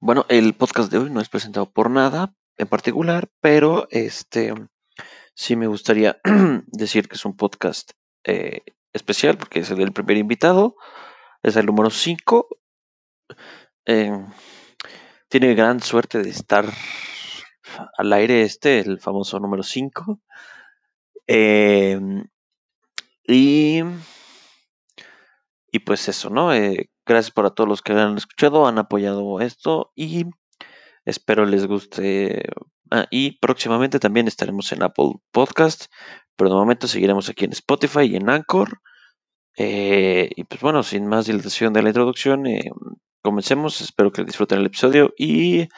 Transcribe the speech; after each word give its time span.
Bueno, 0.00 0.26
el 0.28 0.54
podcast 0.54 0.92
de 0.92 0.98
hoy 0.98 1.10
no 1.10 1.20
es 1.20 1.28
presentado 1.28 1.72
por 1.72 1.90
nada 1.90 2.32
en 2.56 2.68
particular, 2.68 3.28
pero 3.40 3.88
este 3.90 4.54
sí 5.34 5.56
me 5.56 5.66
gustaría 5.66 6.20
decir 6.68 7.08
que 7.08 7.16
es 7.16 7.24
un 7.24 7.36
podcast 7.36 7.90
eh, 8.22 8.62
especial 8.92 9.36
porque 9.36 9.58
es 9.58 9.70
el 9.72 9.92
primer 9.92 10.16
invitado, 10.16 10.76
es 11.42 11.56
el 11.56 11.66
número 11.66 11.90
5. 11.90 12.48
tiene 13.84 15.54
gran 15.54 15.80
suerte 15.80 16.22
de 16.22 16.30
estar 16.30 16.64
al 17.96 18.12
aire 18.12 18.42
este, 18.42 18.78
el 18.78 19.00
famoso 19.00 19.40
número 19.40 19.64
5. 19.64 20.20
Em, 21.26 22.24
y, 23.24 23.80
y 25.72 25.78
pues 25.80 26.08
eso, 26.08 26.30
¿no? 26.30 26.54
Eh, 26.54 26.88
gracias 27.08 27.32
por 27.32 27.46
a 27.46 27.50
todos 27.50 27.68
los 27.68 27.82
que 27.82 27.92
han 27.92 28.16
escuchado, 28.16 28.66
han 28.66 28.78
apoyado 28.78 29.40
esto 29.40 29.92
y 29.96 30.26
espero 31.04 31.46
les 31.46 31.66
guste. 31.66 32.42
Ah, 32.90 33.06
y 33.10 33.38
próximamente 33.38 33.98
también 33.98 34.28
estaremos 34.28 34.72
en 34.72 34.82
Apple 34.82 35.14
Podcast, 35.32 35.86
pero 36.36 36.50
de 36.50 36.56
momento 36.56 36.86
seguiremos 36.86 37.28
aquí 37.28 37.44
en 37.44 37.52
Spotify 37.52 38.02
y 38.02 38.16
en 38.16 38.30
Anchor. 38.30 38.80
Eh, 39.56 40.30
y 40.36 40.44
pues 40.44 40.60
bueno, 40.60 40.82
sin 40.82 41.06
más 41.06 41.26
dilatación 41.26 41.72
de 41.72 41.82
la 41.82 41.88
introducción, 41.90 42.46
eh, 42.46 42.70
comencemos. 43.22 43.80
Espero 43.80 44.12
que 44.12 44.24
disfruten 44.24 44.60
el 44.60 44.66
episodio 44.66 45.12
y 45.18 45.68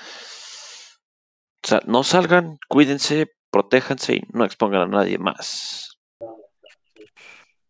no 1.86 2.04
salgan, 2.04 2.58
cuídense, 2.68 3.32
protéjanse 3.50 4.16
y 4.16 4.22
no 4.32 4.44
expongan 4.44 4.82
a 4.82 4.86
nadie 4.86 5.18
más. 5.18 5.89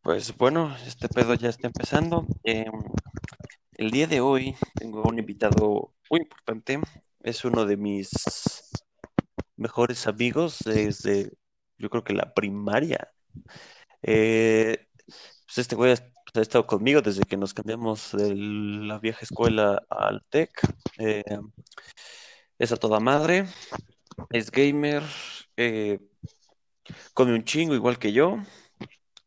Pues 0.02 0.34
bueno, 0.36 0.74
este 0.86 1.08
pedo 1.08 1.34
ya 1.34 1.50
está 1.50 1.66
empezando. 1.66 2.26
Em, 2.42 2.72
el 3.74 3.90
día 3.90 4.06
de 4.06 4.20
hoy 4.20 4.56
tengo 4.74 5.02
un 5.02 5.18
invitado 5.18 5.94
muy 6.10 6.20
importante. 6.20 6.80
Es 7.22 7.44
uno 7.44 7.66
de 7.66 7.76
mis 7.76 8.10
mejores 9.56 10.06
amigos 10.06 10.58
desde, 10.64 11.32
yo 11.78 11.90
creo 11.90 12.04
que 12.04 12.14
la 12.14 12.32
primaria. 12.34 13.10
Eh, 14.02 14.86
pues 15.46 15.58
este 15.58 15.76
güey 15.76 15.92
ha, 15.92 16.40
estado 16.40 16.66
conmigo 16.66 17.02
desde 17.02 17.24
que 17.24 17.36
nos 17.36 17.54
cambiamos 17.54 18.12
de 18.12 18.34
la 18.34 18.98
vieja 18.98 19.20
escuela 19.22 19.82
al 19.90 20.24
TEC. 20.30 20.50
Eh, 20.98 21.24
es 22.58 22.72
a 22.72 22.76
toda 22.76 23.00
madre, 23.00 23.46
es 24.30 24.50
gamer, 24.50 25.02
eh, 25.56 26.00
come 27.14 27.34
un 27.34 27.44
chingo 27.44 27.74
igual 27.74 27.98
que 27.98 28.12
yo. 28.12 28.38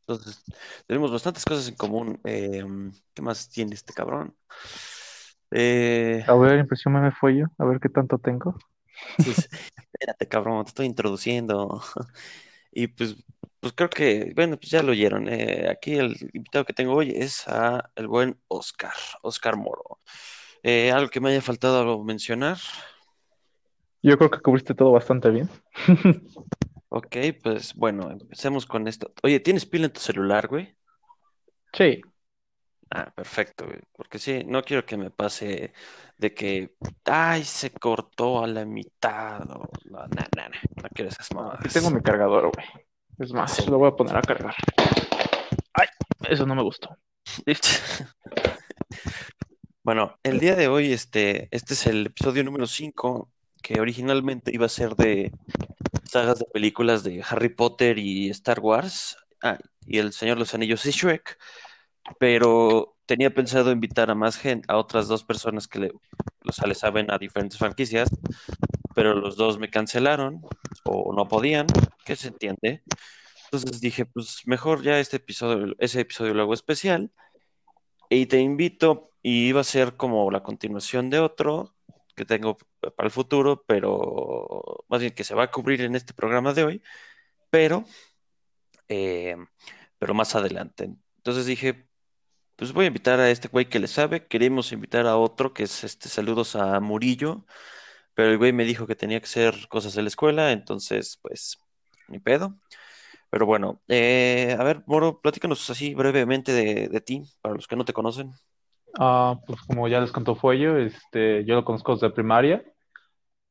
Entonces, 0.07 0.43
tenemos 0.85 1.11
bastantes 1.11 1.45
cosas 1.45 1.67
en 1.69 1.75
común. 1.75 2.19
Em, 2.25 2.91
¿qué 3.13 3.21
más 3.21 3.49
tiene 3.49 3.73
este 3.73 3.93
cabrón? 3.93 4.35
Eh, 5.51 6.23
a 6.27 6.33
ver, 6.35 6.59
impresión 6.59 6.93
me 6.93 7.11
fue 7.11 7.37
yo, 7.37 7.45
a 7.57 7.65
ver 7.65 7.79
qué 7.79 7.87
tanto 7.89 8.17
tengo. 8.17 8.57
espérate, 9.77 10.27
cabrón, 10.27 10.63
te 10.65 10.69
estoy 10.69 10.85
introduciendo. 10.85 11.81
Y 12.75 12.87
pues, 12.87 13.15
pues 13.59 13.71
creo 13.73 13.87
que, 13.87 14.33
bueno, 14.35 14.57
pues 14.57 14.71
ya 14.71 14.81
lo 14.81 14.93
oyeron. 14.93 15.29
Eh, 15.29 15.67
aquí 15.69 15.93
el 15.93 16.17
invitado 16.33 16.65
que 16.65 16.73
tengo 16.73 16.95
hoy 16.95 17.11
es 17.15 17.47
a 17.47 17.91
el 17.95 18.07
buen 18.07 18.35
Oscar, 18.47 18.93
Oscar 19.21 19.57
Moro. 19.57 19.99
Eh, 20.63 20.91
¿algo 20.91 21.11
que 21.11 21.19
me 21.19 21.29
haya 21.29 21.41
faltado 21.43 22.03
mencionar? 22.03 22.57
Yo 24.01 24.17
creo 24.17 24.31
que 24.31 24.39
cubriste 24.39 24.73
todo 24.73 24.91
bastante 24.91 25.29
bien. 25.29 25.49
Ok, 26.95 27.17
pues 27.41 27.73
bueno, 27.73 28.11
empecemos 28.11 28.67
con 28.67 28.87
esto. 28.87 29.11
Oye, 29.23 29.39
¿tienes 29.39 29.65
pila 29.65 29.87
en 29.87 29.93
tu 29.93 29.99
celular, 29.99 30.47
güey? 30.47 30.77
Sí. 31.73 31.99
Ah, 32.91 33.11
perfecto, 33.15 33.65
güey. 33.65 33.79
Porque 33.93 34.19
sí, 34.19 34.43
no 34.45 34.61
quiero 34.61 34.85
que 34.85 34.95
me 34.95 35.09
pase 35.09 35.73
de 36.19 36.33
que, 36.35 36.75
ay, 37.05 37.45
se 37.45 37.71
cortó 37.71 38.43
a 38.43 38.47
la 38.47 38.63
mitad 38.63 39.41
o 39.41 39.71
no, 39.85 40.01
no, 40.01 40.05
no, 40.07 40.49
no, 40.83 40.89
quiero 40.93 41.09
esas 41.09 41.33
mamadas. 41.33 41.73
tengo 41.73 41.89
mi 41.89 41.99
cargador, 41.99 42.51
güey. 42.53 42.67
Es 43.17 43.33
más, 43.33 43.67
lo 43.67 43.79
voy 43.79 43.87
a 43.87 43.95
poner 43.95 44.15
a 44.15 44.21
cargar. 44.21 44.53
Ay, 45.73 45.87
eso 46.29 46.45
no 46.45 46.53
me 46.53 46.61
gustó. 46.61 46.95
Bueno, 49.85 50.17
el 50.23 50.39
día 50.39 50.55
de 50.55 50.69
hoy, 50.69 50.93
este, 50.93 51.49
este 51.51 51.73
es 51.73 51.87
el 51.87 52.05
episodio 52.05 52.41
número 52.45 52.67
5, 52.67 53.29
que 53.61 53.81
originalmente 53.81 54.49
iba 54.53 54.65
a 54.65 54.69
ser 54.69 54.95
de 54.95 55.33
sagas 56.13 56.37
de 56.37 56.45
películas 56.45 57.03
de 57.03 57.23
Harry 57.27 57.49
Potter 57.49 57.97
y 57.97 58.29
Star 58.29 58.59
Wars, 58.59 59.17
ah, 59.41 59.57
y 59.87 59.97
El 59.97 60.13
Señor 60.13 60.35
de 60.35 60.41
los 60.41 60.53
Anillos 60.53 60.85
y 60.85 60.91
Shrek, 60.91 61.39
pero 62.19 62.95
tenía 63.07 63.33
pensado 63.33 63.71
invitar 63.71 64.11
a 64.11 64.15
más 64.15 64.37
gente, 64.37 64.65
a 64.69 64.77
otras 64.77 65.07
dos 65.07 65.23
personas 65.23 65.67
que 65.67 65.79
le, 65.79 65.91
o 66.45 66.51
saben 66.75 67.09
a 67.09 67.17
diferentes 67.17 67.57
franquicias, 67.57 68.09
pero 68.93 69.15
los 69.15 69.35
dos 69.37 69.57
me 69.57 69.71
cancelaron 69.71 70.43
o 70.85 71.13
no 71.13 71.27
podían, 71.27 71.65
que 72.05 72.15
se 72.15 72.27
entiende. 72.27 72.83
Entonces 73.45 73.81
dije, 73.81 74.05
pues 74.05 74.43
mejor 74.45 74.83
ya 74.83 74.99
este 74.99 75.17
episodio, 75.17 75.75
ese 75.79 76.01
episodio 76.01 76.35
lo 76.35 76.43
hago 76.43 76.53
especial 76.53 77.11
y 78.07 78.27
te 78.27 78.39
invito 78.39 79.09
y 79.23 79.47
iba 79.47 79.61
a 79.61 79.63
ser 79.63 79.97
como 79.97 80.29
la 80.29 80.43
continuación 80.43 81.09
de 81.09 81.19
otro 81.19 81.73
que 82.15 82.25
tengo 82.25 82.57
para 82.95 83.07
el 83.07 83.11
futuro, 83.11 83.63
pero 83.67 84.85
más 84.89 85.01
bien 85.01 85.13
que 85.13 85.23
se 85.23 85.35
va 85.35 85.43
a 85.45 85.51
cubrir 85.51 85.81
en 85.81 85.95
este 85.95 86.13
programa 86.13 86.53
de 86.53 86.63
hoy, 86.63 86.83
pero, 87.49 87.85
eh, 88.87 89.35
pero 89.97 90.13
más 90.13 90.35
adelante. 90.35 90.95
Entonces 91.17 91.45
dije, 91.45 91.87
pues 92.55 92.73
voy 92.73 92.85
a 92.85 92.87
invitar 92.89 93.19
a 93.19 93.31
este 93.31 93.47
güey 93.47 93.69
que 93.69 93.79
le 93.79 93.87
sabe, 93.87 94.27
queremos 94.27 94.71
invitar 94.71 95.07
a 95.07 95.17
otro 95.17 95.53
que 95.53 95.63
es 95.63 95.83
este, 95.83 96.09
saludos 96.09 96.55
a 96.55 96.79
Murillo, 96.79 97.45
pero 98.15 98.31
el 98.31 98.37
güey 98.37 98.53
me 98.53 98.65
dijo 98.65 98.87
que 98.87 98.95
tenía 98.95 99.19
que 99.19 99.25
hacer 99.25 99.67
cosas 99.69 99.93
de 99.95 100.03
la 100.03 100.09
escuela, 100.09 100.51
entonces 100.51 101.19
pues, 101.21 101.59
ni 102.09 102.19
pedo. 102.19 102.59
Pero 103.29 103.45
bueno, 103.47 103.81
eh, 103.87 104.55
a 104.59 104.63
ver, 104.63 104.83
Moro, 104.87 105.21
platícanos 105.21 105.69
así 105.69 105.95
brevemente 105.95 106.51
de, 106.53 106.87
de 106.89 107.01
ti, 107.01 107.23
para 107.41 107.55
los 107.55 107.67
que 107.67 107.75
no 107.75 107.85
te 107.85 107.93
conocen. 107.93 108.33
Ah, 108.99 109.39
pues 109.47 109.59
como 109.61 109.87
ya 109.87 109.99
les 109.99 110.11
contó 110.11 110.35
Fuello, 110.35 110.77
este, 110.77 111.45
yo 111.45 111.55
lo 111.55 111.65
conozco 111.65 111.93
desde 111.93 112.11
primaria 112.11 112.63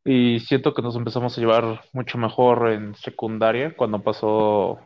y 0.04 0.40
siento 0.40 0.74
que 0.74 0.82
nos 0.82 0.96
empezamos 0.96 1.36
a 1.36 1.40
llevar 1.40 1.82
mucho 1.92 2.18
mejor 2.18 2.70
en 2.70 2.94
secundaria 2.94 3.74
cuando 3.76 4.02
pasó 4.02 4.80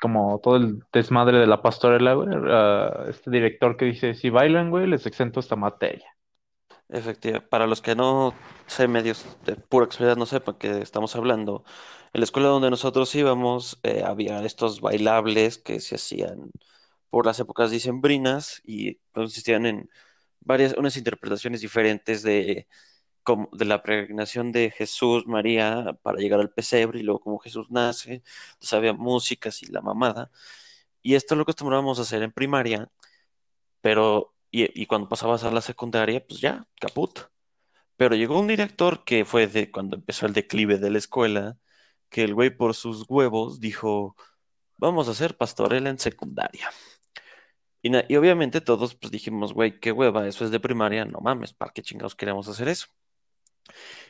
como 0.00 0.38
todo 0.40 0.56
el 0.56 0.82
desmadre 0.92 1.38
de 1.38 1.46
la 1.46 1.62
pastorela, 1.62 2.14
güey, 2.14 2.28
este 3.08 3.30
director 3.30 3.76
que 3.76 3.86
dice, 3.86 4.14
si 4.14 4.28
bailan, 4.30 4.70
güey, 4.70 4.86
les 4.86 5.06
exento 5.06 5.40
esta 5.40 5.56
materia. 5.56 6.06
Efectivamente, 6.88 7.48
para 7.48 7.66
los 7.66 7.80
que 7.80 7.94
no 7.94 8.34
sé, 8.66 8.86
medios 8.86 9.24
de 9.46 9.56
pura 9.56 9.86
experiencia 9.86 10.18
no 10.18 10.26
sepan 10.26 10.56
que 10.56 10.78
estamos 10.82 11.16
hablando, 11.16 11.64
en 12.12 12.20
la 12.20 12.24
escuela 12.24 12.48
donde 12.48 12.70
nosotros 12.70 13.14
íbamos 13.14 13.78
eh, 13.82 14.02
había 14.04 14.44
estos 14.44 14.80
bailables 14.80 15.58
que 15.58 15.80
se 15.80 15.94
hacían 15.96 16.50
por 17.14 17.26
las 17.26 17.38
épocas 17.38 17.70
dicembrinas 17.70 18.60
y 18.64 18.96
consistían 19.12 19.66
en 19.66 19.88
varias, 20.40 20.74
unas 20.76 20.96
interpretaciones 20.96 21.60
diferentes 21.60 22.24
de, 22.24 22.66
de 23.52 23.64
la 23.64 23.84
pregnación 23.84 24.50
de 24.50 24.72
Jesús, 24.72 25.24
María, 25.24 25.96
para 26.02 26.18
llegar 26.18 26.40
al 26.40 26.50
pesebre 26.50 26.98
y 26.98 27.02
luego 27.04 27.20
como 27.20 27.38
Jesús 27.38 27.68
nace, 27.70 28.24
entonces 28.54 28.72
había 28.72 28.94
músicas 28.94 29.62
y 29.62 29.66
la 29.66 29.80
mamada. 29.80 30.32
Y 31.02 31.14
esto 31.14 31.36
lo 31.36 31.42
acostumbrábamos 31.42 32.00
a 32.00 32.02
hacer 32.02 32.24
en 32.24 32.32
primaria, 32.32 32.90
pero 33.80 34.34
y, 34.50 34.86
cuando 34.86 35.08
pasabas 35.08 35.44
a 35.44 35.52
la 35.52 35.60
secundaria, 35.60 36.26
pues 36.26 36.40
ya, 36.40 36.66
caput. 36.80 37.20
Pero 37.96 38.16
llegó 38.16 38.40
un 38.40 38.48
director 38.48 39.04
que 39.04 39.24
fue 39.24 39.46
de 39.46 39.70
cuando 39.70 39.94
empezó 39.94 40.26
el 40.26 40.32
declive 40.32 40.78
de 40.78 40.90
la 40.90 40.98
escuela, 40.98 41.58
que 42.08 42.24
el 42.24 42.34
güey 42.34 42.50
por 42.50 42.74
sus 42.74 43.04
huevos 43.08 43.60
dijo, 43.60 44.16
vamos 44.78 45.06
a 45.06 45.12
hacer 45.12 45.36
pastorela 45.36 45.90
en 45.90 46.00
secundaria. 46.00 46.70
Y, 47.86 48.16
obviamente 48.16 48.62
todos 48.62 48.94
pues 48.94 49.10
dijimos, 49.10 49.52
güey, 49.52 49.78
qué 49.78 49.92
hueva, 49.92 50.26
eso 50.26 50.46
es 50.46 50.50
de 50.50 50.58
primaria, 50.58 51.04
no 51.04 51.20
mames, 51.20 51.52
¿para 51.52 51.70
qué 51.70 51.82
chingados 51.82 52.14
queremos 52.14 52.48
hacer 52.48 52.66
eso? 52.68 52.86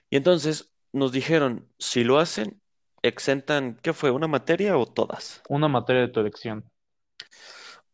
Y 0.08 0.16
entonces 0.16 0.72
nos 0.92 1.10
dijeron, 1.10 1.68
si 1.76 2.04
lo 2.04 2.20
hacen, 2.20 2.62
exentan, 3.02 3.76
¿qué 3.82 3.92
fue? 3.92 4.12
¿Una 4.12 4.28
materia 4.28 4.78
o 4.78 4.86
todas? 4.86 5.42
Una 5.48 5.66
materia 5.66 6.02
de 6.02 6.08
tu 6.08 6.20
elección. 6.20 6.70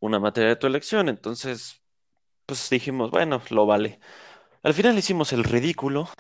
Una 0.01 0.21
materia 0.21 0.51
de 0.51 0.57
tu 0.57 0.67
elección, 0.67 1.09
entonces, 1.09 1.81
pues 2.45 2.69
dijimos, 2.69 3.11
bueno, 3.11 3.41
lo 3.49 3.65
vale. 3.65 4.01
Al 4.63 4.75
final 4.75 4.99
hicimos 4.99 5.33
el 5.33 5.45
ridículo, 5.45 6.11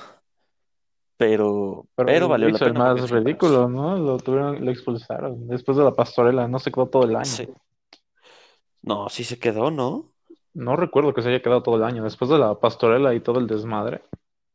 pero, 1.18 1.86
pero, 1.94 2.28
valió 2.28 2.48
la 2.48 2.58
pena. 2.58 2.70
el 2.70 2.96
más 2.96 3.10
ridículo, 3.10 3.68
¿no? 3.68 3.98
Lo 3.98 4.16
tuvieron, 4.16 4.64
lo 4.64 4.70
expulsaron 4.70 5.48
después 5.48 5.76
de 5.76 5.84
la 5.84 5.94
pastorela, 5.94 6.48
no 6.48 6.58
se 6.58 6.72
quedó 6.72 6.86
todo 6.86 7.04
el 7.04 7.14
año. 7.14 7.26
Sí. 7.26 7.46
No, 8.82 9.08
sí 9.08 9.24
se 9.24 9.38
quedó, 9.38 9.70
¿no? 9.70 10.12
No 10.54 10.76
recuerdo 10.76 11.14
que 11.14 11.22
se 11.22 11.28
haya 11.28 11.42
quedado 11.42 11.62
todo 11.62 11.76
el 11.76 11.84
año. 11.84 12.04
Después 12.04 12.30
de 12.30 12.38
la 12.38 12.58
pastorela 12.58 13.14
y 13.14 13.20
todo 13.20 13.38
el 13.38 13.46
desmadre 13.46 14.02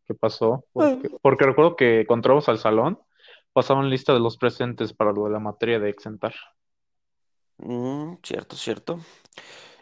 que 0.06 0.13
pasó. 0.13 0.66
Porque, 0.74 1.45
recuerdo 1.45 1.75
que 1.75 2.06
cuando 2.07 2.19
entramos 2.19 2.50
al 2.50 2.57
salón, 2.57 3.00
pasaban 3.54 3.89
lista 3.89 4.13
de 4.13 4.19
los 4.19 4.38
presentes 4.38 4.94
para 4.94 5.12
lo 5.12 5.25
de 5.25 5.31
la 5.31 5.39
materia 5.39 5.80
de 5.80 5.89
exentar. 5.89 6.33
Mm, 7.57 8.16
cierto, 8.22 8.56
cierto. 8.56 9.00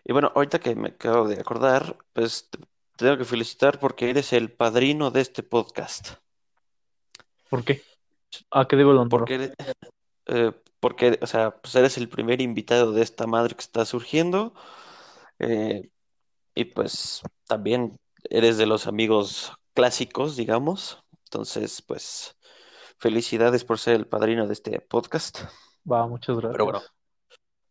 Y 0.03 0.13
bueno, 0.13 0.31
ahorita 0.35 0.59
que 0.59 0.75
me 0.75 0.89
acabo 0.89 1.27
de 1.27 1.39
acordar, 1.39 1.97
pues 2.13 2.49
te 2.51 2.59
tengo 2.97 3.17
que 3.17 3.25
felicitar 3.25 3.79
porque 3.79 4.09
eres 4.09 4.33
el 4.33 4.51
padrino 4.51 5.09
de 5.09 5.21
este 5.21 5.41
podcast. 5.41 6.11
¿Por 7.49 7.63
qué? 7.63 7.81
¿A 8.51 8.67
qué 8.67 8.75
debo 8.75 8.91
el 8.91 8.97
honor? 8.97 9.09
Porque, 9.09 9.53
eh, 10.27 10.51
porque, 10.83 11.17
o 11.21 11.27
sea, 11.27 11.51
pues 11.61 11.75
eres 11.75 11.97
el 11.97 12.09
primer 12.09 12.41
invitado 12.41 12.91
de 12.91 13.01
esta 13.03 13.27
madre 13.27 13.55
que 13.55 13.61
está 13.61 13.85
surgiendo. 13.85 14.53
eh, 15.39 15.89
y 16.55 16.65
pues 16.65 17.21
también 17.47 17.97
eres 18.29 18.57
de 18.57 18.65
los 18.67 18.87
amigos 18.87 19.53
clásicos, 19.73 20.35
digamos. 20.37 21.03
Entonces, 21.25 21.81
pues, 21.81 22.35
felicidades 22.99 23.63
por 23.65 23.79
ser 23.79 23.95
el 23.95 24.07
padrino 24.07 24.47
de 24.47 24.53
este 24.53 24.79
podcast. 24.81 25.39
Va, 25.91 26.07
muchas 26.07 26.37
gracias. 26.37 26.53
Pero 26.53 26.65
bueno, 26.65 26.81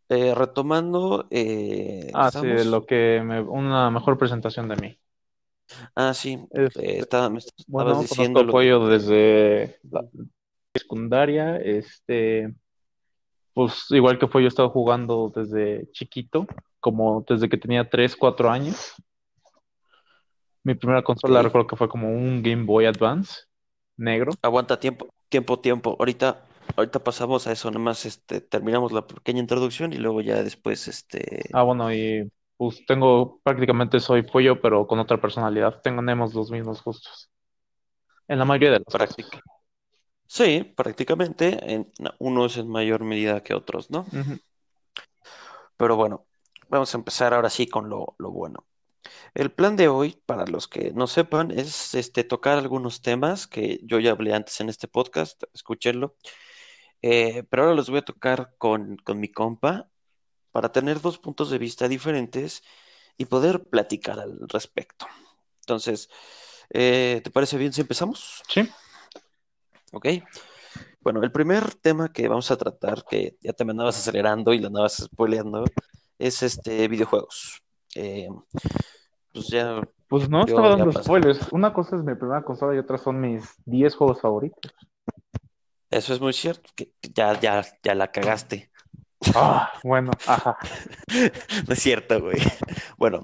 eh, 0.09 0.35
retomando, 0.35 1.27
eh, 1.31 2.11
Ah, 2.15 2.31
sí, 2.31 2.39
¿estamos? 2.39 2.67
lo 2.67 2.87
que 2.87 3.23
me, 3.25 3.41
una 3.41 3.91
mejor 3.91 4.19
presentación 4.19 4.69
de 4.69 4.77
mí. 4.77 4.99
Ah, 5.95 6.13
sí, 6.15 6.39
Este, 6.51 6.97
eh, 6.97 6.99
estaba- 7.01 7.31
me 7.31 7.39
estabas 7.39 7.67
bueno, 7.69 8.01
diciendo 8.01 8.43
lo 8.43 8.53
Pollo 8.53 8.87
desde 8.89 9.79
la 9.91 10.05
secundaria, 10.75 11.57
este, 11.57 12.55
pues 13.55 13.87
igual 13.91 14.19
que 14.19 14.29
fue, 14.29 14.43
yo 14.43 14.47
he 14.47 14.49
estado 14.49 14.71
jugando 14.71 15.33
desde 15.35 15.91
chiquito, 15.93 16.47
como 16.81 17.25
desde 17.29 17.49
que 17.49 17.57
tenía 17.57 17.89
3, 17.89 18.17
4 18.17 18.51
años. 18.51 18.95
Mi 20.65 20.75
primera 20.75 21.03
consola 21.03 21.43
recuerdo 21.43 21.67
que 21.67 21.77
fue 21.77 21.89
como 21.89 22.09
un 22.09 22.43
Game 22.43 22.65
Boy 22.65 22.87
Advance 22.87 23.43
negro. 23.97 24.33
Aguanta 24.43 24.79
tiempo, 24.79 25.09
tiempo, 25.29 25.59
tiempo. 25.59 25.97
Ahorita, 25.99 26.45
ahorita 26.77 27.01
pasamos 27.01 27.47
a 27.47 27.53
eso, 27.53 27.71
nada 27.71 27.81
más 27.81 28.07
este, 28.07 28.41
terminamos 28.41 28.93
la 28.93 29.07
pequeña 29.07 29.41
introducción 29.41 29.93
y 29.93 29.97
luego 29.97 30.21
ya 30.21 30.43
después, 30.43 30.89
este, 30.89 31.45
Ah, 31.53 31.63
bueno, 31.63 31.93
y 31.93 32.31
pues 32.57 32.85
tengo, 32.87 33.41
prácticamente 33.43 33.99
soy 33.99 34.23
Pollo, 34.23 34.61
pero 34.61 34.87
con 34.87 34.99
otra 35.01 35.21
personalidad. 35.21 35.81
Tenemos 35.83 36.33
los 36.33 36.51
mismos 36.51 36.83
gustos. 36.83 37.29
En 38.29 38.39
la 38.39 38.45
mayoría 38.45 38.71
de 38.71 38.79
las 38.79 38.87
cosas. 38.87 39.17
Sí, 40.33 40.65
prácticamente, 40.65 41.75
en, 41.75 41.93
no, 41.99 42.15
unos 42.19 42.57
en 42.57 42.67
mayor 42.67 43.05
medida 43.05 43.43
que 43.43 43.53
otros, 43.53 43.91
¿no? 43.91 44.07
Pero 45.77 45.97
bueno, 45.97 46.25
vamos 46.71 46.95
a 46.95 46.97
empezar 46.97 47.35
ahora 47.35 47.51
sí 47.51 47.67
con 47.67 47.91
lo, 47.91 48.15
lo 48.17 48.31
bueno. 48.31 48.67
El 49.35 49.53
plan 49.53 49.77
de 49.77 49.89
hoy, 49.89 50.19
para 50.25 50.47
los 50.47 50.69
que 50.69 50.91
no 50.95 51.07
sepan, 51.07 51.51
es 51.51 51.95
este, 51.95 52.25
tocar 52.25 52.57
algunos 52.57 53.03
temas 53.03 53.47
que 53.47 53.81
yo 53.83 53.99
ya 53.99 54.13
hablé 54.13 54.33
antes 54.33 54.59
en 54.63 54.71
este 54.71 54.89
podcast, 54.89 55.43
escúchenlo. 55.53 56.17
Eh, 57.03 57.43
pero 57.51 57.65
ahora 57.65 57.75
los 57.75 57.91
voy 57.91 57.99
a 57.99 58.03
tocar 58.03 58.55
con, 58.57 58.97
con 59.05 59.21
mi 59.21 59.29
compa 59.29 59.91
para 60.51 60.73
tener 60.73 61.03
dos 61.03 61.19
puntos 61.19 61.51
de 61.51 61.59
vista 61.59 61.89
diferentes 61.89 62.63
y 63.19 63.27
poder 63.27 63.65
platicar 63.65 64.19
al 64.19 64.49
respecto. 64.49 65.07
Entonces, 65.61 66.09
eh, 66.71 67.21
¿te 67.23 67.31
parece 67.31 67.59
bien 67.59 67.75
si 67.75 67.83
empezamos? 67.83 68.43
Sí. 68.49 68.67
Ok. 69.93 70.07
Bueno, 71.01 71.23
el 71.23 71.33
primer 71.33 71.75
tema 71.75 72.13
que 72.13 72.29
vamos 72.29 72.51
a 72.51 72.57
tratar, 72.57 73.05
que 73.09 73.37
ya 73.41 73.53
te 73.53 73.65
me 73.65 73.73
andabas 73.73 73.99
acelerando 73.99 74.53
y 74.53 74.59
lo 74.59 74.69
andabas 74.69 74.97
spoileando, 74.97 75.65
es 76.19 76.43
este 76.43 76.89
videojuegos. 76.89 77.63
Eh, 77.95 78.29
pues 79.33 79.49
ya, 79.49 79.83
Pues 80.09 80.29
no 80.29 80.45
estaba 80.45 80.77
dando 80.77 80.93
spoilers. 80.93 81.53
Una 81.53 81.73
cosa 81.73 81.97
es 81.97 82.05
mi 82.05 82.15
primera 82.15 82.43
consola 82.43 82.75
y 82.75 82.79
otra 82.79 82.99
son 82.99 83.21
mis 83.21 83.45
10 83.65 83.95
juegos 83.95 84.21
favoritos. 84.21 84.73
eso 85.91 86.15
es 86.15 86.21
muy 86.21 86.33
cierto, 86.33 86.71
que 86.75 86.93
ya, 87.15 87.39
ya, 87.41 87.65
ya 87.83 87.95
la 87.95 88.11
cagaste. 88.11 88.71
Ah, 89.35 89.73
bueno, 89.85 90.11
ajá. 90.27 90.57
No 91.69 91.75
es 91.75 91.83
cierto, 91.83 92.21
güey. 92.21 92.39
Bueno, 92.97 93.23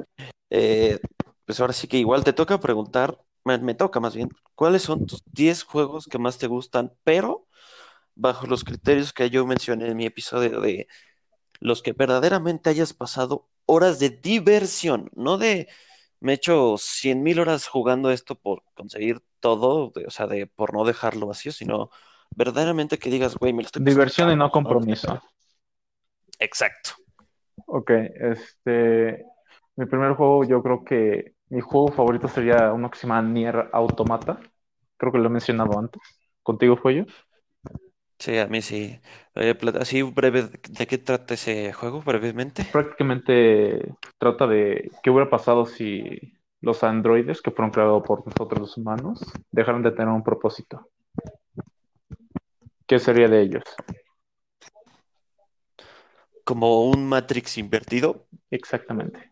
eh, 0.51 0.99
pues 1.45 1.61
ahora 1.61 1.73
sí 1.73 1.89
que 1.89 1.97
igual 1.97 2.25
te 2.25 2.33
toca 2.33 2.61
preguntar, 2.61 3.19
me, 3.49 3.59
me 3.59 3.75
toca 3.75 4.01
más 4.01 4.15
bien, 4.15 4.31
¿cuáles 4.55 4.83
son 4.83 5.07
tus 5.07 5.23
10 5.35 5.65
juegos 5.65 6.07
que 6.07 6.19
más 6.19 6.39
te 6.39 6.47
gustan, 6.49 6.95
pero 7.05 7.47
bajo 8.15 8.47
los 8.47 8.65
criterios 8.65 9.13
que 9.13 9.31
yo 9.31 9.47
mencioné 9.47 9.89
en 9.89 9.97
mi 9.97 10.07
episodio 10.07 10.61
de 10.61 10.89
los 11.61 11.83
que 11.83 11.93
verdaderamente 11.93 12.71
hayas 12.71 12.95
pasado 12.95 13.49
horas 13.67 13.99
de 13.99 14.11
diversión, 14.11 15.11
no 15.15 15.39
de 15.39 15.69
me 16.21 16.33
he 16.33 16.35
hecho 16.37 16.77
cien 16.79 17.23
mil 17.23 17.39
horas 17.41 17.69
jugando 17.69 18.11
esto 18.11 18.35
por 18.35 18.63
conseguir 18.75 19.23
todo, 19.41 19.93
de- 19.95 20.07
o 20.07 20.11
sea, 20.11 20.27
de 20.27 20.47
por 20.47 20.75
no 20.75 20.85
dejarlo 20.85 21.27
vacío, 21.29 21.53
sino 21.53 21.91
verdaderamente 22.37 22.99
que 22.99 23.11
digas, 23.11 23.37
güey, 23.37 23.53
me 23.53 23.63
lo 23.63 23.67
estoy 23.67 23.83
Diversión 23.85 24.33
y 24.33 24.37
¿no? 24.37 24.51
compromiso. 24.51 25.21
Exacto. 26.41 26.91
Ok, 27.67 27.91
este. 27.91 29.25
Mi 29.77 29.87
primer 29.87 30.15
juego, 30.15 30.45
yo 30.45 30.63
creo 30.63 30.85
que 30.85 31.35
mi 31.51 31.61
juego 31.61 31.89
favorito 31.89 32.29
sería 32.29 32.73
uno 32.73 32.91
que 32.91 32.99
se 32.99 33.07
llama 33.07 33.23
Nier 33.23 33.71
Automata. 33.73 34.39
Creo 34.97 35.13
que 35.13 35.19
lo 35.19 35.27
he 35.27 35.31
mencionado 35.31 35.79
antes. 35.79 36.03
¿Contigo 36.43 36.77
fue 36.77 36.97
yo? 36.97 37.05
Sí, 38.19 38.37
a 38.37 38.47
mí 38.47 38.63
sí. 38.63 38.99
Eh, 39.37 39.57
así 39.81 40.03
breve, 40.03 40.51
¿de 40.69 40.87
qué 40.87 40.99
trata 40.99 41.35
ese 41.35 41.73
juego 41.73 42.03
brevemente? 42.03 42.67
Prácticamente 42.73 43.95
trata 44.19 44.47
de 44.47 44.91
qué 45.03 45.11
hubiera 45.11 45.31
pasado 45.31 45.67
si 45.67 46.35
los 46.61 46.83
androides 46.83 47.41
que 47.41 47.53
fueron 47.53 47.71
creados 47.71 48.03
por 48.05 48.27
nosotros 48.27 48.61
los 48.61 48.77
humanos 48.77 49.21
dejaron 49.53 49.83
de 49.83 49.93
tener 49.93 50.09
un 50.09 50.25
propósito. 50.25 50.89
¿Qué 52.87 52.99
sería 52.99 53.29
de 53.29 53.43
ellos? 53.43 53.63
Como 56.45 56.87
un 56.87 57.07
Matrix 57.07 57.59
invertido. 57.59 58.27
Exactamente. 58.51 59.31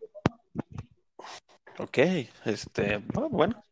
Ok, 1.79 1.97
este, 2.45 2.95
ah, 3.15 3.27
bueno. 3.29 3.63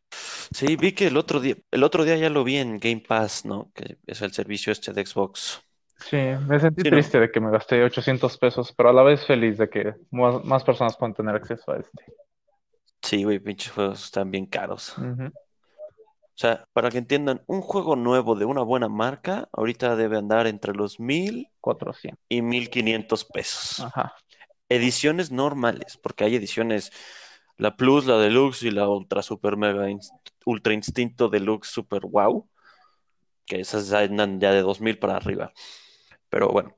Sí, 0.52 0.76
vi 0.76 0.92
que 0.92 1.08
el 1.08 1.16
otro 1.16 1.40
día, 1.40 1.56
el 1.70 1.82
otro 1.84 2.04
día 2.04 2.16
ya 2.16 2.30
lo 2.30 2.44
vi 2.44 2.56
en 2.56 2.78
Game 2.78 3.02
Pass, 3.06 3.44
¿no? 3.44 3.70
Que 3.74 3.98
es 4.06 4.22
el 4.22 4.32
servicio 4.32 4.72
este 4.72 4.92
de 4.92 5.04
Xbox. 5.04 5.60
Sí, 5.98 6.16
me 6.16 6.58
sentí 6.60 6.82
Sí, 6.82 6.90
¿no? 6.90 6.90
triste 6.90 7.18
de 7.20 7.30
que 7.30 7.40
me 7.40 7.50
gasté 7.50 7.82
800 7.82 8.38
pesos, 8.38 8.72
pero 8.76 8.90
a 8.90 8.92
la 8.92 9.02
vez 9.02 9.26
feliz 9.26 9.58
de 9.58 9.68
que 9.68 9.94
más, 10.10 10.44
más 10.44 10.64
personas 10.64 10.96
puedan 10.96 11.14
tener 11.14 11.34
acceso 11.34 11.72
a 11.72 11.78
este. 11.78 12.04
Sí, 13.02 13.24
güey, 13.24 13.38
pinches 13.38 13.72
juegos 13.72 14.04
están 14.04 14.30
bien 14.30 14.46
caros. 14.46 14.94
O 14.98 16.38
sea, 16.38 16.68
para 16.72 16.90
que 16.90 16.98
entiendan, 16.98 17.42
un 17.46 17.62
juego 17.62 17.96
nuevo 17.96 18.34
de 18.34 18.44
una 18.44 18.62
buena 18.62 18.88
marca 18.88 19.48
ahorita 19.52 19.96
debe 19.96 20.18
andar 20.18 20.46
entre 20.46 20.74
los 20.74 21.00
mil 21.00 21.48
400. 21.60 22.22
y 22.28 22.42
mil 22.42 22.68
quinientos 22.70 23.24
pesos. 23.24 23.80
Ajá. 23.80 24.14
Ediciones 24.68 25.30
normales, 25.30 25.96
porque 26.02 26.24
hay 26.24 26.36
ediciones, 26.36 26.90
la 27.58 27.76
Plus, 27.76 28.06
la 28.06 28.18
Deluxe 28.18 28.64
y 28.64 28.70
la 28.70 28.88
Ultra 28.88 29.22
Super 29.22 29.56
Mega 29.56 29.88
Inst- 29.88 30.12
Ultra 30.44 30.72
Instinto 30.74 31.28
Deluxe 31.28 31.70
Super 31.70 32.02
Wow, 32.06 32.48
que 33.46 33.60
esas 33.60 33.88
ya 33.88 34.00
andan 34.00 34.40
ya 34.40 34.52
de 34.52 34.62
2000 34.62 34.98
para 34.98 35.16
arriba. 35.16 35.52
Pero 36.28 36.48
bueno, 36.48 36.76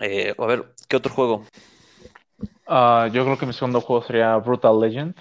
eh, 0.00 0.34
a 0.36 0.46
ver, 0.46 0.74
¿qué 0.88 0.96
otro 0.96 1.12
juego? 1.12 1.44
Ah, 2.66 3.08
yo 3.12 3.24
creo 3.24 3.38
que 3.38 3.46
mi 3.46 3.52
segundo 3.52 3.80
juego 3.80 4.02
sería 4.02 4.36
Brutal 4.36 4.80
Legend, 4.80 5.14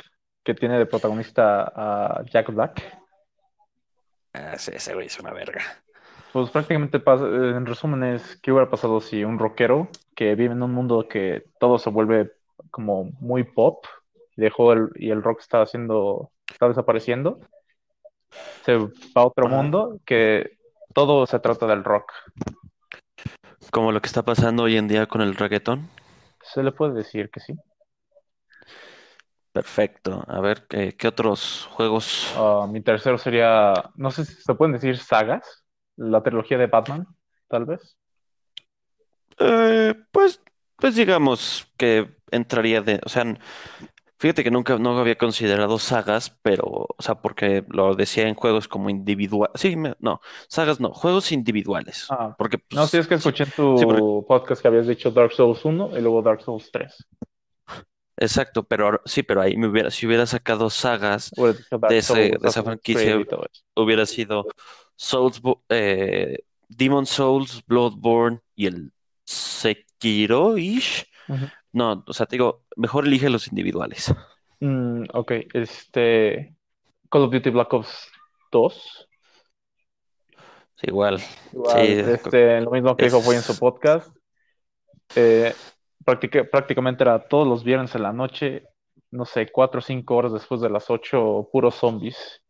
que 0.43 0.53
tiene 0.53 0.77
de 0.77 0.85
protagonista 0.85 1.71
a 1.75 2.23
Jack 2.25 2.53
Black. 2.53 2.99
Ah, 4.33 4.53
ese, 4.53 4.75
ese 4.75 4.93
güey 4.93 5.07
es 5.07 5.19
una 5.19 5.31
verga. 5.31 5.61
Pues 6.33 6.49
prácticamente, 6.49 7.01
en 7.05 7.65
resumen, 7.65 8.03
es 8.03 8.37
qué 8.41 8.51
hubiera 8.51 8.69
pasado 8.69 8.99
si 8.99 9.23
un 9.23 9.39
rockero 9.39 9.87
que 10.15 10.35
vive 10.35 10.53
en 10.53 10.63
un 10.63 10.73
mundo 10.73 11.07
que 11.07 11.45
todo 11.59 11.79
se 11.79 11.89
vuelve 11.89 12.33
como 12.71 13.05
muy 13.21 13.43
pop, 13.43 13.85
dejó 14.35 14.73
el, 14.73 14.89
y 14.95 15.11
el 15.11 15.23
rock 15.23 15.41
está 15.41 15.61
haciendo, 15.61 16.31
está 16.51 16.67
desapareciendo, 16.67 17.39
se 18.63 18.77
va 18.77 18.89
a 19.15 19.25
otro 19.25 19.47
mundo 19.47 19.99
que 20.05 20.57
todo 20.93 21.25
se 21.25 21.39
trata 21.39 21.67
del 21.67 21.83
rock. 21.83 22.11
Como 23.71 23.91
lo 23.91 24.01
que 24.01 24.07
está 24.07 24.23
pasando 24.23 24.63
hoy 24.63 24.77
en 24.77 24.87
día 24.87 25.07
con 25.07 25.21
el 25.21 25.35
reggaetón. 25.35 25.89
Se 26.41 26.63
le 26.63 26.71
puede 26.71 26.93
decir 26.93 27.29
que 27.29 27.39
sí. 27.39 27.55
Perfecto. 29.51 30.23
A 30.27 30.41
ver, 30.41 30.67
¿qué, 30.67 30.95
qué 30.97 31.07
otros 31.07 31.67
juegos? 31.71 32.33
Ah, 32.35 32.67
mi 32.69 32.81
tercero 32.81 33.17
sería, 33.17 33.73
no 33.95 34.11
sé 34.11 34.25
si 34.25 34.35
se 34.35 34.53
pueden 34.53 34.73
decir 34.73 34.97
sagas, 34.97 35.65
la 35.95 36.21
trilogía 36.21 36.57
de 36.57 36.67
Batman, 36.67 37.07
tal 37.47 37.65
vez. 37.65 37.97
Eh, 39.39 39.95
pues, 40.11 40.41
pues 40.75 40.95
digamos 40.95 41.71
que 41.77 42.17
entraría 42.31 42.81
de, 42.81 42.99
o 43.05 43.09
sea, 43.09 43.23
fíjate 44.25 44.43
que 44.43 44.49
nunca 44.49 44.79
no 44.79 44.97
había 44.97 45.19
considerado 45.19 45.77
sagas, 45.77 46.35
pero, 46.41 46.63
o 46.65 46.95
sea, 46.97 47.21
porque 47.21 47.63
lo 47.69 47.93
decía 47.93 48.27
en 48.27 48.33
juegos 48.33 48.67
como 48.67 48.89
individual, 48.89 49.51
sí, 49.53 49.75
me- 49.75 49.93
no, 49.99 50.19
sagas 50.47 50.79
no, 50.79 50.89
juegos 50.91 51.31
individuales, 51.31 52.07
Ah, 52.09 52.33
porque 52.35 52.57
no, 52.71 52.79
pues, 52.81 52.89
sí 52.89 52.97
es 52.97 53.05
que 53.07 53.13
escuché 53.15 53.43
en 53.43 53.49
sí, 53.51 53.55
porque- 53.85 53.99
tu 53.99 54.25
podcast 54.27 54.63
que 54.63 54.67
habías 54.67 54.87
dicho 54.87 55.11
Dark 55.11 55.31
Souls 55.31 55.63
1 55.63 55.95
y 55.95 56.01
luego 56.01 56.23
Dark 56.23 56.41
Souls 56.41 56.71
3. 56.71 57.05
exacto, 58.17 58.63
pero 58.63 58.85
ahora- 58.85 59.01
sí, 59.05 59.21
pero 59.21 59.41
ahí 59.41 59.55
me 59.57 59.67
hubiera, 59.67 59.91
si 59.91 60.07
hubiera 60.07 60.25
sacado 60.25 60.71
sagas, 60.71 61.31
Hubiera 61.37 61.59
dicho 61.59 61.77
Dark 61.77 61.91
de 61.91 61.97
ese- 61.99 62.07
Souls, 62.07 62.19
de 62.31 62.35
esa 62.37 62.47
Assassin's 62.47 62.65
franquicia. 62.65 63.01
Creed 63.03 63.19
y 63.19 63.25
todo 63.25 63.45
eso. 63.51 63.63
hubiera 63.75 64.05
sido 64.07 64.47
Souls, 64.95 65.39
eh, 65.69 66.39
Demon 66.67 67.05
Souls, 67.05 67.61
Bloodborne 67.67 68.39
y 68.55 68.65
el 68.65 68.91
Sekiro-ish. 69.27 71.05
Ujú. 71.27 71.45
No, 71.75 72.05
o 72.07 72.13
sea, 72.13 72.25
te 72.25 72.37
digo, 72.37 72.63
mejor 72.77 73.05
elige 73.05 73.29
los 73.29 73.49
individuales. 73.49 74.13
Mm, 74.61 75.03
ok, 75.13 75.31
este 75.53 76.55
Call 77.09 77.23
of 77.23 77.31
Duty 77.33 77.49
Black 77.49 77.73
Ops 77.73 78.09
2. 78.51 79.09
Sí, 80.75 80.87
igual. 80.87 81.19
Igual, 81.51 81.77
Sí, 81.77 81.81
este, 81.99 82.61
lo 82.61 82.71
mismo 82.71 82.95
que 82.95 83.05
dijo 83.05 83.21
fue 83.21 83.35
en 83.35 83.43
su 83.43 83.57
podcast. 83.59 84.15
Eh, 85.15 85.53
prácticamente 86.05 87.03
era 87.03 87.27
todos 87.27 87.45
los 87.47 87.63
viernes 87.65 87.93
en 87.95 88.03
la 88.03 88.13
noche, 88.13 88.63
no 89.11 89.25
sé, 89.25 89.51
cuatro 89.51 89.79
o 89.79 89.81
cinco 89.81 90.15
horas 90.15 90.31
después 90.31 90.61
de 90.61 90.69
las 90.69 90.89
ocho, 90.89 91.49
puros 91.51 91.75
zombies. 91.75 92.41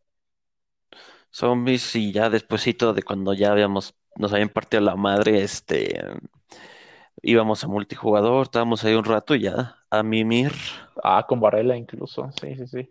zombies 1.31 1.95
y 1.95 2.11
ya 2.11 2.29
despuesito 2.29 2.93
de 2.93 3.03
cuando 3.03 3.33
ya 3.33 3.51
habíamos, 3.51 3.95
nos 4.17 4.31
habían 4.33 4.49
partido 4.49 4.81
la 4.81 4.95
madre, 4.95 5.41
este, 5.41 5.99
íbamos 7.21 7.63
a 7.63 7.67
multijugador, 7.67 8.43
estábamos 8.43 8.83
ahí 8.83 8.93
un 8.93 9.05
rato 9.05 9.35
y 9.35 9.41
ya, 9.41 9.75
a 9.89 10.03
mimir. 10.03 10.51
Ah, 11.03 11.25
con 11.27 11.39
Varela 11.39 11.75
incluso, 11.75 12.29
sí, 12.39 12.55
sí, 12.55 12.67
sí. 12.67 12.89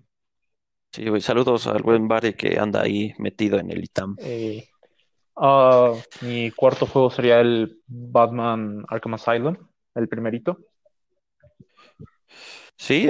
Sí, 0.92 1.08
güey, 1.08 1.20
saludos 1.20 1.66
al 1.66 1.82
buen 1.82 2.06
Bari 2.06 2.34
que 2.34 2.58
anda 2.58 2.82
ahí 2.82 3.14
metido 3.18 3.58
en 3.58 3.70
el 3.70 3.82
ITAM. 3.82 4.16
Eh, 4.20 4.68
ah, 5.36 5.94
mi 6.22 6.50
cuarto 6.52 6.86
juego 6.86 7.10
sería 7.10 7.40
el 7.40 7.80
Batman 7.86 8.84
Arkham 8.88 9.14
Asylum, 9.14 9.56
el 9.96 10.08
primerito. 10.08 10.58
Sí, 12.76 13.08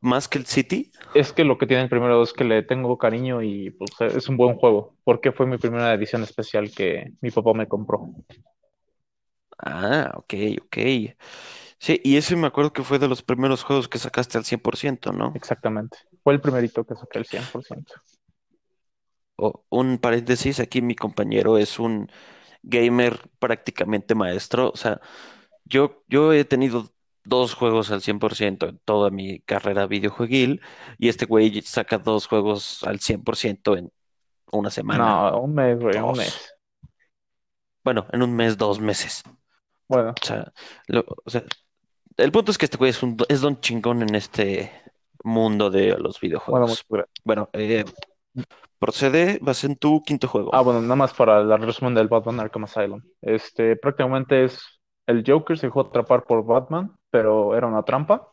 más 0.00 0.28
que 0.28 0.38
el 0.38 0.46
City. 0.46 0.90
Es 1.14 1.32
que 1.32 1.44
lo 1.44 1.58
que 1.58 1.66
tiene 1.66 1.84
el 1.84 1.88
primero 1.88 2.22
es 2.22 2.32
que 2.32 2.44
le 2.44 2.62
tengo 2.62 2.98
cariño 2.98 3.42
y 3.42 3.70
pues 3.70 3.90
es 4.00 4.28
un 4.28 4.36
buen 4.36 4.56
juego, 4.56 4.96
porque 5.04 5.32
fue 5.32 5.46
mi 5.46 5.58
primera 5.58 5.94
edición 5.94 6.22
especial 6.22 6.70
que 6.70 7.12
mi 7.20 7.30
papá 7.30 7.54
me 7.54 7.68
compró. 7.68 8.08
Ah, 9.62 10.12
ok, 10.16 10.34
ok. 10.62 10.76
Sí, 11.78 12.00
y 12.04 12.16
ese 12.16 12.36
me 12.36 12.46
acuerdo 12.46 12.72
que 12.72 12.82
fue 12.84 12.98
de 12.98 13.08
los 13.08 13.22
primeros 13.22 13.62
juegos 13.62 13.88
que 13.88 13.98
sacaste 13.98 14.36
al 14.38 14.44
100%, 14.44 15.12
¿no? 15.12 15.34
Exactamente. 15.34 15.98
Fue 16.22 16.34
el 16.34 16.40
primerito 16.40 16.84
que 16.84 16.94
saqué 16.94 17.18
el 17.18 17.26
100%. 17.26 17.94
O, 19.36 19.64
un 19.70 19.98
paréntesis, 19.98 20.60
aquí 20.60 20.82
mi 20.82 20.94
compañero 20.94 21.56
es 21.56 21.78
un 21.78 22.10
gamer 22.62 23.20
prácticamente 23.38 24.14
maestro. 24.14 24.70
O 24.70 24.76
sea, 24.76 25.00
yo, 25.64 26.04
yo 26.08 26.32
he 26.32 26.44
tenido 26.44 26.92
dos 27.24 27.54
juegos 27.54 27.90
al 27.90 28.02
100% 28.02 28.68
en 28.68 28.78
toda 28.80 29.10
mi 29.10 29.40
carrera 29.40 29.86
videojueguil 29.86 30.60
y 30.98 31.08
este 31.08 31.26
güey 31.26 31.62
saca 31.62 31.98
dos 31.98 32.26
juegos 32.26 32.82
al 32.84 33.00
100% 33.00 33.76
en 33.76 33.92
una 34.52 34.70
semana, 34.70 35.04
No, 35.04 35.40
un 35.42 35.54
mes, 35.54 35.78
güey, 35.78 35.96
un 35.96 36.06
dos. 36.06 36.18
mes. 36.18 36.34
Bueno, 37.84 38.06
en 38.12 38.22
un 38.22 38.34
mes, 38.34 38.56
dos 38.56 38.80
meses. 38.80 39.22
Bueno, 39.90 40.22
O 40.22 40.24
sea, 40.26 40.52
lo- 40.88 41.04
o 41.24 41.30
sea, 41.30 41.44
el 42.18 42.32
punto 42.32 42.50
es 42.52 42.58
que 42.58 42.66
este 42.66 42.78
güey 42.78 42.90
es 42.90 43.02
un 43.02 43.16
es 43.28 43.42
don 43.42 43.60
chingón 43.60 44.02
en 44.02 44.14
este 44.16 44.72
mundo 45.24 45.70
de 45.70 45.98
los 45.98 46.20
bueno, 46.44 46.66
videojuegos. 46.66 46.86
gracias. 46.88 46.88
Bueno, 47.24 47.50
eh, 47.54 47.84
procede, 48.78 49.38
vas 49.42 49.64
en 49.64 49.76
tu 49.76 50.02
quinto 50.04 50.28
juego. 50.28 50.52
Ah, 50.52 50.62
bueno, 50.62 50.80
nada 50.82 50.96
más 50.96 51.14
para 51.14 51.40
el 51.40 51.62
resumen 51.62 51.94
del 51.94 52.08
Batman 52.08 52.40
Arkham 52.40 52.64
Asylum. 52.64 53.02
Este, 53.20 53.76
prácticamente 53.76 54.44
es 54.44 54.80
el 55.06 55.22
Joker 55.26 55.56
se 55.58 55.66
dejó 55.68 55.82
atrapar 55.82 56.24
por 56.24 56.44
Batman, 56.44 56.96
pero 57.10 57.56
era 57.56 57.66
una 57.68 57.84
trampa 57.84 58.32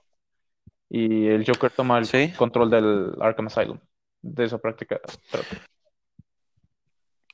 y 0.89 1.27
el 1.27 1.45
Joker 1.47 1.71
toma 1.71 1.99
el 1.99 2.11
Sí, 2.11 2.33
control 2.35 2.69
del 2.71 3.13
Arkham 3.21 3.47
Asylum. 3.47 3.79
De 4.21 4.45
eso 4.45 4.59
práctica 4.61 4.99
trata. 5.29 5.57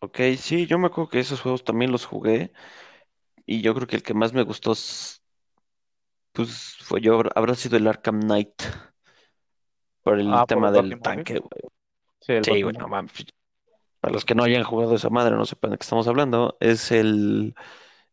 ok, 0.02 0.20
sí, 0.38 0.68
yo 0.68 0.78
me 0.80 0.88
acuerdo 0.88 1.10
que 1.10 1.20
esos 1.20 1.42
juegos 1.42 1.64
también 1.64 1.92
los 1.92 2.06
jugué 2.06 2.52
y 3.46 3.62
yo 3.62 3.74
creo 3.76 3.88
que 3.88 3.96
el 3.98 4.04
que 4.04 4.14
más 4.14 4.34
me 4.34 4.44
gustó, 4.44 4.76
pues 6.32 6.76
fue 6.82 7.02
yo, 7.02 7.22
habrá 7.36 7.56
sido 7.56 7.78
el 7.78 7.88
Arkham 7.88 8.20
Knight 8.22 8.62
por 10.04 10.20
el 10.20 10.40
Ah, 10.40 10.48
por 10.50 10.64
tema 10.64 10.72
el 10.72 10.72
del 10.72 11.00
tanque, 11.02 11.40
güey. 11.40 11.62
Sí, 12.22 12.34
el 12.34 12.46
Sí, 12.46 12.62
güey, 12.64 12.76
Batmóvil. 12.76 12.78
no 12.78 12.88
mames. 12.88 13.26
Para 14.00 14.14
los 14.14 14.26
que 14.26 14.36
no 14.36 14.44
hayan 14.44 14.64
jugado 14.64 14.96
esa 14.96 15.10
madre, 15.10 15.36
no 15.36 15.46
sepan 15.46 15.72
de 15.72 15.78
qué 15.78 15.84
estamos 15.84 16.08
hablando, 16.08 16.58
es 16.60 16.92
el, 16.92 17.56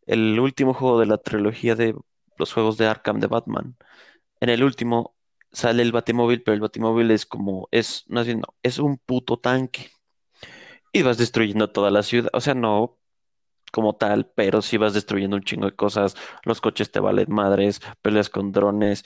el 0.06 0.40
último 0.40 0.74
juego 0.74 1.00
de 1.00 1.06
la 1.06 1.18
trilogía 1.18 1.76
de 1.76 1.96
los 2.38 2.52
juegos 2.52 2.78
de 2.78 2.86
Arkham 2.88 3.20
de 3.20 3.28
Batman. 3.28 3.76
En 4.40 4.50
el 4.50 4.64
último 4.64 5.16
sale 5.52 5.82
el 5.82 5.92
Batimóvil, 5.92 6.42
pero 6.44 6.54
el 6.56 6.60
Batimóvil 6.62 7.10
es 7.12 7.26
como, 7.26 7.68
es, 7.72 8.04
no, 8.08 8.22
es, 8.22 8.36
no, 8.36 8.44
es 8.64 8.78
un 8.80 8.98
puto 8.98 9.38
tanque. 9.40 9.90
Y 10.92 11.02
vas 11.02 11.18
destruyendo 11.18 11.70
toda 11.70 11.90
la 11.90 12.02
ciudad. 12.02 12.30
O 12.32 12.40
sea, 12.40 12.54
no 12.54 12.98
como 13.72 13.94
tal, 13.96 14.26
pero 14.34 14.62
sí 14.62 14.76
vas 14.78 14.94
destruyendo 14.94 15.36
un 15.36 15.42
chingo 15.44 15.66
de 15.66 15.76
cosas. 15.76 16.16
Los 16.44 16.60
coches 16.60 16.90
te 16.92 17.00
valen 17.00 17.26
madres, 17.32 17.80
peleas 18.02 18.30
con 18.30 18.52
drones, 18.52 19.04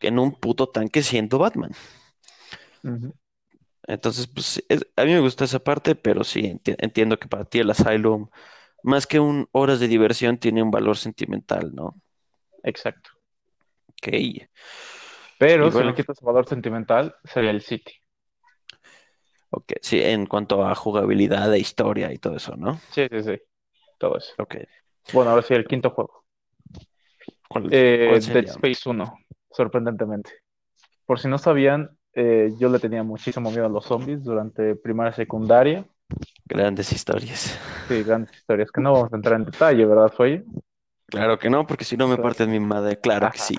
en 0.00 0.18
un 0.18 0.32
puto 0.34 0.68
tanque 0.68 1.02
siendo 1.02 1.38
Batman. 1.38 1.72
Entonces, 3.86 4.26
pues 4.28 4.62
es- 4.68 4.86
a 4.96 5.04
mí 5.04 5.12
me 5.12 5.20
gusta 5.20 5.44
esa 5.44 5.58
parte, 5.60 5.94
pero 5.94 6.22
sí, 6.24 6.42
enti- 6.42 6.76
entiendo 6.78 7.18
que 7.18 7.28
para 7.28 7.44
ti 7.44 7.58
el 7.60 7.70
Asylum, 7.70 8.28
más 8.82 9.06
que 9.06 9.20
un 9.20 9.48
horas 9.52 9.80
de 9.80 9.88
diversión, 9.88 10.38
tiene 10.38 10.62
un 10.62 10.70
valor 10.70 10.96
sentimental, 10.98 11.74
¿no? 11.74 12.00
Exacto. 12.62 13.10
Ok. 13.88 14.08
Pero 15.38 15.64
Y 15.66 15.72
si 15.72 15.82
le 15.82 15.92
quitas 15.92 16.20
valor 16.20 16.46
sentimental, 16.46 17.16
sería 17.24 17.50
el 17.50 17.62
City. 17.62 17.92
ok, 19.50 19.72
sí, 19.82 20.00
en 20.02 20.26
cuanto 20.26 20.64
a 20.66 20.74
jugabilidad 20.74 21.52
e 21.54 21.58
historia 21.60 22.12
y 22.12 22.18
todo 22.18 22.36
eso, 22.36 22.56
¿no? 22.56 22.80
Sí, 22.88 23.06
sí, 23.10 23.22
sí. 23.22 23.40
Todo 24.00 24.16
eso. 24.16 24.32
Ok. 24.38 24.56
Bueno, 25.12 25.30
ahora 25.30 25.42
sí, 25.42 25.52
el 25.52 25.66
quinto 25.66 25.90
juego. 25.90 26.24
¿Cuál, 27.48 27.68
Eh, 27.70 28.06
cuál 28.08 28.20
Dead? 28.26 28.46
Space 28.46 28.88
1, 28.88 29.14
sorprendentemente. 29.50 30.30
Por 31.04 31.20
si 31.20 31.28
no 31.28 31.36
sabían, 31.36 31.90
eh, 32.14 32.50
yo 32.58 32.70
le 32.70 32.78
tenía 32.78 33.02
muchísimo 33.02 33.50
miedo 33.50 33.66
a 33.66 33.68
los 33.68 33.84
zombies 33.84 34.24
durante 34.24 34.74
primaria 34.74 35.10
y 35.10 35.14
secundaria. 35.14 35.84
Grandes 36.46 36.92
historias. 36.92 37.58
Sí, 37.88 38.02
grandes 38.02 38.34
historias 38.34 38.70
que 38.72 38.80
no 38.80 38.94
vamos 38.94 39.12
a 39.12 39.16
entrar 39.16 39.38
en 39.38 39.44
detalle, 39.44 39.84
¿verdad, 39.84 40.12
Foy? 40.16 40.42
Claro 41.06 41.38
que 41.38 41.50
no, 41.50 41.66
porque 41.66 41.84
si 41.84 41.96
no 41.96 42.08
me 42.08 42.14
Claro. 42.14 42.28
parten 42.30 42.50
mi 42.50 42.60
madre. 42.60 42.98
Claro 42.98 43.30
que 43.30 43.38
sí. 43.38 43.56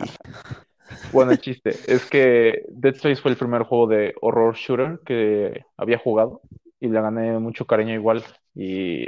Bueno, 1.11 1.31
el 1.31 1.39
chiste 1.39 1.75
es 1.87 2.09
que 2.09 2.63
Dead 2.69 2.95
Space 2.95 3.21
fue 3.21 3.31
el 3.31 3.37
primer 3.37 3.63
juego 3.63 3.87
de 3.87 4.15
horror 4.21 4.55
shooter 4.55 4.99
que 5.05 5.65
había 5.77 5.99
jugado 5.99 6.41
y 6.79 6.87
le 6.87 6.99
gané 7.01 7.37
mucho 7.39 7.65
cariño 7.67 7.93
igual. 7.93 8.23
Y 8.55 9.07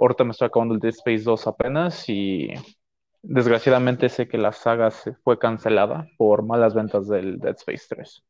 ahorita 0.00 0.24
me 0.24 0.30
estoy 0.32 0.46
acabando 0.46 0.74
el 0.74 0.80
Dead 0.80 0.90
Space 0.90 1.22
2 1.22 1.46
apenas 1.46 2.08
y 2.08 2.48
desgraciadamente 3.22 4.08
sé 4.08 4.26
que 4.26 4.38
la 4.38 4.52
saga 4.52 4.90
se 4.90 5.14
fue 5.14 5.38
cancelada 5.38 6.08
por 6.16 6.42
malas 6.42 6.74
ventas 6.74 7.06
del 7.06 7.38
Dead 7.38 7.54
Space 7.56 7.84
3. 7.88 8.24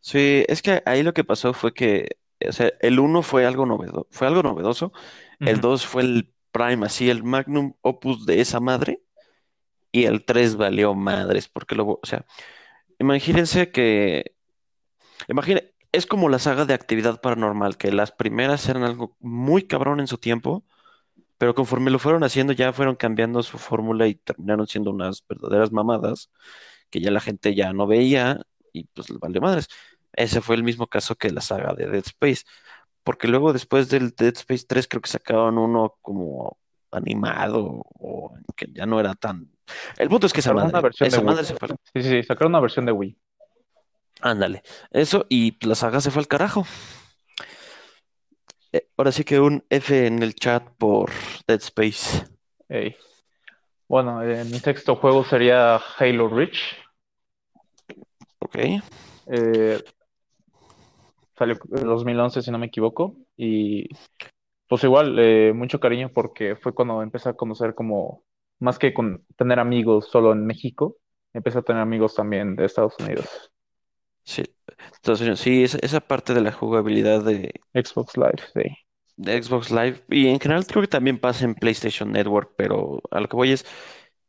Sí, 0.00 0.44
es 0.48 0.62
que 0.62 0.82
ahí 0.86 1.02
lo 1.02 1.14
que 1.14 1.24
pasó 1.24 1.52
fue 1.52 1.72
que, 1.74 2.18
o 2.46 2.52
sea, 2.52 2.70
el 2.80 3.00
uno 3.00 3.22
fue 3.22 3.46
algo 3.46 3.66
novedoso, 3.66 4.06
fue 4.10 4.26
algo 4.26 4.42
novedoso, 4.42 4.92
el 5.40 5.56
Ujú. 5.56 5.68
2 5.68 5.86
fue 5.86 6.02
el 6.02 6.32
prime, 6.52 6.86
así, 6.86 7.10
el 7.10 7.24
magnum 7.24 7.74
opus 7.80 8.26
de 8.26 8.40
esa 8.40 8.60
madre, 8.60 9.00
y 9.90 10.04
el 10.04 10.24
3 10.24 10.56
valió 10.56 10.94
madres, 10.94 11.48
porque 11.48 11.74
luego, 11.74 12.00
o 12.02 12.06
sea, 12.06 12.26
imagínense 12.98 13.70
que, 13.70 14.34
imagine, 15.28 15.72
es 15.92 16.06
como 16.06 16.28
la 16.28 16.38
saga 16.38 16.64
de 16.66 16.74
Actividad 16.74 17.20
Paranormal, 17.20 17.76
que 17.76 17.92
las 17.92 18.12
primeras 18.12 18.68
eran 18.68 18.82
algo 18.82 19.16
muy 19.20 19.62
cabrón 19.62 20.00
en 20.00 20.06
su 20.06 20.18
tiempo, 20.18 20.64
pero 21.44 21.54
conforme 21.54 21.90
lo 21.90 21.98
fueron 21.98 22.24
haciendo 22.24 22.54
ya 22.54 22.72
fueron 22.72 22.96
cambiando 22.96 23.42
su 23.42 23.58
fórmula 23.58 24.06
y 24.06 24.14
terminaron 24.14 24.66
siendo 24.66 24.90
unas 24.90 25.22
verdaderas 25.28 25.72
mamadas 25.72 26.30
que 26.88 27.02
ya 27.02 27.10
la 27.10 27.20
gente 27.20 27.54
ya 27.54 27.74
no 27.74 27.86
veía 27.86 28.40
y 28.72 28.84
pues 28.84 29.10
le 29.10 29.18
valió 29.18 29.42
madres. 29.42 29.68
Ese 30.14 30.40
fue 30.40 30.56
el 30.56 30.64
mismo 30.64 30.86
caso 30.86 31.16
que 31.16 31.28
la 31.28 31.42
saga 31.42 31.74
de 31.74 31.86
Dead 31.86 32.02
Space, 32.06 32.44
porque 33.02 33.28
luego 33.28 33.52
después 33.52 33.90
del 33.90 34.12
Dead 34.16 34.32
Space 34.34 34.64
3 34.66 34.88
creo 34.88 35.02
que 35.02 35.10
sacaron 35.10 35.58
uno 35.58 35.98
como 36.00 36.56
animado 36.90 37.82
o 37.92 38.34
que 38.56 38.68
ya 38.72 38.86
no 38.86 38.98
era 38.98 39.14
tan... 39.14 39.50
El 39.98 40.08
punto 40.08 40.26
es 40.26 40.32
que 40.32 40.40
esa 40.40 40.48
Sacaron 40.48 40.70
una 40.70 40.70
madre, 40.70 40.80
versión 40.80 41.10
de 41.10 41.18
esa 41.18 41.20
Wii. 41.20 41.44
se 41.44 41.56
fue, 41.56 41.68
sí, 41.92 42.02
sí, 42.02 42.22
sacaron 42.22 42.52
una 42.52 42.60
versión 42.60 42.86
de 42.86 42.92
Wii. 42.92 43.18
ándale, 44.22 44.62
eso 44.92 45.26
y 45.28 45.58
la 45.66 45.74
saga 45.74 46.00
se 46.00 46.10
fue 46.10 46.20
al 46.22 46.28
carajo. 46.28 46.64
Eh, 48.74 48.88
ahora 48.96 49.12
sí 49.12 49.22
que 49.22 49.38
un 49.38 49.64
F 49.70 50.04
en 50.04 50.20
el 50.20 50.34
chat 50.34 50.68
por 50.78 51.08
Dead 51.46 51.60
Space. 51.60 52.26
Bueno, 53.86 54.20
eh, 54.20 54.44
mi 54.44 54.58
sexto 54.58 54.96
juego 54.96 55.22
sería 55.22 55.76
Halo 55.76 56.28
Reach. 56.28 56.58
Ok, 58.40 58.56
Eh, 59.28 59.80
salió 61.38 61.56
en 61.70 61.86
2011, 61.86 62.42
si 62.42 62.50
no 62.50 62.58
me 62.58 62.66
equivoco. 62.66 63.14
Y 63.36 63.88
pues 64.68 64.82
igual, 64.82 65.20
eh, 65.20 65.52
mucho 65.54 65.78
cariño 65.78 66.10
porque 66.12 66.56
fue 66.56 66.74
cuando 66.74 67.00
empecé 67.00 67.28
a 67.28 67.34
conocer 67.34 67.76
como, 67.76 68.24
más 68.58 68.80
que 68.80 68.92
con 68.92 69.24
tener 69.36 69.60
amigos 69.60 70.08
solo 70.10 70.32
en 70.32 70.44
México, 70.44 70.96
empecé 71.32 71.58
a 71.58 71.62
tener 71.62 71.80
amigos 71.80 72.16
también 72.16 72.56
de 72.56 72.64
Estados 72.64 72.94
Unidos. 72.98 73.52
sí. 74.24 74.42
Entonces, 74.96 75.38
sí, 75.40 75.64
esa, 75.64 75.78
esa 75.82 76.00
parte 76.00 76.34
de 76.34 76.40
la 76.40 76.52
jugabilidad 76.52 77.24
de, 77.24 77.52
Xbox 77.74 78.16
Live, 78.16 78.42
sí. 78.54 78.76
de 79.16 79.42
Xbox 79.42 79.70
Live 79.70 80.04
y 80.10 80.28
en 80.28 80.40
general 80.40 80.66
creo 80.66 80.82
que 80.82 80.88
también 80.88 81.18
pasa 81.18 81.44
en 81.44 81.54
PlayStation 81.54 82.12
Network, 82.12 82.54
pero 82.56 83.02
a 83.10 83.20
lo 83.20 83.28
que 83.28 83.36
voy 83.36 83.52
es 83.52 83.66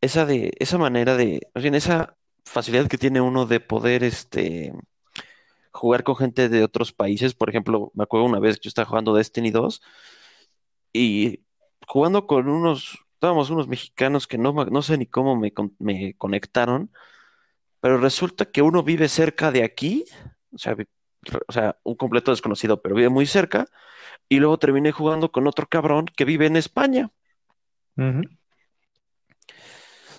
esa 0.01 0.25
de 0.25 0.53
esa 0.59 0.77
manera 0.77 1.15
de, 1.17 1.41
más 1.53 1.63
bien 1.63 1.75
esa 1.75 2.17
facilidad 2.45 2.87
que 2.87 2.97
tiene 2.97 3.21
uno 3.21 3.45
de 3.45 3.59
poder 3.59 4.03
este, 4.03 4.73
jugar 5.71 6.03
con 6.03 6.15
gente 6.15 6.49
de 6.49 6.63
otros 6.63 6.93
países. 6.93 7.33
Por 7.33 7.49
ejemplo, 7.49 7.91
me 7.95 8.03
acuerdo 8.03 8.25
una 8.25 8.39
vez 8.39 8.57
que 8.57 8.65
yo 8.65 8.69
estaba 8.69 8.87
jugando 8.87 9.13
Destiny 9.13 9.51
2 9.51 9.81
y 10.93 11.43
jugando 11.87 12.27
con 12.27 12.47
unos, 12.49 12.97
estábamos 13.13 13.49
unos 13.49 13.67
mexicanos 13.67 14.27
que 14.27 14.37
no, 14.37 14.53
no 14.53 14.81
sé 14.81 14.97
ni 14.97 15.05
cómo 15.05 15.35
me, 15.35 15.53
me 15.79 16.13
conectaron, 16.15 16.91
pero 17.81 17.97
resulta 17.97 18.45
que 18.45 18.61
uno 18.61 18.83
vive 18.83 19.09
cerca 19.09 19.51
de 19.51 19.63
aquí, 19.63 20.05
o 20.55 20.57
sea, 20.57 20.73
vi- 20.75 20.87
o 21.47 21.51
sea, 21.51 21.77
un 21.83 21.95
completo 21.95 22.31
desconocido, 22.31 22.81
pero 22.81 22.95
vive 22.95 23.09
muy 23.09 23.25
cerca, 23.25 23.67
y 24.29 24.39
luego 24.39 24.57
terminé 24.59 24.91
jugando 24.91 25.31
con 25.31 25.47
otro 25.47 25.67
cabrón 25.67 26.05
que 26.15 26.25
vive 26.25 26.45
en 26.47 26.55
España. 26.57 27.11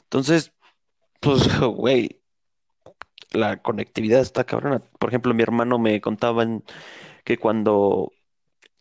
Entonces, 0.05 0.53
pues, 1.21 1.43
güey, 1.61 2.23
la 3.33 3.63
conectividad 3.63 4.21
está 4.21 4.45
cabrona. 4.45 4.81
Por 4.99 5.11
ejemplo, 5.11 5.35
mi 5.35 5.43
hermano 5.43 5.79
me 5.79 6.01
contaban 6.01 6.65
que 7.25 7.39
cuando 7.39 8.13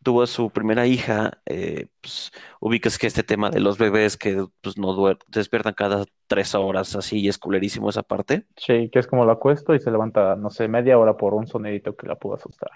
tuvo 0.06 0.24
a 0.24 0.28
su 0.28 0.52
primera 0.52 0.88
hija, 0.88 1.42
eh, 1.48 1.90
pues, 2.02 2.32
ubicas 2.62 3.00
que 3.00 3.08
este 3.08 3.24
tema 3.24 3.52
de 3.52 3.62
los 3.62 3.80
bebés 3.80 4.18
que 4.18 4.48
pues, 4.62 4.78
no 4.80 4.90
duer- 4.96 5.20
despiertan 5.30 5.76
cada 5.76 6.06
tres 6.28 6.56
horas, 6.56 6.96
así, 6.98 7.20
y 7.22 7.30
es 7.30 7.40
culerísimo 7.40 7.90
esa 7.92 8.04
parte. 8.04 8.48
Sí, 8.58 8.90
que 8.92 9.00
es 9.00 9.08
como 9.08 9.26
lo 9.26 9.32
acuesto 9.32 9.74
y 9.76 9.80
se 9.80 9.92
levanta, 9.92 10.36
no 10.36 10.50
sé, 10.50 10.68
media 10.68 10.98
hora 10.98 11.16
por 11.18 11.34
un 11.34 11.48
sonidito 11.48 11.96
que 11.96 12.08
la 12.08 12.16
pudo 12.18 12.36
asustar. 12.36 12.72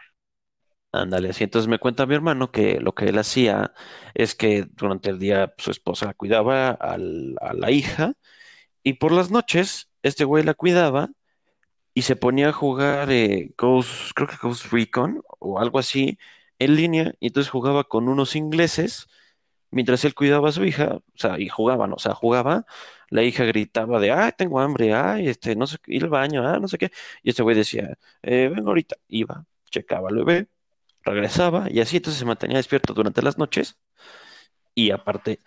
Ándale, 0.92 1.30
así. 1.30 1.44
Entonces 1.44 1.68
me 1.70 1.78
cuenta 1.80 2.06
mi 2.08 2.16
hermano 2.16 2.52
que 2.52 2.80
lo 2.80 2.96
que 2.96 3.06
él 3.10 3.20
hacía 3.20 3.74
es 4.16 4.34
que 4.36 4.64
durante 4.76 5.10
el 5.12 5.20
día 5.20 5.54
su 5.58 5.70
esposa 5.72 6.14
cuidaba 6.16 6.70
al- 6.72 7.36
a 7.42 7.54
la 7.54 7.70
hija 7.72 8.14
y 8.84 8.94
por 8.96 9.12
las 9.14 9.32
noches 9.32 9.90
este 10.04 10.26
güey 10.26 10.44
la 10.44 10.56
cuidaba 10.56 11.10
y 11.94 12.04
se 12.04 12.16
ponía 12.18 12.50
a 12.50 12.54
jugar 12.54 13.12
eh, 13.12 13.54
Ghost, 13.58 14.14
creo 14.16 14.28
que 14.30 14.38
Ghost 14.42 14.72
Recon 14.74 15.24
o 15.40 15.60
algo 15.60 15.80
así 15.80 16.18
en 16.60 16.76
línea 16.76 17.14
y 17.20 17.28
entonces 17.28 17.50
jugaba 17.50 17.86
con 17.86 18.10
unos 18.10 18.36
ingleses 18.36 19.08
mientras 19.72 20.04
él 20.06 20.16
cuidaba 20.16 20.50
a 20.50 20.52
su 20.52 20.66
hija, 20.66 20.96
o 20.96 21.04
sea, 21.16 21.40
y 21.40 21.48
jugaban, 21.48 21.94
o 21.94 22.00
sea, 22.00 22.14
jugaba, 22.16 22.66
la 23.10 23.24
hija 23.24 23.44
gritaba 23.46 24.00
de, 24.00 24.12
ay, 24.12 24.32
tengo 24.38 24.60
hambre, 24.60 24.94
ay, 24.94 25.28
este, 25.28 25.56
no 25.56 25.68
sé, 25.68 25.78
ir 25.88 26.04
al 26.04 26.10
baño, 26.10 26.48
ah, 26.48 26.60
no 26.60 26.68
sé 26.68 26.78
qué, 26.78 26.92
y 27.24 27.30
este 27.30 27.44
güey 27.44 27.56
decía, 27.56 27.98
eh, 28.24 28.52
vengo 28.54 28.70
ahorita, 28.70 28.96
iba, 29.08 29.46
checaba 29.70 30.10
al 30.10 30.16
bebé, 30.16 30.48
regresaba, 31.04 31.68
y 31.72 31.80
así 31.82 31.98
entonces 31.98 32.20
se 32.20 32.26
mantenía 32.26 32.58
despierto 32.58 32.94
durante 32.94 33.22
las 33.22 33.38
noches, 33.38 33.78
y 34.74 34.92
aparte, 34.92 35.40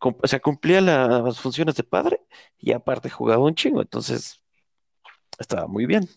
o 0.00 0.26
sea, 0.26 0.40
cumplía 0.40 0.80
las 0.80 1.40
funciones 1.40 1.76
de 1.76 1.84
padre, 1.84 2.20
y 2.58 2.72
aparte 2.72 3.08
jugaba 3.10 3.44
un 3.44 3.54
chingo, 3.54 3.80
entonces 3.80 4.42
estaba 5.38 5.66
muy 5.66 5.86
bien, 5.86 6.08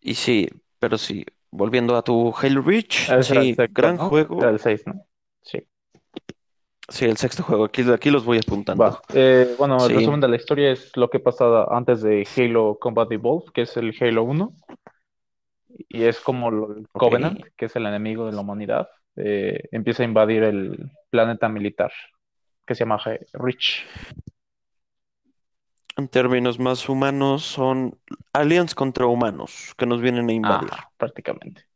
y 0.00 0.14
sí, 0.14 0.48
pero 0.78 0.98
sí, 0.98 1.24
volviendo 1.52 1.94
a 1.96 2.02
tu 2.02 2.34
Halo 2.36 2.62
Reach, 2.62 3.08
el 3.10 3.22
sí, 3.22 3.54
sexto, 3.54 3.64
gran 3.70 3.96
¿no? 3.96 4.08
juego, 4.08 4.44
el 4.44 4.58
6, 4.58 4.86
¿no? 4.86 5.06
Sí. 5.42 5.62
sí, 6.88 7.04
el 7.04 7.16
sexto 7.16 7.42
juego, 7.42 7.64
aquí, 7.64 7.82
aquí 7.90 8.10
los 8.10 8.24
voy 8.24 8.38
apuntando. 8.38 9.00
Eh, 9.12 9.54
bueno, 9.58 9.86
el 9.86 9.94
resumen 9.94 10.20
de 10.20 10.28
la 10.28 10.36
historia 10.36 10.72
es 10.72 10.96
lo 10.96 11.08
que 11.10 11.20
pasa 11.20 11.64
antes 11.70 12.02
de 12.02 12.26
Halo 12.36 12.78
Combat 12.80 13.12
Evolved, 13.12 13.52
que 13.52 13.62
es 13.62 13.76
el 13.76 13.94
Halo 14.00 14.24
1, 14.24 14.56
y 15.88 16.04
es 16.04 16.20
como 16.20 16.48
el. 16.48 16.88
Covenant, 16.92 17.40
que 17.56 17.66
es 17.66 17.76
el 17.76 17.86
enemigo 17.86 18.26
de 18.26 18.32
la 18.32 18.40
humanidad, 18.40 18.88
eh, 19.16 19.68
empieza 19.70 20.02
a 20.02 20.06
invadir 20.06 20.42
el 20.42 20.90
planeta 21.10 21.48
militar, 21.48 21.92
que 22.66 22.74
se 22.74 22.80
llama 22.80 22.98
Reach. 23.34 23.86
En 25.96 26.08
términos 26.08 26.58
más 26.58 26.88
humanos, 26.88 27.44
son 27.44 27.98
aliens 28.32 28.74
contra 28.74 29.06
humanos 29.06 29.74
que 29.76 29.86
nos 29.86 30.00
vienen 30.00 30.28
a 30.28 30.32
invadir. 30.32 30.70
Prácticamente. 30.96 31.66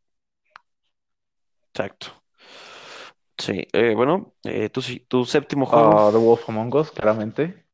Exacto. 1.68 2.06
Sí, 3.38 3.66
eh, 3.72 3.94
bueno, 3.94 4.34
eh, 4.44 4.70
tu, 4.70 4.80
tu 5.08 5.24
séptimo 5.26 5.66
juego. 5.66 6.08
Ah, 6.08 6.10
The 6.10 6.18
Wolf 6.18 6.48
Among 6.48 6.74
Us, 6.74 6.90
claramente. 6.90 7.66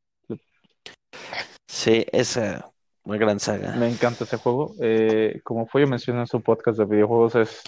Sí, 1.69 2.05
esa 2.11 2.73
una 3.05 3.17
gran 3.17 3.41
saga. 3.41 3.75
Me 3.77 3.89
encanta 3.89 4.25
ese 4.25 4.37
juego. 4.37 4.75
Eh, 4.81 5.41
como 5.45 5.67
Fuyo 5.67 5.87
mencionó 5.87 6.21
en 6.21 6.27
su 6.27 6.41
podcast 6.41 6.79
de 6.79 6.85
videojuegos, 6.85 7.35
es 7.35 7.63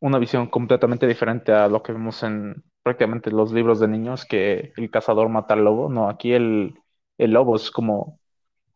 una 0.00 0.18
visión 0.18 0.48
completamente 0.48 1.06
diferente 1.06 1.52
a 1.52 1.68
lo 1.68 1.82
que 1.82 1.92
vemos 1.92 2.22
en 2.22 2.62
prácticamente 2.82 3.30
los 3.30 3.52
libros 3.52 3.80
de 3.80 3.88
niños, 3.88 4.24
que 4.24 4.72
el 4.76 4.90
cazador 4.90 5.28
mata 5.28 5.54
al 5.54 5.64
lobo. 5.64 5.88
No, 5.88 6.08
aquí 6.08 6.32
el, 6.32 6.74
el 7.24 7.32
lobo 7.32 7.56
es 7.56 7.70
como 7.70 8.20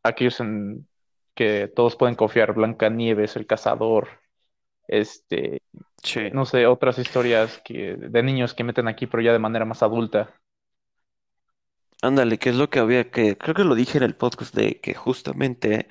aquellos 0.03 0.41
en 0.41 0.89
que 1.35 1.69
todos 1.75 1.97
pueden 1.97 2.17
confiar. 2.17 2.55
Blancanieves, 2.55 3.37
el 3.37 3.47
cazador, 3.47 4.09
este, 4.89 5.63
Sí, 6.03 6.33
no 6.33 6.47
sé, 6.47 6.67
otras 6.67 6.99
historias 6.99 7.61
que, 7.65 7.97
de 7.97 8.23
niños 8.23 8.55
que 8.55 8.65
meten 8.65 8.89
aquí, 8.89 9.07
pero 9.07 9.23
ya 9.23 9.33
de 9.33 9.39
manera 9.41 9.65
más 9.67 9.83
adulta. 9.83 10.35
ándale, 12.03 12.39
que 12.39 12.51
es 12.51 12.57
lo 12.57 12.71
que 12.71 12.79
había 12.79 13.11
que, 13.11 13.37
creo 13.39 13.55
que 13.55 13.65
lo 13.65 13.75
dije 13.75 13.99
en 13.99 14.05
el 14.05 14.17
podcast 14.17 14.55
de 14.55 14.81
que 14.81 14.95
justamente 14.95 15.89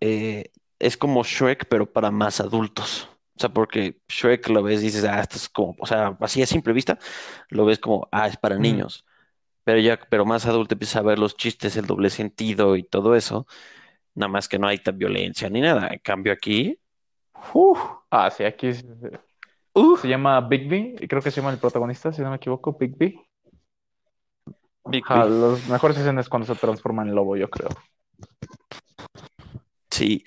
eh, 0.00 0.52
es 0.80 0.96
como 0.96 1.24
Shrek, 1.24 1.66
pero 1.68 1.92
para 1.92 2.10
más 2.10 2.40
adultos. 2.40 3.08
O 3.36 3.40
sea, 3.40 3.50
porque 3.50 4.00
Shrek 4.08 4.48
lo 4.50 4.62
ves 4.62 4.82
y 4.82 4.86
dices, 4.86 5.04
ah, 5.04 5.20
esto 5.20 5.36
es 5.38 5.48
como, 5.48 5.76
o 5.80 5.86
sea, 5.86 6.16
así 6.20 6.42
a 6.42 6.46
simple 6.46 6.72
vista, 6.74 6.98
lo 7.50 7.66
ves 7.66 7.78
como, 7.80 8.08
ah, 8.12 8.28
es 8.28 8.36
para 8.38 8.58
Mm. 8.58 8.58
niños. 8.58 9.06
Pero 9.64 9.80
ya, 9.80 9.98
pero 10.08 10.24
más 10.26 10.46
adulto 10.46 10.74
empieza 10.74 10.98
a 10.98 11.02
ver 11.02 11.18
los 11.18 11.36
chistes, 11.36 11.76
el 11.76 11.86
doble 11.86 12.10
sentido 12.10 12.76
y 12.76 12.82
todo 12.82 13.14
eso. 13.16 13.46
Nada 14.14 14.28
más 14.30 14.48
que 14.48 14.58
no 14.58 14.68
hay 14.68 14.78
tan 14.78 14.98
violencia 14.98 15.48
ni 15.50 15.60
nada. 15.60 15.88
En 15.88 15.98
cambio 16.00 16.32
aquí, 16.32 16.78
uf, 17.52 17.80
Ah, 18.10 18.30
sí, 18.30 18.44
aquí 18.44 18.68
es- 18.68 18.84
uf, 19.72 20.02
se 20.02 20.08
llama 20.08 20.40
Bigby, 20.42 20.96
y 21.00 21.08
creo 21.08 21.20
que 21.20 21.30
se 21.30 21.40
llama 21.40 21.52
el 21.52 21.58
protagonista, 21.58 22.12
si 22.12 22.22
no 22.22 22.30
me 22.30 22.36
equivoco, 22.36 22.76
Bigby. 22.78 23.20
Big 24.86 25.04
B. 25.08 25.14
las 25.18 25.66
mejores 25.68 25.96
escenas 25.98 26.26
es 26.26 26.28
cuando 26.28 26.46
se 26.46 26.54
transforma 26.54 27.02
en 27.02 27.14
lobo, 27.14 27.36
yo 27.36 27.48
creo. 27.48 27.70
Sí, 29.90 30.24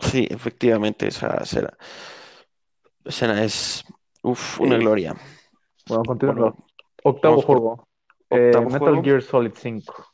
sí, 0.00 0.26
efectivamente, 0.28 1.06
esa 1.06 1.36
escena, 1.36 1.70
escena 3.04 3.44
es, 3.44 3.84
uf, 4.22 4.60
una 4.60 4.76
gloria. 4.76 5.14
bueno, 5.86 6.04
continuando. 6.04 6.56
Octavo 7.04 7.40
juego, 7.42 7.88
eh, 8.30 8.52
Metal 8.60 8.78
juego. 8.78 9.02
Gear 9.02 9.22
Solid 9.22 9.52
5. 9.54 10.06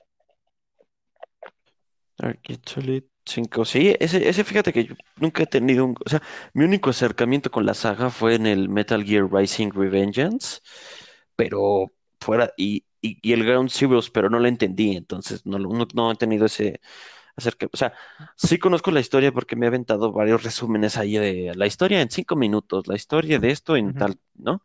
Dark 2.19 2.41
Knight 2.47 2.69
Solid 2.69 3.05
5. 3.25 3.65
Sí, 3.65 3.95
ese, 3.99 4.29
ese 4.29 4.45
fíjate 4.45 4.73
que 4.73 4.85
yo 4.85 4.95
nunca 5.17 5.43
he 5.43 5.47
tenido 5.47 5.85
un... 5.85 5.97
O 6.05 6.09
sea, 6.09 6.23
mi 6.55 6.65
único 6.65 6.91
acercamiento 6.91 7.51
con 7.51 7.67
la 7.67 7.75
saga 7.75 8.11
fue 8.11 8.35
en 8.35 8.47
el 8.47 8.69
Metal 8.69 9.05
Gear 9.05 9.31
Rising 9.31 9.71
Revengeance, 9.73 10.61
pero 11.37 11.93
fuera... 12.21 12.53
Y, 12.57 12.85
y, 13.03 13.19
y 13.23 13.33
el 13.33 13.45
Ground 13.45 13.71
Zeroes, 13.71 14.11
pero 14.11 14.31
no 14.31 14.39
lo 14.39 14.49
entendí, 14.49 14.97
entonces 14.97 15.45
no, 15.45 15.59
no, 15.59 15.87
no 15.95 16.13
he 16.13 16.17
tenido 16.17 16.47
ese 16.47 16.81
acercamiento. 17.37 17.77
O 17.77 17.79
sea, 17.79 17.93
sí 18.37 18.59
conozco 18.59 18.91
la 18.91 19.01
historia 19.01 19.33
porque 19.33 19.57
me 19.57 19.67
he 19.67 19.69
aventado 19.69 20.13
varios 20.13 20.43
resúmenes 20.43 20.97
ahí 20.97 21.19
de 21.19 21.53
la 21.55 21.67
historia 21.67 22.01
en 22.01 22.11
cinco 22.11 22.35
minutos, 22.35 22.87
la 22.89 22.97
historia 22.97 23.39
de 23.39 23.51
esto 23.51 23.77
en 23.77 23.95
tal, 23.95 24.19
¿no? 24.35 24.63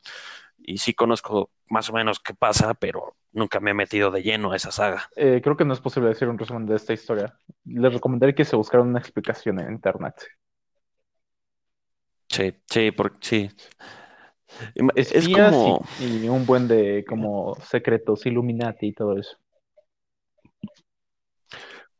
Y 0.63 0.77
sí 0.77 0.93
conozco 0.93 1.49
más 1.67 1.89
o 1.89 1.93
menos 1.93 2.19
qué 2.19 2.33
pasa, 2.33 2.73
pero 2.73 3.15
nunca 3.31 3.59
me 3.59 3.71
he 3.71 3.73
metido 3.73 4.11
de 4.11 4.21
lleno 4.21 4.51
a 4.51 4.55
esa 4.55 4.71
saga. 4.71 5.09
Eh, 5.15 5.41
creo 5.43 5.57
que 5.57 5.65
no 5.65 5.73
es 5.73 5.79
posible 5.79 6.09
decir 6.09 6.27
un 6.27 6.37
resumen 6.37 6.65
de 6.65 6.75
esta 6.75 6.93
historia. 6.93 7.37
Les 7.65 7.93
recomendaría 7.93 8.35
que 8.35 8.45
se 8.45 8.55
buscaran 8.55 8.87
una 8.87 8.99
explicación 8.99 9.59
en 9.59 9.71
internet. 9.71 10.15
Sí, 12.27 12.53
sí, 12.69 12.91
porque 12.91 13.17
sí. 13.21 13.49
Es 14.95 15.27
como, 15.29 15.83
y, 15.99 16.25
y 16.25 16.29
un 16.29 16.45
buen 16.45 16.67
de 16.67 17.05
como 17.07 17.55
secretos, 17.61 18.25
Illuminati 18.25 18.87
y 18.87 18.93
todo 18.93 19.17
eso. 19.17 19.37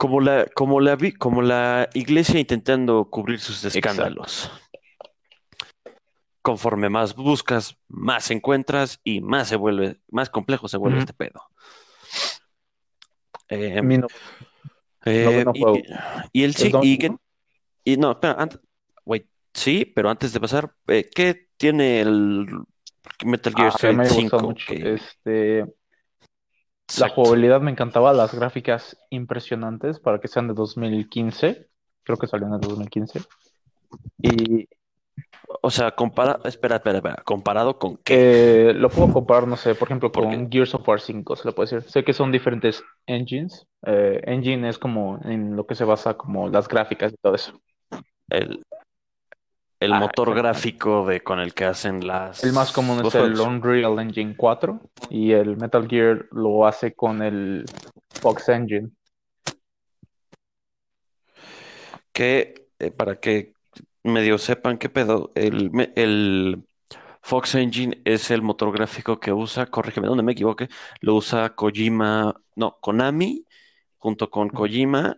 como 0.02 0.20
la, 0.20 0.48
como 0.56 0.80
la, 0.80 0.98
como 1.20 1.44
la 1.44 1.88
iglesia 1.94 2.40
intentando 2.40 3.06
cubrir 3.06 3.40
sus 3.40 3.64
Exacto. 3.64 4.24
Conforme 6.42 6.90
más 6.90 7.16
buscas, 7.16 7.78
más 7.88 8.32
encuentras 8.32 9.00
y 9.04 9.22
más 9.22 9.48
se 9.48 9.56
vuelve, 9.56 10.02
más 10.10 10.30
complejo 10.30 10.68
se 10.68 10.78
vuelve 10.78 11.00
este 11.00 11.14
pedo. 11.14 11.44
Eh, 13.48 13.82
no- 13.82 14.08
eh, 15.06 15.46
y, 15.54 15.60
juego. 15.60 15.78
y 16.32 16.44
el 16.44 16.52
¿Es 16.52 16.58
sí, 16.58 16.72
y, 16.82 16.98
que- 16.98 17.16
y 17.84 17.98
no, 17.98 18.12
espera, 18.12 18.36
antes, 18.40 18.60
wait, 19.06 19.28
sí, 19.54 19.86
pero 19.86 20.10
antes 20.10 20.34
de 20.34 20.40
pasar, 20.40 20.74
eh, 20.88 21.10
¿qué 21.14 21.50
tiene 21.58 22.02
el 22.02 22.48
Metal 23.26 23.54
Gear 23.56 23.72
Ah, 23.74 23.78
que 23.80 23.92
me 23.94 24.08
Solid 24.08 24.24
gustó 24.24 24.38
5? 24.38 24.48
mucho. 24.48 24.66
Que- 24.74 24.94
Este, 24.94 25.76
la 26.98 27.10
jugabilidad 27.10 27.62
me 27.62 27.72
encantaba, 27.72 28.14
las 28.14 28.34
gráficas 28.34 28.98
impresionantes 29.10 30.00
para 30.00 30.20
que 30.20 30.28
sean 30.28 30.48
de 30.48 30.54
2015. 30.54 31.68
Creo 32.04 32.18
que 32.18 32.28
salió 32.28 32.48
en 32.48 32.54
el 32.54 32.62
2015. 32.62 33.22
Y 34.22 34.68
O 35.64 35.70
sea, 35.70 35.92
compara, 35.92 36.40
espera, 36.44 36.78
espera, 36.78 36.98
espera, 36.98 37.22
¿comparado 37.24 37.78
con 37.78 37.98
qué? 37.98 38.70
Eh, 38.70 38.74
lo 38.74 38.90
puedo 38.90 39.14
comparar, 39.14 39.48
no 39.48 39.56
sé, 39.56 39.76
por 39.76 39.88
ejemplo, 39.88 40.12
con 40.12 40.52
Gears 40.52 40.74
of 40.74 40.88
War 40.88 41.00
5, 41.00 41.36
se 41.36 41.48
lo 41.48 41.54
puede 41.54 41.70
decir. 41.76 41.90
Sé 41.92 42.04
que 42.04 42.14
son 42.14 42.32
diferentes 42.32 42.84
engines. 43.06 43.68
Eh, 43.86 44.22
engine 44.26 44.68
es 44.68 44.80
como 44.80 45.20
en 45.24 45.56
lo 45.56 45.68
que 45.68 45.76
se 45.76 45.84
basa 45.86 46.16
como 46.16 46.50
las 46.50 46.68
gráficas 46.68 47.14
y 47.14 47.18
todo 47.18 47.36
eso. 47.36 47.62
el, 48.30 48.64
el 49.80 49.94
Ah, 49.94 50.00
motor 50.00 50.34
gráfico 50.36 51.06
de 51.06 51.22
con 51.22 51.40
el 51.40 51.54
que 51.54 51.66
hacen 51.66 52.00
El 52.44 52.54
más 52.54 52.72
las 52.72 52.72
común 52.72 53.06
es 53.06 53.14
el. 53.14 53.40
Unreal 53.40 54.00
Engine 54.00 54.36
4 54.36 54.80
y 55.10 55.32
el 55.32 55.58
Metal 55.58 55.88
Gear 55.88 56.26
lo 56.32 56.66
hace 56.66 56.94
con 56.94 57.22
el 57.22 57.66
Fox 58.10 58.50
Engine. 58.50 58.90
Que 62.14 62.68
eh, 62.80 62.92
para 62.92 63.20
que 63.20 63.54
medio 64.04 64.38
sepan 64.38 64.78
qué 64.78 64.90
pedo, 64.90 65.32
el, 65.36 65.72
me- 65.72 65.94
el 65.96 66.66
Fox 67.22 67.56
Engine 67.56 68.02
es 68.06 68.32
el 68.32 68.42
motor 68.42 68.72
gráfico 68.74 69.20
que 69.20 69.34
usa, 69.34 69.68
corrígeme 69.68 70.08
donde 70.08 70.24
me 70.24 70.34
equivoque, 70.34 70.70
lo 71.02 71.16
usa 71.16 71.56
Kojima, 71.56 72.42
no, 72.56 72.78
Konami, 72.82 73.46
junto 73.98 74.30
con 74.32 74.50
Kojima, 74.50 75.18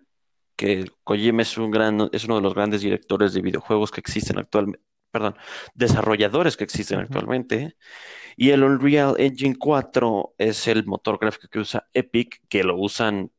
que 0.56 0.92
Kojima 1.04 1.42
es 1.44 1.58
un 1.58 1.72
gran, 1.72 2.10
es 2.12 2.26
uno 2.26 2.36
de 2.38 2.42
los 2.42 2.54
grandes 2.54 2.82
directores 2.82 3.34
de 3.34 3.42
videojuegos 3.42 3.92
que 3.92 4.02
existen 4.02 4.38
actualmente, 4.40 4.82
perdón, 5.12 5.36
desarrolladores 5.76 6.58
que 6.58 6.64
existen 6.66 7.00
Ujú. 7.00 7.06
actualmente, 7.06 7.78
y 8.38 8.52
el 8.52 8.64
Unreal 8.64 9.16
Engine 9.20 9.56
4 9.58 10.36
es 10.38 10.68
el 10.68 10.86
motor 10.86 11.20
gráfico 11.20 11.50
que 11.50 11.60
usa 11.60 11.88
Epic, 11.94 12.42
que 12.50 12.64
lo 12.64 12.78
usan 12.78 13.32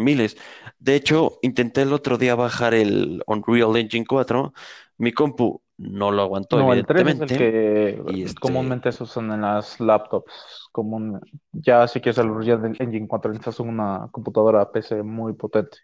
miles. 0.00 0.36
De 0.78 0.94
hecho, 0.94 1.38
intenté 1.42 1.82
el 1.82 1.92
otro 1.92 2.18
día 2.18 2.34
bajar 2.34 2.74
el 2.74 3.22
Unreal 3.26 3.76
Engine 3.76 4.06
4, 4.06 4.52
mi 4.98 5.12
compu 5.12 5.62
no 5.80 6.10
lo 6.10 6.22
aguantó, 6.22 6.58
No, 6.58 6.72
el 6.74 6.84
3 6.84 7.00
es 7.00 7.06
el 7.06 7.20
evidentemente, 7.22 8.02
que 8.04 8.12
y 8.12 8.22
este, 8.22 8.40
comúnmente 8.40 8.92
se 8.92 9.02
usan 9.02 9.32
en 9.32 9.40
las 9.40 9.80
laptops. 9.80 10.68
Común, 10.72 11.20
ya 11.52 11.88
si 11.88 12.00
quieres 12.00 12.18
el 12.18 12.30
Unreal 12.30 12.76
Engine 12.78 13.08
4 13.08 13.30
necesitas 13.30 13.60
una 13.60 14.08
computadora 14.10 14.70
PC 14.70 15.02
muy 15.02 15.32
potente. 15.32 15.78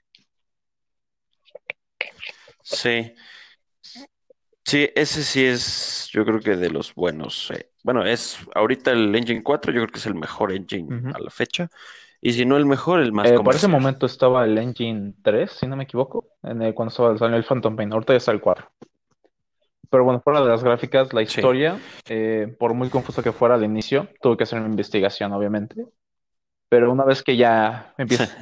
sí, 2.63 3.15
sí, 4.65 4.91
ese 4.95 5.23
sí 5.23 5.45
es, 5.45 6.09
yo 6.13 6.25
creo 6.25 6.41
que 6.41 6.57
de 6.57 6.71
los 6.71 6.95
buenos. 6.95 7.51
eh. 7.53 7.71
Bueno, 7.83 8.05
es 8.05 8.39
ahorita 8.55 8.93
el 8.93 9.15
Engine 9.15 9.43
4, 9.43 9.73
yo 9.73 9.81
creo 9.83 9.93
que 9.93 9.99
es 10.01 10.07
el 10.07 10.15
mejor 10.15 10.53
engine 10.53 11.11
a 11.15 11.21
la 11.21 11.31
fecha, 11.31 11.71
y 12.27 12.33
si 12.33 12.45
no 12.45 12.57
el 12.57 12.67
mejor, 12.67 12.99
el 12.99 13.13
más 13.13 13.31
Eh, 13.31 13.37
para 13.39 13.57
ese 13.57 13.69
momento 13.69 14.05
estaba 14.05 14.45
el 14.45 14.59
Engine 14.59 15.15
3, 15.23 15.49
si 15.49 15.69
no 15.69 15.77
me 15.77 15.85
equivoco, 15.85 16.27
en 16.43 16.61
el, 16.61 16.75
cuando 16.75 16.91
estaba, 16.91 17.17
salió 17.17 17.37
el 17.37 17.45
Phantom 17.45 17.77
Pain. 17.77 17.93
Ahorita 17.93 18.15
ya 18.15 18.17
está 18.17 18.33
el 18.33 18.41
4. 18.41 18.69
Pero 19.89 20.03
bueno, 20.03 20.21
fuera 20.21 20.41
de 20.41 20.49
las 20.49 20.65
gráficas, 20.65 21.13
la 21.13 21.21
Sí. 21.21 21.39
historia, 21.39 21.79
eh, 22.09 22.53
por 22.59 22.75
muy 22.75 22.89
confuso 22.91 23.23
que 23.23 23.31
fuera 23.31 23.55
al 23.55 23.63
inicio, 23.63 24.09
tuve 24.21 24.37
que 24.37 24.43
hacer 24.43 24.59
una 24.59 24.69
investigación, 24.69 25.33
obviamente. 25.35 25.87
Pero 26.69 26.91
una 26.91 27.05
vez 27.05 27.23
que 27.23 27.37
ya 27.37 27.95
empiezas, 27.97 28.37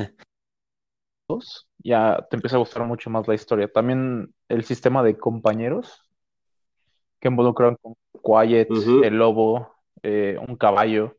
ya 1.84 2.26
te 2.30 2.36
empieza 2.36 2.56
a 2.56 2.60
gustar 2.60 2.84
mucho 2.84 3.10
más 3.10 3.28
la 3.28 3.34
historia. 3.34 3.70
También 3.70 4.34
el 4.48 4.64
sistema 4.64 5.02
de 5.02 5.18
compañeros 5.18 6.08
que 7.20 7.28
involucran 7.28 7.76
con 7.82 7.96
Quiet, 8.24 8.68
el 9.02 9.18
lobo, 9.18 9.73
eh, 10.04 10.36
un 10.46 10.56
caballo. 10.56 11.16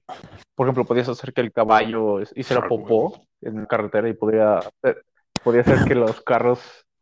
Por 0.55 0.67
ejemplo, 0.67 0.85
podías 0.85 1.09
hacer 1.09 1.33
que 1.33 1.41
el 1.41 1.51
caballo 1.51 2.21
hiciera 2.21 2.67
popó 2.67 3.19
en 3.41 3.55
la 3.61 3.65
carretera 3.65 4.07
y 4.07 4.13
podría 4.13 4.59
hacer, 4.59 5.03
podía 5.43 5.61
hacer 5.61 5.85
que 5.85 5.95
los 5.95 6.21
carros 6.21 6.61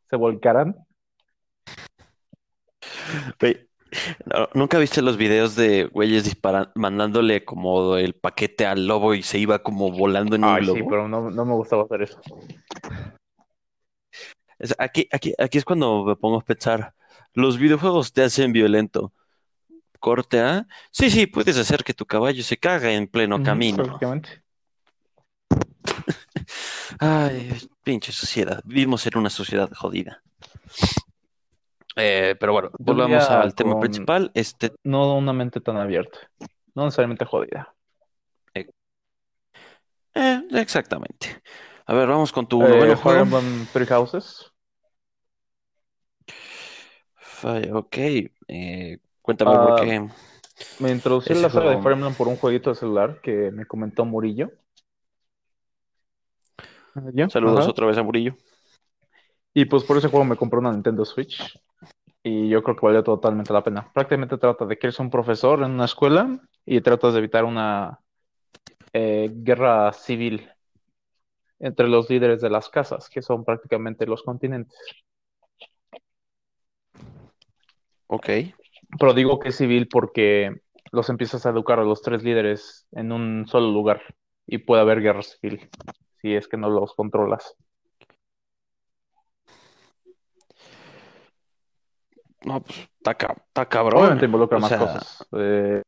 se 0.09 0.15
volcaran. 0.15 0.75
No, 4.25 4.49
¿nunca 4.53 4.79
viste 4.79 5.01
los 5.01 5.17
videos 5.17 5.55
de 5.55 5.85
güeyes 5.85 6.23
disparan, 6.23 6.71
mandándole 6.73 7.45
como 7.45 7.95
el 7.97 8.13
paquete 8.15 8.65
al 8.65 8.87
lobo 8.87 9.13
y 9.13 9.21
se 9.21 9.37
iba 9.37 9.59
como 9.59 9.91
volando 9.91 10.35
en 10.35 10.43
un 10.43 10.49
Ay, 10.49 10.65
sí, 10.65 10.83
pero 10.89 11.07
no, 11.07 11.29
no 11.29 11.45
me 11.45 11.53
gustaba 11.53 11.83
hacer 11.83 12.01
eso. 12.03 12.19
Es- 14.57 14.75
aquí, 14.79 15.07
aquí, 15.11 15.33
aquí 15.37 15.57
es 15.57 15.65
cuando 15.65 16.05
me 16.05 16.15
pongo 16.15 16.37
a 16.37 16.41
pensar, 16.41 16.93
los 17.33 17.57
videojuegos 17.57 18.13
te 18.13 18.23
hacen 18.23 18.53
violento. 18.53 19.13
Corte 20.03 20.41
A. 20.41 20.67
Sí, 20.91 21.09
sí, 21.09 21.27
puedes 21.27 21.57
hacer 21.57 21.81
que 21.85 21.93
tu 21.93 22.05
caballo 22.05 22.43
se 22.43 22.57
caga 22.57 22.91
en 22.91 23.07
pleno 23.07 23.41
camino. 23.41 23.85
prácticamente. 23.85 24.43
Ay, 26.99 27.57
pinche 27.85 28.11
sociedad. 28.11 28.61
Vivimos 28.65 29.07
en 29.07 29.17
una 29.17 29.29
sociedad 29.29 29.71
jodida. 29.73 30.21
Eh, 31.95 32.35
pero 32.37 32.51
bueno, 32.51 32.69
volvamos 32.79 33.29
al 33.29 33.55
tema 33.55 33.71
con 33.75 33.79
principal. 33.79 34.29
Este, 34.33 34.73
no 34.83 35.17
una 35.17 35.31
mente 35.31 35.61
tan 35.61 35.77
abierta, 35.77 36.19
no 36.75 36.83
necesariamente 36.83 37.23
jodida. 37.23 37.73
eh, 38.55 38.67
eh, 40.15 40.41
exactamente. 40.51 41.41
A 41.85 41.93
ver, 41.93 42.09
vamos 42.09 42.33
con 42.33 42.45
tu 42.45 42.61
Eh, 42.61 42.67
noveno 42.67 42.97
Fire 42.97 43.19
juego. 43.19 43.21
Emblem 43.21 43.65
Three 43.67 43.85
Houses. 43.87 44.51
Falla, 47.15 47.73
ok. 47.77 47.97
Eh, 48.49 48.97
cuéntame 49.23 49.55
por 49.55 49.71
Ah, 49.71 49.75
qué 49.81 50.07
me 50.79 50.91
introducí 50.91 51.33
en 51.33 51.41
la 51.41 51.49
saga 51.49 51.69
de 51.69 51.75
Emblem 51.75 52.13
por 52.13 52.27
un 52.27 52.37
jueguito 52.37 52.69
de 52.69 52.75
celular 52.75 53.21
que 53.21 53.51
me 53.51 53.65
comentó 53.65 54.05
Murillo. 54.05 54.51
¿Yo? 57.13 57.29
Saludos 57.29 57.61
Ajá. 57.61 57.71
otra 57.71 57.87
vez 57.87 57.97
a 57.97 58.03
Murillo. 58.03 58.35
Y 59.53 59.65
pues 59.65 59.83
por 59.83 59.97
ese 59.97 60.09
juego 60.09 60.25
me 60.25 60.35
compré 60.35 60.59
una 60.59 60.71
Nintendo 60.71 61.05
Switch. 61.05 61.59
Y 62.23 62.49
yo 62.49 62.63
creo 62.63 62.75
que 62.75 62.85
valió 62.85 63.03
totalmente 63.03 63.51
la 63.53 63.63
pena. 63.63 63.91
Prácticamente 63.93 64.37
trata 64.37 64.65
de 64.65 64.77
que 64.77 64.87
eres 64.87 64.99
un 64.99 65.09
profesor 65.09 65.61
en 65.63 65.71
una 65.71 65.85
escuela 65.85 66.39
y 66.65 66.81
tratas 66.81 67.13
de 67.13 67.19
evitar 67.19 67.43
una 67.45 67.99
eh, 68.93 69.29
guerra 69.33 69.91
civil 69.93 70.49
entre 71.59 71.87
los 71.87 72.09
líderes 72.09 72.41
de 72.41 72.49
las 72.49 72.69
casas, 72.69 73.09
que 73.09 73.21
son 73.21 73.43
prácticamente 73.43 74.05
los 74.05 74.23
continentes. 74.23 74.77
Ok. 78.07 78.29
Pero 78.99 79.13
digo 79.13 79.39
que 79.39 79.49
es 79.49 79.55
civil 79.57 79.87
porque 79.87 80.55
los 80.91 81.09
empiezas 81.09 81.45
a 81.45 81.49
educar 81.49 81.79
a 81.79 81.83
los 81.83 82.01
tres 82.01 82.23
líderes 82.23 82.87
en 82.91 83.11
un 83.11 83.47
solo 83.47 83.71
lugar 83.71 84.01
y 84.45 84.59
puede 84.59 84.81
haber 84.81 85.01
guerra 85.01 85.21
civil 85.23 85.69
si 86.21 86.35
es 86.35 86.47
que 86.47 86.57
no 86.57 86.69
los 86.69 86.93
controlas. 86.93 87.55
No, 92.45 92.61
pues 92.61 92.77
está, 92.97 93.17
cab- 93.17 93.41
está 93.47 93.65
cabrón. 93.67 94.01
Obviamente 94.01 94.25
involucra 94.25 94.57
O 94.57 94.61
más 94.61 94.69
sea, 94.69 94.79
cosas 94.79 95.27
eh, 95.37 95.81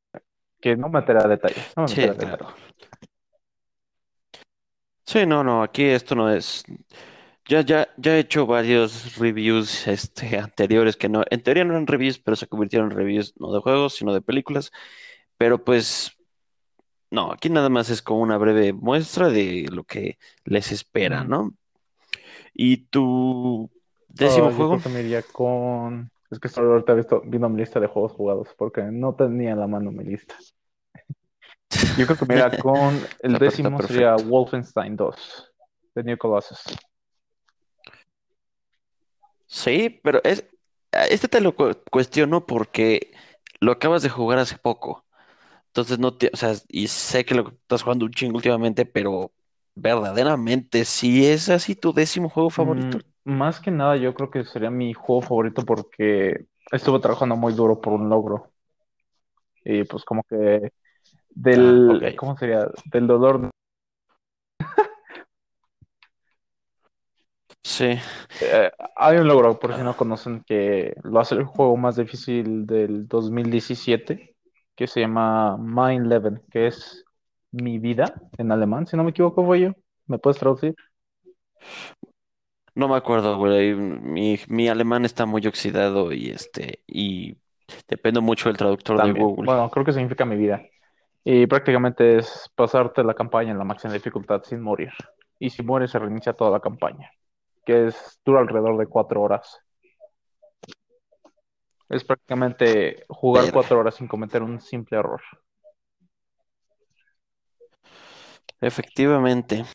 que 0.62 0.76
no 0.76 0.90
meteré 0.90 1.20
a 1.20 1.28
detalle. 1.28 1.56
No 1.76 1.84
me 1.84 1.90
sí, 1.90 2.02
claro. 2.18 2.48
Sí, 5.06 5.26
no, 5.26 5.44
no, 5.44 5.62
aquí 5.62 5.84
esto 5.84 6.16
no 6.16 6.30
es. 6.32 6.64
Ya, 7.48 7.62
ya, 7.62 7.88
ya 7.98 8.16
he 8.16 8.20
hecho 8.20 8.48
varios 8.48 9.18
reviews 9.18 9.88
este, 9.88 10.40
anteriores 10.40 10.98
que 10.98 11.10
no, 11.10 11.24
en 11.30 11.44
teoría 11.44 11.64
no 11.64 11.74
eran 11.74 11.86
reviews, 11.86 12.18
pero 12.18 12.36
se 12.36 12.48
convirtieron 12.48 12.92
en 12.92 12.98
reviews 12.98 13.36
no 13.40 13.54
de 13.54 13.60
juegos, 13.60 13.96
sino 13.96 14.14
de 14.14 14.22
películas. 14.22 14.72
Pero 15.38 15.64
pues, 15.64 16.12
no, 17.12 17.32
aquí 17.32 17.50
nada 17.50 17.70
más 17.70 17.90
es 17.90 18.02
como 18.02 18.22
una 18.22 18.38
breve 18.38 18.74
muestra 18.74 19.30
de 19.30 19.68
lo 19.72 19.84
que 19.84 20.18
les 20.44 20.72
espera. 20.72 21.24
¿no? 21.24 21.54
¿Y 22.54 22.78
tu 22.88 23.70
décimo 24.08 24.48
Ah, 24.48 24.50
yo 24.50 24.56
juego? 24.56 24.80
creo 24.80 24.84
que 24.84 24.90
me 24.90 25.02
iría 25.02 25.22
con... 25.22 26.10
Es 26.32 26.40
que 26.40 26.50
solo 26.50 26.72
ahorita 26.72 26.94
he 26.94 26.96
visto, 26.96 27.22
viendo 27.26 27.48
mi 27.50 27.60
lista 27.60 27.80
de 27.80 27.88
juegos 27.88 28.14
jugados 28.14 28.48
porque 28.58 28.82
no 28.82 29.14
tenía 29.14 29.52
en 29.52 29.60
la 29.60 29.68
mano 29.68 29.92
mi 29.92 30.04
lista. 30.04 30.36
Yo 31.98 32.06
creo 32.08 32.18
que 32.18 32.26
me 32.26 32.34
iría 32.36 32.58
con 32.58 33.00
el 33.20 33.38
décimo 33.38 33.80
sería 33.82 34.16
perfecto. 34.16 34.30
Wolfenstein 34.30 34.96
2 34.96 35.54
de 35.94 36.04
New 36.04 36.18
Colossus. 36.18 36.64
Sí, 39.48 40.00
pero 40.04 40.22
es, 40.24 40.46
este 40.92 41.28
te 41.28 41.42
lo 41.42 41.56
cu- 41.56 41.76
cuestiono 41.92 42.46
porque 42.46 43.12
lo 43.60 43.72
acabas 43.72 44.02
de 44.04 44.10
jugar 44.10 44.40
hace 44.40 44.58
poco. 44.58 45.06
Entonces 45.68 46.00
no 46.00 46.16
te, 46.18 46.32
o 46.34 46.38
sea, 46.38 46.54
y 46.70 46.88
sé 46.90 47.26
que 47.26 47.36
lo 47.36 47.50
estás 47.50 47.84
jugando 47.84 48.06
un 48.06 48.12
chingo 48.14 48.38
últimamente, 48.38 48.86
pero 48.86 49.34
verdaderamente, 49.76 50.86
si 50.86 51.28
es 51.28 51.50
así 51.50 51.76
tu 51.76 51.94
décimo 51.94 52.30
juego 52.30 52.50
favorito. 52.52 52.98
Mm, 52.98 53.26
más 53.26 53.60
que 53.60 53.72
nada, 53.72 53.96
yo 53.98 54.14
creo 54.14 54.30
que 54.32 54.44
sería 54.46 54.70
mi 54.72 54.94
juego 54.94 55.22
favorito 55.22 55.64
porque 55.66 56.46
estuve 56.72 57.00
trabajando 57.00 57.36
muy 57.36 57.54
duro 57.54 57.82
por 57.82 57.94
un 57.94 58.10
logro. 58.10 58.52
Y 59.64 59.84
pues 59.86 60.04
como 60.06 60.24
que 60.24 60.72
Ah, 61.54 61.82
del, 61.86 61.90
ok. 61.90 62.04
¿cómo 62.18 62.38
sería? 62.38 62.68
Del 62.86 63.08
dolor. 63.08 63.52
Sí. 67.66 67.98
Eh, 68.42 68.72
hay 68.96 69.18
un 69.18 69.28
logro, 69.28 69.60
por 69.60 69.76
si 69.76 69.82
no 69.82 69.98
conocen, 69.98 70.44
que 70.46 70.94
lo 71.02 71.20
hace 71.20 71.34
el 71.34 71.46
juego 71.46 71.76
más 71.78 71.96
difícil 71.96 72.68
del 72.68 73.08
2017, 73.08 74.36
que 74.76 74.88
se 74.88 75.00
llama 75.00 75.58
Mein 75.58 76.08
Leben, 76.08 76.44
que 76.52 76.68
es 76.68 77.04
mi 77.52 77.80
vida 77.80 78.14
en 78.38 78.52
alemán, 78.52 78.86
si 78.86 78.96
no 78.96 79.04
me 79.04 79.10
equivoco, 79.10 79.44
fue 79.44 79.62
yo. 79.62 79.72
¿Me 80.06 80.20
puedes 80.20 80.38
traducir? 80.38 80.76
No 82.76 82.88
me 82.88 82.98
acuerdo, 82.98 83.38
güey. 83.38 83.74
Mi, 83.74 84.38
mi 84.48 84.68
alemán 84.68 85.04
está 85.04 85.26
muy 85.26 85.48
oxidado 85.48 86.14
y 86.14 86.30
este, 86.30 86.84
y 86.86 87.36
Depende 87.88 88.20
mucho 88.20 88.50
del 88.50 88.58
traductor 88.58 89.02
de. 89.02 89.12
Google. 89.12 89.46
Bueno, 89.46 89.70
creo 89.70 89.86
que 89.86 89.94
significa 89.94 90.26
mi 90.26 90.36
vida. 90.36 90.62
Y 91.24 91.48
prácticamente 91.48 92.18
es 92.18 92.52
pasarte 92.56 93.04
la 93.04 93.16
campaña 93.16 93.52
en 93.52 93.58
la 93.58 93.64
máxima 93.64 93.94
dificultad 93.94 94.44
sin 94.44 94.62
morir. 94.62 94.92
Y 95.40 95.50
si 95.50 95.64
mueres 95.64 95.92
se 95.92 96.00
reinicia 96.00 96.34
toda 96.34 96.52
la 96.52 96.60
campaña, 96.60 97.10
que 97.66 97.88
es 97.88 98.20
dura 98.26 98.42
alrededor 98.42 98.78
de 98.78 98.88
cuatro 98.88 99.22
horas. 99.22 99.60
Es 101.90 102.04
prácticamente 102.04 103.06
jugar 103.10 103.50
Verga. 103.50 103.52
cuatro 103.52 103.80
horas 103.80 103.96
sin 103.96 104.08
cometer 104.08 104.44
un 104.44 104.62
simple 104.62 105.00
error. 105.00 105.22
Efectivamente. 108.62 109.66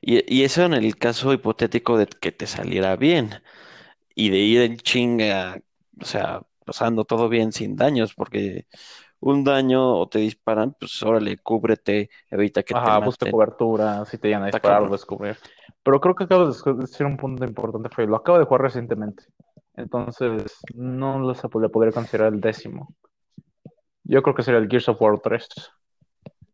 Y, 0.00 0.22
y 0.34 0.44
eso 0.44 0.64
en 0.64 0.74
el 0.74 0.96
caso 0.96 1.32
hipotético 1.32 1.98
de 1.98 2.06
que 2.06 2.32
te 2.32 2.46
saliera 2.46 2.96
bien 2.96 3.30
y 4.16 4.30
de 4.30 4.38
ir 4.38 4.62
en 4.62 4.78
chinga, 4.78 5.60
o 6.00 6.06
sea, 6.06 6.42
pasando 6.66 7.04
todo 7.04 7.28
bien 7.28 7.52
sin 7.52 7.76
daños, 7.76 8.14
porque 8.14 8.66
un 9.20 9.44
daño 9.44 9.96
o 9.98 10.08
te 10.08 10.20
disparan, 10.20 10.76
pues 10.78 11.02
órale, 11.04 11.38
cúbrete, 11.38 12.10
evita 12.30 12.62
que 12.62 12.76
te 12.76 12.92
Ajá, 12.92 13.00
busca 13.00 13.26
maten. 13.26 13.30
cobertura, 13.30 14.04
si 14.06 14.18
te 14.18 14.28
llegan 14.28 14.44
a 14.44 14.46
Está 14.46 14.58
disparar 14.58 14.82
o 14.82 14.90
descubrir. 14.90 15.36
Pero 15.82 16.00
creo 16.00 16.14
que 16.14 16.24
acabas 16.24 16.62
de 16.62 16.74
decir 16.74 17.06
un 17.06 17.16
punto 17.16 17.44
importante, 17.44 17.88
Fue 17.88 18.06
Lo 18.06 18.16
acabo 18.16 18.38
de 18.38 18.44
jugar 18.44 18.62
recientemente. 18.62 19.24
Entonces, 19.74 20.58
no 20.74 21.18
lo 21.18 21.32
le 21.32 21.68
podría 21.68 21.92
considerar 21.92 22.32
el 22.32 22.40
décimo. 22.40 22.94
Yo 24.04 24.22
creo 24.22 24.34
que 24.34 24.42
sería 24.42 24.60
el 24.60 24.68
Gears 24.68 24.88
of 24.88 25.00
War 25.00 25.18
3. 25.20 25.48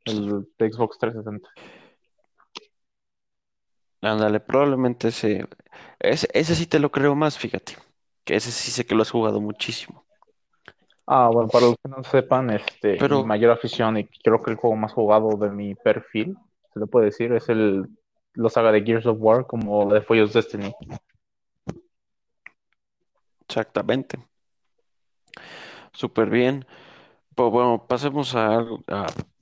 El 0.04 0.46
de 0.58 0.72
Xbox 0.72 0.98
360. 0.98 1.48
Ándale, 4.02 4.38
probablemente 4.40 5.08
ese, 5.08 5.48
ese, 5.98 6.28
ese 6.32 6.54
sí 6.54 6.66
te 6.66 6.78
lo 6.78 6.90
creo 6.90 7.16
más, 7.16 7.38
fíjate, 7.38 7.76
que 8.24 8.36
ese 8.36 8.52
sí 8.52 8.70
sé 8.70 8.86
que 8.86 8.94
lo 8.94 9.02
has 9.02 9.10
jugado 9.10 9.40
muchísimo. 9.40 10.04
Ah, 11.06 11.30
bueno, 11.32 11.48
para 11.48 11.66
los 11.66 11.76
que 11.82 11.88
no 11.88 12.04
sepan, 12.04 12.50
este, 12.50 12.96
Pero- 12.98 13.20
mi 13.22 13.26
mayor 13.26 13.52
afición 13.52 13.96
y 13.96 14.06
creo 14.22 14.42
que 14.42 14.50
el 14.50 14.56
juego 14.56 14.76
más 14.76 14.92
jugado 14.92 15.36
de 15.36 15.50
mi 15.50 15.74
perfil, 15.74 16.36
se 16.72 16.80
le 16.80 16.86
puede 16.86 17.06
decir, 17.06 17.32
es 17.32 17.48
el 17.48 17.86
la 18.36 18.48
saga 18.48 18.72
de 18.72 18.82
Gears 18.82 19.06
of 19.06 19.18
War 19.20 19.46
como 19.46 19.88
la 19.88 19.94
de 19.94 20.00
Follows 20.02 20.32
Destiny. 20.32 20.72
Exactamente. 23.48 24.18
Súper 25.92 26.28
bien. 26.28 26.66
Pues 27.34 27.50
bueno, 27.50 27.84
pasemos 27.86 28.34
a, 28.34 28.64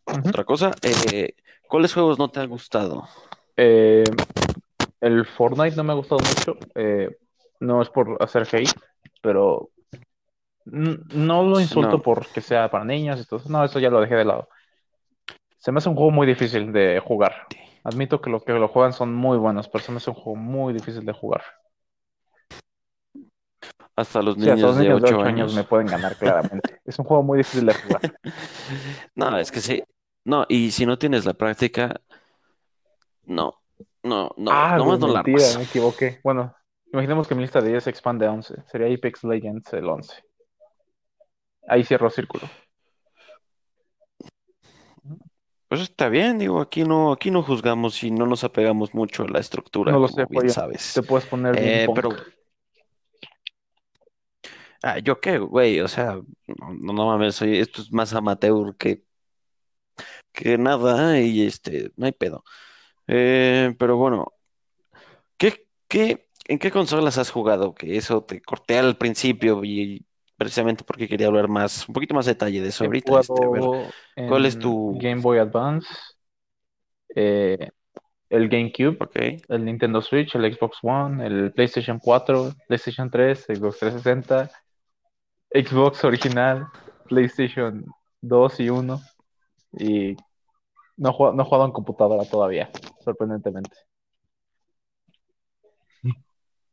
otra 0.05 0.45
cosa. 0.45 0.73
Eh, 0.83 1.35
¿cuáles 1.69 1.93
juegos 1.93 2.19
no 2.19 2.29
te 2.29 2.41
han 2.41 2.49
gustado? 2.49 3.09
Eh, 3.57 4.05
el 5.01 5.27
Fortnite 5.27 5.77
no 5.77 5.85
me 5.85 5.93
ha 5.93 5.97
gustado 5.97 6.21
mucho. 6.21 6.59
eh, 6.75 7.17
no 7.61 7.81
es 7.81 7.89
por 7.89 8.17
hacer 8.21 8.47
hate, 8.53 8.75
pero 9.23 9.71
no 10.67 11.43
lo 11.43 11.61
insulto 11.61 11.97
No. 11.97 12.03
porque 12.03 12.41
sea 12.41 12.71
para 12.71 12.85
niños 12.85 13.21
y 13.21 13.27
todo 13.27 13.41
eso. 13.41 13.49
No, 13.49 13.65
eso 13.65 13.79
ya 13.79 13.91
lo 13.91 14.01
dejé 14.01 14.17
de 14.17 14.25
lado. 14.25 14.49
Se 15.59 15.73
me 15.73 15.79
hace 15.79 15.89
un 15.89 15.95
juego 15.95 16.11
muy 16.11 16.27
difícil 16.27 16.73
de 16.73 17.01
jugar. 17.01 17.47
Admito 17.85 18.21
que 18.21 18.31
los 18.31 18.43
que 18.45 18.53
lo 18.53 18.69
juegan 18.69 18.95
son 18.95 19.15
muy 19.15 19.37
buenos, 19.37 19.69
pero 19.69 19.85
se 19.85 19.93
me 19.93 19.99
hace 19.99 20.11
un 20.11 20.17
juego 20.17 20.37
muy 20.37 20.73
difícil 20.73 21.05
de 21.05 21.13
jugar. 21.13 21.43
Hasta 23.97 24.23
los 24.23 24.35
Sí, 24.37 24.41
hasta 24.43 24.55
niños 24.55 24.69
los 24.69 24.77
de 24.77 24.83
niños 24.85 25.03
de 25.03 25.07
8 25.09 25.17
8 25.19 25.27
años. 25.27 25.41
años 25.41 25.55
me 25.55 25.65
pueden 25.65 25.87
ganar 25.87 26.17
claramente. 26.19 26.81
Es 26.85 26.99
un 26.99 27.05
juego 27.05 27.23
muy 27.23 27.39
difícil 27.39 27.67
de 27.67 27.75
jugar. 27.75 28.01
No, 29.15 29.39
es 29.39 29.53
que 29.53 29.61
sí. 29.61 29.83
No, 30.25 30.47
y 30.49 30.71
si 30.71 30.87
no 30.87 30.99
tienes 30.99 31.27
la 31.27 31.35
práctica, 31.35 32.01
no, 33.27 33.61
no, 34.03 34.31
no, 34.37 34.51
ah, 34.51 34.79
no 34.79 34.97
la 35.09 35.23
mentira, 35.23 35.59
me 35.59 35.65
equivoqué. 35.65 36.21
Bueno, 36.25 36.55
imaginemos 36.93 37.29
que 37.29 37.35
mi 37.35 37.43
lista 37.43 37.61
de 37.61 37.69
10 37.71 37.85
se 37.85 37.91
expande 37.91 38.27
a 38.27 38.33
11. 38.33 38.63
Sería 38.67 38.93
Apex 38.93 39.23
Legends 39.25 39.73
el 39.75 39.89
11. 39.89 40.25
Ahí 41.69 41.85
cierro 41.85 42.09
círculo. 42.09 42.49
Pues 45.75 45.83
está 45.91 46.09
bien, 46.09 46.39
digo, 46.39 46.61
aquí 46.61 46.85
no, 46.85 47.11
aquí 47.13 47.33
no 47.33 47.43
juzgamos 47.43 48.01
y 48.05 48.13
no 48.13 48.27
nos 48.27 48.45
apegamos 48.45 48.95
mucho 48.95 49.25
a 49.25 49.29
la 49.29 49.41
estructura, 49.41 49.93
No 49.93 49.99
lo 49.99 50.07
como 50.07 50.25
sé, 50.25 50.27
bien 50.29 50.49
sabes. 50.49 50.93
Te 50.95 51.03
puedes 51.03 51.27
poner 51.27 51.57
bien 51.57 51.73
Eh, 51.75 51.89
pero, 51.93 52.11
ah, 54.83 54.99
¿yo 55.01 55.21
qué, 55.21 55.39
güey? 55.39 55.81
O 55.81 55.89
sea, 55.89 56.21
no, 56.47 56.93
no 56.93 57.07
mames, 57.07 57.35
soy- 57.35 57.59
esto 57.59 57.83
es 57.83 57.93
más 57.93 58.13
amateur 58.15 58.77
que, 58.77 59.03
que 60.33 60.59
nada 60.59 61.21
y 61.21 61.47
este, 61.47 61.93
no 61.97 62.07
hay 62.07 62.13
pedo. 62.13 62.45
Eh, 63.09 63.75
pero 63.79 63.97
bueno, 63.97 64.33
¿qué, 65.37 65.67
qué, 65.89 66.29
en 66.49 66.59
qué 66.59 66.71
consolas 66.71 67.19
has 67.19 67.31
jugado? 67.31 67.75
Que 67.75 67.97
eso 67.97 68.23
te 68.25 68.41
corté 68.43 68.79
al 68.79 68.97
principio 68.97 69.65
y 69.65 70.07
precisamente 70.37 70.85
porque 70.85 71.09
quería 71.09 71.29
hablar 71.29 71.49
más, 71.49 71.89
un 71.89 71.95
poquito 71.95 72.15
más 72.15 72.27
detalle 72.27 72.61
de 72.61 72.69
eso 72.69 72.85
He 72.85 72.87
ahorita. 72.87 73.21
Este, 73.21 73.45
a 73.45 73.49
ver, 73.49 73.63
¿cuál 74.29 74.47
es 74.47 74.59
tu- 74.59 74.99
Game 75.01 75.21
Boy 75.21 75.39
Advance, 75.39 75.89
eh, 77.15 77.71
el 78.31 78.49
GameCube, 78.49 78.97
ok, 79.01 79.17
el 79.49 79.65
Nintendo 79.65 80.01
Switch, 80.03 80.35
el 80.35 80.53
Xbox 80.55 80.79
One, 80.83 81.25
el 81.25 81.53
PlayStation 81.53 81.99
4, 81.99 82.53
PlayStation 82.67 83.11
3, 83.11 83.45
Xbox 83.47 83.79
360, 83.79 84.51
Xbox 85.53 86.05
original, 86.05 86.67
PlayStation 87.07 87.85
2 88.21 88.61
y 88.61 88.71
1. 88.71 89.01
Y 89.79 90.17
no 90.97 91.11
no 91.33 91.43
he 91.43 91.45
jugado 91.47 91.67
en 91.67 91.73
computadora 91.73 92.25
todavía, 92.25 92.71
sorprendentemente. 93.05 93.77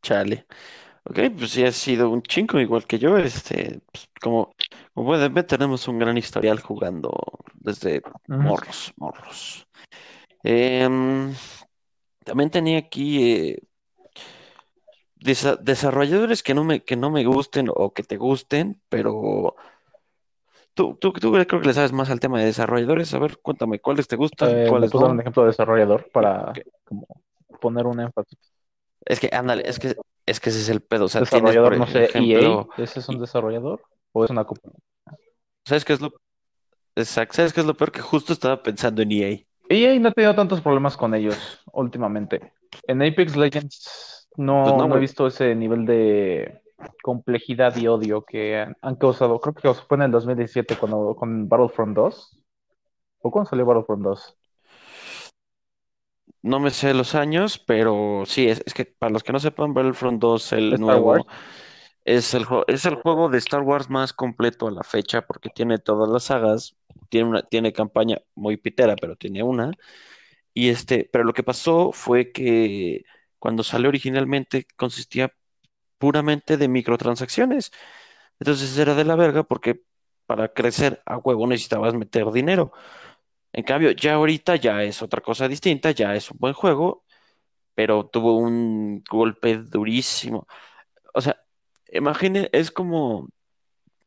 chale. 0.02 0.46
Ok, 1.04 1.20
pues 1.38 1.52
sí 1.52 1.64
has 1.64 1.76
sido 1.76 2.10
un 2.10 2.22
chingo 2.22 2.60
igual 2.60 2.86
que 2.86 3.00
yo. 3.00 3.18
Este, 3.18 3.82
pues, 3.92 4.10
como, 4.22 4.54
como 4.94 5.08
pueden 5.08 5.34
ver, 5.34 5.46
tenemos 5.46 5.88
un 5.88 6.00
gran 6.00 6.18
historial 6.18 6.60
jugando 6.60 7.12
desde 7.56 8.02
Ujú. 8.30 8.42
morros, 8.46 8.94
morros. 8.98 9.68
Em, 10.44 11.34
también 12.26 12.50
tenía 12.52 12.80
aquí 12.80 13.24
eh, 13.34 13.60
desa- 15.16 15.58
desarrolladores 15.58 16.44
que 16.44 16.54
no 16.54 16.64
me, 16.64 16.84
que 16.84 16.96
no 16.96 17.10
me 17.12 17.24
gusten 17.26 17.68
o 17.70 17.94
que 17.94 18.04
te 18.04 18.18
gusten, 18.18 18.82
pero 18.90 19.56
tú, 20.74 20.96
tú, 21.00 21.14
tú 21.14 21.32
creo 21.32 21.48
que 21.48 21.68
le 21.68 21.74
sabes 21.74 21.92
más 21.94 22.10
al 22.10 22.20
tema 22.20 22.40
de 22.40 22.46
desarrolladores. 22.46 23.14
A 23.14 23.20
ver, 23.20 23.38
cuéntame, 23.42 23.80
¿cuáles 23.80 24.08
te 24.08 24.16
gustan, 24.16 24.62
Eh, 24.62 24.76
¿me 24.76 24.76
cuáles 24.76 24.90
puedes 24.90 25.02
dar 25.04 25.12
no? 25.12 25.12
un 25.12 25.20
ejemplo 25.22 25.44
de 25.44 25.48
desarrollador 25.50 26.10
para 26.12 26.54
Ok. 26.54 26.60
como 26.86 27.08
poner 27.60 27.86
un 27.86 28.00
énfasis? 28.00 28.40
Es 29.06 29.20
que, 29.20 29.30
ándale, 29.32 29.64
es 29.68 29.80
que, 29.80 29.96
es 30.32 30.40
que 30.40 30.50
ese 30.50 30.60
es 30.60 30.70
el 30.70 30.82
pedo. 30.82 31.06
O 31.06 31.08
sea, 31.08 31.22
tienes, 31.24 31.54
Desarrollador, 31.54 31.78
no 31.78 31.88
sé, 31.88 32.10
EA, 32.14 32.66
¿ese 32.78 33.00
es 33.00 33.10
un 33.10 33.20
desarrollador 33.20 33.82
o 34.14 34.26
es 34.26 34.32
una 34.32 34.46
compañía? 34.46 34.80
¿sabes 35.64 35.86
qué 35.86 35.94
es 35.94 36.02
lo, 36.02 36.12
exacto, 36.96 37.36
¿sabes 37.36 37.54
qué 37.54 37.62
es 37.62 37.68
lo 37.68 37.76
peor? 37.76 37.92
Que 37.92 38.02
justo 38.02 38.34
estaba 38.34 38.62
pensando 38.64 39.02
en 39.02 39.12
EA. 39.12 39.38
EA 39.70 40.00
no 40.00 40.10
he 40.10 40.12
tenido 40.14 40.36
tantos 40.36 40.62
problemas 40.62 40.98
con 40.98 41.14
ellos 41.14 41.62
últimamente. 41.72 42.54
En 42.88 43.02
Apex 43.02 43.36
Legends 43.36 44.28
no, 44.38 44.64
Pues 44.64 44.76
no, 44.76 44.88
no 44.88 44.98
he 44.98 45.00
visto 45.00 45.28
ese 45.28 45.56
nivel 45.56 45.86
de 45.86 46.62
complejidad 47.04 47.76
y 47.78 47.88
odio 47.88 48.24
que 48.24 48.60
han, 48.60 48.76
han 48.82 48.96
causado. 48.96 49.40
Creo 49.40 49.54
que 49.54 49.82
fue 49.82 49.98
en 49.98 50.04
el 50.04 50.12
2017 50.12 50.78
cuando, 50.78 51.16
con 51.16 51.48
Battlefront 51.48 51.96
2. 51.96 52.44
¿O 53.24 53.32
cuándo 53.32 53.50
salió 53.50 53.66
Battlefront 53.66 54.04
2? 54.04 54.38
No 56.44 56.60
me 56.60 56.72
sé 56.72 56.94
los 56.96 57.14
años, 57.16 57.60
pero 57.60 58.24
sí, 58.26 58.48
es, 58.48 58.64
es 58.66 58.74
que 58.74 58.86
para 58.86 59.12
los 59.12 59.24
que 59.24 59.32
no 59.32 59.40
sepan, 59.40 59.74
Battlefront 59.76 60.20
2, 60.20 60.54
el 60.54 60.80
Star 60.80 60.80
nuevo, 60.80 61.02
Wars. 61.02 61.28
es 62.06 62.34
el, 62.34 62.46
es 62.68 62.86
el 62.86 62.96
juego 62.96 63.30
de 63.30 63.38
Star 63.40 63.62
Wars 63.62 63.90
más 63.90 64.14
completo 64.14 64.68
a 64.68 64.72
la 64.72 64.84
fecha 64.84 65.22
porque 65.28 65.50
tiene 65.52 65.80
todas 65.80 66.10
las 66.10 66.26
sagas, 66.26 66.76
tiene 67.10 67.30
una, 67.30 67.44
tiene 67.44 67.74
campaña 67.74 68.20
muy 68.36 68.58
pitera, 68.58 68.98
pero 68.98 69.16
tiene 69.18 69.44
una. 69.44 69.72
Y 70.54 70.70
este, 70.70 71.10
pero 71.14 71.24
lo 71.26 71.34
que 71.34 71.44
pasó 71.44 71.92
fue 71.94 72.32
que 72.32 73.06
cuando 73.40 73.64
salió 73.64 73.90
originalmente 73.90 74.68
consistía 74.78 75.34
puramente 76.00 76.58
de 76.58 76.68
microtransacciones. 76.68 77.72
Entonces 78.40 78.78
era 78.78 78.96
de 78.96 79.06
la 79.06 79.16
verga 79.16 79.44
porque 79.44 79.84
para 80.26 80.50
crecer 80.54 81.02
a 81.06 81.18
huevo 81.18 81.48
necesitabas 81.48 81.94
meter 81.96 82.32
dinero. 82.32 82.72
En 83.54 83.64
cambio, 83.64 83.92
ya 83.92 84.14
ahorita 84.16 84.56
ya 84.56 84.84
es 84.84 85.02
otra 85.02 85.22
cosa 85.22 85.48
distinta, 85.48 85.92
ya 85.92 86.16
es 86.16 86.32
un 86.32 86.38
buen 86.40 86.54
juego, 86.54 87.06
pero 87.76 88.08
tuvo 88.08 88.38
un 88.38 89.04
golpe 89.10 89.58
durísimo. 89.58 90.48
O 91.14 91.22
sea, 91.22 91.38
imagine, 91.92 92.50
es 92.54 92.72
como 92.72 93.30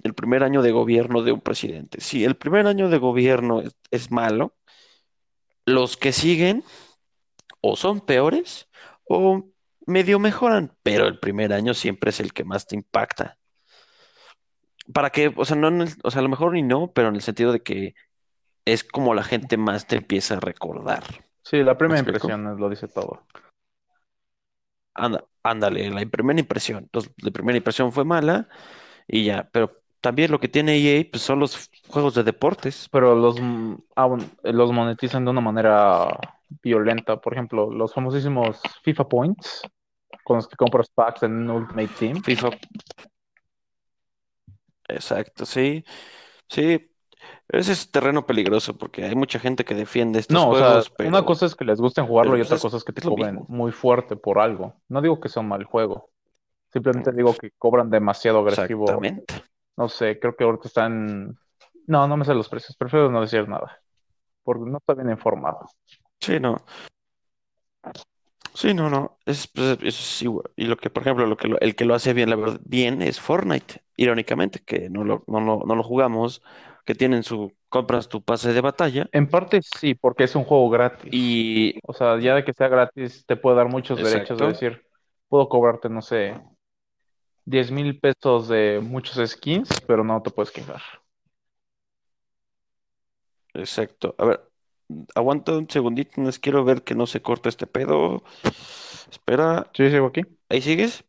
el 0.04 0.14
primer 0.14 0.44
año 0.44 0.62
de 0.62 0.72
gobierno 0.72 1.22
de 1.22 1.32
un 1.32 1.40
presidente. 1.40 2.00
Si 2.00 2.24
el 2.24 2.36
primer 2.36 2.66
año 2.66 2.88
de 2.90 2.98
gobierno 2.98 3.62
es, 3.90 4.10
malo, 4.10 4.54
los 5.66 5.96
que 5.96 6.12
siguen 6.12 6.64
o 7.60 7.76
son 7.76 8.00
peores 8.00 8.68
o 9.04 9.44
medio 9.86 10.18
mejoran, 10.18 10.76
pero 10.82 11.06
el 11.06 11.18
primer 11.18 11.52
año 11.52 11.74
siempre 11.74 12.10
es 12.10 12.20
el 12.20 12.32
que 12.32 12.44
más 12.44 12.66
te 12.66 12.76
impacta. 12.76 13.38
Para 14.92 15.10
que, 15.10 15.32
o 15.36 15.44
sea, 15.44 15.56
no 15.56 15.68
el- 15.68 15.88
o 16.02 16.10
sea, 16.10 16.20
a 16.20 16.22
lo 16.22 16.28
mejor 16.28 16.52
ni 16.52 16.62
no, 16.62 16.92
pero 16.92 17.08
en 17.08 17.14
el 17.16 17.22
sentido 17.22 17.52
de 17.52 17.62
que 17.62 17.94
es 18.64 18.84
como 18.84 19.14
la 19.14 19.22
gente 19.24 19.56
más 19.56 19.86
te 19.86 19.96
empieza 19.96 20.34
a 20.34 20.40
recordar. 20.40 21.04
Sí, 21.42 21.62
la 21.62 21.76
primera 21.76 22.00
impresión 22.00 22.56
lo 22.58 22.70
dice 22.70 22.88
todo. 22.88 23.22
Anda, 24.94 25.24
ándale, 25.42 25.90
la 25.90 26.06
primera 26.06 26.38
impresión. 26.40 26.84
Entonces, 26.84 27.12
la 27.18 27.30
primera 27.30 27.56
impresión 27.56 27.92
fue 27.92 28.04
mala 28.04 28.48
y 29.08 29.24
ya, 29.24 29.48
pero 29.52 29.72
también 30.00 30.30
lo 30.30 30.38
que 30.38 30.48
tiene 30.48 30.76
EA 30.76 31.10
pues, 31.10 31.22
son 31.22 31.40
los 31.40 31.70
juegos 31.88 32.14
de 32.14 32.22
deportes. 32.22 32.88
Pero 32.92 33.14
los, 33.14 33.40
mm, 33.40 33.74
aún- 33.96 34.30
los 34.42 34.72
monetizan 34.72 35.24
de 35.24 35.30
una 35.32 35.40
manera 35.40 36.16
violenta. 36.62 37.20
Por 37.20 37.32
ejemplo, 37.32 37.70
los 37.70 37.92
famosísimos 37.92 38.60
FIFA 38.82 39.08
Points, 39.08 39.62
con 40.22 40.36
los 40.36 40.46
que 40.48 40.56
compras 40.56 40.88
packs 40.94 41.24
en 41.24 41.50
Ultimate 41.50 41.88
Team. 41.98 42.22
FIFA. 42.22 42.50
Exacto, 44.88 45.44
sí. 45.46 45.84
Sí. 46.48 46.90
Ese 47.48 47.72
es 47.72 47.90
terreno 47.90 48.26
peligroso 48.26 48.76
porque 48.76 49.04
hay 49.04 49.14
mucha 49.14 49.38
gente 49.38 49.64
que 49.64 49.74
defiende 49.74 50.18
estos 50.18 50.36
No, 50.36 50.50
o 50.50 50.54
sea, 50.54 50.68
juegos, 50.70 50.90
una 51.04 51.18
pero, 51.18 51.26
cosa 51.26 51.46
es 51.46 51.54
que 51.54 51.64
les 51.64 51.80
gusten 51.80 52.06
jugarlo 52.06 52.36
y 52.36 52.40
pues 52.40 52.46
otra 52.46 52.56
es, 52.56 52.62
cosa 52.62 52.76
es 52.78 52.84
que 52.84 52.92
te 52.92 53.00
es 53.00 53.06
cobren 53.06 53.34
mismo. 53.34 53.46
muy 53.48 53.72
fuerte 53.72 54.16
por 54.16 54.38
algo. 54.38 54.74
No 54.88 55.02
digo 55.02 55.20
que 55.20 55.28
sea 55.28 55.42
un 55.42 55.48
mal 55.48 55.64
juego, 55.64 56.10
simplemente 56.72 57.12
digo 57.12 57.34
que 57.34 57.50
cobran 57.58 57.90
demasiado 57.90 58.40
agresivo. 58.40 58.84
Exactamente. 58.84 59.44
No 59.76 59.88
sé, 59.88 60.18
creo 60.20 60.36
que 60.36 60.44
ahorita 60.44 60.68
están... 60.68 61.38
No, 61.86 62.08
no 62.08 62.16
me 62.16 62.24
sé 62.24 62.34
los 62.34 62.48
precios, 62.48 62.76
prefiero 62.76 63.10
no 63.10 63.20
decir 63.20 63.48
nada, 63.48 63.80
porque 64.44 64.70
no 64.70 64.78
estoy 64.78 64.96
bien 64.96 65.10
informado. 65.10 65.66
Sí, 66.20 66.40
no. 66.40 66.64
Sí, 68.54 68.72
no, 68.72 68.88
no. 68.88 69.18
Es, 69.26 69.48
pues, 69.48 69.72
eso 69.82 69.86
es 70.00 70.22
igual. 70.22 70.50
Y 70.56 70.66
lo 70.66 70.76
que, 70.76 70.88
por 70.90 71.02
ejemplo, 71.02 71.26
lo 71.26 71.36
que 71.36 71.48
lo- 71.48 71.58
el 71.60 71.74
que 71.74 71.84
lo 71.84 71.94
hace 71.94 72.12
bien, 72.12 72.30
la 72.30 72.36
verdad, 72.36 72.60
bien 72.64 73.02
es 73.02 73.20
Fortnite. 73.20 73.82
Irónicamente, 73.96 74.60
que 74.64 74.88
no 74.90 75.04
lo, 75.04 75.24
no 75.26 75.40
lo, 75.40 75.62
no 75.66 75.74
lo 75.74 75.82
jugamos, 75.82 76.42
que 76.84 76.94
tienen 76.94 77.22
su, 77.22 77.52
compras 77.68 78.08
tu 78.08 78.22
pase 78.22 78.52
de 78.52 78.60
batalla 78.60 79.08
En 79.12 79.28
parte 79.28 79.60
sí, 79.62 79.94
porque 79.94 80.24
es 80.24 80.36
un 80.36 80.44
juego 80.44 80.68
gratis. 80.70 81.10
y, 81.12 81.78
O 81.86 81.92
sea, 81.92 82.18
ya 82.18 82.34
de 82.34 82.44
que 82.44 82.52
sea 82.52 82.68
gratis, 82.68 83.24
te 83.26 83.36
puede 83.36 83.56
dar 83.56 83.68
muchos 83.68 83.98
derechos 83.98 84.38
de 84.38 84.46
decir, 84.48 84.86
puedo 85.28 85.48
cobrarte, 85.48 85.88
no 85.88 86.02
sé, 86.02 86.34
10 87.46 87.70
mil 87.70 87.98
pesos 88.00 88.48
de 88.48 88.80
muchos 88.82 89.30
skins, 89.30 89.68
pero 89.86 90.04
no 90.04 90.22
te 90.22 90.30
puedes 90.30 90.50
quejar. 90.50 90.82
exacto. 93.54 94.14
A 94.18 94.24
ver, 94.24 94.40
aguanta 95.14 95.52
un 95.52 95.68
segundito, 95.68 96.20
no 96.20 96.30
quiero 96.40 96.64
ver 96.64 96.82
que 96.82 96.94
no 96.94 97.06
se 97.06 97.22
corte 97.22 97.48
este 97.48 97.66
pedo. 97.66 98.22
Espera, 99.10 99.70
¿Sí 99.74 99.90
sigo 99.90 100.06
aquí? 100.06 100.22
¿ahí 100.48 100.60
sigues? 100.60 101.04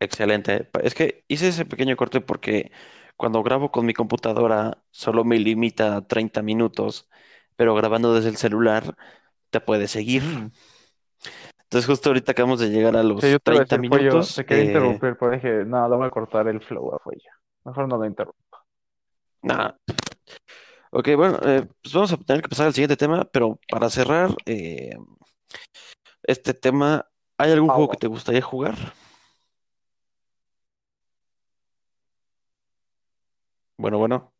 Excelente. 0.00 0.68
Es 0.82 0.94
que 0.94 1.24
hice 1.28 1.48
ese 1.48 1.64
pequeño 1.64 1.96
corte 1.96 2.20
porque 2.20 2.70
cuando 3.18 3.42
grabo 3.42 3.70
con 3.72 3.86
mi 3.86 3.94
computadora 3.94 4.78
solo 4.92 5.24
me 5.24 5.38
limita 5.38 5.96
a 5.96 6.06
30 6.06 6.42
minutos, 6.42 7.10
pero 7.56 7.74
grabando 7.76 8.14
desde 8.14 8.30
el 8.30 8.38
celular 8.38 8.96
te 9.50 9.60
puedes 9.60 9.90
seguir. 9.92 10.22
Mm. 10.24 10.52
Entonces 11.64 11.86
justo 11.86 12.10
ahorita 12.10 12.32
acabamos 12.32 12.60
de 12.60 12.70
llegar 12.70 12.96
a 12.96 13.02
Sí, 13.02 13.06
los 13.08 13.22
yo 13.30 13.38
te 13.40 13.50
iba 13.50 13.60
a 13.60 13.64
30 13.64 13.64
decir, 13.64 13.88
Pollo, 13.88 14.12
minutos. 14.12 14.36
te 14.36 14.46
quería 14.46 14.64
eh, 14.64 14.66
interrumpir, 14.66 15.16
pero 15.18 15.32
dije, 15.32 15.64
no, 15.64 15.88
le 15.88 15.96
voy 15.96 16.06
a 16.06 16.10
cortar 16.10 16.48
el 16.48 16.60
flow 16.62 16.94
a 16.94 16.98
Pollo. 16.98 17.30
Mejor 17.64 17.88
no 17.88 17.98
lo 17.98 18.06
interrumpo. 18.06 18.38
nah. 19.42 19.72
Ok, 20.90 21.08
bueno, 21.16 21.38
eh, 21.42 21.66
pues 21.82 21.92
vamos 21.92 22.12
a 22.12 22.16
tener 22.16 22.42
que 22.42 22.48
pasar 22.48 22.66
al 22.68 22.72
siguiente 22.74 22.96
tema, 22.96 23.24
pero 23.30 23.58
para 23.68 23.90
cerrar 23.90 24.30
eh, 24.46 24.96
este 26.22 26.54
tema, 26.54 27.06
¿hay 27.36 27.52
algún 27.52 27.68
juego 27.70 27.90
que 27.90 27.96
te 27.98 28.06
gustaría 28.06 28.42
jugar? 28.42 28.76
Bueno, 33.78 33.98
bueno. 33.98 34.32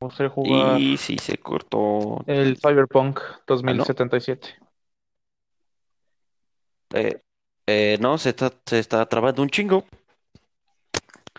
Jugar 0.00 0.80
Y 0.80 0.96
si 0.96 1.18
se 1.18 1.38
cortó. 1.38 2.22
el 2.28 2.56
Cyberpunk 2.56 3.18
Ah, 3.18 3.74
no. 3.74 3.84
2077. 3.84 4.48
Eh, 6.94 7.20
eh, 7.66 7.98
no, 8.00 8.16
se 8.16 8.30
está, 8.30 8.52
se 8.64 8.78
está 8.78 9.06
trabando 9.06 9.42
un 9.42 9.50
chingo. 9.50 9.84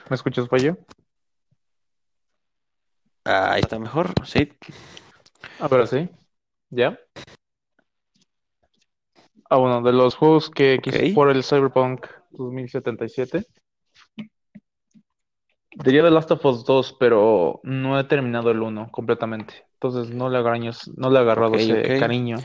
¿Me 0.10 0.16
escuchas, 0.16 0.48
Pollo? 0.48 0.78
Ah, 3.26 3.54
Ahí 3.54 3.62
está 3.62 3.80
mejor, 3.80 4.14
sí. 4.26 4.52
A 5.60 5.68
ver, 5.68 5.88
sí. 5.88 6.10
¿Ya? 6.70 7.00
Ah, 9.50 9.58
bueno, 9.58 9.82
de 9.82 9.94
los 9.94 10.16
juegos 10.16 10.50
que 10.50 10.80
quise 10.82 11.10
Ok. 11.10 11.14
jugar 11.16 11.36
el 11.36 11.44
Cyberpunk 11.44 12.06
2077, 12.32 13.46
diría 15.84 16.04
The 16.04 16.12
Last 16.12 16.32
of 16.32 16.46
Us 16.46 16.66
2, 16.66 16.96
pero 17.00 17.60
no 17.64 18.00
he 18.00 18.04
terminado 18.04 18.52
el 18.52 18.62
1 18.62 18.90
completamente. 18.92 19.66
Entonces 19.74 20.14
no 20.14 20.30
le 20.30 20.38
agarré, 20.38 20.72
no 20.98 21.10
le 21.10 21.18
he 21.18 21.22
agarrado 21.22 21.56
ese 21.56 22.00
cariño 22.00 22.38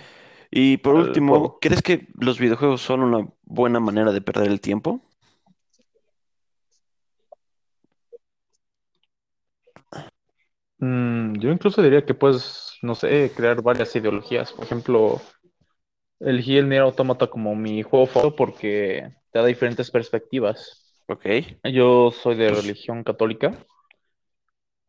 Y 0.51 0.77
por 0.79 0.97
al 0.97 1.09
último, 1.09 1.33
juego. 1.33 1.59
¿crees 1.61 1.83
que 1.83 2.09
los 2.18 2.38
videojuegos 2.38 2.81
son 2.81 3.01
una 3.01 3.29
buena 3.44 3.81
manera 3.81 4.12
de 4.12 4.20
perder 4.20 4.49
el 4.51 4.61
tiempo? 4.61 5.01
Mm, 10.79 11.38
yo 11.38 11.51
incluso 11.51 11.83
diría 11.83 12.05
que 12.05 12.14
puedes, 12.14 12.79
no 12.83 12.94
sé, 12.94 13.33
crear 13.35 13.62
varias 13.62 13.94
ideologías. 13.97 14.53
Por 14.53 14.64
ejemplo, 14.64 15.20
elegí 16.20 16.57
el 16.57 16.68
Nier 16.68 16.83
Automata 16.83 17.27
como 17.27 17.55
mi 17.55 17.83
juego 17.83 18.07
favorito 18.07 18.37
porque 18.37 19.09
te 19.33 19.38
da 19.38 19.47
diferentes 19.47 19.90
perspectivas. 19.90 20.84
Ok. 21.09 21.27
Yo 21.64 22.11
soy 22.11 22.37
de 22.37 22.49
Pues 22.49 22.62
religión 22.62 23.03
católica, 23.05 23.53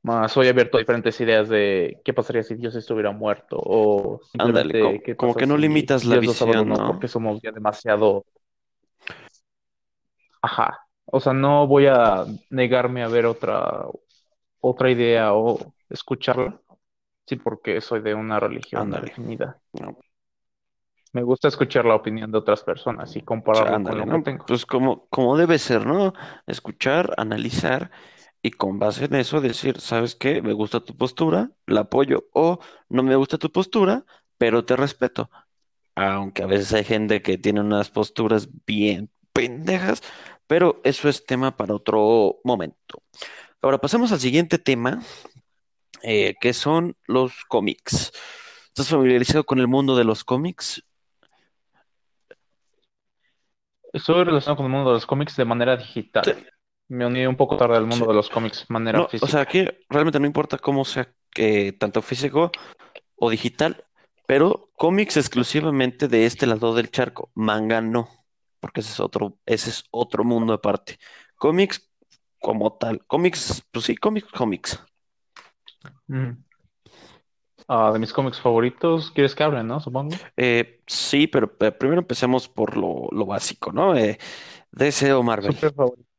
más 0.04 0.32
soy 0.32 0.48
abierto 0.48 0.78
a 0.78 0.80
diferentes 0.80 1.20
ideas 1.20 1.50
de 1.50 2.00
qué 2.06 2.14
pasaría 2.14 2.44
si 2.44 2.56
Dios 2.56 2.76
estuviera 2.76 3.12
muerto 3.12 3.58
o 3.60 4.22
ándale, 4.38 5.02
como, 5.18 5.36
que 5.36 5.46
no 5.48 5.58
si 5.58 5.62
limitas 5.62 6.06
la 6.06 6.18
Dios 6.20 6.26
nos 6.26 6.38
visión, 6.44 6.70
¿no? 6.70 6.86
porque 6.88 7.08
somos 7.08 7.42
ya 7.42 7.52
demasiado, 7.52 8.26
ajá. 10.42 10.80
O 11.06 11.20
sea, 11.20 11.34
no 11.34 11.68
voy 11.68 11.88
a 11.88 12.26
negarme 12.50 13.04
a 13.04 13.08
ver 13.08 13.26
otra 13.26 13.86
otra 14.62 14.92
idea 14.92 15.34
o 15.34 15.74
escucharla, 15.90 16.60
sí, 17.28 17.36
porque 17.38 17.82
soy 17.82 18.02
de 18.02 18.16
una 18.16 18.40
religión 18.40 18.82
Ándale. 18.82 19.12
definida. 19.12 19.60
No, 19.74 19.98
Me 21.16 21.24
gusta 21.24 21.48
escuchar 21.48 21.86
la 21.86 21.96
opinión 21.96 22.30
de 22.30 22.40
otras 22.40 22.62
personas 22.62 23.16
y 23.16 23.22
compararlo 23.22 23.72
con 23.72 23.76
ándale, 23.76 24.00
lo 24.00 24.04
que 24.04 24.18
¿no? 24.18 24.22
tengo. 24.22 24.46
Pues 24.46 24.66
como, 24.66 25.08
como 25.08 25.38
debe 25.38 25.58
ser, 25.60 25.86
¿no? 25.86 26.12
Escuchar, 26.46 27.14
analizar 27.16 27.90
y 28.42 28.52
con 28.52 28.80
base 28.80 29.06
en 29.06 29.16
eso 29.16 29.40
decir, 29.40 29.80
¿sabes 29.80 30.14
qué? 30.14 30.42
Me 30.42 30.52
gusta 30.52 30.82
tu 30.82 30.98
postura, 30.98 31.52
la 31.68 31.82
apoyo 31.82 32.26
o 32.34 32.60
no 32.90 33.02
me 33.02 33.16
gusta 33.16 33.38
tu 33.38 33.50
postura, 33.50 34.04
pero 34.38 34.66
te 34.66 34.76
respeto. 34.76 35.30
Aunque 35.96 36.44
a 36.44 36.48
veces 36.48 36.74
hay 36.74 36.84
gente 36.84 37.22
que 37.22 37.38
tiene 37.38 37.62
unas 37.62 37.90
posturas 37.90 38.50
bien 38.66 39.10
pendejas, 39.32 40.04
pero 40.48 40.82
eso 40.84 41.08
es 41.08 41.26
tema 41.26 41.56
para 41.56 41.76
otro 41.76 42.42
momento. 42.44 43.02
Ahora 43.62 43.78
pasemos 43.78 44.12
al 44.12 44.20
siguiente 44.20 44.60
tema, 44.60 45.02
eh, 46.04 46.36
que 46.42 46.52
son 46.52 46.98
los 47.08 47.46
cómics. 47.48 48.12
¿Estás 48.68 48.90
familiarizado 48.90 49.46
con 49.46 49.60
el 49.60 49.70
mundo 49.70 49.96
de 49.96 50.04
los 50.04 50.26
cómics? 50.26 50.84
Estoy 53.96 54.24
relacionado 54.26 54.58
con 54.58 54.66
el 54.66 54.72
mundo 54.72 54.90
de 54.90 54.96
los 54.96 55.06
cómics 55.06 55.36
de 55.38 55.46
manera 55.46 55.78
Sí, 55.78 55.84
digital. 55.88 56.46
Me 56.90 57.06
uní 57.06 57.26
un 57.26 57.36
poco 57.36 57.58
tarde 57.58 57.78
al 57.78 57.84
sí. 57.84 57.90
mundo 57.90 58.08
de 58.08 58.14
los 58.14 58.30
cómics 58.30 58.66
de 58.68 58.74
manera 58.74 59.00
No, 59.00 59.06
o 59.06 59.10
sea, 59.10 59.18
física. 59.20 59.42
aquí 59.42 59.66
realmente 59.90 60.20
no 60.20 60.26
importa 60.28 60.58
cómo 60.58 60.84
sea, 60.86 61.12
eh, 61.36 61.72
tanto 61.74 62.02
físico 62.02 62.52
o 63.16 63.30
digital, 63.30 63.86
pero 64.28 64.70
cómics 64.76 65.18
exclusivamente 65.18 66.08
de 66.08 66.26
este 66.26 66.46
lado 66.46 66.74
del 66.76 66.92
charco, 66.92 67.32
manga 67.36 67.82
no, 67.82 68.10
porque 68.60 68.82
ese 68.82 68.92
es 68.92 69.00
otro, 69.00 69.40
ese 69.46 69.70
es 69.70 69.86
otro 69.92 70.24
mundo 70.24 70.54
aparte. 70.54 70.98
Cómics 71.38 71.90
como 72.40 72.74
tal, 72.78 73.06
cómics, 73.08 73.64
pues 73.72 73.86
sí, 73.86 73.96
cómics, 73.96 74.32
cómics. 74.32 74.80
Mm. 76.08 76.45
Ah, 77.68 77.92
de 77.92 78.00
mis 78.00 78.14
cómics 78.14 78.40
favoritos, 78.40 79.12
¿quieres 79.12 79.34
que 79.34 79.44
hable, 79.44 79.64
no? 79.64 79.80
Supongo. 79.80 80.16
Eh, 80.38 80.82
sí, 80.86 81.28
pero 81.28 81.52
eh, 81.60 81.72
primero 81.72 82.02
empecemos 82.02 82.48
por 82.48 82.78
lo, 82.78 83.08
lo 83.12 83.26
básico, 83.26 83.72
¿no? 83.72 83.96
Eh, 83.96 84.20
DC 84.72 85.14
o 85.14 85.24
Marvel. 85.24 85.54
Super 85.54 85.74
favorito. 85.74 86.10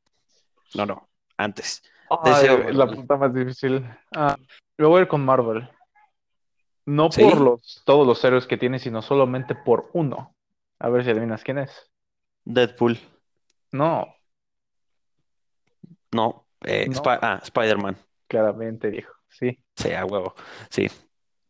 No, 0.74 0.86
no, 0.86 1.08
antes. 1.36 1.82
DC 2.24 2.50
o 2.50 2.54
Ay, 2.54 2.72
la 2.72 2.86
Marvel. 2.86 2.88
pregunta 2.88 3.16
más 3.16 3.32
difícil. 3.34 3.84
Ah, 4.14 4.36
lo 4.76 4.88
voy 4.88 4.98
a 4.98 5.02
ir 5.02 5.08
con 5.08 5.24
Marvel. 5.24 5.68
No 6.84 7.04
por 7.04 7.14
¿Sí? 7.14 7.44
los, 7.44 7.82
todos 7.84 8.06
los 8.06 8.22
héroes 8.24 8.46
que 8.46 8.56
tiene, 8.56 8.78
sino 8.78 9.02
solamente 9.02 9.54
por 9.54 9.90
uno. 9.92 10.34
A 10.78 10.88
ver 10.88 11.04
si 11.04 11.10
adivinas 11.10 11.42
quién 11.42 11.58
es. 11.58 11.90
Deadpool. 12.44 12.98
No, 13.72 14.14
No. 16.12 16.46
Eh, 16.64 16.86
no, 16.88 17.02
ah, 17.06 17.40
Spider-Man. 17.42 17.96
claramente 18.28 18.90
dijo. 18.90 19.12
Sí. 19.28 19.58
Sí, 19.76 19.92
a 19.92 20.04
huevo. 20.06 20.34
Sí, 20.70 20.86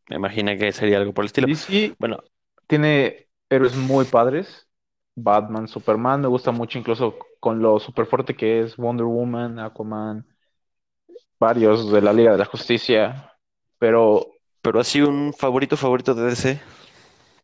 me 0.08 0.16
imaginé 0.16 0.56
que 0.56 0.72
sería 0.72 0.98
algo 0.98 1.12
por 1.12 1.24
el 1.24 1.26
estilo. 1.26 1.46
DC 1.46 1.94
Bueno, 1.98 2.22
tiene 2.66 3.28
héroes 3.48 3.76
muy 3.76 4.04
padres. 4.04 4.68
Batman, 5.14 5.66
Superman, 5.66 6.20
me 6.20 6.28
gusta 6.28 6.52
mucho 6.52 6.78
incluso 6.78 7.16
con 7.40 7.60
lo 7.60 7.80
super 7.80 8.06
fuerte 8.06 8.36
que 8.36 8.60
es 8.60 8.76
Wonder 8.76 9.06
Woman, 9.06 9.58
Aquaman, 9.58 10.26
varios 11.38 11.90
de 11.90 12.02
la 12.02 12.12
Liga 12.12 12.32
de 12.32 12.38
la 12.38 12.44
Justicia. 12.44 13.32
Pero 13.78 14.36
pero 14.66 14.80
así 14.80 15.00
un 15.00 15.32
favorito 15.32 15.76
favorito 15.76 16.12
de 16.12 16.24
DC. 16.24 16.60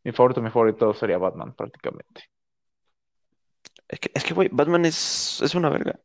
mi 0.03 0.11
favorito, 0.11 0.43
mi 0.43 0.51
favorito 0.51 0.93
sería 0.93 1.19
Batman 1.19 1.55
prácticamente. 1.55 2.25
Es 3.87 4.01
que, 4.01 4.11
es 4.13 4.25
que, 4.25 4.35
güey, 4.35 4.49
Batman 4.51 4.87
es, 4.87 5.41
es 5.41 5.55
una 5.55 5.69
verga. 5.69 6.01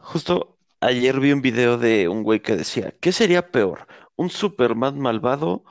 Justo 0.00 0.58
ayer 0.80 1.18
vi 1.18 1.32
un 1.32 1.40
video 1.40 1.78
de 1.78 2.08
un 2.08 2.22
güey 2.22 2.40
que 2.40 2.56
decía, 2.56 2.92
¿qué 3.00 3.10
sería 3.10 3.50
peor? 3.50 3.86
¿Un 4.16 4.28
Superman 4.30 4.98
malvado 5.00 5.64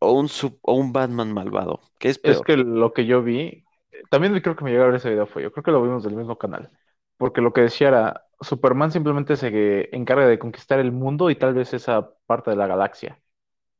o 0.00 0.12
un, 0.20 0.28
sup- 0.28 0.60
o 0.62 0.74
un 0.74 0.92
Batman 0.92 1.32
malvado? 1.34 1.80
¿Qué 2.00 2.08
es 2.10 2.18
Es 2.22 2.40
peor? 2.40 2.42
que 2.42 2.56
lo 2.56 2.92
que 2.92 3.06
yo 3.06 3.22
vi, 3.22 3.64
también 4.10 4.38
creo 4.40 4.56
que 4.56 4.64
me 4.64 4.70
llegó 4.70 4.84
a 4.84 4.86
ver 4.86 4.96
ese 4.96 5.10
video 5.10 5.26
fue 5.26 5.42
yo, 5.42 5.52
creo 5.52 5.62
que 5.64 5.70
lo 5.70 5.82
vimos 5.82 6.02
del 6.04 6.16
mismo 6.16 6.36
canal, 6.38 6.70
porque 7.16 7.40
lo 7.40 7.52
que 7.52 7.62
decía 7.62 7.88
era, 7.88 8.24
Superman 8.40 8.90
simplemente 8.92 9.36
se 9.36 9.94
encarga 9.96 10.26
de 10.26 10.38
conquistar 10.38 10.78
el 10.80 10.92
mundo 10.92 11.30
y 11.30 11.36
tal 11.36 11.54
vez 11.54 11.72
esa 11.74 12.14
parte 12.26 12.50
de 12.50 12.56
la 12.56 12.66
galaxia, 12.66 13.20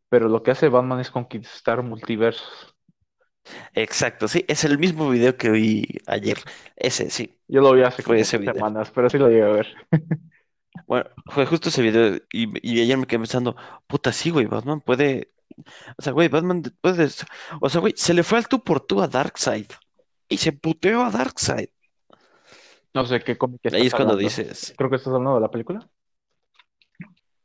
pero 0.09 0.29
lo 0.29 0.43
que 0.43 0.53
hace 0.53 0.69
Batman 0.71 1.01
es 1.01 1.11
conquistar 1.13 1.83
multiversos. 1.83 2.77
Exacto, 3.75 4.29
sí, 4.29 4.45
es 4.49 4.65
el 4.65 4.79
mismo 4.79 5.09
video 5.11 5.37
que 5.37 5.51
vi 5.51 5.87
ayer. 6.07 6.39
Ese, 6.77 7.11
sí, 7.11 7.39
Yo 7.49 7.61
lo 7.63 7.73
vi 7.73 7.83
hace 7.83 8.03
fue 8.03 8.21
como 8.21 8.23
ese 8.23 8.39
video. 8.39 8.65
semanas, 8.65 8.91
pero 8.91 9.09
sí 9.11 9.19
lo 9.19 9.29
llegué 9.29 9.43
a 9.45 9.49
ver. 9.49 9.67
Bueno, 10.87 11.07
fue 11.27 11.47
justo 11.47 11.69
ese 11.69 11.83
video 11.83 12.17
y, 12.33 12.49
y 12.69 12.81
ayer 12.83 12.97
me 12.99 13.07
quedé 13.07 13.19
pensando, 13.21 13.57
puta, 13.87 14.13
sí, 14.13 14.31
güey, 14.31 14.47
Batman 14.47 14.81
puede, 14.81 15.33
o 15.99 16.03
sea, 16.03 16.13
güey, 16.13 16.29
Batman 16.29 16.63
puede, 16.81 17.09
o 17.61 17.69
sea, 17.71 17.81
güey, 17.81 17.95
se 17.97 18.15
le 18.15 18.23
fue 18.25 18.39
al 18.39 18.49
tú 18.49 18.63
por 18.65 18.81
tú 18.87 19.01
a 19.03 19.09
Darkseid 19.09 19.67
y 20.29 20.39
se 20.39 20.53
puteó 20.53 21.03
a 21.05 21.11
Darkseid. 21.11 21.69
No 22.95 23.05
sé 23.07 23.21
qué 23.25 23.37
cómic 23.39 23.61
Ahí 23.73 23.87
es 23.87 23.95
cuando 23.95 24.15
hablando. 24.15 24.17
dices, 24.17 24.75
Creo 24.77 24.91
que 24.91 24.97
estás 24.97 25.13
hablando 25.15 25.37
de 25.37 25.41
la 25.43 25.51
película. 25.51 25.89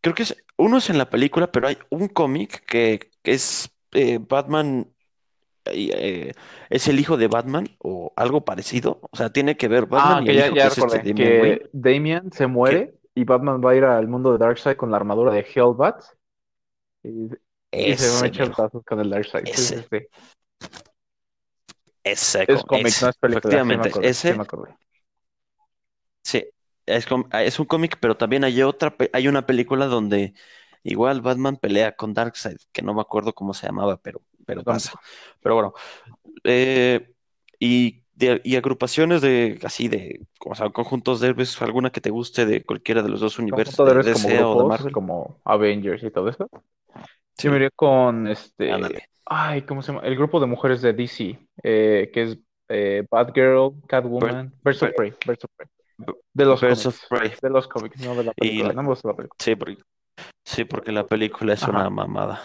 creo 0.02 0.16
que 0.16 0.24
es, 0.24 0.36
uno 0.58 0.78
es 0.78 0.90
en 0.90 0.98
la 0.98 1.10
película, 1.10 1.52
pero 1.52 1.68
hay 1.68 1.78
un 1.90 2.08
cómic 2.08 2.66
que, 2.66 3.12
que 3.24 3.32
es 3.34 3.70
eh, 3.94 4.20
Batman, 4.22 4.92
eh, 5.66 5.92
eh, 6.32 6.34
es 6.70 6.88
el 6.88 7.00
hijo 7.00 7.18
de 7.18 7.28
Batman 7.28 7.68
o 7.80 8.14
algo 8.18 8.46
parecido, 8.46 9.00
o 9.12 9.18
sea, 9.18 9.32
tiene 9.32 9.58
que 9.58 9.68
ver 9.70 9.88
Batman 9.88 10.20
Ah, 10.20 10.22
y 10.22 10.26
que 10.26 10.32
el 10.32 10.38
ya, 10.38 10.48
hijo 10.48 10.56
ya 10.56 10.64
que 10.64 10.68
es 10.68 10.78
este 10.78 11.00
recordé, 11.00 11.02
Damian 11.02 11.34
Wayne, 11.36 11.62
Damian 11.72 12.32
se 12.32 12.48
muere 12.48 12.96
y 13.16 13.24
Batman 13.24 13.62
va 13.64 13.72
a 13.72 13.76
ir 13.76 13.86
al 13.86 14.08
mundo 14.08 14.32
de 14.32 14.38
Darkseid 14.40 14.76
con 14.78 14.92
la 14.92 14.98
armadura 14.98 15.34
de 15.34 15.42
Hellbat 15.56 16.04
y, 17.04 17.30
y 17.78 17.94
se 17.94 18.10
va 18.10 18.24
a 18.24 18.28
echar 18.28 18.54
tazos 18.56 18.84
con 18.86 19.00
el 19.00 19.10
Darkseid. 19.10 19.48
Sí, 19.52 19.68
ese, 19.68 19.84
sí. 19.90 20.08
ese, 22.04 22.48
Es 22.48 22.64
cómic, 22.64 23.02
no 23.02 23.10
es 23.10 23.18
película, 23.18 23.60
sí 23.62 23.74
me 23.74 23.84
efectivamente, 23.84 23.84
acordé, 23.84 24.16
sí 24.26 24.34
me 24.34 24.44
ese. 24.44 24.44
acordé. 24.44 24.78
Sí, 26.24 26.44
es, 26.86 27.06
ah, 27.32 27.44
es 27.44 27.60
un 27.60 27.66
cómic, 27.66 27.98
pero 28.00 28.18
también 28.18 28.44
hay 28.44 28.62
otra, 28.62 28.96
hay 29.14 29.28
una 29.28 29.46
película 29.46 29.88
donde 29.88 30.34
igual 30.84 31.22
Batman 31.22 31.58
pelea 31.58 31.96
con 31.96 32.14
Darkseid, 32.14 32.58
que 32.72 32.82
no 32.82 32.94
me 32.94 33.02
acuerdo 33.02 33.34
cómo 33.34 33.54
se 33.54 33.68
llamaba, 33.68 33.98
pero, 33.98 34.22
pero 34.46 34.64
pasa. 34.64 34.94
Pero 35.42 35.56
bueno, 35.56 35.74
eh, 36.44 37.14
y, 37.60 38.03
de- 38.16 38.42
y 38.44 38.56
agrupaciones 38.56 39.22
de 39.22 39.60
así 39.64 39.88
de, 39.88 40.22
o 40.46 40.56
sea, 40.56 40.70
conjuntos 40.70 41.20
de 41.20 41.30
héroes, 41.30 41.62
alguna 41.62 41.90
que 41.92 42.02
te 42.02 42.10
guste 42.10 42.46
de 42.46 42.64
cualquiera 42.64 43.02
de 43.02 43.10
los 43.10 43.20
dos 43.22 43.40
universos, 43.40 43.78
de 43.78 43.86
de 43.86 43.92
héroes 43.92 44.14
como 44.14 44.28
DC 44.28 44.44
o 44.44 44.58
de 44.64 44.70
Marvel. 44.70 44.92
como 44.94 45.38
Avengers 45.46 46.04
y 46.04 46.12
todo 46.12 46.30
eso. 46.30 46.48
Yo 46.52 47.50
me 47.52 47.56
Sí, 47.56 47.56
iría 47.56 47.70
con 47.76 48.28
este, 48.28 48.72
ándale. 48.72 49.10
ay, 49.26 49.64
¿cómo 49.64 49.82
se 49.82 49.92
llama? 49.92 50.06
El 50.08 50.16
grupo 50.16 50.40
de 50.40 50.46
mujeres 50.46 50.82
de 50.82 50.94
DC, 50.94 51.40
eh, 51.64 52.12
que 52.14 52.22
es 52.24 52.38
eh, 52.70 53.06
Batgirl, 53.10 53.74
Catwoman, 53.88 54.54
Birds 54.64 54.84
of 54.84 54.92
Prey, 54.96 55.14
Birds 55.26 55.44
of 55.44 55.52
Prey. 55.56 55.68
De 56.34 56.46
los 56.46 56.62
Birds 56.62 56.86
of 56.86 57.00
Prey. 57.10 57.32
de 57.42 57.50
los 57.50 57.68
cómics, 57.68 58.00
no 58.00 58.16
de 58.16 58.24
la 58.24 58.34
película. 58.34 58.68
la- 58.70 58.74
No 58.74 58.84
me 58.84 58.90
gusta 58.90 59.08
la 59.10 59.16
película. 59.16 59.38
sí, 59.40 59.56
porque, 59.56 59.78
sí, 60.46 60.66
porque 60.66 60.92
la 60.92 61.06
película 61.06 61.54
es 61.54 61.64
una 61.64 61.90
mamada. 61.90 62.42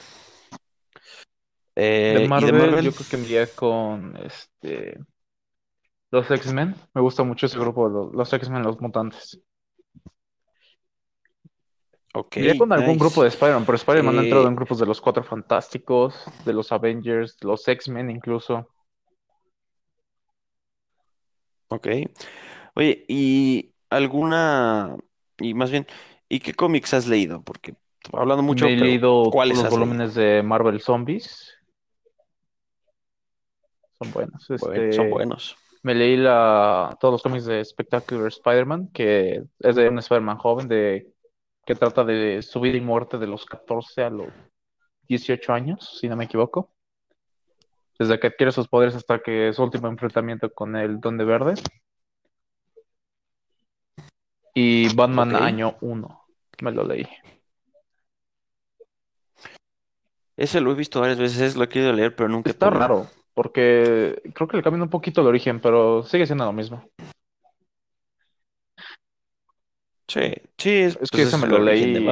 De 1.76 1.84
Eh, 1.84 2.12
y 2.14 2.22
de 2.22 2.28
Marvel, 2.28 2.52
Marvel, 2.52 2.84
yo 2.86 2.92
creo 2.92 3.08
que 3.08 3.16
me 3.16 3.24
iría 3.24 3.46
con 3.54 4.16
este, 4.16 4.98
los 6.10 6.30
X-Men. 6.30 6.74
Me 6.94 7.00
gusta 7.00 7.22
mucho 7.24 7.46
ese 7.46 7.58
grupo, 7.58 7.88
los, 7.88 8.12
los 8.14 8.32
X-Men, 8.32 8.62
los 8.62 8.80
mutantes. 8.80 9.40
ok, 12.14 12.36
Me 12.38 12.44
iría 12.44 12.56
con 12.56 12.72
algún 12.72 12.98
grupo 12.98 13.22
de 13.22 13.28
Spider-Man, 13.28 13.66
pero 13.66 13.76
Spider-Man 13.76 14.18
ha 14.18 14.22
entrado 14.22 14.48
en 14.48 14.54
Eh, 14.54 14.56
grupos 14.56 14.78
de 14.78 14.86
los 14.86 14.98
Cuatro 14.98 15.22
Fantásticos, 15.24 16.24
de 16.46 16.54
los 16.54 16.72
Avengers, 16.72 17.36
de 17.38 17.48
los 17.48 17.68
X-Men 17.68 18.10
incluso. 18.10 18.66
ok. 21.68 21.86
Oye, 22.74 23.04
¿y 23.08 23.74
alguna, 23.90 24.96
y 25.38 25.54
más 25.54 25.70
bien, 25.70 25.86
¿y 26.28 26.40
qué 26.40 26.54
cómics 26.54 26.94
has 26.94 27.06
leído? 27.06 27.42
Porque 27.44 27.76
hablando 28.12 28.42
mucho, 28.42 28.66
he 28.66 28.76
leído 28.76 29.30
¿cuáles 29.30 29.58
los 29.58 29.68
leído? 29.68 29.68
volúmenes 29.68 30.14
de 30.14 30.42
Marvel 30.42 30.80
Zombies, 30.80 31.54
son 33.98 34.10
buenos. 34.12 34.50
Bueno, 34.58 34.86
son 34.90 35.08
Este, 35.08 35.10
buenos. 35.10 35.56
Me 35.82 35.94
leí 35.94 36.16
la, 36.16 36.96
todos 37.00 37.12
los 37.12 37.22
cómics 37.22 37.44
de 37.44 37.64
Spectacular 37.64 38.28
Spider-Man, 38.28 38.90
que 38.92 39.44
es 39.60 39.76
de 39.76 39.88
un 39.88 39.98
Spider-Man 39.98 40.38
joven 40.38 40.68
de, 40.68 41.12
que 41.64 41.74
trata 41.74 42.04
de 42.04 42.42
su 42.42 42.60
vida 42.60 42.76
y 42.76 42.80
muerte 42.80 43.18
de 43.18 43.26
los 43.26 43.44
14 43.46 44.02
a 44.04 44.10
los 44.10 44.28
18 45.08 45.52
años, 45.52 45.98
si 46.00 46.08
no 46.08 46.16
me 46.16 46.24
equivoco. 46.24 46.72
Desde 47.98 48.18
que 48.20 48.28
adquiere 48.28 48.52
sus 48.52 48.68
poderes 48.68 48.94
hasta 48.94 49.18
que 49.20 49.52
su 49.52 49.62
último 49.62 49.88
enfrentamiento 49.88 50.52
con 50.52 50.76
el 50.76 51.00
Duende 51.00 51.24
Verde. 51.24 51.54
Y 54.54 54.94
Batman. 54.94 55.36
Año 55.36 55.76
1, 55.80 56.24
me 56.62 56.72
lo 56.72 56.84
leí. 56.84 57.06
Ese 60.36 60.60
lo 60.60 60.70
he 60.70 60.74
visto 60.74 61.00
varias 61.00 61.18
veces, 61.18 61.56
lo 61.56 61.64
he 61.64 61.68
querido 61.68 61.92
leer, 61.92 62.14
pero 62.14 62.28
nunca 62.28 62.50
Está 62.50 62.68
podido. 62.68 62.80
raro, 62.80 63.06
porque 63.38 64.20
creo 64.34 64.48
que 64.48 64.56
le 64.56 64.64
cambian 64.64 64.82
un 64.82 64.90
poquito 64.90 65.20
el 65.20 65.28
origen, 65.28 65.60
pero 65.60 66.02
sigue 66.02 66.26
siendo 66.26 66.44
lo 66.44 66.52
mismo. 66.52 66.82
Sí, 70.08 70.32
sí, 70.56 70.70
es, 70.70 70.94
Es 70.94 70.98
pues 70.98 71.10
que 71.12 71.22
es 71.22 71.28
ese 71.28 71.36
me 71.36 71.46
lo 71.46 71.60
leí 71.60 72.04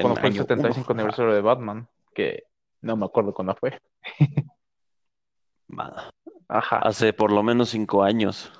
cuando 0.00 0.16
fue 0.16 0.30
el 0.30 0.36
año 0.36 0.40
75 0.40 0.70
uno. 0.70 0.80
Ajá. 0.80 0.92
aniversario 0.94 1.34
de 1.34 1.42
Batman, 1.42 1.88
que 2.14 2.44
no 2.80 2.96
me 2.96 3.04
acuerdo 3.04 3.34
cuándo 3.34 3.54
fue. 3.56 3.78
Ajá. 6.48 6.78
Hace 6.78 7.12
por 7.12 7.30
lo 7.30 7.42
menos 7.42 7.68
cinco 7.68 8.02
años, 8.02 8.50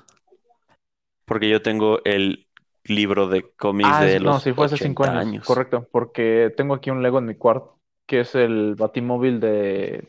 porque 1.25 1.49
yo 1.49 1.62
tengo 1.62 2.05
el 2.05 2.49
libro 2.85 3.29
de 3.29 3.51
cómics 3.53 3.89
Ah, 3.91 4.05
de 4.05 4.16
es- 4.16 4.23
no, 4.23 4.33
los 4.33 4.43
sí 4.43 4.53
fue 4.53 4.66
hace 4.66 4.77
cinco 4.77 5.05
80 5.05 5.21
años, 5.21 5.27
años. 5.27 5.47
correcto, 5.47 5.89
porque 5.91 6.53
tengo 6.55 6.75
aquí 6.75 6.91
un 6.91 7.03
Lego 7.03 7.18
en 7.18 7.25
mi 7.25 7.35
cuarto, 7.35 7.79
que 8.07 8.21
es 8.21 8.35
el 8.35 8.75
Batimóvil 8.75 9.41
de 9.41 10.07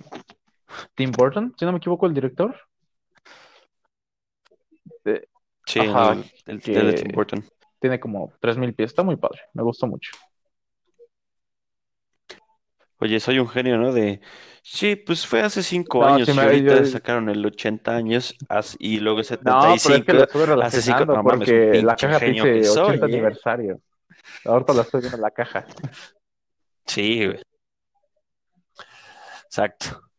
Tim 0.96 1.12
Burton, 1.12 1.54
si 1.58 1.66
no 1.66 1.72
me 1.72 1.78
equivoco, 1.78 2.06
el 2.06 2.14
director. 2.14 2.56
Eh, 5.06 5.26
Sí, 5.66 5.80
Ajá, 5.80 6.14
el, 6.14 6.26
el, 6.48 6.78
el 6.78 6.88
de 6.88 6.94
Tim 6.94 7.12
Burton. 7.14 7.44
tiene 7.80 8.00
como 8.00 8.34
3.000 8.40 8.74
pies, 8.74 8.92
está 8.92 9.04
muy 9.04 9.16
padre, 9.16 9.42
me 9.54 9.64
gustó 9.64 9.88
mucho. 9.88 10.12
Oye, 13.00 13.20
soy 13.20 13.40
un 13.40 13.48
genio, 13.50 13.78
¿no? 13.78 13.92
De, 13.92 14.22
sí, 14.62 14.96
pues 14.96 15.26
fue 15.26 15.42
hace 15.42 15.64
cinco 15.64 16.04
No, 16.04 16.16
años 16.18 16.30
y 16.30 16.34
me- 16.34 16.44
ahorita 16.44 16.82
yo- 16.82 16.86
sacaron 16.86 17.30
el 17.30 17.44
80 17.44 17.96
años 17.96 18.36
y 18.78 19.00
luego 19.00 19.24
No, 19.24 19.76
pero 19.82 19.96
es 19.96 20.04
que 20.06 20.14
75. 20.14 20.56
lo 20.56 20.62
hace 20.62 20.82
cinco, 20.84 21.06
no 21.06 21.24
mames, 21.24 21.50
porque 21.50 21.82
la 21.82 21.96
pinche 21.96 22.08
caja 22.08 22.20
genio 22.20 22.46
dice 22.46 22.70
soy, 22.70 22.84
80 22.84 23.06
¿eh? 23.08 23.10
aniversario. 23.10 23.82
Ahorita 24.46 24.74
la 24.74 24.82
estoy 24.84 25.02
viendo 25.02 25.18
en 25.18 25.22
la 25.24 25.32
caja. 25.32 25.66
Sí, 26.86 27.26
güey. 27.26 27.42
Exacto. 29.46 30.11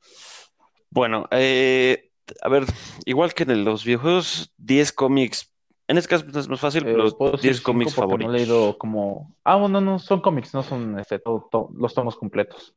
Bueno, 0.93 1.26
eh, 1.30 2.11
a 2.43 2.49
ver, 2.49 2.64
igual 3.07 3.32
que 3.34 3.45
en 3.45 3.64
los 3.64 3.84
videojuegos, 3.84 4.53
10 4.59 4.93
cómics. 4.93 5.51
En 5.88 5.97
este 5.99 6.11
caso 6.11 6.26
es 6.38 6.49
más 6.49 6.61
fácil, 6.61 6.84
Eh, 6.84 6.93
los 6.93 7.14
puedo 7.14 7.32
decir 7.32 7.57
10 7.57 7.61
cinco 7.61 7.62
cómics 7.62 7.95
porque 7.95 8.16
no 8.16 8.28
he 8.28 8.32
favoritos. 8.32 8.40
leído 8.40 8.76
como... 8.78 9.34
Ah, 9.45 9.57
bueno, 9.57 9.80
no, 9.80 9.99
son 9.99 10.20
cómics, 10.20 10.53
no 10.55 10.62
son 10.62 10.99
este, 10.99 11.18
todo- 11.18 11.49
todo- 11.51 11.70
los 11.74 11.95
tomos 11.95 12.16
completos. 12.16 12.74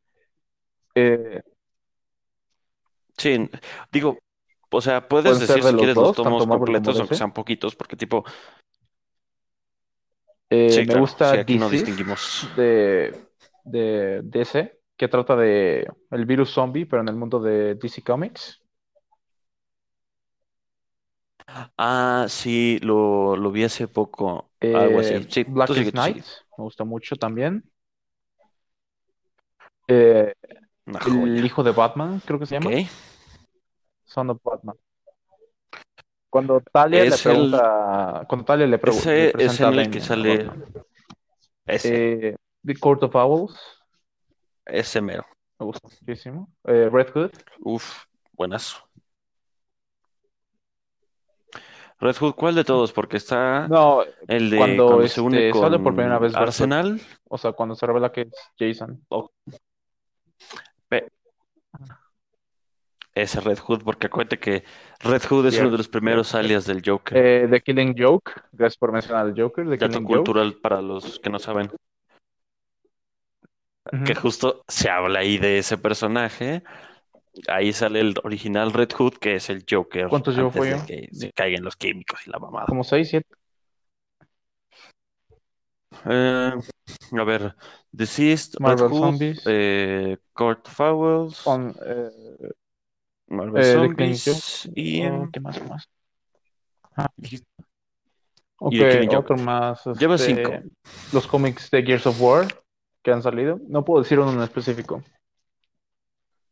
Eh, 0.95 1.41
Sí, 3.18 3.49
digo, 3.91 4.20
o 4.72 4.82
sea, 4.82 5.07
puedes 5.07 5.39
decir 5.39 5.63
de 5.63 5.72
si 5.72 5.76
quieres 5.76 5.97
los 5.97 6.13
dos, 6.13 6.22
tomos 6.22 6.47
completos, 6.47 6.99
aunque 6.99 7.16
sean 7.16 7.34
poquitos, 7.34 7.76
porque 7.76 7.95
tipo, 7.95 8.26
eh, 10.49 10.82
sí, 10.82 10.86
me 10.86 10.93
claro, 10.93 10.95
gusta 10.95 11.32
sí, 11.32 11.38
aquí 11.38 11.57
no 11.57 11.70
DC 11.70 11.70
distinguimos. 11.70 12.47
de, 12.55 13.26
de 13.63 14.22
DC, 14.24 14.74
que 14.97 15.07
trata 15.07 15.35
de 15.35 15.87
el 16.11 16.25
virus 16.25 16.51
zombie, 16.51 16.85
pero 16.85 17.01
en 17.01 17.09
el 17.09 17.15
mundo 17.15 17.39
de 17.39 17.75
DC 17.75 18.01
Comics. 18.01 18.61
Ah, 21.77 22.25
sí, 22.27 22.79
lo, 22.81 23.35
lo 23.35 23.51
vi 23.51 23.63
hace 23.63 23.87
poco, 23.87 24.51
algo 24.61 24.99
así. 24.99 25.13
Eh, 25.15 25.27
Sí, 25.29 25.45
tú 25.45 25.51
Blackest 25.51 25.79
sigue, 25.79 25.91
tú 25.91 26.01
sigue. 26.01 26.13
Night, 26.13 26.25
me 26.57 26.63
gusta 26.63 26.83
mucho 26.83 27.15
también. 27.15 27.63
Eh, 29.87 30.33
Una 30.87 30.99
el 30.99 31.11
joya. 31.11 31.45
hijo 31.45 31.63
de 31.63 31.71
Batman, 31.71 32.21
creo 32.25 32.39
que 32.39 32.45
se 32.47 32.55
llama. 32.59 32.69
Ok. 32.71 32.87
Son 34.05 34.29
of 34.29 34.39
Batman. 34.43 34.75
Cuando 36.29 36.59
Talia 36.61 37.01
le 37.03 37.07
Es 37.07 37.25
el- 37.25 37.33
pregunta, 37.33 38.25
cuando 38.27 38.45
Talia 38.45 38.67
le, 38.67 38.81
pregu- 38.81 38.89
Ese 38.97 39.15
le 39.15 39.25
es 39.27 39.33
presenta 39.33 39.67
a 39.67 39.71
en 39.71 39.79
el 39.79 39.91
que 39.91 39.99
a 39.99 40.01
sale 40.01 40.37
Batman. 40.43 40.73
ese, 41.67 42.27
Eh, 42.29 42.35
The 42.63 42.75
Court 42.77 43.03
of 43.03 43.15
Owls, 43.15 43.74
ese 44.66 45.01
mero. 45.01 45.26
me 45.59 45.66
gusta 45.68 45.88
muchísimo. 45.88 46.49
Eh, 46.66 46.89
Red 46.91 47.09
Hood, 47.13 47.32
Uf, 47.61 48.03
buenazo. 48.34 48.78
Red 51.99 52.16
Hood, 52.18 52.34
¿cuál 52.36 52.55
de 52.55 52.66
todos? 52.66 52.91
Porque 52.91 53.18
está 53.18 53.68
No, 53.70 54.03
el 54.28 54.49
de 54.49 54.57
cuando 54.57 54.88
cuando 54.88 55.07
se 55.07 55.22
une 55.22 55.47
este 55.47 55.59
sale 55.59 55.80
por 55.80 55.95
primera 55.95 56.20
vez 56.20 56.34
Red 56.34 56.39
Hood, 56.41 56.47
Arsenal. 56.47 57.01
o 57.30 57.38
sea, 57.38 57.53
cuando 57.53 57.74
se 57.76 57.86
revela 57.86 58.11
que 58.11 58.22
es 58.22 58.34
Jason. 58.59 59.01
o- 59.09 59.32
pe- 60.89 61.09
ese 63.13 63.39
Red 63.39 63.59
Hood, 63.59 63.84
porque 63.84 64.07
acuérdate 64.07 64.38
que 64.39 64.66
Red 64.99 65.22
Hood 65.24 65.24
es 65.24 65.32
uno 65.32 65.41
de 65.45 65.51
Cierto, 65.51 65.78
los 65.78 65.88
primeros 65.88 66.28
cierto, 66.28 66.45
alias 66.45 66.66
del 66.66 66.82
Joker. 66.86 67.18
Eh, 67.18 67.47
The 67.49 67.61
Killing 67.61 67.95
Joke, 67.97 68.34
gracias 68.51 68.78
por 68.78 68.91
mencionar 68.91 69.28
al 69.28 69.34
Joker, 69.39 69.63
The 69.63 69.78
Dato 69.78 69.88
Killing 69.93 70.03
Joke. 70.03 70.16
cultural 70.18 70.53
para 70.55 70.82
los 70.82 71.18
que 71.20 71.30
no 71.30 71.39
saben. 71.39 71.72
Que 74.05 74.15
justo 74.15 74.63
se 74.67 74.89
habla 74.89 75.19
ahí 75.19 75.38
de 75.38 75.59
ese 75.59 75.77
personaje. 75.77 76.63
Ahí 77.47 77.71
sale 77.71 77.99
el 77.99 78.15
original 78.23 78.73
Red 78.73 78.89
Hood, 78.97 79.17
que 79.17 79.36
es 79.36 79.49
el 79.49 79.63
Joker 79.69 80.07
¿Cuántos 80.07 80.36
llevo 80.36 80.49
de 80.49 80.71
yo? 80.71 80.86
que 80.86 81.09
se 81.11 81.31
caigan 81.33 81.63
los 81.63 81.75
químicos 81.75 82.25
y 82.25 82.31
la 82.31 82.39
mamada. 82.39 82.65
Como 82.65 82.83
6, 82.83 83.09
7. 83.09 83.27
Eh, 86.07 86.51
a 87.11 87.23
ver, 87.23 87.55
Deceased, 87.91 88.53
Red 88.53 88.61
Marvel 88.61 88.89
Hood, 88.89 88.99
Zombies, 88.99 89.43
eh, 89.45 90.17
Court 90.33 90.67
Fowls, 90.67 91.45
on, 91.45 91.75
eh, 91.86 92.49
Marvel 93.27 93.63
eh. 93.63 93.73
Zombies 93.73 94.69
y, 94.73 95.05
oh, 95.05 95.29
¿qué 95.31 95.39
más? 95.39 95.61
más? 95.67 95.89
Ok, 98.57 98.73
y 98.73 98.79
The 98.79 98.89
Killing 98.89 99.09
Joke. 99.09 99.33
otro 99.33 99.38
más. 99.38 99.86
Lleva 99.99 100.15
este, 100.15 100.36
cinco. 100.36 100.51
los 101.11 101.27
cómics 101.27 101.69
de 101.71 101.83
Gears 101.83 102.07
of 102.07 102.21
War 102.21 102.47
que 103.06 103.12
han 103.12 103.22
salido. 103.22 103.60
No 103.68 103.86
puedo 103.86 104.01
decir 104.01 104.20
uno 104.20 104.34
en 104.34 104.41
específico. 104.41 105.03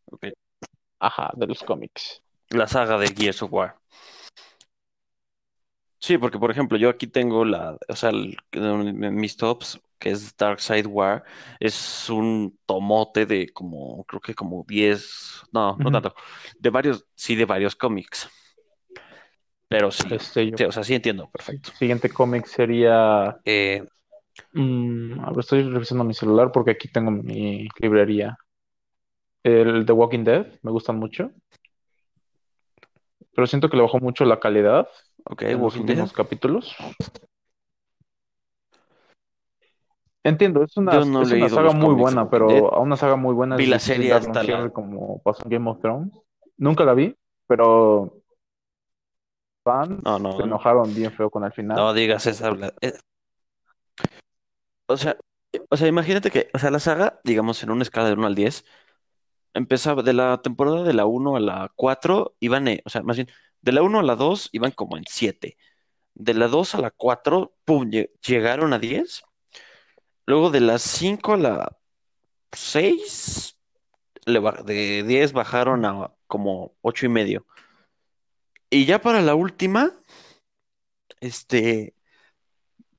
Ok. 0.05 0.27
Ajá, 0.99 1.31
de 1.35 1.47
los 1.47 1.63
cómics. 1.63 2.21
La 2.51 2.67
saga 2.67 2.99
de 2.99 3.07
Gears 3.07 3.41
of 3.41 3.51
War. 3.51 3.75
Sí, 5.97 6.17
porque 6.19 6.37
por 6.37 6.51
ejemplo, 6.51 6.77
yo 6.77 6.89
aquí 6.89 7.07
tengo 7.07 7.43
la, 7.43 7.75
o 7.87 7.95
sea, 7.95 8.11
el- 8.11 8.37
mis 8.51 9.35
tops, 9.35 9.81
que 9.97 10.11
es 10.11 10.35
Dark 10.37 10.59
Side 10.59 10.85
War, 10.85 11.23
es 11.59 12.07
un 12.09 12.59
tomote 12.67 13.25
de 13.25 13.49
como, 13.49 14.03
creo 14.03 14.21
que 14.21 14.35
como 14.35 14.63
10, 14.67 15.41
no, 15.51 15.75
no 15.77 15.89
tanto, 15.91 16.13
de 16.59 16.69
varios, 16.69 17.05
sí, 17.15 17.35
de 17.35 17.45
varios 17.45 17.75
cómics. 17.75 18.29
Pero 19.69 19.89
sí, 19.89 20.03
Este, 20.11 20.51
yo- 20.51 20.57
sí, 20.57 20.63
o 20.65 20.71
sea, 20.71 20.83
sí 20.83 20.93
entiendo, 20.93 21.31
perfecto. 21.31 21.71
Siguiente 21.71 22.09
cómic 22.09 22.45
sería. 22.45 23.39
Eh, 23.43 23.83
mm, 24.53 25.19
a 25.19 25.29
ver, 25.29 25.39
estoy 25.39 25.63
revisando 25.63 26.03
mi 26.03 26.13
celular 26.13 26.51
porque 26.51 26.71
aquí 26.71 26.87
tengo 26.87 27.11
mi 27.11 27.67
librería. 27.79 28.37
El 29.43 29.85
The 29.85 29.91
Walking 29.93 30.23
Dead, 30.23 30.47
me 30.61 30.71
gustan 30.71 30.97
mucho. 30.97 31.31
Pero 33.35 33.47
siento 33.47 33.69
que 33.69 33.77
le 33.77 33.83
bajó 33.83 33.99
mucho 33.99 34.25
la 34.25 34.39
calidad 34.39 34.87
ok, 35.25 35.41
en 35.43 35.51
los 35.53 35.61
Walking 35.61 35.85
Dead. 35.85 35.89
últimos 35.89 36.13
capítulos. 36.13 36.75
Entiendo, 40.25 40.63
es 40.63 40.77
una, 40.77 40.93
Yo 40.93 41.05
no 41.05 41.19
he 41.19 41.23
es 41.23 41.31
una 41.31 41.35
leído 41.35 41.49
saga 41.49 41.63
los 41.63 41.75
muy 41.75 41.85
cómics 41.87 41.97
de 41.97 42.01
buena, 42.01 42.21
Walking 42.21 42.31
pero 42.31 42.73
a 42.73 42.79
una 42.79 42.95
saga 42.95 43.15
muy 43.17 43.33
buena 43.33 43.55
es 43.55 43.59
Vi 43.59 43.65
la 43.65 43.75
difícil 43.75 43.95
serie 43.95 44.09
darle 44.11 44.27
un 44.29 44.31
hasta 44.31 44.43
cierre 44.45 44.63
la... 44.63 44.69
como 44.69 45.21
pasó 45.21 45.43
en 45.43 45.49
Game 45.49 45.69
of 45.69 45.81
Thrones. 45.81 46.13
Nunca 46.57 46.85
la 46.85 46.93
vi, 46.93 47.13
pero 47.47 48.13
fans 49.65 50.01
No, 50.03 50.17
se 50.17 50.19
no, 50.19 50.39
enojaron 50.45 50.95
bien 50.95 51.11
feo 51.11 51.29
con 51.29 51.43
el 51.43 51.51
final. 51.51 51.77
no 51.77 51.93
digas 51.93 52.25
esa... 52.25 52.51
eh, 52.81 52.93
O 54.87 54.97
sea, 54.97 55.17
o 55.69 55.77
sea, 55.77 55.87
imagínate 55.87 56.31
que, 56.31 56.49
o 56.53 56.59
sea, 56.59 56.71
la 56.71 56.79
saga, 56.79 57.19
digamos, 57.23 57.63
en 57.63 57.71
una 57.71 57.83
escala 57.83 58.07
de 58.09 58.13
1 58.15 58.27
al 58.27 58.35
10, 58.35 58.65
empezaba 59.53 60.03
de 60.03 60.13
la 60.13 60.41
temporada 60.41 60.83
de 60.83 60.93
la 60.93 61.05
1 61.05 61.35
a 61.37 61.39
la 61.39 61.71
4, 61.75 62.35
iban, 62.39 62.67
eh, 62.67 62.81
o 62.85 62.89
sea, 62.89 63.03
más 63.03 63.17
bien, 63.17 63.29
de 63.61 63.71
la 63.73 63.83
1 63.83 63.99
a 63.99 64.03
la 64.03 64.15
2 64.15 64.49
iban 64.53 64.71
como 64.71 64.97
en 64.97 65.05
7. 65.09 65.57
De 66.15 66.33
la 66.35 66.47
2 66.49 66.75
a 66.75 66.81
la 66.81 66.91
4, 66.91 67.55
pum, 67.65 67.89
lle- 67.91 68.11
llegaron 68.27 68.73
a 68.73 68.79
10. 68.79 69.23
Luego 70.25 70.49
de 70.51 70.59
las 70.61 70.81
5 70.81 71.33
a 71.33 71.37
la 71.37 71.77
6, 72.53 73.57
le 74.25 74.39
ba- 74.39 74.63
de 74.65 75.03
10 75.03 75.33
bajaron 75.33 75.85
a 75.85 76.13
como 76.27 76.75
8 76.81 77.05
y 77.07 77.09
medio. 77.09 77.45
Y 78.69 78.85
ya 78.85 78.99
para 79.01 79.21
la 79.21 79.35
última, 79.35 79.93
este, 81.19 81.95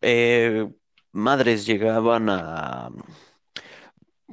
eh, 0.01 0.69
madres 1.15 1.67
llegaban 1.67 2.29
a, 2.31 2.91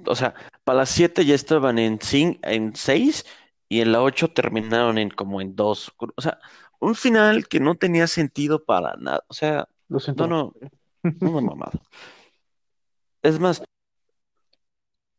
o 0.06 0.16
sea, 0.16 0.34
para 0.64 0.80
las 0.80 0.90
7 0.90 1.26
ya 1.26 1.36
estaban 1.36 1.80
en, 1.80 2.00
cin- 2.00 2.40
en 2.44 2.76
6 2.76 3.26
y 3.70 3.82
en 3.82 3.92
la 3.92 4.02
8 4.02 4.30
terminaron 4.34 4.98
en 4.98 5.10
como 5.10 5.42
en 5.42 5.56
2. 5.56 5.94
O 6.16 6.22
sea, 6.22 6.40
un 6.80 6.96
final 6.96 7.48
que 7.48 7.60
no 7.60 7.76
tenía 7.76 8.08
sentido 8.08 8.64
para 8.64 8.96
nada. 8.98 9.24
O 9.28 9.34
sea, 9.34 9.68
Lo 9.90 10.00
siento. 10.00 10.28
no, 10.28 10.54
no, 10.62 11.30
una 11.32 11.42
mamada. 11.42 11.72
Es 13.24 13.40
más, 13.40 13.64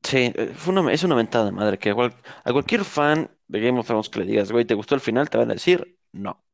sí, 0.03 0.33
eh, 0.35 0.53
fue 0.55 0.75
una, 0.75 0.93
es 0.93 1.03
una 1.05 1.15
mentada 1.17 1.47
de 1.47 1.53
madre 1.53 1.79
que 1.79 1.91
a 1.91 2.53
cualquier 2.53 2.85
fan 2.85 3.31
de 3.49 3.61
Game 3.61 3.79
of 3.79 3.87
Thrones 3.87 4.09
que 4.09 4.21
le 4.21 4.27
digas, 4.27 4.51
güey, 4.53 4.65
¿te 4.65 4.75
gustó 4.75 4.95
el 4.95 5.01
final? 5.01 5.31
Te 5.31 5.39
van 5.39 5.51
a 5.51 5.55
decir, 5.55 5.99
no. 6.13 6.45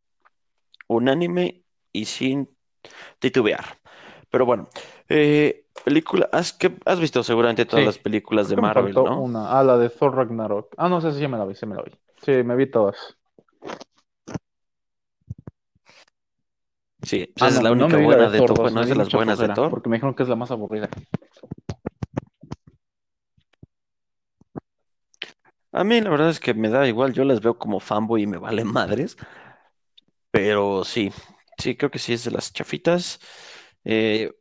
Unánime 0.88 1.64
y 1.92 2.04
sin 2.06 2.48
titubear. 3.18 3.78
Pero 4.30 4.46
bueno, 4.46 4.68
eh, 5.08 5.64
película, 5.84 6.28
has, 6.32 6.52
que, 6.52 6.76
has 6.84 7.00
visto 7.00 7.22
seguramente 7.22 7.64
todas 7.66 7.82
Sí, 7.82 7.86
las 7.86 7.98
películas 7.98 8.48
de 8.48 8.56
Marvel, 8.56 8.94
¿no? 8.94 9.20
una. 9.20 9.58
Ah, 9.58 9.62
la 9.64 9.76
de 9.78 9.88
Thor 9.90 10.14
Ragnarok. 10.14 10.74
Ah, 10.76 10.88
no 10.88 11.00
sé 11.00 11.12
si 11.12 11.20
ya 11.20 11.28
me 11.28 11.38
la 11.38 11.44
vi, 11.46 11.54
sí 11.54 11.66
me 11.66 11.76
la 11.76 11.82
vi. 11.82 11.92
Sí, 12.22 12.42
me 12.42 12.56
vi 12.56 12.70
todas. 12.70 12.96
Sí, 17.02 17.26
pues 17.34 17.42
Ah, 17.42 17.46
esa 17.46 17.58
es 17.58 17.62
no, 17.62 17.62
la 17.62 17.70
no 17.70 17.86
única 17.86 17.96
la 17.96 18.02
buena 18.04 18.26
de 18.26 18.32
de 18.32 18.38
Thor 18.38 18.48
Thor, 18.48 18.58
2, 18.58 18.72
bueno, 18.72 18.80
me 18.80 18.82
es 18.82 18.88
de 18.90 18.96
las 18.96 19.12
buenas 19.12 19.38
de 19.38 19.48
Thor. 19.50 19.70
porque 19.70 19.88
me 19.88 19.96
dijeron 19.96 20.14
que 20.14 20.22
es 20.24 20.28
la 20.28 20.36
más 20.36 20.50
aburrida. 20.50 20.88
A 25.72 25.84
mí 25.84 26.00
la 26.00 26.10
verdad 26.10 26.30
es 26.30 26.40
que 26.40 26.54
me 26.54 26.68
da 26.68 26.86
igual, 26.88 27.12
yo 27.12 27.24
las 27.24 27.40
veo 27.40 27.58
como 27.58 27.80
fanboy 27.80 28.22
y 28.22 28.26
me 28.26 28.38
vale 28.38 28.64
madres, 28.64 29.16
pero 30.30 30.84
sí, 30.84 31.10
sí, 31.58 31.76
creo 31.76 31.90
que 31.90 31.98
sí 31.98 32.12
es 32.12 32.24
de 32.24 32.30
las 32.30 32.52
chafitas. 32.52 33.20
Eh, 33.84 34.32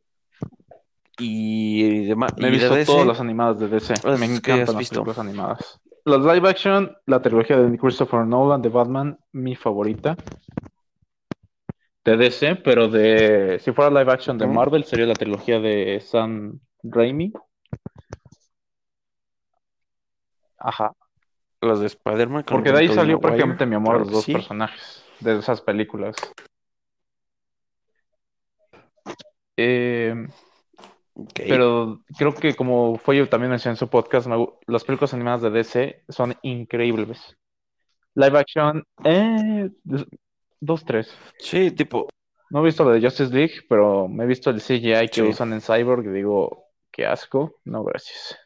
y 1.18 2.06
de, 2.06 2.14
ma- 2.16 2.32
Me 2.36 2.48
he 2.48 2.50
de 2.50 2.56
visto 2.58 2.76
todas 2.86 3.06
las 3.06 3.20
animadas 3.20 3.58
de 3.58 3.68
DC. 3.68 3.94
¿has- 3.94 4.18
Me 4.18 4.26
¿qué 4.26 4.28
has 4.28 4.36
encantan 4.36 4.74
las 4.74 4.74
visto? 4.76 4.94
películas 5.02 5.18
animadas. 5.18 5.80
Las 6.04 6.20
live 6.20 6.48
action, 6.48 6.96
la 7.06 7.20
trilogía 7.20 7.58
de 7.58 7.76
Christopher 7.78 8.24
Nolan 8.24 8.62
de 8.62 8.68
Batman, 8.68 9.18
mi 9.32 9.56
favorita. 9.56 10.16
De 12.04 12.16
DC, 12.16 12.56
pero 12.56 12.88
de 12.88 13.58
si 13.60 13.72
fuera 13.72 13.90
live 13.90 14.10
action 14.12 14.38
de 14.38 14.46
Ujú. 14.46 14.54
Marvel 14.54 14.84
sería 14.84 15.06
la 15.06 15.14
trilogía 15.16 15.58
de 15.60 16.00
Sam 16.00 16.60
Raimi. 16.82 17.32
Ajá. 20.58 20.92
Las 21.60 21.80
de 21.80 21.86
Spider-Man 21.86 22.44
Porque 22.48 22.70
de 22.72 22.78
ahí 22.78 22.88
salió 22.88 23.20
prácticamente 23.20 23.66
mi 23.66 23.74
amor 23.74 23.96
a 23.96 23.98
los 23.98 24.10
dos 24.12 24.24
sí. 24.24 24.32
personajes 24.32 25.04
de 25.20 25.38
esas 25.38 25.60
películas. 25.60 26.16
Eh, 29.56 30.14
Pero 31.34 32.02
creo 32.16 32.34
que 32.34 32.54
como 32.54 32.96
fue 32.98 33.16
yo 33.16 33.28
también 33.28 33.50
mencioné 33.50 33.72
en 33.72 33.78
su 33.78 33.88
podcast, 33.88 34.28
las 34.66 34.84
películas 34.84 35.14
animadas 35.14 35.42
de 35.42 35.50
DC 35.50 36.04
son 36.08 36.36
increíbles. 36.42 37.36
Live 38.14 38.38
action, 38.38 38.84
eh, 39.04 39.70
dos- 40.60 40.84
tres. 40.84 41.16
Sí, 41.38 41.70
tipo, 41.70 42.08
No 42.50 42.60
he 42.60 42.64
visto 42.64 42.82
la 42.84 42.92
de 42.92 43.02
Justice 43.02 43.32
League, 43.34 43.54
pero 43.68 44.08
me 44.08 44.24
he 44.24 44.26
visto 44.26 44.48
el 44.50 44.60
CGI 44.62 45.08
que 45.08 45.20
Sí. 45.20 45.22
usan 45.22 45.52
en 45.52 45.60
Cyborg 45.60 46.06
y 46.06 46.08
digo, 46.12 46.64
qué 46.90 47.04
asco. 47.06 47.56
No, 47.64 47.84
gracias. 47.84 48.38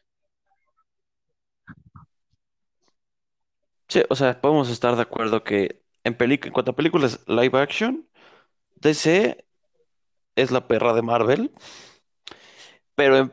sí, 3.87 4.03
o 4.09 4.15
sea, 4.15 4.41
podemos 4.41 4.69
estar 4.69 4.95
de 4.95 5.03
acuerdo 5.03 5.43
que 5.43 5.81
en, 6.03 6.17
en 6.19 6.51
cuanto 6.51 6.71
a 6.71 6.75
películas 6.75 7.23
live 7.27 7.57
action, 7.59 8.07
DC 8.75 9.45
es 10.35 10.51
la 10.51 10.67
perra 10.67 10.93
de 10.93 11.01
Marvel, 11.01 11.51
pero 12.95 13.17
en, 13.17 13.29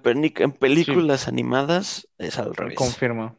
películas 0.52 1.28
animadas 1.28 2.08
es 2.18 2.38
al 2.38 2.54
revés. 2.54 2.76
Confirmo. 2.76 3.36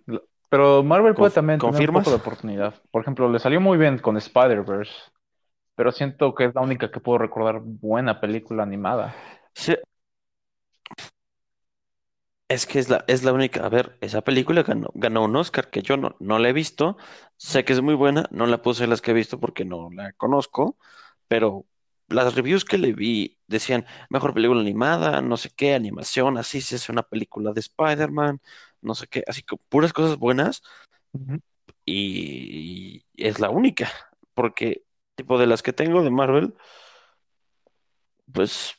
Pero 0.50 0.84
Marvel 0.84 1.16
puede 1.16 1.32
Conf- 1.32 1.36
también 1.36 1.62
tener 1.62 1.82
un 1.82 1.92
poco 1.92 2.10
de 2.10 2.18
oportunidad. 2.18 2.76
Por 2.92 3.02
ejemplo, 3.02 3.30
le 3.30 3.40
salió 3.40 3.62
muy 3.62 3.78
bien 3.78 4.00
con 4.00 4.18
Spider-Verse, 4.18 4.92
pero 5.76 5.92
siento 5.92 6.36
que 6.36 6.46
es 6.46 6.56
la 6.56 6.62
única 6.62 6.92
que 6.92 7.00
puedo 7.02 7.20
recordar 7.20 7.62
buena 7.64 8.22
película 8.22 8.64
animada. 8.64 9.16
Sí, 9.56 9.76
es 12.48 12.66
que 12.66 12.80
es 12.80 12.90
la, 12.90 13.04
es 13.08 13.24
la 13.24 13.34
única. 13.34 13.66
A 13.66 13.70
ver, 13.70 13.98
esa 14.02 14.22
película 14.24 14.64
ganó, 14.64 14.90
ganó 14.94 15.24
un 15.26 15.36
Oscar 15.36 15.70
que 15.70 15.82
yo 15.82 15.98
no, 15.98 16.16
no 16.20 16.40
la 16.40 16.50
he 16.50 16.54
visto. 16.54 16.98
Sé 17.38 17.64
que 17.66 17.74
es 17.74 17.82
muy 17.82 17.96
buena, 17.96 18.28
no 18.32 18.46
la 18.46 18.62
puse 18.62 18.84
en 18.84 18.90
las 18.90 19.02
que 19.02 19.12
he 19.12 19.14
visto 19.14 19.40
porque 19.40 19.66
no 19.66 19.90
la 19.92 20.14
conozco, 20.14 20.78
pero 21.28 21.66
las 22.12 22.36
reviews 22.36 22.66
que 22.66 22.78
le 22.78 22.94
vi 22.94 23.38
decían 23.48 23.86
mejor 24.10 24.34
película 24.34 24.62
animada, 24.62 25.22
no 25.22 25.38
sé 25.38 25.50
qué, 25.56 25.74
animación, 25.74 26.38
así 26.38 26.62
se 26.62 26.76
hace 26.76 26.92
una 26.92 27.04
película 27.04 27.54
de 27.54 27.62
Spider-Man, 27.62 28.42
no 28.82 28.96
sé 28.96 29.08
qué, 29.08 29.24
así 29.28 29.44
que 29.44 29.58
puras 29.70 29.94
cosas 29.94 30.18
buenas 30.18 30.62
y 31.86 33.04
es 33.16 33.40
la 33.40 33.50
única, 33.50 33.90
porque 34.34 34.84
tipo 35.16 35.38
de 35.38 35.48
las 35.48 35.62
que 35.62 35.74
tengo 35.74 36.04
de 36.04 36.12
Marvel, 36.12 36.56
pues 38.32 38.74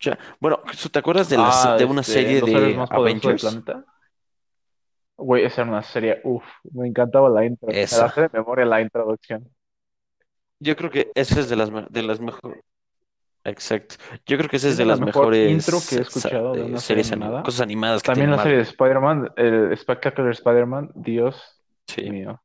ya. 0.00 0.18
Bueno, 0.40 0.60
¿te 0.92 0.98
acuerdas 0.98 1.28
de, 1.28 1.38
las, 1.38 1.66
Ah, 1.66 1.76
de 1.76 1.84
una 1.84 2.00
este, 2.02 2.12
serie 2.12 2.40
de 2.42 2.76
más 2.76 2.90
Avengers? 2.90 3.42
planeta. 3.42 3.84
Güey, 5.16 5.44
esa 5.44 5.62
era 5.62 5.70
una 5.70 5.82
serie, 5.82 6.20
uff, 6.24 6.44
me 6.72 6.88
encantaba 6.88 7.28
la 7.30 7.44
intro. 7.44 7.68
Me 7.68 7.86
la 7.86 8.12
de 8.16 8.28
memoria 8.32 8.64
la 8.66 8.80
introducción. 8.80 9.48
Yo 10.60 10.76
creo 10.76 10.90
que 10.90 11.10
esa 11.14 11.40
es 11.40 11.48
de 11.48 11.56
las, 11.56 11.70
de 11.90 12.02
las 12.02 12.20
mejores. 12.20 12.62
Exacto. 13.44 13.96
Yo 14.26 14.38
creo 14.38 14.48
que 14.48 14.56
esa 14.56 14.68
es 14.68 14.72
Es 14.72 14.78
de 14.78 14.84
la 14.84 14.92
las 14.92 15.00
mejor 15.00 15.26
mejores 15.32 15.50
intro 15.50 15.78
que 15.88 15.96
he 15.96 16.00
escuchado 16.00 16.54
de 16.54 16.60
eh, 16.60 16.64
una 16.64 16.80
serie 16.80 17.04
series, 17.04 17.12
ani- 17.12 17.22
animada. 17.24 17.42
cosas 17.42 17.60
animadas 17.60 18.02
que 18.02 18.06
También 18.06 18.30
la 18.30 18.38
serie 18.42 18.56
de. 18.58 18.62
Spider-Man, 18.62 19.32
el 19.36 19.76
Spectacular 19.76 20.30
Spider-Man, 20.30 20.90
Dios 20.94 21.60
Sí. 21.86 22.10
mío. 22.10 22.40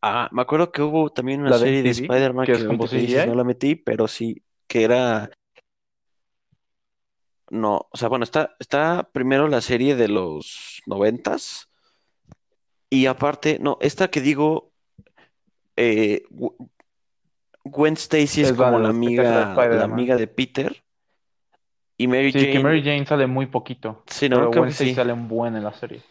Ah, 0.00 0.28
me 0.32 0.42
acuerdo 0.42 0.70
que 0.70 0.80
hubo 0.80 1.10
también 1.10 1.40
una 1.40 1.50
La 1.50 1.58
de 1.58 1.64
serie 1.64 1.82
de 1.82 1.90
MTV, 1.90 2.02
Spider-Man 2.04 2.46
que 2.46 2.52
que 2.52 2.58
es 2.58 3.14
que 3.22 3.26
no 3.26 3.34
la 3.34 3.44
metí, 3.44 3.74
pero 3.74 4.06
sí, 4.08 4.42
que 4.66 4.84
era, 4.84 5.28
no, 7.50 7.88
o 7.90 7.96
sea, 7.96 8.08
bueno, 8.08 8.22
está, 8.24 8.54
está 8.58 9.08
primero 9.12 9.48
la 9.48 9.60
serie 9.60 9.96
de 9.96 10.08
los 10.08 10.80
noventas 10.86 11.67
y 12.90 13.06
aparte, 13.06 13.58
no, 13.60 13.78
esta 13.80 14.08
que 14.10 14.20
digo, 14.20 14.72
eh, 15.76 16.22
Gwen 17.64 17.94
Stacy 17.96 18.42
es 18.42 18.50
Es 18.50 18.56
la 18.58 18.68
como 18.68 18.80
la 18.80 18.88
amiga, 18.90 19.66
la 19.68 19.84
Spider-Man. 19.84 19.84
amiga 19.84 20.16
de 20.16 20.26
Peter 20.26 20.82
y 21.96 22.06
Mary 22.08 22.32
Sí, 22.32 22.48
que 22.48 22.60
Mary 22.60 22.82
Jane, 22.82 22.82
Jane 22.82 23.06
sale 23.06 23.26
muy 23.26 23.46
poquito, 23.46 24.04
sí, 24.06 24.28
no, 24.28 24.38
pero 24.38 24.50
creo 24.50 24.64
Gwen 24.64 24.70
Stacy 24.70 24.94
sí, 24.94 24.94
sale 24.94 25.12
un 25.12 25.28
buen 25.28 25.56
en 25.56 25.64
la 25.64 25.72
serie. 25.72 26.02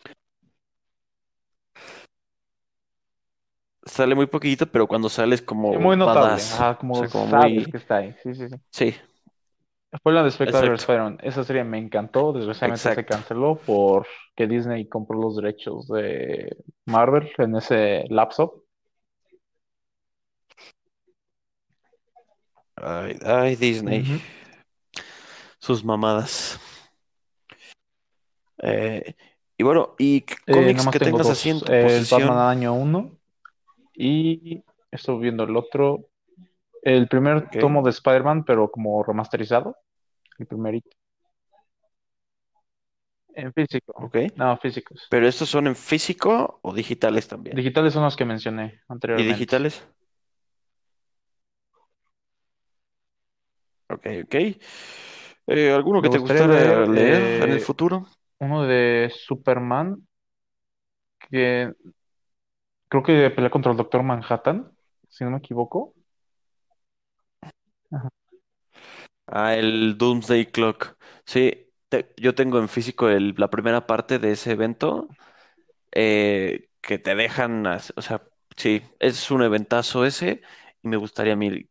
sale 3.86 4.15
muy 4.15 4.28
poquito, 4.28 4.67
pero 4.71 4.88
cuando 4.88 5.09
sale 5.09 5.36
es 5.36 5.41
Sí, 5.69 5.78
como 5.78 5.78
muy 5.78 5.95
notable, 5.97 6.41
badass, 6.41 6.51
ajá, 6.51 6.78
o 6.91 6.95
como 6.95 7.07
sea, 7.07 7.09
como 7.09 7.28
sabes 7.28 7.67
muy, 7.67 7.67
que 7.67 7.78
está 7.78 7.97
ahí. 7.97 8.15
Sí, 8.23 8.34
sí, 8.36 8.49
sí. 8.49 8.55
sí, 8.71 8.95
Fue 10.03 10.11
la 10.11 10.23
de 10.23 10.31
Spectacular 10.31 10.75
Spider-Man. 10.75 11.17
Esa 11.23 11.43
serie 11.43 11.63
me 11.63 11.77
encantó. 11.77 12.33
Desgraciadamente 12.33 12.93
se 12.93 13.05
canceló 13.05 13.59
porque 13.65 14.47
Disney 14.47 14.88
compró 14.88 15.19
los 15.19 15.38
derechos 15.38 15.88
de 15.88 16.57
Marvel 16.85 17.31
en 17.38 17.55
ese 17.55 18.05
lapso. 18.09 18.63
Ay, 22.75 23.17
ay, 23.25 23.55
Disney, 23.55 24.21
sus 25.57 25.83
mamadas. 25.83 26.59
Eh, 28.59 29.15
y 29.57 29.63
bueno, 29.63 29.95
y 29.97 30.17
Eh, 30.17 30.53
cómics 30.53 30.88
que 30.88 30.99
tengas 30.99 31.29
así 31.29 31.49
en 31.49 31.61
El 31.73 32.05
Batman 32.09 32.38
año 32.38 32.73
1 32.73 33.17
y 33.93 34.63
estoy 34.91 35.19
viendo 35.19 35.43
el 35.45 35.55
otro. 35.55 36.09
El 36.84 37.07
primer 37.07 37.49
tomo 37.49 37.82
de 37.84 37.89
Spider-Man, 37.91 38.43
pero 38.45 38.69
como 38.71 39.03
remasterizado. 39.03 39.75
El 40.38 40.47
primerito. 40.47 40.89
En 43.36 43.53
físico. 43.53 43.93
ok. 43.95 44.17
No, 44.36 44.57
físicos. 44.57 45.07
Pero 45.09 45.28
estos 45.28 45.49
son 45.49 45.67
en 45.67 45.75
físico 45.75 46.59
o 46.61 46.73
digitales 46.73 47.28
también. 47.28 47.55
Digitales 47.55 47.93
son 47.93 48.03
los 48.03 48.15
que 48.15 48.25
mencioné 48.25 48.63
¿Y 48.63 48.88
anteriormente. 48.88 49.34
digitales? 49.34 49.84
Ok, 53.89 54.05
ok. 54.23 54.36
Eh, 55.47 55.71
¿alguno 55.71 56.01
Me 56.01 56.09
que 56.09 56.09
te 56.09 56.17
gustaría 56.17 56.86
leer 56.88 57.21
en 57.43 57.51
el 57.51 57.59
eh, 57.59 57.59
futuro? 57.59 58.07
uno 58.39 58.63
de 58.63 59.11
Superman 59.13 60.07
que 61.30 61.73
creo 62.89 63.03
que 63.03 63.30
pelea 63.32 63.49
contra 63.49 63.71
el 63.71 63.78
Doctor 63.78 64.03
Manhattan, 64.03 64.71
si 65.09 65.23
no 65.23 65.32
me 65.32 65.38
equivoco. 65.38 65.93
Ajá. 67.91 68.09
Ah, 69.27 69.55
el 69.55 69.97
Doomsday 69.97 70.45
Clock. 70.51 70.95
Sí, 71.25 71.69
te- 71.89 72.13
yo 72.17 72.33
tengo 72.35 72.59
en 72.59 72.69
físico 72.69 73.09
el- 73.09 73.35
la 73.38 73.49
primera 73.49 73.85
parte 73.88 74.19
de 74.19 74.31
ese 74.31 74.51
evento 74.51 75.07
eh, 75.93 76.69
que 76.81 76.99
te 76.99 77.15
dejan, 77.15 77.65
as- 77.67 77.93
o 77.97 78.01
sea, 78.01 78.23
sí, 78.57 78.81
es 78.99 79.31
un 79.31 79.41
eventazo 79.43 80.05
ese 80.05 80.41
y 80.83 80.88
me 80.89 80.97
gustaría 80.97 81.33
a 81.33 81.35
mí. 81.35 81.69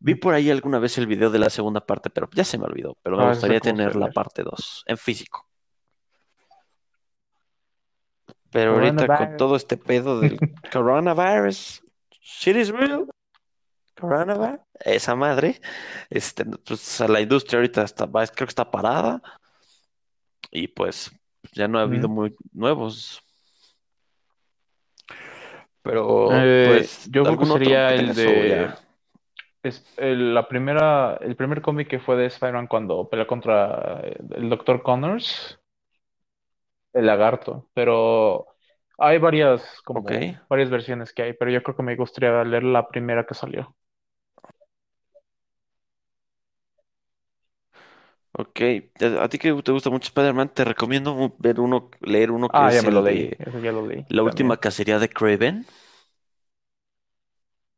Vi 0.00 0.14
por 0.16 0.34
ahí 0.34 0.50
alguna 0.50 0.78
vez 0.78 0.98
el 0.98 1.06
video 1.06 1.30
de 1.30 1.38
la 1.40 1.50
segunda 1.50 1.84
parte, 1.86 2.10
pero 2.10 2.28
ya 2.34 2.44
se 2.44 2.58
me 2.58 2.64
olvidó, 2.66 2.96
pero 3.02 3.16
me 3.18 3.24
Ah, 3.24 3.28
gustaría 3.30 3.60
tener 3.60 3.96
la 3.96 4.08
parte 4.08 4.42
2 4.44 4.84
en 4.86 4.98
físico. 4.98 5.48
Pero 8.50 8.72
ahorita 8.74 9.08
con 9.08 9.26
Coronavirus. 9.26 9.36
todo 9.36 9.56
este 9.56 9.76
pedo 9.76 10.20
del 10.20 10.38
coronavirus, 10.72 11.82
shit 12.22 12.56
is 12.56 12.70
real, 12.70 13.06
coronavirus, 14.00 14.60
esa 14.80 15.14
madre, 15.16 15.60
este, 16.10 16.44
pues 16.46 17.00
a 17.00 17.08
la 17.08 17.20
industria 17.20 17.58
ahorita 17.58 17.82
está, 17.84 18.06
va- 18.06 18.26
creo 18.26 18.46
que 18.46 18.50
está 18.50 18.70
parada 18.70 19.22
y 20.50 20.68
pues 20.68 21.10
ya 21.52 21.68
no 21.68 21.78
ha 21.78 21.82
habido 21.82 22.08
muy 22.08 22.34
nuevos. 22.52 23.20
Pero 25.82 26.56
Eh, 26.62 26.62
pues, 26.62 27.10
yo 27.10 27.26
creo 27.26 27.38
que 27.38 27.44
¿algún 27.44 27.50
otro 27.52 27.84
sería 27.84 27.84
que 27.86 27.94
el 27.94 28.04
tengas 28.04 28.26
o 28.26 28.44
de 28.44 28.44
ya? 28.44 28.78
es 29.62 29.84
el, 29.98 30.34
la 30.34 30.48
primera, 30.48 31.16
el 31.20 31.36
primer 31.36 31.62
cómic 31.62 31.88
que 31.88 32.00
fue 32.00 32.16
de 32.16 32.26
Spider-Man 32.26 32.68
cuando 32.68 33.08
peleó 33.10 33.26
contra 33.26 34.00
eh, 34.04 34.18
el 34.36 34.50
Doctor 34.50 34.82
Connors, 34.82 35.60
el 36.92 37.06
lagarto. 37.06 37.68
Pero 37.74 38.46
hay 38.98 39.18
varias, 39.18 39.80
como 39.84 40.02
Ok, 40.02 40.12
varias 40.48 40.70
versiones 40.70 41.12
que 41.12 41.22
hay, 41.22 41.32
pero 41.34 41.50
yo 41.50 41.62
creo 41.62 41.76
que 41.76 41.82
me 41.82 41.96
gustaría 41.96 42.44
leer 42.44 42.64
la 42.64 42.88
primera 42.88 43.26
que 43.26 43.34
salió. 43.34 43.76
Ok. 48.34 48.60
A 49.18 49.24
a 49.24 49.28
ti 49.28 49.38
que 49.38 49.52
te 49.62 49.72
gusta 49.72 49.90
mucho 49.90 50.08
Spider-Man, 50.08 50.50
te 50.54 50.64
recomiendo 50.64 51.34
ver 51.38 51.60
uno, 51.60 51.90
leer 52.00 52.30
uno 52.30 52.48
que 52.48 52.56
Ah, 52.56 52.70
ya 52.72 52.78
es 52.78 52.84
me 52.84 52.90
lo 52.90 53.00
el 53.00 53.04
leí, 53.06 53.28
de 53.30 53.36
ya 53.62 53.72
lo 53.72 53.86
leí 53.86 54.04
La 54.08 54.22
última 54.22 54.56
también. 54.56 54.60
cacería 54.60 54.98
de 54.98 55.08
Kraven. 55.08 55.66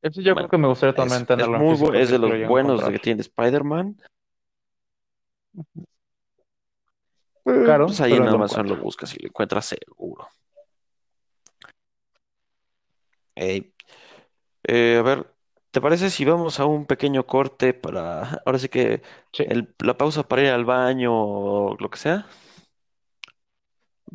Ese 0.02 0.22
yo 0.22 0.34
creo 0.34 0.34
Bueno, 0.34 0.48
que 0.48 0.58
me 0.58 0.68
gustaría 0.68 0.94
también 0.94 1.22
es 1.22 1.26
tenerlo 1.28 1.56
en 1.56 1.62
muy 1.62 1.74
bu- 1.76 1.78
físico 1.78 1.94
es 1.94 2.08
si 2.08 2.12
de 2.12 2.14
es 2.16 2.20
lo 2.20 2.28
los 2.28 2.36
llego 2.38 2.44
a 2.46 2.48
buenos 2.50 2.70
de 2.72 2.74
encontrar. 2.74 2.92
que 2.92 2.98
tiene 3.04 3.20
Spider-Man. 3.22 3.96
Eh, 7.46 7.62
Caro, 7.66 7.86
pues 7.86 8.00
ahí 8.00 8.12
pero 8.12 8.22
en 8.22 8.26
lo 8.26 8.34
Amazon 8.36 8.62
lo 8.68 8.74
encuentro. 8.74 8.84
buscas 8.84 9.14
y 9.14 9.18
lo 9.22 9.28
encuentras 9.28 9.66
seguro. 9.66 10.28
Ey, 13.34 13.72
eh, 14.64 14.96
a 14.98 15.02
ver, 15.02 15.35
¿te 15.76 15.82
parece 15.82 16.08
si 16.08 16.24
vamos 16.24 16.58
a 16.58 16.64
un 16.64 16.86
pequeño 16.86 17.26
corte 17.26 17.74
para, 17.74 18.40
ahora 18.46 18.58
sí 18.58 18.70
que 18.70 19.02
Sí. 19.34 19.44
el- 19.46 19.74
la 19.84 19.98
pausa 19.98 20.22
para 20.26 20.40
ir 20.40 20.48
al 20.48 20.64
baño 20.64 21.12
o 21.12 21.76
lo 21.78 21.90
que 21.90 21.98
sea? 21.98 22.24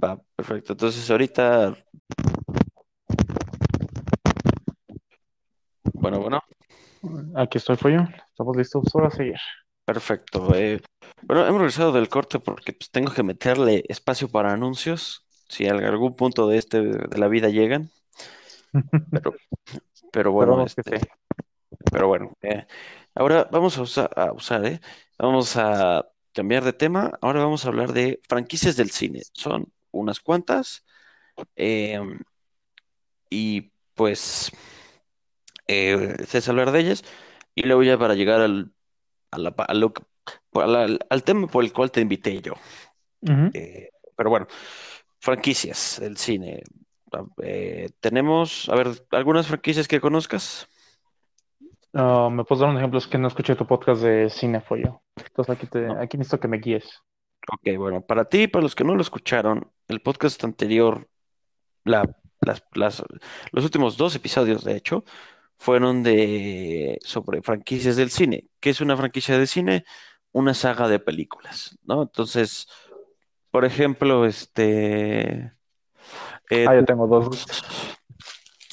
Va, 0.03 0.19
perfecto. 0.35 0.73
Entonces 0.73 1.07
ahorita, 1.11 1.77
bueno, 5.93 6.19
bueno, 6.19 6.41
Aquí 7.35 7.59
estoy, 7.59 7.77
Pollo. 7.77 8.07
Estamos 8.31 8.57
listos 8.57 8.85
para 8.91 9.11
seguir. 9.11 9.37
perfecto. 9.85 10.55
Eh, 10.55 10.81
bueno, 11.27 11.45
hemos 11.45 11.59
regresado 11.59 11.91
del 11.91 12.09
corte 12.09 12.39
porque 12.39 12.73
pues, 12.73 12.89
tengo 12.89 13.13
que 13.13 13.21
meterle 13.21 13.83
espacio 13.87 14.29
para 14.29 14.51
anuncios, 14.51 15.27
si 15.47 15.67
algún 15.67 16.15
punto 16.15 16.47
de 16.47 16.57
este 16.57 16.81
de 16.81 17.17
la 17.19 17.27
vida 17.27 17.49
llegan. 17.49 17.91
Pero, 19.11 19.35
pero 20.11 20.31
bueno, 20.31 20.53
Esperamos 20.53 20.73
que 20.75 20.81
este, 20.81 20.99
sí. 20.99 21.20
Pero 21.91 22.07
bueno, 22.07 22.33
eh, 22.41 22.65
ahora 23.15 23.47
vamos 23.51 23.77
a 23.77 23.81
usar, 23.81 24.09
a 24.15 24.31
usar, 24.33 24.65
¿eh? 24.65 24.79
Vamos 25.17 25.55
a 25.57 26.05
cambiar 26.33 26.63
de 26.63 26.73
tema. 26.73 27.17
Ahora 27.21 27.41
vamos 27.43 27.65
a 27.65 27.69
hablar 27.69 27.93
de 27.93 28.19
franquicias 28.27 28.75
del 28.75 28.91
cine. 28.91 29.21
Son 29.33 29.71
unas 29.91 30.19
cuantas. 30.19 30.85
eh, 31.55 31.99
y 33.29 33.71
pues 33.95 34.51
eh, 35.67 36.15
es 36.31 36.49
hablar 36.49 36.71
de 36.71 36.79
ellas. 36.79 37.03
Y 37.55 37.63
luego 37.63 37.83
ya 37.83 37.97
para 37.97 38.15
llegar 38.15 38.41
al, 38.41 38.71
a 39.31 39.37
la 39.37 39.51
pa- 39.55 39.65
a 39.65 39.73
lo 39.73 39.93
que- 39.93 40.03
a 40.53 40.67
la- 40.67 40.83
al, 40.83 40.99
al 41.09 41.23
tema 41.23 41.47
por 41.47 41.63
el 41.63 41.73
cual 41.73 41.91
te 41.91 42.01
invité 42.01 42.41
yo. 42.41 42.53
Eh, 43.53 43.89
pero 44.15 44.29
bueno, 44.29 44.47
franquicias 45.19 45.97
del 45.99 46.17
cine. 46.17 46.63
Ah, 47.13 47.25
tenemos, 47.99 48.69
a 48.69 48.75
ver, 48.75 49.05
algunas 49.11 49.47
franquicias 49.47 49.87
que 49.87 49.99
conozcas. 49.99 50.67
Ah, 51.93 52.29
¿me 52.31 52.43
puedes 52.43 52.61
dar 52.61 52.69
un 52.69 52.77
ejemplo? 52.77 52.97
Es 52.99 53.07
que 53.07 53.17
no 53.17 53.27
escuché 53.27 53.55
tu 53.55 53.67
podcast 53.67 54.01
de 54.01 54.29
cine, 54.29 54.61
Pollo. 54.61 55.01
Entonces 55.17 55.55
aquí, 55.55 55.67
te, 55.67 55.87
aquí 55.91 56.17
necesito 56.17 56.39
que 56.39 56.47
me 56.47 56.57
guíes. 56.57 56.85
Ok, 57.51 57.75
bueno, 57.77 58.01
para 58.01 58.25
ti 58.25 58.43
y 58.43 58.47
para 58.47 58.63
los 58.63 58.75
que 58.75 58.83
no 58.83 58.95
lo 58.95 59.01
escucharon, 59.01 59.69
el 59.87 59.99
podcast 60.01 60.43
anterior, 60.43 61.09
la, 61.83 62.15
las, 62.41 62.63
las- 62.73 63.03
los 63.51 63.63
últimos 63.65 63.97
dos 63.97 64.15
episodios, 64.15 64.63
de 64.63 64.75
hecho, 64.77 65.03
fueron 65.57 66.01
de 66.03 66.97
sobre 67.03 67.41
franquicias 67.41 67.95
del 67.97 68.09
cine. 68.09 68.47
¿Qué 68.59 68.69
es 68.69 68.81
una 68.81 68.95
franquicia 68.95 69.37
de 69.37 69.47
cine? 69.47 69.85
Una 70.31 70.53
saga 70.53 70.87
de 70.87 70.99
películas, 70.99 71.77
¿no? 71.83 72.03
Entonces, 72.03 72.67
por 73.51 73.65
ejemplo, 73.65 74.25
este, 74.25 75.51
eh, 76.49 76.65
Ah, 76.67 76.75
yo 76.75 76.85
tengo 76.85 77.05
dos. 77.07 77.45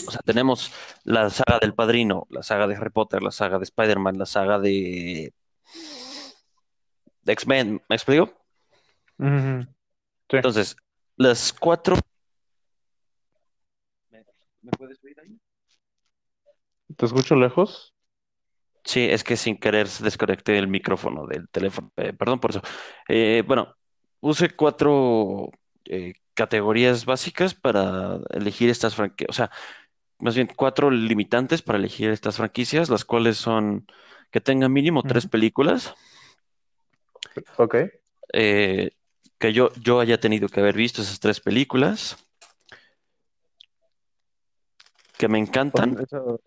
O 0.09 0.11
sea, 0.11 0.23
tenemos 0.25 0.73
la 1.05 1.29
saga 1.29 1.59
del 1.61 1.75
Padrino, 1.75 2.27
la 2.31 2.43
saga 2.43 2.67
de 2.67 2.75
Harry 2.77 2.91
Potter, 2.91 3.23
la 3.23 3.31
saga 3.31 3.59
de 3.59 3.65
Spider-Man, 3.65 4.19
la 4.19 4.27
saga 4.27 4.59
de, 4.59 5.35
de 7.23 7.33
X-Men, 7.33 7.83
¿me 7.89 7.97
explico? 7.97 8.33
Sí. 9.19 9.67
Entonces, 10.31 10.77
las 11.17 11.53
cuatro... 11.53 11.97
¿Me, 14.11 14.25
me 14.63 14.71
puedes 14.73 15.03
oír 15.05 15.21
ahí? 15.21 15.39
¿Te 16.97 17.05
escucho 17.05 17.37
lejos? 17.37 17.95
Sí, 18.85 19.07
es 19.11 19.23
que 19.23 19.37
sin 19.37 19.59
querer 19.59 19.89
desconecté 19.89 20.57
el 20.57 20.69
micrófono 20.69 21.27
del 21.27 21.51
teléfono. 21.51 21.93
Eh, 21.97 22.15
perdón 22.15 22.41
por 22.41 22.53
eso. 22.53 22.63
Eh, 23.09 23.43
bueno, 23.47 23.77
puse 24.21 24.57
cuatro 24.57 25.51
eh, 25.85 26.15
categorías 26.33 27.05
básicas 27.05 27.55
para 27.55 28.19
elegir 28.31 28.71
estas 28.71 28.95
franquicias. 28.95 29.29
O 29.29 29.33
sea, 29.35 29.51
más 30.21 30.35
bien 30.35 30.49
cuatro 30.55 30.91
limitantes 30.91 31.63
para 31.63 31.79
elegir 31.79 32.11
estas 32.11 32.37
franquicias, 32.37 32.89
las 32.89 33.05
cuales 33.05 33.37
son 33.37 33.87
que 34.31 34.41
tengan 34.41 34.73
mínimo 34.73 35.03
tres 35.03 35.27
películas, 35.27 35.95
Ok. 37.57 37.77
eh, 38.33 38.91
que 39.39 39.53
yo, 39.53 39.71
yo 39.81 40.01
haya 40.01 40.21
tenido 40.21 40.49
que 40.49 40.61
haber 40.61 40.75
visto 40.77 41.03
esas 41.03 41.21
tres 41.21 41.41
películas, 41.41 42.17
que 45.17 45.29
me 45.29 45.39
encantan. 45.39 45.99
Eso- 46.01 46.41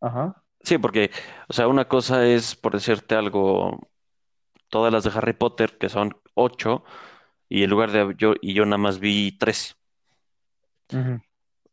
Ajá. 0.00 0.42
Sí, 0.62 0.78
porque, 0.78 1.10
o 1.48 1.52
sea, 1.52 1.68
una 1.68 1.86
cosa 1.88 2.26
es, 2.26 2.54
por 2.56 2.72
decirte 2.74 3.14
algo, 3.14 3.88
todas 4.68 4.92
las 4.92 5.04
de 5.04 5.10
Harry 5.14 5.32
Potter, 5.32 5.78
que 5.78 5.88
son 5.88 6.16
ocho, 6.34 6.84
y 7.48 7.62
en 7.62 7.70
lugar 7.70 7.90
de 7.92 8.14
yo, 8.18 8.34
y 8.40 8.54
yo 8.54 8.64
nada 8.64 8.78
más 8.78 8.98
vi 8.98 9.32
tres, 9.32 9.76
Ujú. 10.92 11.20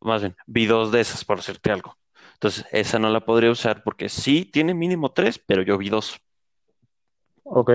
Más 0.02 0.22
bien, 0.22 0.36
vi 0.45 0.66
dos 0.66 0.91
de 0.91 1.02
esas, 1.02 1.26
por 1.26 1.38
decirte 1.38 1.72
algo. 1.72 1.98
Entonces, 2.34 2.66
esa 2.72 3.00
no 3.00 3.10
la 3.10 3.22
podría 3.26 3.52
usar 3.52 3.84
porque 3.84 4.10
sí 4.10 4.45
tiene 4.45 4.74
mínimo 4.74 5.12
tres, 5.12 5.39
pero 5.39 5.64
yo 5.64 5.78
vi 5.78 5.89
dos. 5.89 6.18
Ok. 7.43 7.72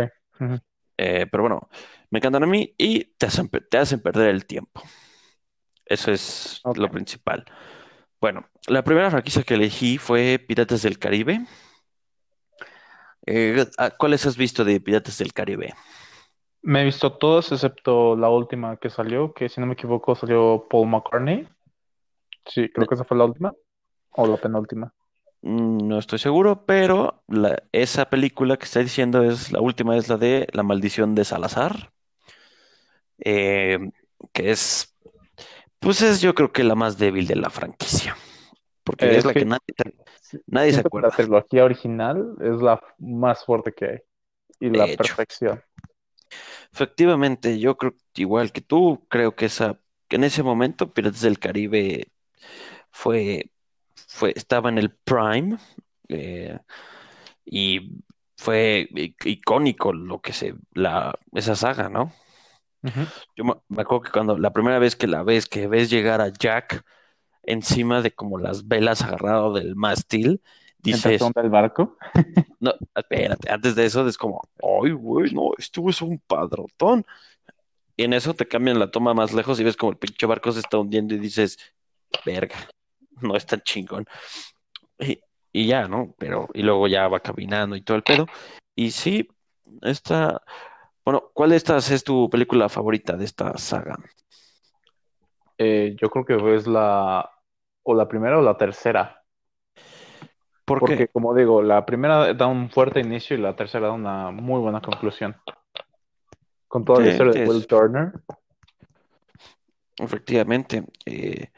Eh, 0.98 1.26
pero 1.30 1.42
bueno, 1.42 1.68
me 2.10 2.18
encantan 2.18 2.44
a 2.44 2.46
mí 2.46 2.74
y 2.78 3.04
te 3.16 3.26
hacen, 3.26 3.48
te 3.48 3.78
hacen 3.78 4.00
perder 4.00 4.28
el 4.28 4.46
tiempo. 4.46 4.82
Eso 5.84 6.10
es 6.12 6.60
lo 6.76 6.90
principal. 6.90 7.44
Bueno, 8.20 8.46
la 8.68 8.84
primera 8.84 9.10
franquicia 9.10 9.42
que 9.42 9.54
elegí 9.54 9.98
fue 9.98 10.38
Piratas 10.38 10.82
del 10.82 10.98
Caribe. 10.98 11.46
Eh, 13.26 13.64
¿a- 13.78 13.90
¿cuáles 13.90 14.26
has 14.26 14.36
visto 14.36 14.64
de 14.64 14.80
Piratas 14.80 15.18
del 15.18 15.32
Caribe? 15.32 15.74
Me 16.62 16.80
he 16.80 16.84
visto 16.84 17.12
todas 17.12 17.52
excepto 17.52 18.16
la 18.16 18.28
última 18.28 18.76
que 18.76 18.90
salió, 18.90 19.32
que 19.32 19.48
si 19.48 19.60
no 19.60 19.66
me 19.66 19.74
equivoco 19.74 20.14
salió 20.16 20.66
Paul 20.68 20.88
McCartney. 20.88 21.48
Sí, 22.46 22.68
creo 22.72 22.86
que 22.86 22.94
esa 22.94 23.04
fue 23.04 23.16
la 23.16 23.24
última. 23.24 23.52
O 24.12 24.26
la 24.26 24.38
penúltima. 24.38 24.94
Mm, 25.42 25.88
No 25.88 25.98
estoy 25.98 26.18
seguro, 26.18 26.64
pero 26.66 27.22
la- 27.28 27.62
esa 27.72 28.08
película 28.10 28.56
que 28.58 28.64
está 28.64 28.80
diciendo 28.80 29.22
es 29.22 29.52
la 29.52 29.60
última, 29.60 29.96
es 29.96 30.08
la 30.08 30.16
de 30.16 30.48
La 30.52 30.62
Maldición 30.62 31.14
de 31.14 31.24
Salazar, 31.24 31.92
eh, 33.24 33.78
que 34.32 34.50
es, 34.50 34.96
pues 35.80 36.02
es 36.02 36.20
yo 36.22 36.34
creo 36.36 36.52
que 36.52 36.64
la 36.64 36.76
más 36.76 36.98
débil 36.98 37.26
de 37.26 37.36
la 37.36 37.50
franquicia, 37.50 38.16
porque 38.84 39.06
Eh, 39.06 39.16
es 39.16 39.24
la 39.24 39.34
que 39.34 39.36
que 39.36 39.46
nadie, 40.46 40.72
se 40.72 40.80
que 40.80 41.00
la 41.00 41.10
acuerda. 41.10 41.14
trilogía 41.14 41.64
original 41.64 42.36
es 42.40 42.60
la 42.62 42.80
más 42.98 43.44
fuerte 43.44 43.72
que 43.72 43.84
hay. 43.86 43.98
Y 44.60 44.70
De 44.70 44.80
la 44.80 44.92
hecho, 44.92 45.14
perfección. 45.28 45.62
efectivamente, 46.72 47.58
yo 47.58 47.76
creo 47.76 47.94
igual 48.14 48.52
que 48.52 48.60
tú, 48.60 49.06
creo 49.08 49.34
que 49.36 49.46
esa, 49.46 49.80
que 50.08 50.16
en 50.16 50.24
ese 50.24 50.42
momento 50.42 50.92
Piratas 50.92 51.20
del 51.22 51.38
Caribe 51.38 52.11
fue, 52.92 53.50
fue, 54.06 54.32
estaba 54.36 54.68
en 54.68 54.78
el 54.78 54.90
prime, 54.90 55.58
eh, 56.08 56.58
y 57.44 58.02
fue 58.36 58.88
icónico 59.24 59.92
lo 59.92 60.20
que 60.20 60.32
se, 60.32 60.54
la, 60.74 61.18
esa 61.32 61.56
saga, 61.56 61.88
¿no? 61.88 62.12
Yo 63.36 63.44
me, 63.44 63.54
me 63.68 63.82
acuerdo 63.82 64.02
que 64.02 64.10
cuando 64.10 64.36
la 64.36 64.52
primera 64.52 64.78
vez 64.78 64.96
que 64.96 65.06
la 65.06 65.22
ves, 65.22 65.46
que 65.46 65.68
ves 65.68 65.88
llegar 65.88 66.20
a 66.20 66.32
Jack 66.32 66.84
encima 67.44 68.02
de 68.02 68.12
como 68.12 68.38
las 68.38 68.66
velas 68.66 69.02
agarrado 69.02 69.52
del 69.52 69.76
mástil, 69.76 70.42
dices, 70.78 71.22
onda 71.22 71.42
el 71.42 71.50
barco. 71.50 71.96
no, 72.60 72.74
espérate, 72.94 73.50
antes 73.50 73.74
de 73.74 73.86
eso 73.86 74.06
es 74.06 74.18
como, 74.18 74.42
ay, 74.62 74.92
güey, 74.92 75.32
no, 75.32 75.50
esto 75.56 75.88
es 75.88 76.02
un 76.02 76.18
padrotón. 76.18 77.04
Y 77.96 78.04
en 78.04 78.14
eso 78.14 78.34
te 78.34 78.48
cambian 78.48 78.78
la 78.78 78.90
toma 78.90 79.14
más 79.14 79.32
lejos 79.32 79.60
y 79.60 79.64
ves 79.64 79.76
como 79.76 79.92
el 79.92 79.98
pinche 79.98 80.26
barco 80.26 80.50
se 80.50 80.60
está 80.60 80.78
hundiendo 80.78 81.14
y 81.14 81.18
dices, 81.18 81.58
verga, 82.24 82.56
no 83.28 83.36
es 83.36 83.46
tan 83.46 83.60
chingón. 83.60 84.06
Y, 84.98 85.20
y 85.52 85.66
ya, 85.66 85.88
¿no? 85.88 86.14
Pero, 86.18 86.48
y 86.54 86.62
luego 86.62 86.86
ya 86.88 87.08
va 87.08 87.20
caminando 87.20 87.76
y 87.76 87.82
todo 87.82 87.96
el 87.96 88.02
pedo. 88.02 88.26
Y 88.74 88.90
sí, 88.90 89.28
esta, 89.82 90.42
bueno, 91.04 91.30
¿cuál 91.34 91.50
de 91.50 91.56
estas 91.56 91.90
es 91.90 92.04
tu 92.04 92.28
película 92.30 92.68
favorita 92.68 93.16
de 93.16 93.24
esta 93.24 93.56
saga? 93.58 93.96
Eh, 95.58 95.94
yo 96.00 96.10
creo 96.10 96.24
que 96.24 96.56
es 96.56 96.66
la 96.66 97.28
o 97.84 97.94
la 97.94 98.08
primera 98.08 98.38
o 98.38 98.42
la 98.42 98.56
tercera. 98.56 99.22
¿Por 100.64 100.78
Porque, 100.80 100.96
qué? 100.96 101.08
como 101.08 101.34
digo, 101.34 101.62
la 101.62 101.84
primera 101.84 102.32
da 102.34 102.46
un 102.46 102.70
fuerte 102.70 103.00
inicio 103.00 103.36
y 103.36 103.40
la 103.40 103.54
tercera 103.56 103.88
da 103.88 103.92
una 103.92 104.30
muy 104.30 104.60
buena 104.60 104.80
conclusión. 104.80 105.36
Con 106.68 106.84
toda 106.84 107.00
la 107.00 107.08
historia 107.08 107.32
de 107.34 107.46
Will 107.46 107.66
Turner. 107.66 108.12
efectivamente. 109.98 110.84
eh, 111.06 111.51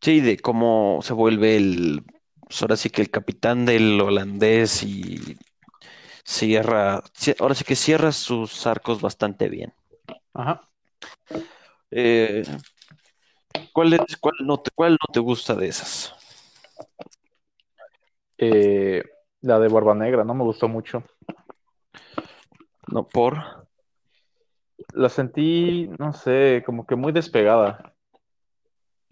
sí, 0.00 0.20
de 0.20 0.38
cómo 0.38 1.00
se 1.02 1.12
vuelve 1.12 1.56
el, 1.56 2.04
pues 2.40 2.62
ahora 2.62 2.76
sí 2.76 2.90
que 2.90 3.02
el 3.02 3.10
capitán 3.10 3.66
del 3.66 4.00
holandés 4.00 4.82
y 4.82 5.36
cierra, 6.24 7.02
ci- 7.14 7.36
ahora 7.40 7.54
sí 7.54 7.64
que 7.64 7.76
cierra 7.76 8.12
sus 8.12 8.66
arcos 8.66 9.00
bastante 9.00 9.48
bien. 9.48 9.74
Ajá. 10.34 10.60
Eh, 11.90 12.42
¿cuál 13.72 13.94
es, 13.94 14.00
cuál 14.20 14.34
no 14.44 14.60
te, 14.60 14.70
cuál 14.74 14.92
no 14.92 15.12
te 15.12 15.20
gusta 15.20 15.54
de 15.54 15.68
esas? 15.68 16.14
Eh, 18.38 19.02
la 19.42 19.58
de 19.58 19.68
Barba 19.68 19.94
Negra, 19.94 20.24
no 20.24 20.34
me 20.34 20.44
gustó 20.44 20.68
mucho. 20.68 21.04
No, 22.92 23.04
por. 23.08 23.34
La 24.92 25.08
sentí, 25.08 25.88
no 25.98 26.12
sé, 26.12 26.62
como 26.66 26.86
que 26.86 26.94
muy 26.94 27.12
despegada. 27.12 27.94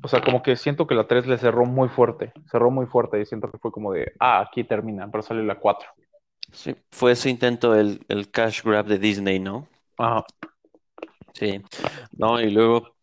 O 0.02 0.08
sea, 0.08 0.20
como 0.20 0.42
que 0.42 0.56
siento 0.56 0.86
que 0.86 0.94
la 0.94 1.06
3 1.06 1.26
le 1.26 1.38
cerró 1.38 1.64
muy 1.64 1.88
fuerte. 1.88 2.32
Cerró 2.50 2.70
muy 2.70 2.86
fuerte 2.86 3.20
y 3.20 3.26
siento 3.26 3.50
que 3.50 3.58
fue 3.58 3.72
como 3.72 3.92
de, 3.92 4.12
ah, 4.20 4.40
aquí 4.40 4.64
termina, 4.64 5.10
pero 5.10 5.22
salió 5.22 5.42
la 5.42 5.58
4. 5.58 5.88
Sí, 6.52 6.76
fue 6.90 7.12
ese 7.12 7.30
intento 7.30 7.74
el, 7.74 8.04
el 8.08 8.30
cash 8.30 8.62
grab 8.62 8.86
de 8.86 8.98
Disney, 8.98 9.38
¿no? 9.38 9.68
Ajá. 9.98 10.24
Sí, 11.34 11.62
no, 12.12 12.40
y 12.40 12.50
luego, 12.50 12.96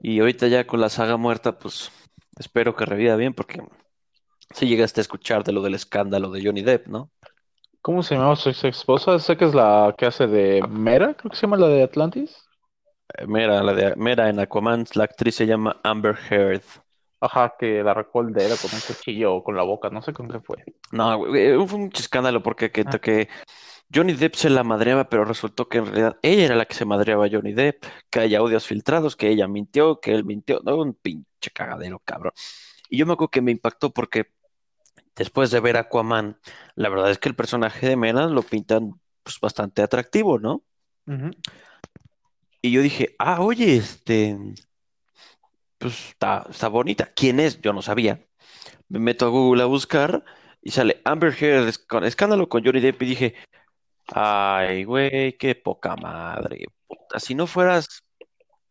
y 0.00 0.20
ahorita 0.20 0.48
ya 0.48 0.66
con 0.66 0.80
la 0.80 0.90
saga 0.90 1.16
muerta, 1.16 1.58
pues 1.58 1.90
espero 2.38 2.76
que 2.76 2.84
reviva 2.84 3.16
bien, 3.16 3.32
porque 3.32 3.62
si 4.54 4.66
llegaste 4.66 5.00
a 5.00 5.02
escuchar 5.02 5.44
de 5.44 5.52
lo 5.52 5.62
del 5.62 5.74
escándalo 5.74 6.30
de 6.30 6.44
Johnny 6.44 6.62
Depp, 6.62 6.88
¿no? 6.88 7.10
¿Cómo 7.80 8.02
se 8.02 8.14
llamaba 8.14 8.36
su 8.36 8.50
ex 8.50 8.64
esposa? 8.64 9.18
Sé 9.18 9.36
que 9.36 9.46
es 9.46 9.54
la 9.54 9.94
que 9.96 10.06
hace 10.06 10.26
de 10.26 10.62
Mera, 10.68 11.14
creo 11.14 11.30
que 11.30 11.36
se 11.36 11.42
llama 11.46 11.56
la 11.56 11.68
de 11.68 11.82
Atlantis. 11.82 12.36
Mera, 13.26 13.62
la 13.62 13.72
de 13.74 13.96
Mera 13.96 14.28
en 14.28 14.40
Aquaman, 14.40 14.84
la 14.94 15.04
actriz 15.04 15.36
se 15.36 15.46
llama 15.46 15.80
Amber 15.82 16.16
Heard. 16.30 16.62
Ajá, 17.20 17.54
que 17.58 17.82
la 17.84 17.92
arrancó 17.92 18.22
el 18.22 18.32
dedo 18.32 18.56
con 18.56 18.74
un 18.74 18.80
cuchillo 18.80 19.34
o 19.34 19.44
con 19.44 19.54
la 19.56 19.62
boca, 19.62 19.90
no 19.90 20.02
sé 20.02 20.12
con 20.12 20.28
qué 20.28 20.40
fue. 20.40 20.64
No, 20.90 21.18
güey, 21.18 21.40
eh, 21.40 21.66
fue 21.66 21.78
mucho 21.78 22.00
escándalo 22.00 22.42
porque 22.42 22.72
que, 22.72 22.84
Ah. 22.84 22.98
que 22.98 23.28
Johnny 23.94 24.14
Depp 24.14 24.34
se 24.34 24.50
la 24.50 24.64
madreaba, 24.64 25.08
pero 25.08 25.24
resultó 25.24 25.68
que 25.68 25.78
en 25.78 25.86
realidad 25.86 26.18
ella 26.22 26.46
era 26.46 26.56
la 26.56 26.64
que 26.64 26.74
se 26.74 26.84
madreaba 26.84 27.26
a 27.26 27.28
Johnny 27.30 27.52
Depp, 27.52 27.84
que 28.10 28.20
hay 28.20 28.34
audios 28.34 28.66
filtrados, 28.66 29.14
que 29.14 29.28
ella 29.28 29.46
mintió, 29.46 30.00
que 30.00 30.12
él 30.12 30.24
mintió, 30.24 30.60
no, 30.64 30.76
un 30.76 30.94
pinche 30.94 31.50
cagadero, 31.54 32.00
cabrón. 32.04 32.32
Y 32.88 32.98
yo 32.98 33.06
me 33.06 33.12
acuerdo 33.12 33.30
que 33.30 33.40
me 33.40 33.52
impactó 33.52 33.90
porque 33.90 34.26
después 35.14 35.50
de 35.50 35.60
ver 35.60 35.76
Aquaman, 35.76 36.40
la 36.74 36.88
verdad 36.88 37.10
es 37.10 37.18
que 37.18 37.28
el 37.28 37.36
personaje 37.36 37.86
de 37.88 37.96
Mera 37.96 38.26
lo 38.26 38.42
pintan 38.42 39.00
pues, 39.22 39.38
bastante 39.40 39.82
atractivo, 39.82 40.40
¿no? 40.40 40.62
Ujú. 41.06 41.30
Y 42.62 42.70
yo 42.70 42.80
dije, 42.80 43.16
ah, 43.18 43.40
oye, 43.42 43.76
este, 43.76 44.38
pues 45.78 46.10
está, 46.10 46.46
está 46.48 46.68
bonita. 46.68 47.12
¿Quién 47.14 47.40
es? 47.40 47.60
Yo 47.60 47.72
no 47.72 47.82
sabía. 47.82 48.24
Me 48.88 49.00
meto 49.00 49.26
a 49.26 49.30
Google 49.30 49.62
a 49.64 49.66
buscar 49.66 50.24
y 50.62 50.70
sale 50.70 51.02
Amber 51.04 51.34
Heard 51.34 51.68
escándalo 52.04 52.48
con 52.48 52.64
Johnny 52.64 52.80
Depp 52.80 53.02
y 53.02 53.06
dije, 53.06 53.34
ay, 54.08 54.84
güey, 54.84 55.36
qué 55.38 55.56
poca 55.56 55.96
madre. 55.96 56.66
puta. 56.86 57.18
Si 57.18 57.34
no 57.34 57.48
fueras, 57.48 58.04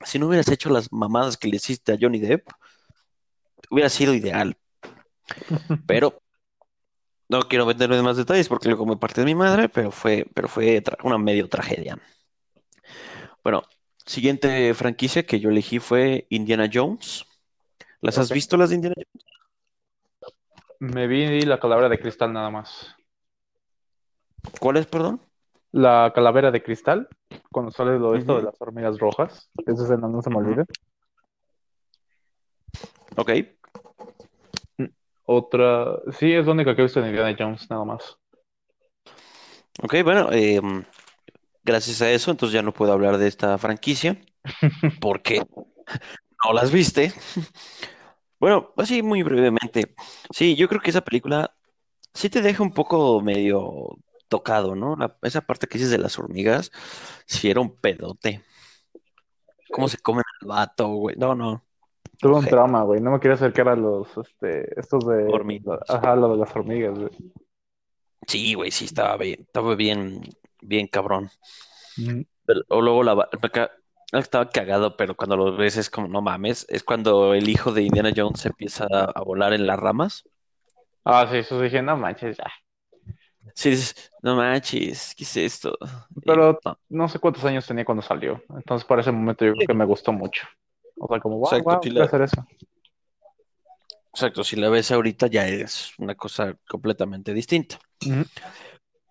si 0.05 0.19
no 0.19 0.27
hubieras 0.27 0.47
hecho 0.47 0.69
las 0.69 0.91
mamadas 0.91 1.37
que 1.37 1.49
le 1.49 1.57
hiciste 1.57 1.91
a 1.91 1.97
Johnny 1.99 2.19
Depp, 2.19 2.47
hubiera 3.69 3.89
sido 3.89 4.13
ideal. 4.13 4.57
Pero 5.85 6.21
no 7.27 7.41
quiero 7.43 7.65
meterme 7.65 8.01
más 8.01 8.17
detalles 8.17 8.47
porque 8.47 8.69
luego 8.69 8.85
me 8.85 8.97
parte 8.97 9.21
de 9.21 9.25
mi 9.25 9.35
madre, 9.35 9.69
pero 9.69 9.89
fue, 9.91 10.27
pero 10.33 10.49
fue 10.49 10.83
una 11.03 11.17
medio 11.17 11.47
tragedia. 11.47 11.97
Bueno, 13.41 13.63
siguiente 14.05 14.73
franquicia 14.73 15.25
que 15.25 15.39
yo 15.39 15.49
elegí 15.49 15.79
fue 15.79 16.25
Indiana 16.29 16.69
Jones. 16.71 17.25
¿Las 18.01 18.17
has 18.17 18.31
visto 18.31 18.57
las 18.57 18.69
de 18.69 18.75
Indiana 18.75 18.95
Jones? 18.95 19.25
Me 20.79 21.07
vi 21.07 21.41
la 21.41 21.59
calavera 21.59 21.89
de 21.89 21.99
cristal 21.99 22.33
nada 22.33 22.49
más. 22.49 22.95
¿Cuáles, 24.59 24.87
perdón? 24.87 25.21
La 25.71 26.11
calavera 26.13 26.51
de 26.51 26.63
cristal, 26.63 27.07
cuando 27.51 27.71
sale 27.71 27.97
lo 27.99 28.15
esto 28.15 28.37
de 28.37 28.43
las 28.43 28.59
hormigas 28.59 28.97
rojas, 28.99 29.49
esa 29.65 29.83
escena 29.83 30.07
no 30.07 30.21
se 30.21 30.29
me 30.29 30.37
olvida. 30.37 30.65
Ok, 33.17 33.31
Otra, 35.23 35.99
sí, 36.11 36.33
es 36.33 36.45
la 36.45 36.51
única 36.51 36.75
que 36.75 36.81
he 36.81 36.85
visto 36.85 36.99
en 36.99 37.07
Indiana 37.07 37.35
Jones, 37.37 37.69
nada 37.69 37.85
más. 37.85 38.17
ok, 39.81 39.95
bueno, 40.03 40.29
em, 40.31 40.83
gracias 41.63 42.01
a 42.01 42.11
eso, 42.11 42.31
entonces 42.31 42.53
ya 42.53 42.61
no 42.63 42.73
puedo 42.73 42.93
hablar 42.93 43.17
de 43.17 43.27
esta 43.27 43.57
franquicia 43.57 44.19
porque 45.01 45.43
no 46.45 46.53
las 46.53 46.71
viste. 46.71 47.13
Bueno, 48.39 48.73
así 48.77 49.01
muy 49.03 49.23
brevemente. 49.23 49.93
Sí, 50.31 50.55
yo 50.55 50.67
creo 50.67 50.81
que 50.81 50.89
esa 50.89 51.01
película 51.01 51.53
sí 52.13 52.29
te 52.29 52.41
deja 52.41 52.63
un 52.63 52.73
poco 52.73 53.21
medio 53.21 53.97
tocado, 54.29 54.75
¿no? 54.75 54.95
La- 54.95 55.17
esa 55.23 55.41
parte 55.41 55.67
que 55.67 55.77
dices 55.77 55.91
de 55.91 55.99
las 55.99 56.17
hormigas, 56.19 56.71
sí 57.27 57.49
era 57.51 57.61
un 57.61 57.75
pedote. 57.75 58.43
¿Cómo 59.71 59.87
se 59.87 59.97
comen 59.97 60.23
al 60.41 60.47
vato, 60.47 60.87
güey? 60.89 61.15
No, 61.17 61.33
no, 61.35 61.63
Tuve 62.19 62.35
un 62.37 62.45
trauma, 62.45 62.83
güey. 62.83 63.01
No 63.01 63.11
me 63.11 63.19
quería 63.19 63.35
acercar 63.35 63.67
a 63.69 63.75
los, 63.75 64.07
este, 64.17 64.79
estos 64.79 65.07
de, 65.07 65.25
hormigas. 65.33 65.79
ajá, 65.87 66.15
lo 66.15 66.31
de 66.33 66.37
las 66.37 66.55
hormigas, 66.55 66.97
güey. 66.97 67.33
Sí, 68.27 68.53
güey, 68.53 68.71
sí, 68.71 68.85
estaba 68.85 69.17
bien, 69.17 69.41
estaba 69.41 69.75
bien, 69.75 70.21
bien 70.61 70.87
cabrón. 70.87 71.29
Pero- 72.45 72.61
o 72.69 72.81
luego 72.81 73.03
la, 73.03 73.29
estaba 74.13 74.49
cagado, 74.49 74.95
pero 74.97 75.15
cuando 75.15 75.37
lo 75.37 75.55
ves 75.55 75.77
es 75.77 75.89
como, 75.89 76.07
no 76.07 76.21
mames, 76.21 76.65
es 76.69 76.83
cuando 76.83 77.33
el 77.33 77.49
hijo 77.49 77.71
de 77.71 77.83
Indiana 77.83 78.11
Jones 78.15 78.45
empieza 78.45 78.85
a, 78.91 79.05
a 79.05 79.21
volar 79.23 79.53
en 79.53 79.67
las 79.67 79.79
ramas. 79.79 80.23
Ah, 81.05 81.27
sí, 81.29 81.37
eso 81.37 81.61
dije, 81.61 81.81
no 81.81 81.95
manches, 81.97 82.37
ya. 82.37 82.51
Sí, 83.55 83.69
dices, 83.71 84.11
no 84.21 84.35
manches, 84.35 85.13
¿qué 85.15 85.23
es 85.23 85.37
esto? 85.37 85.77
Y 86.23 86.31
Pero 86.31 86.59
no, 86.63 86.79
no 86.89 87.07
sé 87.09 87.19
cuántos 87.19 87.43
años 87.45 87.65
tenía 87.67 87.85
cuando 87.85 88.01
salió. 88.01 88.41
Entonces, 88.55 88.85
para 88.87 89.01
ese 89.01 89.11
momento 89.11 89.45
yo 89.45 89.53
creo 89.53 89.65
sí, 89.65 89.65
que 89.65 89.73
me 89.73 89.85
gustó 89.85 90.11
mucho. 90.11 90.47
O 90.99 91.07
sea, 91.07 91.19
como, 91.19 91.37
wow, 91.39 91.59
exacto, 91.59 91.63
wow, 91.63 91.81
si 91.81 91.89
la, 91.89 92.03
hacer 92.03 92.21
eso. 92.23 92.45
exacto, 94.13 94.43
si 94.43 94.55
la 94.55 94.69
ves 94.69 94.91
ahorita 94.91 95.27
ya 95.27 95.47
es 95.47 95.93
una 95.99 96.15
cosa 96.15 96.55
completamente 96.67 97.33
distinta. 97.33 97.79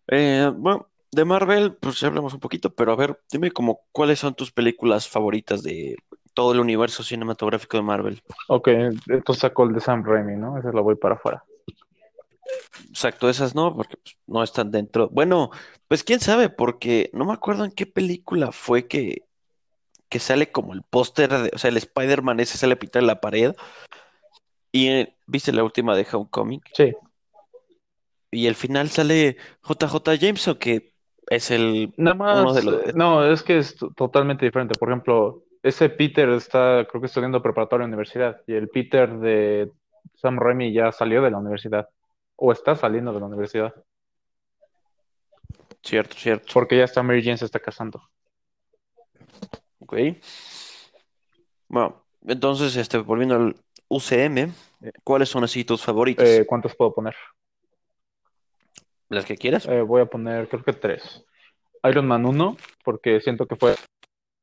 Eh, 0.09 0.51
bueno, 0.55 0.90
de 1.13 1.25
Marvel, 1.25 1.75
pues 1.75 2.01
ya 2.01 2.09
hablamos 2.09 2.35
un 2.35 2.41
poquito, 2.41 2.71
pero 2.75 2.93
a 2.93 2.97
ver, 2.97 3.21
dime 3.31 3.51
como 3.51 3.81
cuáles 3.93 4.19
son 4.19 4.35
tus 4.35 4.53
películas 4.53 5.09
favoritas 5.09 5.63
de 5.63 5.97
todo 6.35 6.53
el 6.53 6.61
universo 6.61 7.03
cinematográfico 7.03 7.77
de 7.77 7.83
Marvel. 7.83 8.23
Ok, 8.49 8.69
entonces 8.69 9.41
saco 9.41 9.65
el 9.65 9.75
de 9.75 9.81
Sam 9.81 10.05
Raimi, 10.05 10.37
¿no? 10.37 10.59
Ese 10.59 10.73
lo 10.73 10.83
voy 10.83 10.95
para 10.95 11.17
afuera. 11.17 11.45
Exacto, 12.89 13.29
esas 13.29 13.55
no, 13.55 13.75
porque 13.75 13.97
pues, 13.97 14.17
no 14.27 14.43
están 14.43 14.71
dentro. 14.71 15.09
Bueno, 15.09 15.51
pues 15.89 16.05
quién 16.05 16.21
sabe, 16.21 16.49
porque 16.49 17.11
no 17.13 17.25
me 17.25 17.33
acuerdo 17.33 17.65
en 17.65 17.73
qué 17.73 17.87
película 17.87 18.53
fue 18.53 18.87
que, 18.87 19.25
que 20.09 20.19
sale 20.19 20.51
como 20.51 20.73
el 20.73 20.83
póster 20.83 21.31
de, 21.31 21.51
o 21.55 21.59
sea, 21.59 21.71
el 21.71 21.77
Spider-Man 21.77 22.41
ese 22.41 22.59
sale 22.59 22.75
a 22.75 22.79
pintar 22.79 23.03
en 23.03 23.07
la 23.09 23.21
pared. 23.21 23.55
Y 24.73 24.89
eh, 24.89 25.17
viste 25.27 25.53
la 25.53 25.65
última 25.65 25.97
de 25.97 26.07
Homecoming. 26.11 26.63
Sí. 26.75 26.95
Y 28.31 28.47
al 28.47 28.55
final 28.55 28.89
sale 28.91 29.37
JJ 29.69 30.17
Jameson, 30.19 30.57
que 30.57 30.90
es 31.31 31.51
el 31.53 31.95
Nada 31.97 32.43
uno 32.43 32.53
de 32.53 32.63
más, 32.63 32.65
los. 32.65 32.87
eh, 32.89 32.93
no, 32.95 33.25
es 33.25 33.43
que 33.43 33.59
es 33.59 33.77
totalmente 33.97 34.45
diferente. 34.45 34.75
Por 34.79 34.91
ejemplo, 34.91 35.45
ese 35.63 35.89
Peter 35.89 36.29
está, 36.31 36.87
creo 36.91 37.01
que 37.01 37.07
estudiando 37.07 37.41
preparatoria 37.41 37.85
en 37.85 37.93
la 37.93 37.95
universidad, 37.97 38.43
y 38.47 38.55
el 38.55 38.69
Peter 38.69 39.09
de 39.19 39.71
Sam 40.17 40.39
Raimi 40.39 40.73
ya 40.73 40.91
salió 40.93 41.23
de 41.23 41.31
la 41.31 41.39
universidad, 41.39 41.89
o 42.37 42.51
está 42.53 42.75
saliendo 42.75 43.13
de 43.13 43.21
la 43.21 43.27
universidad, 43.27 43.75
Cierto, 45.83 46.15
cierto. 46.17 46.47
porque 46.53 46.77
ya 46.77 46.85
está 46.85 47.03
Mary 47.03 47.23
Jane 47.23 47.39
se 47.39 47.47
está 47.47 47.59
casando. 47.59 48.03
Ok. 49.79 49.97
Bueno, 51.69 52.05
entonces, 52.27 52.77
este, 52.77 52.99
volviendo 52.99 53.37
al 53.37 53.57
UCM, 53.89 54.53
¿cuáles 55.05 55.29
son 55.29 55.45
así 55.45 55.65
tus 55.65 55.83
favoritas? 55.83 56.29
Eh, 56.29 56.45
¿cuántos 56.47 56.75
puedo 56.75 56.93
poner? 56.93 57.15
Las 59.11 59.25
que 59.25 59.37
quieras. 59.37 59.67
Eh, 59.67 59.83
voy 59.83 60.01
a 60.01 60.07
poner, 60.07 60.49
creo 60.49 60.63
que 60.63 60.73
tres. 60.73 61.25
Iron 61.85 62.07
Man 62.07 62.25
1, 62.25 62.57
porque 62.85 63.21
siento 63.21 63.47
que 63.47 63.57
fue 63.57 63.75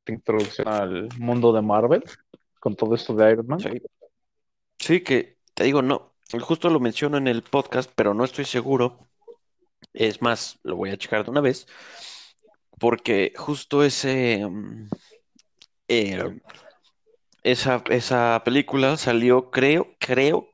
la 0.06 0.14
introducción 0.14 0.68
al 0.68 1.10
mundo 1.18 1.54
de 1.54 1.62
Marvel, 1.62 2.04
con 2.60 2.76
todo 2.76 2.94
esto 2.94 3.16
de 3.16 3.32
Iron 3.32 3.48
Man. 3.48 3.60
Sí. 3.62 3.82
Sí, 4.78 5.02
que 5.02 5.38
te 5.54 5.64
digo, 5.64 5.82
no, 5.82 6.14
justo 6.42 6.70
lo 6.70 6.82
menciono 6.82 7.18
en 7.18 7.28
el 7.28 7.44
podcast, 7.44 7.90
pero 7.96 8.14
no 8.14 8.26
estoy 8.26 8.44
seguro. 8.44 9.00
Es 9.94 10.22
más, 10.22 10.60
lo 10.64 10.76
voy 10.76 10.90
a 10.90 10.98
checar 10.98 11.24
de 11.24 11.32
una 11.32 11.42
vez, 11.42 11.66
porque 12.78 13.34
justo 13.38 13.84
ese, 13.84 14.46
mm, 14.46 14.90
eh, 15.88 16.40
esa, 17.44 17.84
esa 17.90 18.42
película 18.44 18.98
salió, 18.98 19.50
creo, 19.50 19.96
creo 19.98 20.50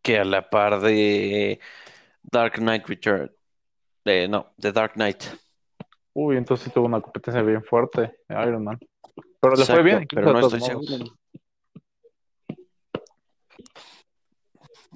que 0.00 0.18
a 0.18 0.24
la 0.24 0.48
par 0.48 0.80
de 0.80 1.60
Dark 2.32 2.54
Knight 2.54 2.86
Return. 2.88 3.30
Eh, 4.04 4.26
no, 4.26 4.52
de 4.56 4.72
Dark 4.72 4.94
Knight. 4.94 5.22
Uy, 6.14 6.36
entonces 6.36 6.72
tuvo 6.72 6.86
una 6.86 7.00
competencia 7.00 7.42
bien 7.42 7.62
fuerte, 7.62 8.18
Iron 8.28 8.64
Man. 8.64 8.78
Pero 9.40 9.54
le 9.54 9.64
fue 9.64 9.82
bien, 9.82 10.06
pero 10.08 10.32
no 10.32 10.40
estoy 10.40 10.60
modos. 10.60 10.86
seguro. 10.86 11.04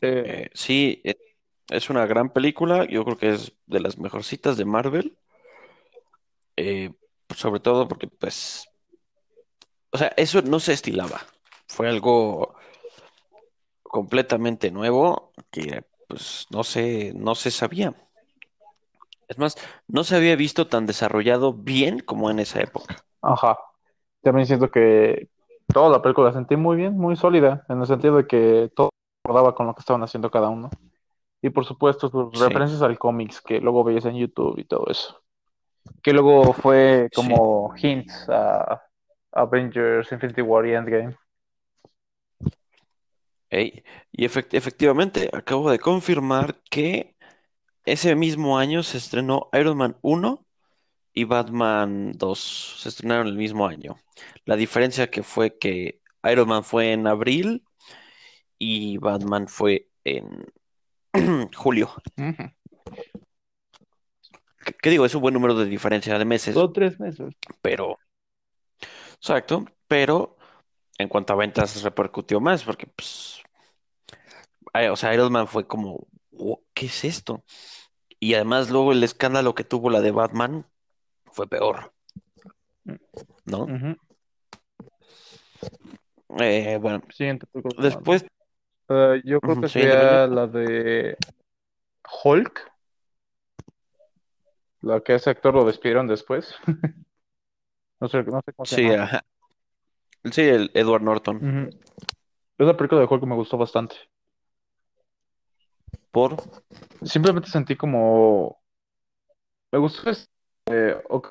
Eh, 0.01 0.23
Eh, 0.27 0.51
sí, 0.53 1.01
eh, 1.05 1.17
es 1.69 1.91
una 1.91 2.07
gran 2.07 2.31
película. 2.31 2.87
Yo 2.87 3.05
creo 3.05 3.17
que 3.17 3.31
es 3.31 3.53
de 3.67 3.81
las 3.81 3.99
mejorcitas 3.99 4.57
de 4.57 4.65
Marvel. 4.65 5.17
Eh, 6.57 6.93
sobre 7.35 7.61
todo 7.61 7.89
porque, 7.89 8.07
pues, 8.07 8.69
o 9.91 9.99
sea, 9.99 10.13
eso 10.17 10.43
no 10.43 10.61
se 10.61 10.73
estilaba. 10.73 11.21
Fue 11.69 11.89
algo 11.89 12.55
completamente 13.83 14.71
nuevo 14.71 15.33
que, 15.51 15.85
pues, 16.07 16.47
no 16.51 16.65
se, 16.65 17.13
no 17.15 17.35
se 17.35 17.51
sabía. 17.51 17.95
Es 19.29 19.39
más, 19.39 19.55
no 19.87 20.03
se 20.03 20.17
había 20.17 20.35
visto 20.35 20.67
tan 20.67 20.85
desarrollado 20.85 21.53
bien 21.53 22.01
como 22.01 22.29
en 22.29 22.41
esa 22.41 22.61
época. 22.61 23.07
ajá. 23.23 23.59
También 24.23 24.47
siento 24.47 24.71
que 24.71 25.29
toda 25.73 25.91
la 25.91 26.03
película 26.03 26.29
la 26.29 26.33
sentí 26.35 26.57
muy 26.57 26.77
bien, 26.77 26.97
muy 26.99 27.17
sólida, 27.17 27.65
en 27.69 27.81
el 27.81 27.87
sentido 27.87 28.17
de 28.17 28.27
que 28.27 28.71
todo 28.77 28.91
acordaba 29.25 29.55
con 29.55 29.67
lo 29.67 29.75
que 29.75 29.81
estaban 29.81 30.03
haciendo 30.03 30.31
cada 30.31 30.49
uno. 30.51 30.77
Y 31.43 31.51
por 31.51 31.65
supuesto, 31.67 32.09
sus 32.11 32.33
Sí, 32.33 32.41
referencias 32.41 32.83
al 32.83 32.99
cómics 32.99 33.41
que 33.43 33.61
luego 33.61 33.85
veías 33.85 34.07
en 34.07 34.17
YouTube 34.17 34.59
y 34.61 34.65
todo 34.67 34.87
eso. 34.89 35.23
Que 36.03 36.13
luego 36.13 36.53
fue 36.55 37.11
sí. 37.11 37.35
como 37.35 37.73
hints 37.77 38.29
a 38.31 38.83
Avengers, 39.33 40.13
Infinity 40.13 40.43
War 40.43 40.67
y 40.67 40.75
Endgame. 40.75 41.17
Ey, 43.51 43.85
Y 44.13 44.25
efect- 44.27 44.55
efectivamente, 44.55 45.31
acabo 45.33 45.71
de 45.71 45.79
confirmar 45.79 46.61
que 46.71 47.17
ese 47.85 48.15
mismo 48.17 48.59
año 48.59 48.83
se 48.83 48.99
estrenó 48.99 49.49
Iron 49.53 49.77
Man 49.79 49.97
1 50.03 50.47
y 51.13 51.25
Batman 51.25 52.13
2. 52.13 52.77
Se 52.81 52.89
estrenaron 52.89 53.29
el 53.29 53.37
mismo 53.37 53.67
año. 53.67 53.97
La 54.45 54.57
diferencia 54.57 55.11
que 55.11 55.23
fue 55.23 55.57
que 55.59 56.01
Iron 56.25 56.49
Man 56.49 56.65
fue 56.65 56.93
en 56.93 57.07
abril 57.07 57.65
y 58.59 58.99
Batman 58.99 59.47
fue 59.49 59.89
en 60.05 60.47
julio. 61.57 61.91
Ujú. 62.19 62.51
¿Qué, 64.65 64.73
qué 64.83 64.91
digo? 64.91 65.05
Es 65.07 65.15
un 65.15 65.23
buen 65.23 65.35
número 65.35 65.55
de 65.55 65.67
diferencia 65.67 66.19
de 66.19 66.25
meses, 66.25 66.55
Todo 66.55 66.73
tres 66.73 66.99
meses. 66.99 67.35
pero... 67.63 67.99
Exacto, 69.19 69.65
pero 69.89 70.36
en 70.99 71.09
cuanto 71.09 71.33
a 71.33 71.37
ventas 71.37 71.83
repercutió 71.83 72.41
más 72.41 72.65
porque, 72.65 72.87
pues, 72.87 73.43
ay, 74.73 74.89
o 74.89 74.97
sea, 74.97 75.13
Iron 75.15 75.33
Man 75.33 75.47
fue 75.49 75.67
como, 75.67 76.07
"Wo- 76.33 76.63
¿qué 76.75 76.87
es 76.87 77.05
esto? 77.05 77.45
Y 78.21 78.35
además 78.35 78.71
luego 78.71 78.93
el 78.93 79.03
escándalo 79.05 79.55
que 79.55 79.65
tuvo 79.65 79.91
la 79.91 80.01
de 80.01 80.11
Batman 80.11 80.67
fue 81.27 81.47
peor, 81.47 81.93
¿no? 83.45 83.67
Eh, 86.39 86.79
bueno, 86.81 87.03
Siguiente 87.13 87.47
después, 87.79 88.25
Eh, 88.89 89.21
yo 89.25 89.41
creo 89.41 89.61
que 89.61 89.69
sí, 89.69 89.81
sería 89.81 90.27
la 90.29 90.47
de 90.47 91.17
Hulk, 92.25 92.73
la 94.83 95.01
que 95.01 95.15
ese 95.17 95.31
actor 95.31 95.55
lo 95.55 95.65
despidieron 95.65 96.07
después. 96.07 96.55
No 97.99 98.09
sé, 98.09 98.23
no 98.25 98.43
sé 98.45 98.53
cómo 98.53 98.67
se 98.67 98.77
Sí, 98.77 98.83
llama. 98.83 99.05
ajá. 99.05 99.25
Sí, 100.33 100.43
el 100.43 100.71
Edward 100.75 101.03
Norton. 101.03 101.37
Ujú. 101.37 101.79
Esa 102.59 102.77
película 102.77 103.01
de 103.01 103.07
Hulk 103.09 103.25
me 103.25 103.35
gustó 103.35 103.57
bastante. 103.59 103.97
Por, 106.11 106.37
Simplemente 107.03 107.49
sentí 107.51 107.77
como... 107.77 108.59
Me 109.73 109.79
gustó 109.79 110.09
es- 110.11 110.31
eh, 110.71 110.97
ok, 111.09 111.31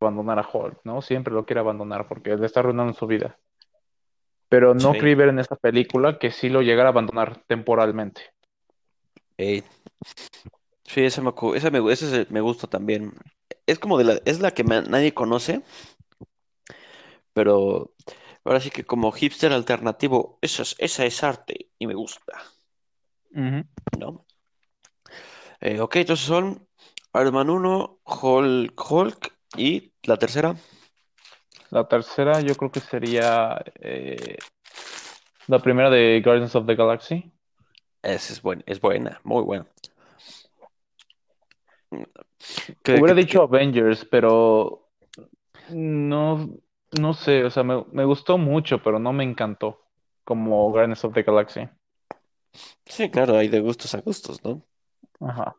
abandonar 0.00 0.38
a 0.40 0.48
Hulk, 0.52 0.80
¿no? 0.84 1.00
Siempre 1.00 1.32
lo 1.32 1.46
quiere 1.46 1.60
abandonar 1.60 2.08
porque 2.08 2.36
le 2.36 2.46
está 2.46 2.60
arruinando 2.60 2.92
su 2.94 3.06
vida. 3.06 3.38
pero 4.48 4.74
no 4.74 4.92
Sí. 4.92 4.98
creí 4.98 5.14
ver 5.14 5.28
en 5.30 5.38
esa 5.38 5.56
película 5.56 6.18
que 6.18 6.30
sí 6.30 6.50
lo 6.50 6.60
llegara 6.60 6.90
a 6.90 6.92
abandonar 6.92 7.42
temporalmente. 7.46 8.20
Sí, 10.84 11.04
esa 11.04 11.22
me, 11.22 11.30
acu- 11.30 11.56
esa 11.56 11.70
me, 11.70 11.78
ese 11.92 12.22
es- 12.22 12.30
me 12.30 12.40
gusta 12.42 12.66
también. 12.66 13.12
Es 13.66 13.78
como 13.78 13.96
de 13.96 14.04
la, 14.04 14.20
es 14.26 14.40
la 14.40 14.50
que 14.52 14.62
ma- 14.64 14.82
nadie 14.82 15.14
conoce, 15.14 15.62
pero 17.32 17.92
ahora 18.44 18.60
sí 18.60 18.70
que 18.70 18.84
como 18.84 19.12
hipster 19.12 19.52
alternativo, 19.52 20.38
esa 20.42 20.62
es, 20.62 20.74
esa 20.78 21.04
es 21.04 21.22
arte 21.22 21.70
y 21.78 21.86
me 21.86 21.94
gusta. 21.94 22.32
¿no? 23.98 24.26
Eh, 25.60 25.80
ok, 25.80 25.96
entonces 25.96 26.26
son 26.26 26.66
Iron 27.14 27.34
Man 27.34 27.50
1, 27.50 27.98
Hulk, 28.04 28.90
Hulk 28.90 29.32
y 29.56 29.92
la 30.02 30.16
tercera. 30.16 30.56
La 31.70 31.86
tercera 31.88 32.40
yo 32.40 32.54
creo 32.54 32.70
que 32.70 32.80
sería 32.80 33.62
eh, 33.80 34.36
la 35.46 35.58
primera 35.60 35.88
de 35.88 36.20
Guardians 36.22 36.54
of 36.54 36.66
the 36.66 36.74
Galaxy. 36.74 37.32
Esa 38.02 38.32
es 38.32 38.42
buena, 38.42 38.62
es 38.66 38.80
buena, 38.80 39.20
muy 39.24 39.42
buena. 39.42 39.66
¿Qué- 42.82 43.00
Hubiera 43.00 43.14
dicho 43.14 43.42
Avengers, 43.42 44.04
pero 44.10 44.88
no, 45.70 46.50
no 47.00 47.14
sé, 47.14 47.44
o 47.44 47.50
sea, 47.50 47.62
me, 47.62 47.84
me 47.92 48.04
gustó 48.04 48.38
mucho, 48.38 48.82
pero 48.82 48.98
no 48.98 49.12
me 49.12 49.24
encantó 49.24 49.80
como 50.24 50.70
Guardians 50.70 51.04
of 51.04 51.14
the 51.14 51.22
Galaxy. 51.22 51.68
Sí, 52.86 53.10
claro, 53.10 53.36
hay 53.36 53.48
de 53.48 53.60
gustos 53.60 53.94
a 53.94 54.00
gustos, 54.00 54.42
¿no? 54.44 54.62
Ajá. 55.20 55.56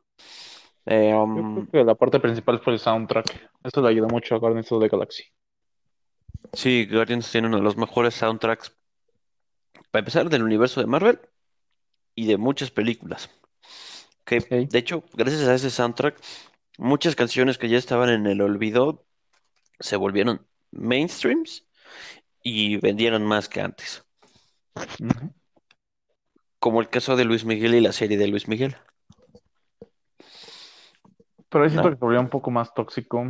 Eh, 0.86 1.12
Yo 1.34 1.44
um, 1.44 1.44
creo 1.44 1.68
que 1.72 1.84
la 1.84 1.96
parte 1.96 2.20
principal 2.20 2.60
fue 2.60 2.74
el 2.74 2.80
soundtrack. 2.80 3.52
Eso 3.64 3.82
le 3.82 3.90
ayudó 3.90 4.08
mucho 4.08 4.36
a 4.36 4.40
Guardians 4.40 4.72
of 4.72 4.82
the 4.82 4.90
Galaxy. 4.90 5.24
sí, 6.54 6.88
Guardians 6.92 7.32
tiene 7.32 7.48
uno 7.48 7.58
de 7.58 7.64
los 7.64 7.78
mejores 7.78 8.16
soundtracks, 8.16 8.76
para 9.92 10.02
empezar, 10.02 10.30
del 10.30 10.44
universo 10.44 10.82
de 10.82 10.88
Marvel 10.88 11.20
y 12.16 12.28
de 12.28 12.38
muchas 12.38 12.72
películas. 12.72 13.30
Que, 14.26 14.40
de 14.70 14.80
hecho, 14.80 15.04
gracias 15.14 15.48
a 15.48 15.56
ese 15.56 15.70
soundtrack, 15.70 16.20
muchas 16.78 17.16
canciones 17.16 17.58
que 17.58 17.70
ya 17.70 17.78
estaban 17.78 18.10
en 18.10 18.28
el 18.28 18.42
olvido 18.42 19.06
se 19.80 19.98
volvieron 19.98 20.48
mainstreams 20.74 21.66
y 22.42 22.78
vendieron 22.78 23.26
más 23.26 23.48
que 23.48 23.62
antes. 23.62 24.06
Como 26.60 26.82
el 26.82 26.90
caso 26.90 27.16
de 27.16 27.26
Luis 27.26 27.46
Miguel 27.46 27.76
y 27.76 27.82
la 27.82 27.92
serie 27.92 28.18
de 28.18 28.28
Luis 28.28 28.48
Miguel. 28.48 28.76
Pero 31.50 31.64
ahí 31.64 31.70
siento 31.70 31.90
¿No? 31.90 31.94
que 31.94 32.00
se 32.00 32.06
volvió 32.06 32.20
un 32.20 32.30
poco 32.30 32.52
más 32.52 32.74
tóxico. 32.74 33.26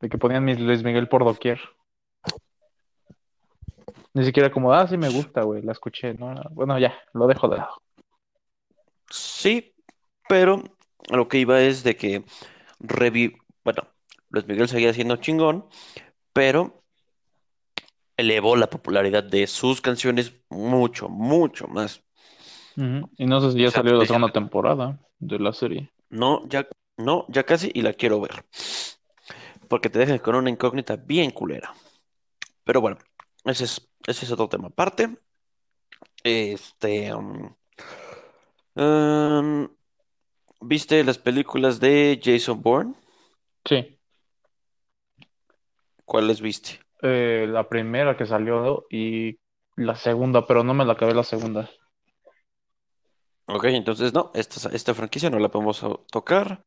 De 0.00 0.08
que 0.08 0.18
ponían 0.18 0.44
mis 0.44 0.58
Luis 0.58 0.82
Miguel 0.82 1.08
por 1.08 1.24
doquier. 1.24 1.60
Ni 4.14 4.24
siquiera 4.24 4.50
como, 4.50 4.72
ah, 4.72 4.86
sí 4.86 4.98
me 4.98 5.08
gusta, 5.08 5.42
güey, 5.42 5.62
la 5.62 5.72
escuché, 5.72 6.12
¿no? 6.14 6.34
Bueno, 6.50 6.78
ya, 6.78 6.94
lo 7.14 7.26
dejo 7.26 7.48
de 7.48 7.58
lado. 7.58 7.80
Sí, 9.08 9.74
pero 10.28 10.62
lo 11.10 11.28
que 11.28 11.38
iba 11.38 11.60
es 11.60 11.82
de 11.82 11.96
que 11.96 12.24
revi... 12.80 13.36
Bueno, 13.64 13.91
Luis 14.32 14.46
Miguel 14.46 14.68
seguía 14.68 14.92
siendo 14.94 15.16
chingón, 15.16 15.66
pero 16.32 16.82
elevó 18.16 18.56
la 18.56 18.68
popularidad 18.70 19.22
de 19.22 19.46
sus 19.46 19.80
canciones 19.80 20.32
mucho, 20.48 21.08
mucho 21.08 21.66
más. 21.68 22.02
Y 23.18 23.26
no 23.26 23.40
sé 23.40 23.52
si 23.52 23.60
ya 23.60 23.68
O 23.68 23.70
sea, 23.70 23.82
salió 23.82 23.94
la 23.94 24.00
ya- 24.04 24.06
segunda 24.06 24.32
temporada 24.32 24.98
de 25.18 25.38
la 25.38 25.52
serie. 25.52 25.90
no, 26.10 26.46
ya, 26.48 26.66
no, 26.96 27.26
ya 27.28 27.44
casi 27.44 27.70
y 27.74 27.82
la 27.82 27.92
quiero 27.92 28.20
ver. 28.20 28.44
Porque 29.68 29.90
te 29.90 29.98
dejan 29.98 30.18
con 30.18 30.34
una 30.34 30.50
incógnita 30.50 30.96
bien 30.96 31.30
culera. 31.30 31.74
Pero 32.64 32.80
bueno, 32.80 32.98
ese 33.44 33.64
es, 33.64 33.88
ese 34.06 34.24
es 34.24 34.30
otro 34.32 34.48
tema 34.48 34.68
aparte. 34.68 35.16
Este, 36.24 37.12
um, 37.14 37.54
um, 38.76 39.68
¿viste 40.60 41.02
las 41.04 41.18
películas 41.18 41.80
de 41.80 42.20
Jason 42.22 42.62
Bourne? 42.62 42.94
Sí. 43.64 43.98
¿Cuáles 46.04 46.40
viste? 46.40 46.80
Eh, 47.02 47.46
la 47.48 47.68
primera 47.68 48.16
que 48.16 48.26
salió 48.26 48.86
y 48.90 49.38
la 49.76 49.96
segunda, 49.96 50.46
pero 50.46 50.62
no 50.62 50.74
me 50.74 50.84
la 50.84 50.92
acabé 50.92 51.14
la 51.14 51.24
segunda. 51.24 51.70
Ok, 53.46 53.64
entonces 53.64 54.12
no, 54.14 54.30
esta, 54.34 54.70
esta 54.70 54.94
franquicia 54.94 55.30
no 55.30 55.38
la 55.38 55.50
podemos 55.50 55.84
tocar. 56.10 56.64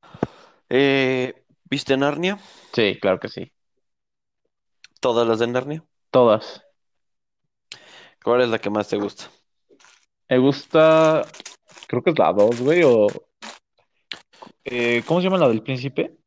Eh, 0.70 1.46
¿viste 1.64 1.96
Narnia? 1.96 2.38
Sí, 2.74 2.98
claro 3.00 3.20
que 3.20 3.30
sí. 3.30 3.52
Todas 5.00 5.28
las 5.28 5.40
de 5.40 5.48
Narnia. 5.48 5.84
Todas. 6.12 6.64
¿Cuál 8.24 8.42
es 8.42 8.50
la 8.50 8.60
que 8.60 8.70
más 8.70 8.88
te 8.88 8.98
gusta? 8.98 9.30
Me 10.28 10.40
gusta, 10.40 11.22
creo 11.88 12.02
que 12.02 12.10
es 12.10 12.20
la 12.20 12.34
dos, 12.34 12.60
güey, 12.60 12.82
o... 12.84 13.08
eh, 14.64 15.04
¿cómo 15.06 15.20
se 15.20 15.26
llama 15.26 15.38
la 15.38 15.48
del 15.48 15.62
príncipe? 15.62 16.18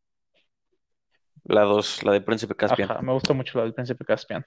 La 1.48 1.62
dos, 1.62 2.04
la 2.04 2.12
de 2.12 2.20
Príncipe 2.20 2.54
Caspian. 2.54 2.90
Ajá, 2.90 3.02
me 3.02 3.12
gusta 3.12 3.32
mucho 3.32 3.56
la 3.56 3.64
del 3.64 3.72
príncipe 3.72 4.04
Caspian. 4.04 4.44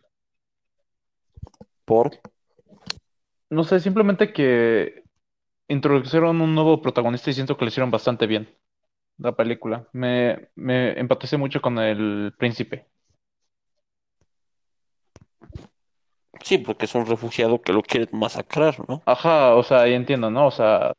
¿Por? 1.84 2.12
No 3.50 3.64
sé, 3.64 3.80
simplemente 3.80 4.32
que 4.32 5.04
introdujeron 5.68 6.40
un 6.42 6.54
nuevo 6.54 6.80
protagonista 6.80 7.32
y 7.32 7.34
siento 7.34 7.58
que 7.58 7.66
lo 7.66 7.70
hicieron 7.70 7.90
bastante 7.90 8.28
bien, 8.28 8.56
la 9.18 9.36
película. 9.36 9.88
Me, 9.94 10.50
me 10.54 11.00
empaticé 11.00 11.38
mucho 11.38 11.60
con 11.60 11.80
el 11.80 12.36
príncipe. 12.38 12.86
Sí, 16.44 16.60
porque 16.60 16.86
es 16.86 16.94
un 16.94 17.08
refugiado 17.08 17.62
que 17.62 17.74
lo 17.74 17.82
quieren 17.82 18.10
masacrar, 18.12 18.76
¿no? 18.88 19.02
Ajá, 19.08 19.56
o 19.56 19.64
sea, 19.64 19.82
ahí 19.82 19.94
entiendo, 19.94 20.30
¿no? 20.30 20.46
O 20.48 20.52
sea, 20.52 20.94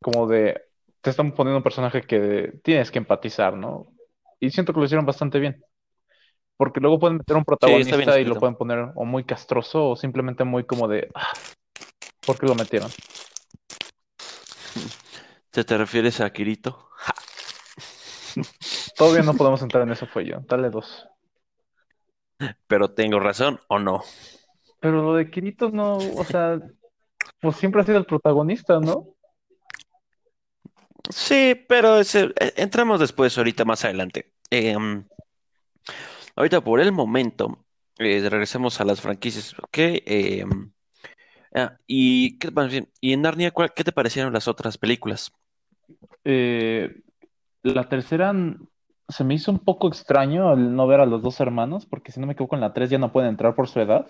como 0.00 0.26
de, 0.26 0.58
te 1.02 1.10
están 1.10 1.32
poniendo 1.32 1.58
un 1.58 1.62
personaje 1.62 2.00
que 2.00 2.58
tienes 2.62 2.90
que 2.90 2.98
empatizar, 2.98 3.54
¿no? 3.54 3.92
Y 4.40 4.50
siento 4.50 4.72
que 4.72 4.80
lo 4.80 4.86
hicieron 4.86 5.06
bastante 5.06 5.38
bien. 5.40 5.62
Porque 6.56 6.80
luego 6.80 6.98
pueden 7.00 7.18
meter 7.18 7.36
un 7.36 7.44
Sí, 7.60 7.82
protagonista 7.84 8.18
y 8.20 8.24
lo 8.24 8.38
pueden 8.38 8.56
poner 8.56 8.92
o 8.94 9.04
muy 9.04 9.24
castroso 9.24 9.90
o 9.90 9.96
simplemente 9.96 10.44
muy 10.44 10.64
como 10.66 10.88
de, 10.88 11.10
ah, 11.14 11.32
¿por 12.24 12.38
qué 12.38 12.46
lo 12.46 12.54
metieron? 12.54 12.94
¿Te, 15.50 15.64
te 15.64 15.78
refieres 15.78 16.20
a 16.20 16.30
Kirito? 16.32 16.90
Todavía 18.96 19.22
no 19.22 19.36
podemos 19.36 19.62
entrar 19.62 19.82
en 19.84 19.92
eso, 19.92 20.06
fue 20.06 20.24
yo. 20.26 20.40
Dale 20.48 20.70
dos. 20.70 21.06
Pero 22.68 22.90
tengo 22.94 23.18
razón 23.20 23.60
o 23.68 23.78
no. 23.78 24.02
Pero 24.80 25.02
lo 25.02 25.14
de 25.14 25.30
Kirito 25.30 25.70
no, 25.70 26.12
o 26.14 26.24
sea, 26.24 26.60
pues 27.40 27.56
siempre 27.56 27.82
ha 27.82 27.86
sido 27.86 27.98
el 27.98 28.06
protagonista, 28.06 28.80
¿no? 28.80 29.15
Sí, 31.10 31.54
pero 31.68 32.00
ese- 32.00 32.32
eh, 32.40 32.52
entramos 32.56 33.00
después, 33.00 33.36
ahorita 33.36 33.64
más 33.64 33.84
adelante. 33.84 34.32
Em, 34.50 35.04
ahorita 36.34 36.60
por 36.62 36.80
el 36.80 36.92
momento, 36.92 37.64
eh, 37.98 38.26
regresemos 38.28 38.80
a 38.80 38.84
las 38.84 39.00
franquicias, 39.00 39.54
¿ok? 39.58 39.78
Em, 39.78 40.72
ah, 41.54 41.76
y, 41.86 42.38
¿qué, 42.38 42.50
más 42.50 42.70
bien, 42.70 42.88
y 43.00 43.12
en 43.12 43.22
Narnia, 43.22 43.50
¿cuál- 43.50 43.72
¿qué 43.74 43.84
te 43.84 43.92
parecieron 43.92 44.32
las 44.32 44.48
otras 44.48 44.78
películas? 44.78 45.32
Eh, 46.24 47.00
la 47.62 47.88
tercera 47.88 48.34
se 49.08 49.24
me 49.24 49.34
hizo 49.34 49.52
un 49.52 49.60
poco 49.60 49.88
extraño 49.88 50.52
el 50.52 50.74
no 50.74 50.86
ver 50.86 51.00
a 51.00 51.06
los 51.06 51.22
dos 51.22 51.38
hermanos, 51.40 51.86
porque 51.86 52.10
si 52.12 52.20
no 52.20 52.26
me 52.26 52.32
equivoco, 52.32 52.56
en 52.56 52.60
la 52.60 52.72
tres 52.72 52.90
ya 52.90 52.98
no 52.98 53.12
pueden 53.12 53.30
entrar 53.30 53.54
por 53.54 53.68
su 53.68 53.80
edad. 53.80 54.06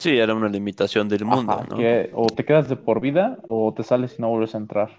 Sí, 0.00 0.16
era 0.16 0.34
una 0.34 0.48
limitación 0.48 1.10
del 1.10 1.26
mundo, 1.26 1.52
Ajá, 1.52 1.66
¿no? 1.68 1.76
que 1.76 2.10
o 2.14 2.26
te 2.26 2.46
quedas 2.46 2.70
de 2.70 2.76
por 2.76 3.02
vida 3.02 3.36
o 3.50 3.74
te 3.74 3.82
sales 3.82 4.18
y 4.18 4.22
no 4.22 4.30
vuelves 4.30 4.54
a 4.54 4.58
entrar. 4.58 4.98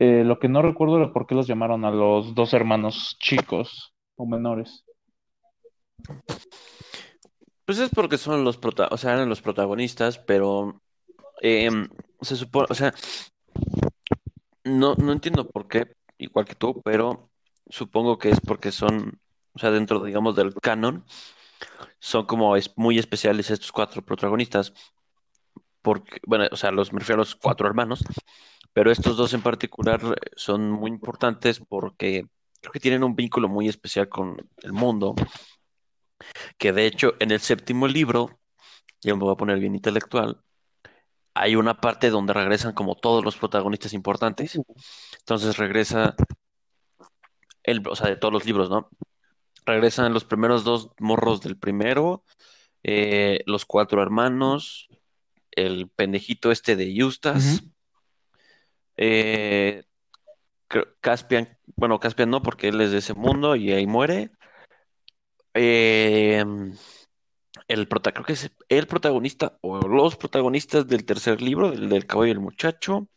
Eh, 0.00 0.24
lo 0.24 0.40
que 0.40 0.48
no 0.48 0.60
recuerdo 0.60 0.96
era 0.96 1.12
por 1.12 1.24
qué 1.28 1.36
los 1.36 1.46
llamaron 1.46 1.84
a 1.84 1.92
los 1.92 2.34
dos 2.34 2.52
hermanos 2.52 3.16
chicos 3.20 3.94
o 4.16 4.26
menores. 4.26 4.84
Pues 7.64 7.78
es 7.78 7.90
porque 7.90 8.18
son 8.18 8.42
los 8.42 8.58
prota- 8.58 8.88
o 8.90 8.96
sea, 8.96 9.14
eran 9.14 9.28
los 9.28 9.40
protagonistas, 9.40 10.18
pero 10.18 10.82
em, 11.40 11.88
se 12.20 12.34
supone, 12.34 12.66
o 12.70 12.74
sea, 12.74 12.92
no, 14.64 14.96
no 14.96 15.12
entiendo 15.12 15.48
por 15.48 15.68
qué, 15.68 15.94
igual 16.18 16.44
que 16.44 16.56
tú, 16.56 16.82
pero 16.82 17.30
supongo 17.68 18.18
que 18.18 18.30
es 18.30 18.40
porque 18.40 18.72
son, 18.72 19.20
o 19.52 19.58
sea, 19.60 19.70
dentro, 19.70 20.02
digamos, 20.02 20.34
del 20.34 20.54
canon, 20.54 21.04
son 22.00 22.26
como 22.26 22.56
es, 22.56 22.72
muy 22.76 22.98
especiales 22.98 23.50
estos 23.50 23.72
cuatro 23.72 24.04
protagonistas, 24.04 24.72
porque, 25.82 26.20
bueno, 26.26 26.46
o 26.50 26.56
sea, 26.56 26.70
los 26.70 26.92
me 26.92 27.00
refiero 27.00 27.22
a 27.22 27.24
los 27.24 27.36
cuatro 27.36 27.66
hermanos, 27.66 28.04
pero 28.72 28.90
estos 28.90 29.16
dos 29.16 29.32
en 29.34 29.42
particular 29.42 30.00
eh, 30.04 30.30
son 30.36 30.70
muy 30.70 30.90
importantes 30.90 31.60
porque 31.60 32.26
creo 32.60 32.72
que 32.72 32.80
tienen 32.80 33.04
un 33.04 33.16
vínculo 33.16 33.48
muy 33.48 33.68
especial 33.68 34.08
con 34.08 34.36
el 34.62 34.72
mundo, 34.72 35.14
que 36.58 36.72
de 36.72 36.86
hecho 36.86 37.14
en 37.20 37.30
el 37.30 37.40
séptimo 37.40 37.86
libro, 37.88 38.38
ya 39.00 39.14
me 39.14 39.20
voy 39.20 39.32
a 39.32 39.36
poner 39.36 39.58
bien 39.58 39.74
intelectual, 39.74 40.42
hay 41.38 41.54
una 41.54 41.80
parte 41.80 42.10
donde 42.10 42.32
regresan 42.32 42.72
como 42.74 42.96
todos 42.96 43.24
los 43.24 43.36
protagonistas 43.36 43.92
importantes. 43.92 44.58
Entonces 45.20 45.56
regresa, 45.56 46.16
el, 47.62 47.86
o 47.86 47.94
sea, 47.94 48.08
de 48.08 48.16
todos 48.16 48.32
los 48.34 48.44
libros, 48.44 48.70
¿no? 48.70 48.88
Regresan 49.68 50.14
los 50.14 50.24
primeros 50.24 50.64
dos 50.64 50.90
morros 50.98 51.42
del 51.42 51.58
primero, 51.58 52.24
eh, 52.82 53.40
los 53.46 53.66
cuatro 53.66 54.02
hermanos, 54.02 54.88
el 55.50 55.88
pendejito 55.90 56.50
este 56.50 56.74
de 56.74 56.90
Eustace, 56.96 57.60
eh, 58.96 59.84
Caspian, 61.00 61.58
bueno, 61.76 62.00
Caspian 62.00 62.30
no, 62.30 62.42
porque 62.42 62.68
él 62.68 62.80
es 62.80 62.92
de 62.92 62.98
ese 62.98 63.14
mundo 63.14 63.56
y 63.56 63.72
ahí 63.72 63.86
muere. 63.86 64.30
Eh, 65.54 66.44
el 67.68 67.88
prota, 67.88 68.12
creo 68.12 68.24
que 68.24 68.32
es 68.32 68.50
el 68.68 68.86
protagonista 68.86 69.58
o 69.60 69.80
los 69.86 70.16
protagonistas 70.16 70.86
del 70.86 71.04
tercer 71.04 71.42
libro, 71.42 71.70
del, 71.70 71.90
del 71.90 72.06
caballo 72.06 72.28
y 72.28 72.32
el 72.32 72.40
muchacho, 72.40 73.08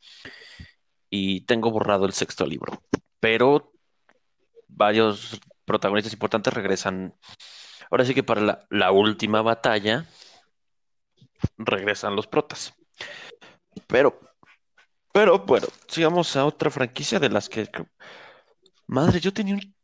y 1.09 1.41
tengo 1.41 1.71
borrado 1.71 2.05
el 2.05 2.13
sexto 2.13 2.45
libro, 2.45 2.83
pero 3.19 3.71
varios 4.67 5.39
protagonistas 5.65 6.13
importantes 6.13 6.53
regresan. 6.53 7.15
Ahora 7.89 8.05
sí 8.05 8.13
que 8.13 8.23
para 8.23 8.65
la, 8.69 8.91
última 8.91 9.41
batalla 9.41 10.05
regresan 11.57 12.15
los 12.15 12.27
protas. 12.27 12.73
Pero, 13.87 14.19
pero 15.11 15.39
bueno, 15.39 15.67
sigamos 15.87 16.35
a 16.35 16.45
otra 16.45 16.69
franquicia 16.69 17.19
de 17.19 17.29
las 17.29 17.49
que... 17.49 17.69
Madre, 18.87 19.19
yo 19.19 19.33
tenía 19.33 19.55
un... 19.55 19.75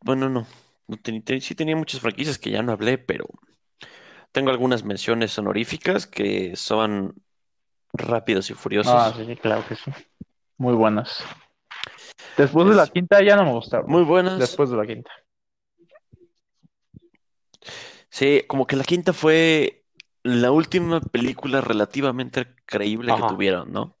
Bueno, 0.00 0.28
no. 0.28 0.46
no 0.86 0.98
sí 1.40 1.54
tenía 1.54 1.76
muchas 1.76 2.00
franquicias 2.00 2.38
que 2.38 2.50
ya 2.50 2.62
no 2.62 2.72
hablé, 2.72 2.98
pero 2.98 3.26
tengo 4.32 4.50
algunas 4.50 4.84
menciones 4.84 5.36
honoríficas 5.38 6.06
que 6.06 6.54
son 6.56 7.14
Rápidos 7.92 8.50
y 8.50 8.54
Furiosos. 8.54 8.92
Ah, 8.94 9.12
sí, 9.16 9.36
claro 9.36 9.66
que 9.66 9.74
sí. 9.74 9.90
Muy 10.58 10.74
buenas. 10.74 11.24
Después 12.36 12.68
de 12.68 12.74
la 12.74 12.86
quinta 12.86 13.22
ya 13.22 13.36
no 13.36 13.44
me 13.44 13.52
gustaron. 13.52 13.90
Muy 13.90 14.02
buenas. 14.02 14.38
Después 14.38 14.70
de 14.70 14.76
la 14.76 14.86
quinta. 14.86 15.10
Sí, 18.10 18.42
como 18.46 18.66
que 18.66 18.76
la 18.76 18.84
quinta 18.84 19.12
fue 19.12 19.84
la 20.22 20.50
última 20.50 21.00
película 21.00 21.60
relativamente 21.60 22.54
creíble 22.64 23.14
que 23.14 23.22
tuvieron, 23.28 23.72
¿no? 23.72 23.96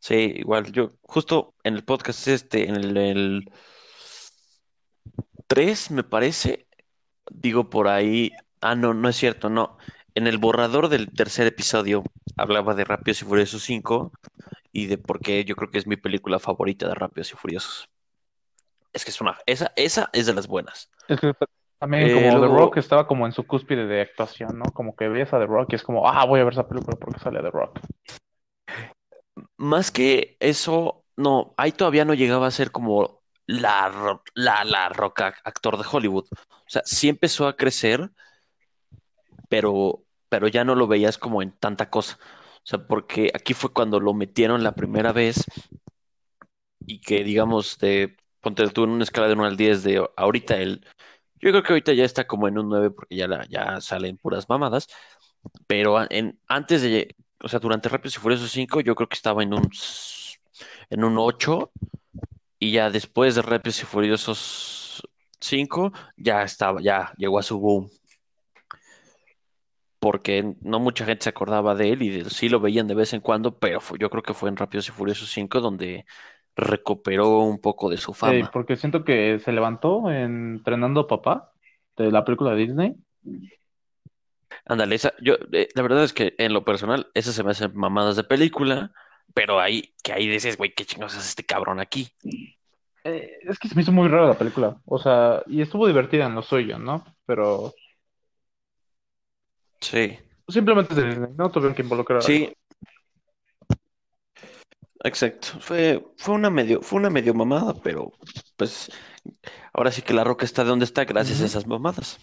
Sí, 0.00 0.32
igual, 0.36 0.72
yo 0.72 0.92
justo 1.02 1.54
en 1.62 1.74
el 1.74 1.84
podcast 1.84 2.26
este, 2.28 2.68
en 2.68 2.76
el, 2.76 2.96
el 2.96 3.52
3, 5.46 5.90
me 5.90 6.04
parece, 6.04 6.66
digo 7.30 7.68
por 7.68 7.88
ahí, 7.88 8.32
ah, 8.60 8.74
no, 8.74 8.94
no 8.94 9.08
es 9.08 9.16
cierto, 9.16 9.50
no. 9.50 9.76
En 10.14 10.26
el 10.26 10.38
borrador 10.38 10.88
del 10.88 11.10
tercer 11.12 11.46
episodio 11.46 12.02
hablaba 12.36 12.74
de 12.74 12.84
Rápidos 12.84 13.22
y 13.22 13.24
Furiosos 13.24 13.62
5 13.62 14.12
y 14.72 14.86
de 14.86 14.98
por 14.98 15.20
qué 15.20 15.44
yo 15.44 15.56
creo 15.56 15.70
que 15.70 15.78
es 15.78 15.86
mi 15.86 15.96
película 15.96 16.38
favorita 16.38 16.86
de 16.88 16.94
Rápidos 16.94 17.32
y 17.32 17.36
Furiosos. 17.36 17.88
Es 18.92 19.04
que 19.04 19.10
es 19.10 19.20
una, 19.20 19.38
esa, 19.46 19.72
esa 19.76 20.10
es 20.12 20.26
de 20.26 20.34
las 20.34 20.46
buenas. 20.48 20.90
Es 21.08 21.20
que 21.20 21.32
también 21.78 22.04
Eh, 22.08 22.14
como 22.14 22.26
The 22.26 22.36
luego- 22.38 22.56
Rock 22.56 22.76
estaba 22.78 23.06
como 23.06 23.26
en 23.26 23.32
su 23.32 23.46
cúspide 23.46 23.86
de 23.86 24.00
actuación, 24.02 24.58
¿no? 24.58 24.64
Como 24.72 24.94
que 24.96 25.08
ves 25.08 25.32
a 25.32 25.38
The 25.38 25.46
Rock 25.46 25.72
y 25.72 25.76
es 25.76 25.82
como, 25.82 26.08
ah, 26.08 26.24
voy 26.26 26.40
a 26.40 26.44
ver 26.44 26.52
esa 26.52 26.68
película 26.68 26.96
porque 26.96 27.20
sale 27.20 27.40
The 27.40 27.50
Rock. 27.50 27.80
Más 29.56 29.90
que 29.90 30.36
eso, 30.40 31.04
no, 31.16 31.54
ahí 31.56 31.72
todavía 31.72 32.04
no 32.04 32.14
llegaba 32.14 32.46
a 32.46 32.50
ser 32.50 32.70
como 32.72 33.22
la, 33.46 34.20
la, 34.34 34.64
la 34.64 34.88
roca 34.90 35.34
actor 35.44 35.78
de 35.78 35.84
Hollywood. 35.90 36.26
O 36.32 36.64
sea, 36.68 36.82
sí 36.84 37.08
empezó 37.08 37.46
a 37.48 37.56
crecer, 37.56 38.10
pero, 39.48 40.02
pero 40.28 40.48
ya 40.48 40.64
no 40.64 40.74
lo 40.74 40.86
veías 40.86 41.18
como 41.18 41.42
en 41.42 41.52
tanta 41.52 41.90
cosa. 41.90 42.18
O 42.64 42.66
sea, 42.70 42.86
porque 42.86 43.30
aquí 43.34 43.54
fue 43.54 43.72
cuando 43.72 44.00
lo 44.00 44.14
metieron 44.14 44.62
la 44.62 44.74
primera 44.74 45.12
vez 45.12 45.44
y 46.86 47.00
que, 47.00 47.24
digamos, 47.24 47.78
de, 47.78 48.16
ponte 48.40 48.66
tú 48.70 48.84
en 48.84 48.90
una 48.90 49.04
escala 49.04 49.28
de 49.28 49.34
1 49.34 49.44
al 49.44 49.56
10 49.56 49.82
de 49.82 50.06
ahorita 50.16 50.56
él, 50.56 50.84
yo 51.40 51.50
creo 51.50 51.62
que 51.62 51.72
ahorita 51.72 51.92
ya 51.94 52.04
está 52.04 52.26
como 52.26 52.48
en 52.48 52.58
un 52.58 52.68
9 52.68 52.90
porque 52.90 53.16
ya, 53.16 53.28
la, 53.28 53.46
ya 53.48 53.80
salen 53.80 54.18
puras 54.18 54.48
mamadas, 54.48 54.88
pero 55.66 56.00
en, 56.10 56.40
antes 56.48 56.82
de, 56.82 57.16
o 57.42 57.48
sea, 57.48 57.60
durante 57.60 57.88
Rápidos 57.88 58.16
y 58.16 58.20
Furiosos 58.20 58.50
5 58.52 58.80
yo 58.80 58.94
creo 58.94 59.08
que 59.08 59.16
estaba 59.16 59.42
en 59.42 59.54
un, 59.54 59.70
en 60.90 61.04
un 61.04 61.18
8 61.18 61.72
y 62.58 62.72
ya 62.72 62.90
después 62.90 63.34
de 63.34 63.42
Rápidos 63.42 63.82
y 63.82 63.86
Furiosos 63.86 65.02
5 65.40 65.92
ya 66.16 66.42
estaba, 66.42 66.80
ya 66.82 67.12
llegó 67.16 67.38
a 67.38 67.42
su 67.42 67.58
boom. 67.58 67.90
Porque 70.00 70.54
no 70.62 70.80
mucha 70.80 71.04
gente 71.04 71.24
se 71.24 71.30
acordaba 71.30 71.74
de 71.74 71.90
él 71.92 72.02
y 72.02 72.10
de- 72.10 72.30
sí 72.30 72.48
lo 72.48 72.60
veían 72.60 72.86
de 72.88 72.94
vez 72.94 73.12
en 73.12 73.20
cuando, 73.20 73.58
pero 73.58 73.80
fue- 73.80 73.98
yo 73.98 74.10
creo 74.10 74.22
que 74.22 74.34
fue 74.34 74.48
en 74.48 74.56
Rápidos 74.56 74.88
y 74.88 74.92
Furiosos 74.92 75.30
5 75.30 75.60
donde 75.60 76.06
recuperó 76.56 77.40
un 77.40 77.60
poco 77.60 77.90
de 77.90 77.98
su 77.98 78.12
Sí, 78.12 78.18
fama. 78.18 78.50
porque 78.52 78.76
siento 78.76 79.04
que 79.04 79.38
se 79.40 79.52
levantó 79.52 80.10
en 80.10 80.56
Entrenando 80.56 81.00
a 81.00 81.06
Papá 81.06 81.52
de 81.96 82.10
la 82.10 82.24
película 82.24 82.52
de 82.52 82.56
Disney. 82.56 82.96
Ándale, 84.66 84.94
esa, 84.94 85.12
yo, 85.20 85.34
eh, 85.52 85.68
la 85.74 85.82
verdad 85.82 86.04
es 86.04 86.12
que 86.12 86.34
en 86.38 86.52
lo 86.52 86.64
personal, 86.64 87.08
esas 87.14 87.34
se 87.34 87.42
me 87.44 87.50
hacen 87.52 87.72
mamadas 87.74 88.16
de 88.16 88.24
película, 88.24 88.92
pero 89.34 89.60
ahí, 89.60 89.94
que 90.02 90.12
ahí 90.12 90.28
dices, 90.28 90.56
güey, 90.56 90.74
qué 90.74 90.84
chingados 90.84 91.16
hace 91.16 91.28
este 91.28 91.44
cabrón 91.44 91.80
aquí. 91.80 92.08
Eh, 93.04 93.38
es 93.48 93.58
que 93.58 93.68
se 93.68 93.74
me 93.74 93.82
hizo 93.82 93.92
muy 93.92 94.08
rara 94.08 94.28
la 94.28 94.38
película. 94.38 94.76
O 94.84 94.98
sea, 94.98 95.42
y 95.46 95.62
estuvo 95.62 95.86
divertida 95.86 96.26
en 96.26 96.34
lo 96.34 96.42
suyo, 96.42 96.78
¿no? 96.78 97.04
Pero 97.26 97.72
Sí, 99.80 100.18
simplemente 100.48 100.92
es 100.92 100.96
de 100.96 101.08
Disney, 101.08 101.30
no 101.36 101.50
tuvieron 101.50 101.74
que 101.74 101.82
involucrar. 101.82 102.22
sí, 102.22 102.52
exacto. 105.02 105.60
Fue, 105.60 106.04
fue 106.16 106.34
una 106.34 106.50
medio, 106.50 106.82
fue 106.82 106.98
una 106.98 107.10
medio 107.10 107.34
mamada, 107.34 107.74
pero 107.74 108.12
pues 108.56 108.90
ahora 109.72 109.90
sí 109.90 110.02
que 110.02 110.14
la 110.14 110.24
roca 110.24 110.44
está 110.44 110.62
de 110.62 110.70
donde 110.70 110.84
está 110.84 111.04
gracias 111.04 111.40
a 111.40 111.46
esas 111.46 111.66
mamadas. 111.66 112.18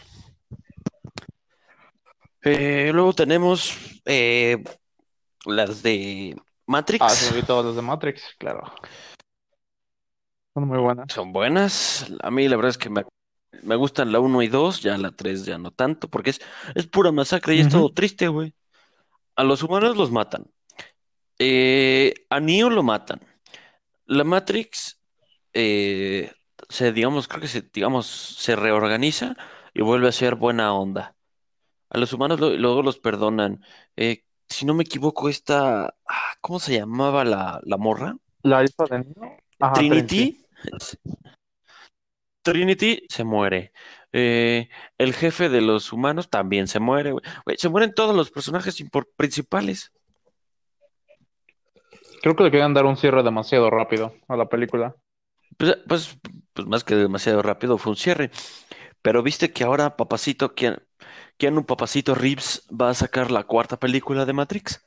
Eh, 2.43 2.91
luego 2.93 3.13
tenemos 3.13 4.01
eh, 4.05 4.63
las 5.45 5.83
de 5.83 6.35
Matrix. 6.65 7.03
Ah, 7.03 7.13
me 7.23 7.37
olvidó 7.37 7.63
las 7.63 7.75
de 7.75 7.81
Matrix, 7.81 8.23
claro. 8.37 8.71
Son 10.53 10.67
muy 10.67 10.79
buenas. 10.79 11.11
Son 11.11 11.33
buenas. 11.33 12.11
A 12.21 12.31
mí 12.31 12.47
la 12.47 12.55
verdad 12.55 12.69
es 12.69 12.77
que 12.77 12.89
me, 12.89 13.03
me 13.63 13.75
gustan 13.75 14.11
la 14.11 14.19
1 14.19 14.41
y 14.41 14.47
2, 14.47 14.81
ya 14.81 14.97
la 14.97 15.11
3 15.11 15.45
ya 15.45 15.57
no 15.57 15.71
tanto, 15.71 16.07
porque 16.09 16.31
es, 16.31 16.41
es 16.75 16.87
pura 16.87 17.11
masacre 17.11 17.55
y 17.55 17.59
es 17.59 17.69
todo 17.69 17.91
triste, 17.93 18.27
güey. 18.27 18.53
A 19.35 19.43
los 19.43 19.61
humanos 19.63 19.95
los 19.97 20.11
matan. 20.11 20.45
Eh, 21.39 22.13
a 22.29 22.39
Neo 22.39 22.69
lo 22.69 22.83
matan. 22.83 23.19
La 24.05 24.23
Matrix 24.23 24.99
eh, 25.53 26.31
se, 26.69 26.91
digamos, 26.91 27.27
creo 27.27 27.41
que 27.41 27.47
se, 27.47 27.61
digamos, 27.61 28.07
se 28.07 28.55
reorganiza 28.55 29.35
y 29.73 29.81
vuelve 29.81 30.07
a 30.07 30.11
ser 30.11 30.35
buena 30.35 30.73
onda. 30.73 31.15
A 31.89 31.97
los 31.99 32.11
humanos 32.13 32.39
lo- 32.39 32.55
luego 32.55 32.81
los 32.81 32.99
perdonan. 32.99 33.63
Eh, 33.95 34.23
si 34.49 34.65
no 34.65 34.73
me 34.73 34.83
equivoco, 34.83 35.29
esta, 35.29 35.85
ah, 36.07 36.33
¿cómo 36.41 36.59
se 36.59 36.77
llamaba 36.77 37.23
la, 37.25 37.59
la 37.63 37.77
morra? 37.77 38.15
La 38.43 38.63
hija 38.63 38.85
de 38.89 38.99
Neo. 38.99 39.37
Ajá, 39.59 39.73
Trinity. 39.75 40.45
Trinity 40.63 40.97
se 43.09 43.23
muere. 43.23 43.71
Eh, 44.13 44.69
el 44.97 45.13
jefe 45.13 45.49
de 45.49 45.61
los 45.61 45.91
humanos 45.93 46.29
también 46.29 46.67
se 46.67 46.79
muere. 46.79 47.11
Güey, 47.11 47.57
se 47.57 47.69
mueren 47.69 47.93
todos 47.93 48.15
los 48.15 48.31
personajes 48.31 48.83
principales. 49.15 49.91
Creo 52.21 52.35
que 52.35 52.43
le 52.43 52.51
querían 52.51 52.73
dar 52.73 52.85
un 52.85 52.97
cierre 52.97 53.23
demasiado 53.23 53.69
rápido 53.69 54.13
a 54.27 54.35
la 54.35 54.47
película. 54.47 54.95
Pues, 55.57 55.77
pues, 55.87 56.19
pues 56.53 56.67
más 56.67 56.83
que 56.83 56.95
demasiado 56.95 57.41
rápido 57.41 57.77
fue 57.77 57.91
un 57.91 57.97
cierre. 57.97 58.31
Pero 59.01 59.23
viste 59.23 59.51
que 59.51 59.63
ahora 59.63 59.95
Papacito, 59.95 60.53
Keanu, 60.53 60.77
Keanu 61.37 61.65
Papacito 61.65 62.15
Reeves 62.15 62.67
va 62.69 62.89
a 62.89 62.93
sacar 62.93 63.31
la 63.31 63.43
cuarta 63.43 63.77
película 63.77 64.25
de 64.25 64.33
Matrix. 64.33 64.83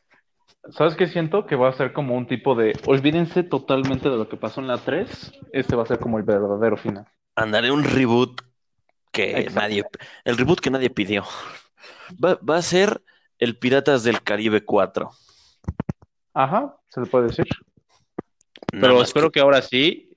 ¿Sabes 0.70 0.94
qué 0.94 1.06
siento? 1.06 1.46
Que 1.46 1.56
va 1.56 1.68
a 1.68 1.72
ser 1.72 1.92
como 1.92 2.14
un 2.16 2.26
tipo 2.26 2.54
de... 2.54 2.78
Olvídense 2.86 3.42
totalmente 3.42 4.10
de 4.10 4.16
lo 4.16 4.28
que 4.28 4.36
pasó 4.36 4.60
en 4.60 4.66
la 4.66 4.78
3. 4.78 5.32
Este 5.52 5.74
va 5.74 5.84
a 5.84 5.86
ser 5.86 5.98
como 5.98 6.18
el 6.18 6.24
verdadero 6.24 6.76
final. 6.76 7.06
Andaré 7.40 7.70
un 7.70 7.84
reboot 7.84 8.42
que 9.10 9.30
Exacto. 9.30 9.60
nadie, 9.60 9.84
el 10.24 10.36
reboot 10.36 10.60
que 10.60 10.70
nadie 10.70 10.90
pidió. 10.90 11.24
Va, 12.22 12.38
va 12.48 12.58
a 12.58 12.62
ser 12.62 13.02
el 13.38 13.58
Piratas 13.58 14.04
del 14.04 14.22
Caribe 14.22 14.64
4. 14.64 15.10
Ajá, 16.34 16.76
se 16.88 17.00
le 17.00 17.06
puede 17.06 17.28
decir. 17.28 17.46
Nada 18.72 18.88
Pero 18.88 19.02
espero 19.02 19.30
que 19.30 19.40
ahora 19.40 19.62
sí 19.62 20.10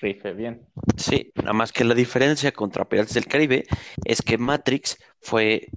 rife 0.00 0.32
bien. 0.32 0.66
Sí, 0.96 1.30
nada 1.36 1.52
más 1.52 1.72
que 1.72 1.84
la 1.84 1.94
diferencia 1.94 2.52
contra 2.52 2.88
Piratas 2.88 3.14
del 3.14 3.26
Caribe 3.26 3.64
es 4.04 4.22
que 4.22 4.38
Matrix 4.38 4.98
fue 5.20 5.68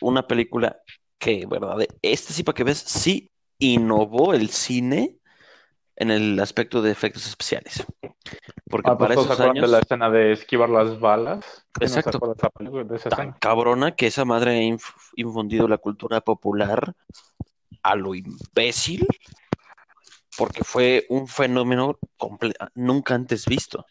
una 0.00 0.26
película 0.26 0.80
que, 1.18 1.46
¿verdad? 1.46 1.86
Este 2.02 2.32
sí, 2.32 2.42
para 2.42 2.54
que 2.54 2.64
ves, 2.64 2.78
sí 2.78 3.30
innovó 3.58 4.34
el 4.34 4.50
cine 4.50 5.18
en 5.96 6.10
el 6.10 6.38
aspecto 6.40 6.82
de 6.82 6.90
efectos 6.90 7.26
especiales. 7.26 7.86
Porque 8.68 8.90
Ah, 8.90 8.96
pues 8.98 9.08
para 9.08 9.20
esos 9.20 9.38
de 9.38 9.44
años, 9.44 9.70
la 9.70 9.78
escena 9.78 10.10
de 10.10 10.32
esquivar 10.32 10.68
las 10.68 10.98
balas. 11.00 11.66
¿Quién 11.72 11.90
no 11.90 11.94
se 11.94 12.00
Exacto. 12.00 12.18
acuerda 12.18 12.34
de 12.34 12.38
esa 12.38 12.50
película- 12.50 12.84
de 12.84 12.96
esa 12.96 13.08
tan 13.10 13.18
escena? 13.20 13.38
cabrona 13.40 13.94
que 13.94 14.06
esa 14.06 14.24
madre 14.24 14.50
ha 14.52 14.60
inf- 14.62 14.94
infundido 15.14 15.68
la 15.68 15.78
cultura 15.78 16.20
popular 16.20 16.94
a 17.82 17.94
lo 17.94 18.14
imbécil, 18.14 19.06
porque 20.36 20.64
fue 20.64 21.06
un 21.08 21.28
fenómeno 21.28 21.98
nunca 22.74 23.14
antes 23.14 23.46
visto. 23.46 23.86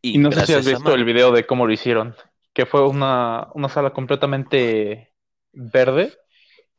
Y, 0.00 0.18
no 0.18 0.30
sé 0.32 0.46
si 0.46 0.54
has 0.54 0.66
visto 0.66 0.94
el 0.94 1.04
video 1.04 1.32
de 1.32 1.46
cómo 1.46 1.66
lo 1.66 1.72
hicieron, 1.72 2.14
que 2.52 2.66
fue 2.66 2.86
una, 2.86 3.48
una 3.54 3.68
sala 3.68 3.92
completamente 3.92 5.12
verde 5.52 6.12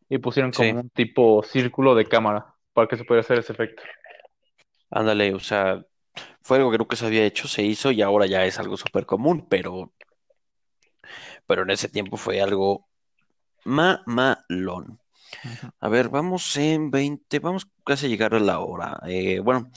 y 0.10 0.20
pusieron 0.20 0.52
como 0.52 0.80
un 0.80 0.90
tipo 0.90 1.44
círculo 1.44 1.96
de 1.96 2.06
cámara 2.06 2.56
para 2.74 2.88
que 2.88 2.98
se 2.98 3.04
pudiera 3.04 3.22
hacer 3.22 3.40
ese 3.40 3.54
efecto. 3.54 3.82
Ándale, 4.96 5.34
o 5.34 5.40
sea, 5.42 5.86
fue 6.42 6.56
algo 6.58 6.72
que 6.72 6.78
nunca 6.78 6.96
se 6.96 7.06
había 7.06 7.26
hecho, 7.26 7.50
se 7.50 7.64
hizo 7.64 7.92
y 7.92 8.02
ahora 8.02 8.28
ya 8.28 8.46
es 8.46 8.60
algo 8.60 8.78
súper 8.78 9.06
común, 9.06 9.46
pero, 9.50 9.92
pero 11.46 11.64
en 11.64 11.72
ese 11.72 11.90
tiempo 11.90 12.16
fue 12.16 12.42
algo 12.42 12.88
mamalón. 13.66 15.02
A 15.82 15.90
ver, 15.90 16.08
vamos 16.08 16.56
en 16.56 16.92
20, 16.92 17.40
vamos 17.40 17.68
casi 17.86 18.06
a 18.06 18.10
llegar 18.10 18.36
a 18.36 18.40
la 18.40 18.60
hora. 18.60 19.02
Eh, 19.06 19.40
bueno, 19.42 19.70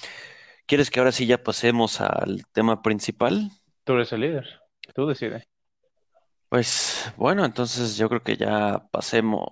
¿quieres 0.66 0.89
que 0.89 1.01
ahora 1.01 1.11
sí 1.11 1.27
ya 1.27 1.43
pasemos 1.43 2.01
al 2.01 2.45
tema 2.53 2.81
principal? 2.81 3.51
Tú 3.82 3.95
eres 3.95 4.12
el 4.12 4.20
líder, 4.20 4.61
tú 4.95 5.09
decides. 5.09 5.43
Pues 6.49 7.12
bueno, 7.16 7.45
entonces 7.45 7.97
yo 7.97 8.09
creo 8.09 8.23
que 8.23 8.36
ya 8.36 8.86
pasemos. 8.93 9.49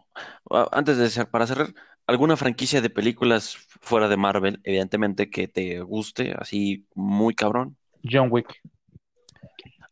Antes 0.70 0.96
de 0.96 1.10
ser, 1.10 1.28
para 1.28 1.48
cerrar, 1.48 1.74
¿alguna 2.06 2.36
franquicia 2.36 2.80
de 2.80 2.90
películas 2.90 3.56
fuera 3.80 4.08
de 4.08 4.16
Marvel, 4.16 4.60
evidentemente, 4.64 5.30
que 5.30 5.48
te 5.48 5.80
guste, 5.80 6.34
así 6.38 6.86
muy 6.94 7.34
cabrón? 7.34 7.76
John 8.08 8.28
Wick. 8.30 8.60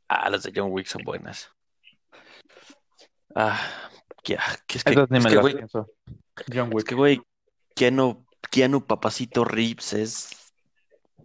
Ah, 0.08 0.30
las 0.30 0.42
de 0.44 0.52
John 0.54 0.70
Wick 0.70 0.86
son 0.86 1.02
buenas. 1.02 1.50
Ah, 3.34 3.58
ya, 4.24 4.40
que 4.66 4.78
es 4.78 4.84
que, 4.84 4.92
Esas 4.92 5.10
ni 5.10 5.18
es 5.18 5.24
me 5.24 5.30
que, 5.30 5.36
las 5.36 5.42
güey, 5.42 5.54
pienso. 5.54 5.88
John 6.52 6.68
es 6.68 6.74
Wick. 6.74 6.86
que, 6.88 6.94
güey, 6.94 7.22
Keanu, 7.74 8.24
Keanu 8.50 8.86
Papacito 8.86 9.44
Reeves 9.44 9.92
es, 9.92 10.52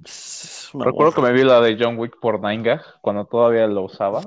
es 0.03 0.69
un 0.73 0.83
Recuerdo 0.83 1.13
que 1.13 1.21
me 1.21 1.31
vi 1.31 1.43
la 1.43 1.61
de 1.61 1.77
John 1.79 1.97
Wick 1.99 2.19
por 2.19 2.39
Nine 2.41 2.63
Gag 2.63 2.81
cuando 3.01 3.25
todavía 3.25 3.67
lo 3.67 3.83
usaba, 3.83 4.21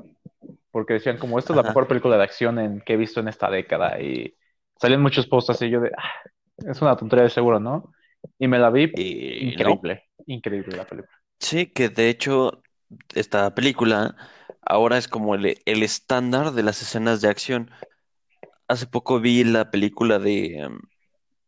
porque 0.70 0.94
decían 0.94 1.18
como 1.18 1.38
esta 1.38 1.52
es 1.52 1.56
la 1.56 1.62
Ajá. 1.62 1.70
mejor 1.70 1.88
película 1.88 2.16
de 2.16 2.22
acción 2.24 2.58
en, 2.58 2.80
que 2.82 2.92
he 2.92 2.96
visto 2.96 3.20
en 3.20 3.28
esta 3.28 3.50
década 3.50 4.00
y 4.00 4.36
salían 4.80 5.02
muchos 5.02 5.26
posts 5.26 5.50
así 5.50 5.68
yo 5.70 5.80
de, 5.80 5.90
"Ah, 5.96 6.10
es 6.66 6.82
una 6.82 6.96
tontería 6.96 7.24
de 7.24 7.30
seguro, 7.30 7.60
¿no? 7.60 7.92
Y 8.38 8.48
me 8.48 8.58
la 8.58 8.70
vi, 8.70 8.92
Y 8.92 9.56
no, 9.58 9.80
increíble, 9.80 10.04
increíble 10.26 10.76
la 10.76 10.86
película. 10.86 11.18
sí, 11.40 11.66
que 11.66 11.88
de 11.88 12.08
hecho 12.08 12.62
esta 13.14 13.54
película 13.54 14.16
ahora 14.62 14.98
es 14.98 15.08
como 15.08 15.34
el, 15.34 15.60
el 15.64 15.82
estándar 15.82 16.52
de 16.52 16.62
las 16.62 16.82
escenas 16.82 17.20
de 17.20 17.28
acción. 17.28 17.70
Hace 18.68 18.86
poco 18.86 19.20
vi 19.20 19.44
la 19.44 19.70
película 19.70 20.18
de 20.18 20.58
em, 20.60 20.80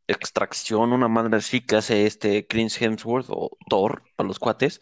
Extracción, 0.09 0.93
una 0.93 1.09
madre 1.09 1.37
así 1.39 1.63
que 1.63 1.77
hace 1.77 2.07
este 2.07 2.47
Chris 2.47 2.81
Hemsworth 2.83 3.27
o 3.31 3.57
Thor 3.71 4.05
para 4.17 4.29
los 4.29 4.39
cuates, 4.41 4.81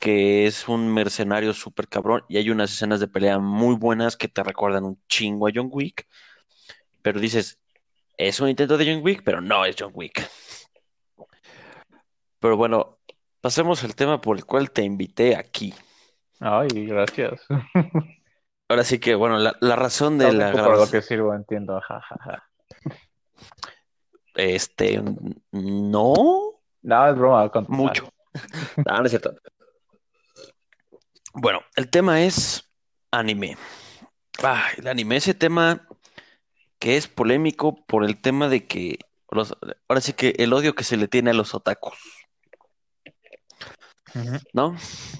que 0.00 0.46
es 0.46 0.68
un 0.68 0.92
mercenario 0.94 1.54
súper 1.54 1.88
cabrón 1.88 2.24
y 2.28 2.38
hay 2.38 2.50
unas 2.50 2.72
escenas 2.72 3.00
de 3.00 3.08
pelea 3.08 3.38
muy 3.40 3.76
buenas 3.76 4.16
que 4.16 4.28
te 4.28 4.42
recuerdan 4.44 4.84
un 4.86 5.02
chingo 5.08 5.48
a 5.48 5.52
John 5.54 5.68
Wick, 5.72 6.06
pero 7.02 7.20
dices, 7.20 7.60
es 8.18 8.40
un 8.40 8.48
intento 8.50 8.76
de 8.76 8.92
John 8.92 9.02
Wick, 9.02 9.22
pero 9.24 9.40
no 9.40 9.64
es 9.64 9.76
John 9.78 9.92
Wick. 9.94 10.28
Pero 12.40 12.56
bueno, 12.56 12.98
pasemos 13.40 13.82
al 13.84 13.94
tema 13.94 14.20
por 14.20 14.36
el 14.36 14.44
cual 14.44 14.70
te 14.70 14.82
invité 14.82 15.36
aquí. 15.36 15.72
Ay, 16.40 16.68
gracias. 16.86 17.40
Ahora 18.68 18.84
sí 18.84 18.98
que, 18.98 19.14
bueno, 19.14 19.38
la, 19.38 19.56
la 19.60 19.76
razón 19.76 20.18
de 20.18 20.32
la 20.32 20.52
para 20.52 20.76
lo 20.76 20.90
que 20.90 21.00
sirvo, 21.00 21.34
entiendo, 21.34 21.80
ja, 21.80 22.00
ja, 22.00 22.16
ja. 22.22 22.48
este, 24.34 25.02
no 25.50 26.14
No, 26.82 27.08
es 27.08 27.16
broma, 27.16 27.48
con- 27.50 27.66
mucho. 27.68 28.12
No, 28.84 28.98
no 28.98 29.04
es 29.04 29.10
cierto. 29.10 29.34
Bueno, 31.32 31.60
el 31.76 31.88
tema 31.88 32.22
es 32.22 32.70
anime. 33.10 33.56
Ah, 34.42 34.66
el 34.76 34.86
anime, 34.86 35.16
ese 35.16 35.34
tema 35.34 35.87
que 36.78 36.96
es 36.96 37.08
polémico 37.08 37.84
por 37.86 38.04
el 38.04 38.20
tema 38.20 38.48
de 38.48 38.66
que 38.66 38.98
los, 39.30 39.56
ahora 39.88 40.00
sí 40.00 40.12
que 40.12 40.34
el 40.38 40.52
odio 40.52 40.74
que 40.74 40.84
se 40.84 40.96
le 40.96 41.08
tiene 41.08 41.30
a 41.30 41.34
los 41.34 41.54
otakus. 41.54 41.98
¿no? 44.52 44.76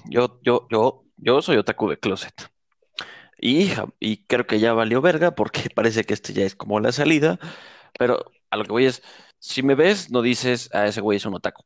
Yo, 0.09 0.39
yo, 0.43 0.67
yo, 0.69 1.05
yo 1.17 1.41
soy 1.41 1.57
otaku 1.57 1.89
de 1.89 1.99
closet. 1.99 2.33
Y, 3.41 3.71
y 3.99 4.25
creo 4.25 4.45
que 4.45 4.59
ya 4.59 4.73
valió 4.73 5.01
verga 5.01 5.31
porque 5.35 5.69
parece 5.75 6.03
que 6.03 6.13
este 6.13 6.33
ya 6.33 6.45
es 6.45 6.55
como 6.55 6.79
la 6.79 6.91
salida. 6.91 7.39
Pero 7.97 8.31
a 8.49 8.57
lo 8.57 8.63
que 8.65 8.71
voy 8.71 8.85
es, 8.85 9.03
si 9.39 9.63
me 9.63 9.75
ves, 9.75 10.11
no 10.11 10.21
dices, 10.21 10.73
a 10.73 10.87
ese 10.87 11.01
güey 11.01 11.17
es 11.17 11.25
un 11.25 11.35
otaku. 11.35 11.63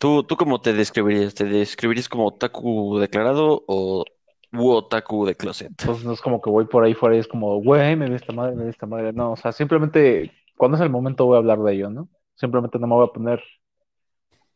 ¿Tú, 0.00 0.24
tú 0.24 0.36
cómo 0.36 0.60
te 0.60 0.72
describirías? 0.72 1.34
¿Te 1.34 1.44
describirías 1.44 2.08
como 2.08 2.26
otaku 2.26 2.98
declarado 2.98 3.64
o 3.68 4.04
u 4.52 4.70
otaku 4.70 5.24
de 5.26 5.34
closet? 5.34 5.72
Entonces 5.78 6.04
no 6.04 6.12
es 6.12 6.20
como 6.20 6.40
que 6.40 6.50
voy 6.50 6.66
por 6.66 6.84
ahí 6.84 6.94
fuera 6.94 7.16
y 7.16 7.20
es 7.20 7.28
como, 7.28 7.60
güey, 7.62 7.96
me 7.96 8.08
vi 8.08 8.14
esta 8.14 8.32
madre, 8.32 8.54
me 8.56 8.64
vi 8.64 8.70
esta 8.70 8.86
madre. 8.86 9.12
No, 9.12 9.32
o 9.32 9.36
sea, 9.36 9.52
simplemente 9.52 10.32
cuando 10.56 10.76
es 10.76 10.82
el 10.82 10.90
momento 10.90 11.26
voy 11.26 11.36
a 11.36 11.38
hablar 11.38 11.58
de 11.60 11.72
ello, 11.74 11.90
¿no? 11.90 12.08
Simplemente 12.34 12.78
no 12.78 12.86
me 12.86 12.94
voy 12.94 13.06
a 13.08 13.12
poner 13.12 13.42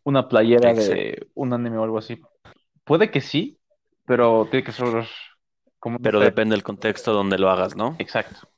una 0.04 0.28
playera 0.28 0.72
de 0.72 1.28
un 1.34 1.52
anime 1.52 1.78
o 1.78 1.84
algo 1.84 1.98
así. 1.98 2.20
Puede 2.84 3.10
que 3.10 3.20
sí, 3.20 3.58
pero 4.06 4.46
tiene 4.50 4.64
que 4.64 4.72
ser 4.72 5.04
como, 5.78 5.98
Pero 5.98 6.20
depende 6.20 6.54
del 6.54 6.62
contexto 6.62 7.12
donde 7.12 7.38
lo 7.38 7.50
hagas, 7.50 7.76
¿no? 7.76 7.96
exacto. 7.98 8.48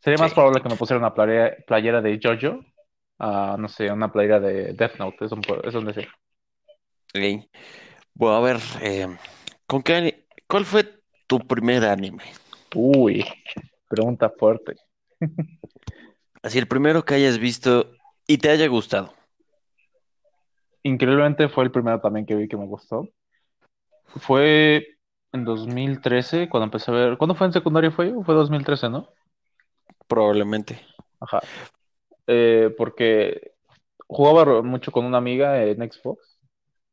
Sería 0.00 0.18
más 0.18 0.30
Sí. 0.30 0.34
probable 0.34 0.62
que 0.62 0.68
me 0.68 0.76
pusiera 0.76 0.98
una 0.98 1.14
playera, 1.14 1.56
playera 1.66 2.02
de 2.02 2.18
JoJo 2.22 2.60
a, 3.18 3.56
no 3.58 3.68
sé, 3.68 3.90
una 3.90 4.12
playera 4.12 4.38
de 4.40 4.74
Death 4.74 4.98
Note, 4.98 5.24
es 5.24 5.32
un, 5.32 5.42
es 5.64 5.74
un 5.74 5.86
decir. 5.86 6.08
Ok. 7.14 7.46
Bueno, 8.14 8.36
a 8.36 8.40
ver, 8.40 8.58
eh, 8.82 9.08
¿con 9.66 9.82
qué 9.82 10.23
¿cuál 10.54 10.64
fue 10.66 10.84
tu 11.26 11.40
primer 11.40 11.84
anime? 11.84 12.22
Uy, 12.76 13.24
pregunta 13.88 14.30
fuerte. 14.30 14.76
Así, 16.44 16.60
el 16.60 16.68
primero 16.68 17.04
que 17.04 17.14
hayas 17.14 17.40
visto 17.40 17.90
y 18.28 18.38
te 18.38 18.50
haya 18.50 18.68
gustado. 18.68 19.12
Increíblemente 20.84 21.48
fue 21.48 21.64
el 21.64 21.72
primero 21.72 22.00
también 22.00 22.24
que 22.24 22.36
vi 22.36 22.46
que 22.46 22.56
me 22.56 22.66
gustó. 22.66 23.08
Fue 24.04 24.86
en 25.32 25.44
2013 25.44 26.48
cuando 26.48 26.66
empecé 26.66 26.92
a 26.92 26.94
ver. 26.94 27.18
¿Cuándo 27.18 27.34
fue 27.34 27.48
en 27.48 27.52
secundaria? 27.52 27.90
Fue, 27.90 28.14
fue 28.24 28.34
2013, 28.36 28.90
¿no? 28.90 29.08
Probablemente. 30.06 30.80
Ajá. 31.18 31.40
Eh, 32.28 32.72
porque 32.78 33.54
jugaba 34.06 34.62
mucho 34.62 34.92
con 34.92 35.04
una 35.04 35.18
amiga 35.18 35.64
en 35.64 35.78
Xbox 35.90 36.33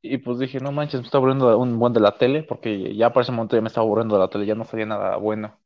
y 0.02 0.18
pues 0.20 0.40
dije, 0.40 0.60
no 0.60 0.72
manches, 0.72 1.02
me 1.02 1.06
está 1.06 1.18
aburriendo 1.18 1.58
un 1.58 1.80
buen 1.80 1.94
de 1.94 2.00
la 2.00 2.18
tele 2.18 2.44
porque 2.44 2.96
ya 2.96 3.12
para 3.14 3.24
ese 3.24 3.32
momento 3.32 3.56
ya 3.56 3.62
me 3.62 3.68
estaba 3.68 3.86
aburriendo 3.86 4.16
de 4.16 4.22
la 4.22 4.30
tele, 4.30 4.46
ya 4.46 4.56
no 4.56 4.66
salía 4.66 4.86
nada 4.86 5.18
bueno. 5.18 5.60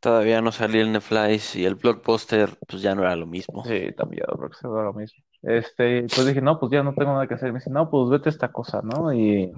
Todavía 0.00 0.40
no 0.42 0.50
salía 0.50 0.82
el 0.82 0.90
Netflix 0.92 1.54
y 1.54 1.64
el 1.64 1.76
blockbuster, 1.76 2.58
pues 2.66 2.82
ya 2.82 2.94
no 2.96 3.02
era 3.02 3.14
lo 3.16 3.26
mismo. 3.26 3.64
Sí, 3.64 3.92
también, 3.96 4.24
creo 4.26 4.48
que 4.50 4.56
se 4.56 4.68
da 4.68 4.82
lo 4.84 4.92
mismo. 4.94 5.22
Este, 5.42 6.08
pues 6.14 6.26
dije, 6.26 6.40
no, 6.40 6.58
pues 6.60 6.70
ya 6.72 6.82
no 6.82 6.94
tengo 6.94 7.12
nada 7.12 7.26
que 7.26 7.34
hacer. 7.34 7.52
Me 7.52 7.58
dice, 7.58 7.70
no, 7.70 7.90
pues 7.90 8.08
vete 8.10 8.28
a 8.28 8.32
esta 8.32 8.52
cosa, 8.52 8.80
¿no? 8.82 9.12
Y 9.12 9.52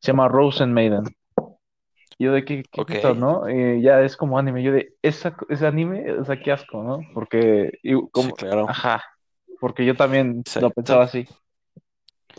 se 0.00 0.12
llama 0.12 0.28
Rosen 0.28 0.72
Maiden. 0.72 1.04
Y 2.18 2.24
yo 2.24 2.32
de 2.32 2.44
qué, 2.44 2.64
qué 2.72 2.82
Ok. 2.82 2.94
¿no? 3.14 3.48
Y 3.48 3.82
ya 3.82 4.02
es 4.02 4.16
como 4.16 4.38
anime. 4.38 4.62
Yo 4.62 4.72
de, 4.72 4.94
esa, 5.02 5.36
ese 5.48 5.66
anime, 5.66 6.12
o 6.12 6.24
sea, 6.24 6.38
qué 6.40 6.52
asco, 6.52 6.82
¿no? 6.82 7.00
Porque, 7.14 7.72
y 7.82 7.94
Sí, 8.12 8.32
como, 8.32 8.34
claro. 8.34 8.66
ajá, 8.66 9.02
porque 9.60 9.84
yo 9.86 9.96
también 9.96 10.44
lo 10.56 10.70
Exacto. 10.70 10.72
pensaba 10.72 11.04
así. 11.04 11.26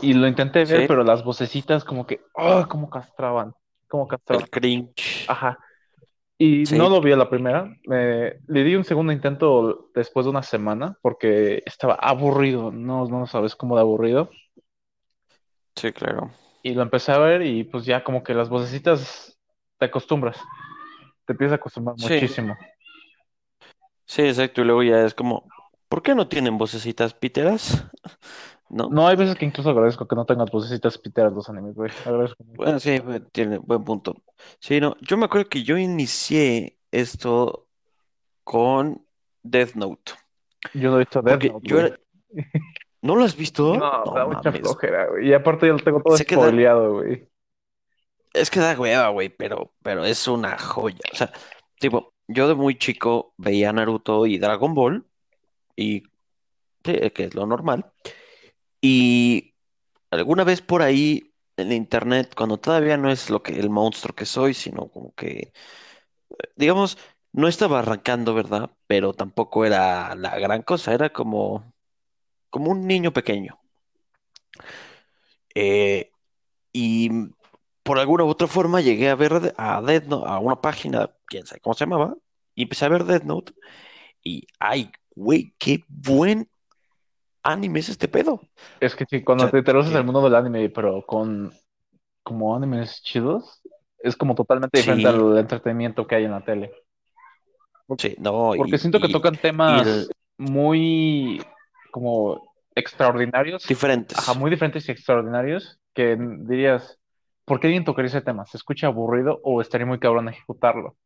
Y 0.00 0.14
lo 0.14 0.26
intenté 0.26 0.64
ver, 0.64 0.80
Sí, 0.80 0.84
pero 0.88 1.04
las 1.04 1.22
vocecitas 1.24 1.84
como 1.84 2.06
que, 2.06 2.20
¡ah! 2.36 2.66
cómo 2.68 2.88
castraban, 2.90 3.54
cómo 3.88 4.08
castraban. 4.08 4.44
el 4.44 4.50
cringe. 4.50 5.26
Ajá. 5.28 5.58
Y 6.38 6.66
Sí, 6.66 6.76
no 6.76 6.88
lo 6.88 7.00
vi 7.00 7.12
a 7.12 7.16
la 7.16 7.30
primera. 7.30 7.70
Me- 7.86 8.34
le 8.48 8.64
di 8.64 8.74
un 8.74 8.84
segundo 8.84 9.12
intento 9.12 9.90
después 9.94 10.26
de 10.26 10.30
una 10.30 10.42
semana 10.42 10.98
porque 11.02 11.62
estaba 11.66 11.94
aburrido. 11.94 12.72
No, 12.72 13.06
no 13.06 13.26
sabes 13.26 13.54
cómo 13.54 13.76
de 13.76 13.82
aburrido. 13.82 14.30
sí, 15.76 15.92
claro. 15.92 16.30
Y 16.62 16.74
lo 16.74 16.82
empecé 16.82 17.12
a 17.12 17.18
ver 17.18 17.42
y 17.42 17.64
pues 17.64 17.84
ya 17.84 18.02
como 18.04 18.22
que 18.22 18.34
las 18.34 18.48
vocecitas 18.48 19.38
te 19.78 19.86
acostumbras. 19.86 20.38
Te 21.26 21.32
empiezas 21.32 21.52
a 21.52 21.56
acostumbrar 21.56 21.96
Sí, 21.98 22.04
muchísimo. 22.14 22.56
sí, 24.06 24.22
exacto. 24.22 24.60
Y 24.62 24.64
luego 24.64 24.82
ya 24.82 25.04
es 25.04 25.14
como, 25.14 25.48
¿por 25.88 26.02
qué 26.02 26.14
no 26.14 26.28
tienen 26.28 26.58
vocecitas 26.58 27.14
píteras? 27.14 27.84
¿No? 28.72 28.88
No, 28.88 29.06
hay 29.06 29.16
veces 29.16 29.36
que 29.36 29.44
incluso 29.44 29.68
agradezco 29.68 30.08
que 30.08 30.16
no 30.16 30.24
tengan 30.24 30.48
vocecitas 30.50 30.96
piteras 30.96 31.34
los 31.34 31.46
animes, 31.50 31.74
güey. 31.74 31.90
Agradezco 32.06 32.42
mucho. 32.42 32.56
Bueno, 32.56 32.80
sí, 32.80 32.98
tiene 33.30 33.58
buen 33.58 33.84
punto. 33.84 34.16
Sí, 34.60 34.80
no, 34.80 34.96
yo 35.02 35.18
me 35.18 35.26
acuerdo 35.26 35.50
que 35.50 35.62
yo 35.62 35.76
inicié 35.76 36.78
esto 36.90 37.68
con 38.44 39.04
Death 39.42 39.74
Note. 39.74 40.12
Yo 40.72 40.90
no 40.90 40.96
he 40.96 41.00
visto 41.00 41.20
Death 41.20 41.34
Porque 41.34 41.50
Note, 41.50 41.68
yo 41.68 41.80
era... 41.80 42.00
¿No 43.02 43.16
lo 43.16 43.24
has 43.24 43.36
visto? 43.36 43.76
No, 43.76 44.04
No 44.06 44.14
da 44.14 44.26
mucha 44.26 44.50
flojera, 44.50 45.08
güey. 45.08 45.28
Y 45.28 45.34
aparte 45.34 45.66
ya 45.66 45.72
lo 45.74 45.78
tengo 45.80 46.00
todo 46.00 46.16
da, 46.16 46.24
spoileado, 46.24 46.94
güey. 46.94 47.28
es 48.32 48.50
que 48.50 48.60
da 48.60 48.78
hueva, 48.78 49.08
güey, 49.10 49.28
pero, 49.28 49.74
pero 49.82 50.04
es 50.06 50.26
una 50.28 50.56
joya. 50.56 51.00
O 51.12 51.16
sea, 51.16 51.30
tipo, 51.78 52.14
yo 52.26 52.48
de 52.48 52.54
muy 52.54 52.78
chico 52.78 53.34
veía 53.36 53.70
Naruto 53.70 54.24
y 54.24 54.38
Dragon 54.38 54.72
Ball, 54.72 55.04
y 55.76 56.04
sí, 56.84 57.10
que 57.10 57.24
es 57.24 57.34
lo 57.34 57.44
normal. 57.44 57.92
Y 58.82 59.54
alguna 60.10 60.44
vez 60.44 60.62
por 60.62 60.82
ahí 60.82 61.32
en 61.56 61.72
internet 61.72 62.34
cuando 62.36 62.58
todavía 62.58 62.96
no 62.98 63.10
es 63.10 63.30
lo 63.30 63.42
que 63.42 63.58
el 63.58 63.70
monstruo 63.70 64.14
que 64.14 64.26
soy, 64.26 64.54
sino 64.54 64.88
como 64.90 65.14
que, 65.14 65.52
digamos, 66.56 66.98
no 67.32 67.48
estaba 67.48 67.80
arrancando, 67.80 68.34
¿verdad? 68.34 68.70
Pero 68.86 69.14
tampoco 69.14 69.64
era 69.64 70.14
la 70.16 70.38
gran 70.38 70.62
cosa, 70.62 70.94
era 70.94 71.10
como, 71.12 71.72
como 72.50 72.70
un 72.72 72.86
niño 72.86 73.12
pequeño. 73.12 73.60
Eh, 75.54 76.10
y 76.72 77.10
por 77.82 77.98
alguna 77.98 78.24
u 78.24 78.28
otra 78.28 78.46
forma 78.48 78.80
llegué 78.80 79.10
a 79.10 79.14
ver 79.16 79.54
a 79.58 79.82
Death 79.82 80.12
a 80.12 80.38
una 80.38 80.60
página, 80.60 81.10
quién 81.26 81.46
sabe 81.46 81.60
cómo 81.60 81.74
se 81.74 81.84
llamaba, 81.84 82.16
y 82.54 82.64
empecé 82.64 82.84
a 82.86 82.88
ver 82.88 83.04
Death 83.04 83.24
Note 83.24 83.54
y, 84.24 84.46
ay, 84.60 84.92
güey, 85.14 85.54
qué 85.58 85.84
buen 85.88 86.50
anime 87.42 87.80
es 87.80 87.88
este 87.90 88.08
pedo. 88.08 88.40
Es 88.80 88.94
que 88.96 89.06
sí, 89.08 89.22
cuando 89.24 89.48
sea, 89.48 89.50
te 89.50 89.58
introduces 89.58 89.94
al 89.94 90.04
que 90.04 90.04
mundo 90.04 90.22
del 90.22 90.34
anime, 90.34 90.68
pero 90.68 91.04
con 91.06 91.52
como 92.24 92.56
animes 92.56 93.02
chidos, 93.02 93.62
es 94.00 94.16
como 94.16 94.34
totalmente 94.36 94.78
diferente 94.78 95.08
sí, 95.08 95.08
al 95.08 95.38
entretenimiento 95.38 96.06
que 96.06 96.16
hay 96.16 96.24
en 96.26 96.32
la 96.32 96.44
tele. 96.44 96.72
sí, 97.98 98.14
no, 98.18 98.54
Porque 98.54 98.78
y, 98.78 98.78
siento 98.78 99.00
que 99.00 99.08
y, 99.08 99.08
tocan 99.08 99.40
temas 99.40 99.88
el- 99.88 100.12
muy 100.38 101.40
como 101.90 102.54
extraordinarios, 102.74 103.78
ajá, 104.14 104.34
diferentes. 104.34 104.34
muy 104.34 104.50
diferentes 104.50 104.88
y 104.88 104.92
extraordinarios, 104.92 105.80
que 105.94 106.16
dirías, 106.18 106.98
¿por 107.44 107.60
qué 107.60 107.68
alguien 107.68 107.84
tocaría 107.84 108.08
ese 108.08 108.20
tema? 108.22 108.46
¿Se 108.46 108.56
escucha 108.56 108.86
aburrido 108.88 109.40
o 109.42 109.60
estaría 109.60 109.86
muy 109.86 109.98
cabrón 109.98 110.28
ejecutarlo? 110.28 110.96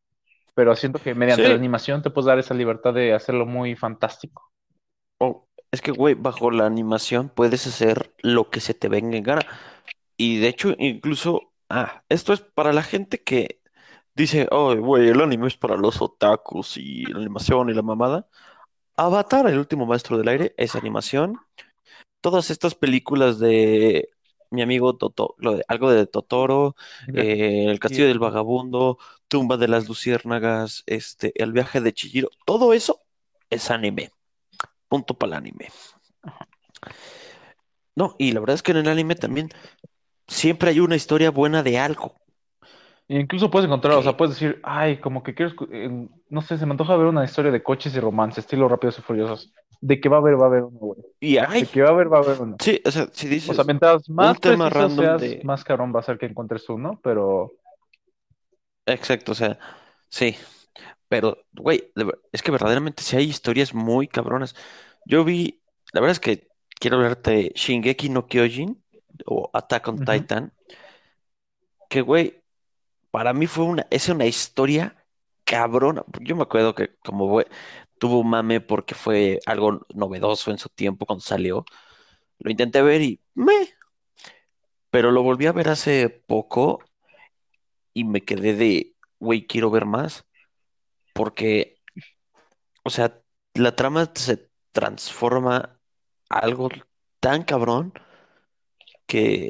Pero 0.55 0.77
siento 0.77 1.01
que 1.03 1.15
mediante 1.15 1.49
la 1.49 1.57
animación 1.57 2.03
te 2.03 2.11
puedes 2.11 2.27
dar 2.27 2.39
esa 2.41 2.55
libertad 2.55 2.95
de 2.95 3.15
hacerlo 3.15 3.47
muy 3.47 3.77
fantástico. 3.77 4.51
o 5.19 5.49
es 5.71 5.83
que, 5.83 5.93
güey, 5.93 6.15
bajo 6.15 6.51
la 6.51 6.67
animación 6.67 7.29
puedes 7.29 7.67
hacer 7.67 8.13
lo 8.23 8.51
que 8.51 8.61
se 8.61 8.75
te 8.75 8.89
venga 8.89 9.17
en 9.17 9.23
gana. 9.25 9.47
Y 10.17 10.39
de 10.39 10.49
hecho, 10.49 10.75
incluso, 10.79 11.53
ah, 11.69 12.03
esto 12.09 12.33
es 12.33 12.41
para 12.41 12.73
la 12.73 12.83
gente 12.83 13.23
que 13.23 13.61
dice, 14.15 14.49
oh, 14.51 14.75
güey, 14.77 15.09
el 15.09 15.21
anime 15.21 15.49
es 15.49 15.57
para 15.57 15.77
los 15.77 16.01
otakus 16.03 16.77
y 16.79 17.05
la 17.07 17.19
animación 17.19 17.71
y 17.71 17.75
la 17.75 17.83
mamada. 17.83 18.29
Avatar, 18.97 19.47
el 19.49 19.59
último 19.59 19.87
maestro 19.87 20.19
del 20.19 20.29
aire, 20.29 20.55
es 20.59 20.75
animación. 20.75 21.39
Todas 22.23 22.51
estas 22.51 22.75
películas 22.75 23.39
de 23.39 24.11
mi 24.51 24.63
amigo 24.63 24.97
Toto, 24.97 25.35
lo 25.39 25.57
de, 25.57 25.65
algo 25.69 25.91
de 25.91 26.07
Totoro, 26.07 26.77
eh, 27.15 27.67
El 27.69 27.79
Castillo 27.79 28.07
del 28.09 28.19
Vagabundo, 28.19 28.99
Tumba 29.29 29.57
de 29.57 29.69
las 29.69 29.89
Luciérnagas, 29.89 30.83
este, 30.87 31.33
El 31.43 31.53
viaje 31.53 31.81
de 31.81 31.93
Chihiro, 31.93 32.31
todo 32.47 32.73
eso 32.73 33.03
es 33.51 33.71
anime. 33.71 34.13
Punto 34.89 35.15
para 35.15 35.33
el 35.33 35.39
anime. 35.39 35.69
No, 37.95 38.15
y 38.19 38.33
la 38.33 38.41
verdad 38.41 38.55
es 38.55 38.63
que 38.63 38.73
en 38.73 38.79
el 38.79 38.89
anime 38.89 39.15
también 39.15 39.49
siempre 40.29 40.71
hay 40.71 40.81
una 40.81 40.97
historia 40.97 41.31
buena 41.31 41.63
de 41.63 41.79
algo. 41.79 42.15
incluso 43.09 43.51
puedes 43.51 43.67
encontrar, 43.67 43.95
o 43.95 44.03
sea, 44.03 44.17
puedes 44.17 44.35
decir, 44.35 44.61
ay, 44.63 44.99
como 44.99 45.23
que 45.23 45.35
quiero, 45.35 45.53
eh, 45.73 46.09
no 46.29 46.43
sé, 46.43 46.59
se 46.59 46.67
me 46.67 46.73
antoja 46.73 46.97
ver 46.97 47.07
una 47.07 47.25
historia 47.25 47.51
de 47.51 47.63
coches 47.63 47.95
y 47.95 48.01
romance, 48.01 48.41
estilo 48.41 48.69
Rápidos 48.69 48.99
y 48.99 49.03
Furiosos. 49.03 49.53
De 49.81 50.01
que 50.01 50.09
va 50.09 50.17
a 50.17 50.21
haber, 50.21 50.41
va 50.41 50.45
a 50.45 50.47
haber 50.47 50.63
uno, 50.65 50.79
güey. 50.79 51.01
y 51.21 51.35
De 51.35 51.41
hay, 51.41 51.67
que 51.67 51.83
va 51.83 51.89
a 51.89 51.93
haber, 51.93 52.13
va 52.13 52.19
a 52.19 52.21
haber 52.21 52.41
uno. 52.41 52.57
sí, 52.61 52.81
o 52.85 52.91
sea, 52.91 53.09
si 53.13 53.27
O 53.47 53.55
sea, 53.55 53.65
dices 53.65 53.67
mientras 53.67 54.09
más 54.09 54.41
tema 54.41 54.71
preciso 54.71 55.03
seas, 55.03 55.21
de, 55.21 55.41
más 55.45 55.65
cabrón 55.65 55.95
va 55.95 56.01
a 56.01 56.03
ser 56.03 56.19
que 56.19 56.27
encuentres 56.27 56.69
uno, 56.69 56.99
pero 57.03 57.53
exacto, 58.87 59.33
o 59.33 59.35
sea, 59.35 59.59
sí, 60.09 60.37
pero, 61.09 61.39
güey, 61.53 61.93
de 61.95 62.05
ver- 62.05 62.21
es 62.33 62.43
que 62.43 62.51
verdaderamente 62.53 63.03
sí 63.03 63.17
hay 63.17 63.25
historias 63.27 63.75
muy 63.75 64.09
cabronas. 64.09 64.55
Yo 65.07 65.25
vi, 65.25 65.63
la 65.93 66.01
verdad 66.01 66.13
es 66.13 66.21
que 66.21 66.49
quiero 66.81 66.97
hablarte 66.99 67.31
de 67.33 67.53
Shingeki 67.55 68.09
no 68.11 68.27
Kyojin 68.27 68.83
o 69.27 69.51
Attack 69.55 69.89
on 69.89 69.99
ujú. 69.99 70.05
Titan, 70.05 70.53
que, 71.89 72.01
güey, 72.03 72.43
para 73.13 73.33
mí 73.35 73.47
fue 73.47 73.65
una, 73.67 73.87
es 73.91 74.09
una 74.09 74.27
historia 74.27 74.97
cabrona. 75.45 76.05
Yo 76.23 76.37
me 76.37 76.43
acuerdo 76.45 76.75
que 76.75 76.97
como, 77.05 77.29
güey, 77.29 77.47
tuvo 77.99 78.21
un 78.21 78.31
mame 78.31 78.61
porque 78.61 78.95
fue 78.95 79.41
algo 79.47 79.87
novedoso 79.95 80.51
en 80.51 80.59
su 80.59 80.69
tiempo 80.71 81.07
cuando 81.07 81.23
salió. 81.25 81.65
Lo 82.41 82.51
intenté 82.51 82.83
ver 82.83 83.03
y 83.03 83.21
me, 83.35 83.55
pero 84.91 85.11
lo 85.13 85.23
volví 85.23 85.47
a 85.47 85.53
ver 85.53 85.69
hace 85.69 86.09
poco 86.09 86.81
y 87.95 88.05
me 88.05 88.25
quedé 88.25 88.55
de, 88.55 88.95
güey, 89.21 89.47
quiero 89.47 89.71
ver 89.71 89.87
más, 89.87 90.27
porque, 91.17 91.81
o 92.85 92.91
sea, 92.91 93.23
la 93.55 93.75
trama 93.77 94.11
se 94.15 94.51
transforma 94.73 95.81
a 96.31 96.39
algo 96.39 96.69
tan 97.21 97.43
cabrón 97.45 97.93
que, 99.07 99.49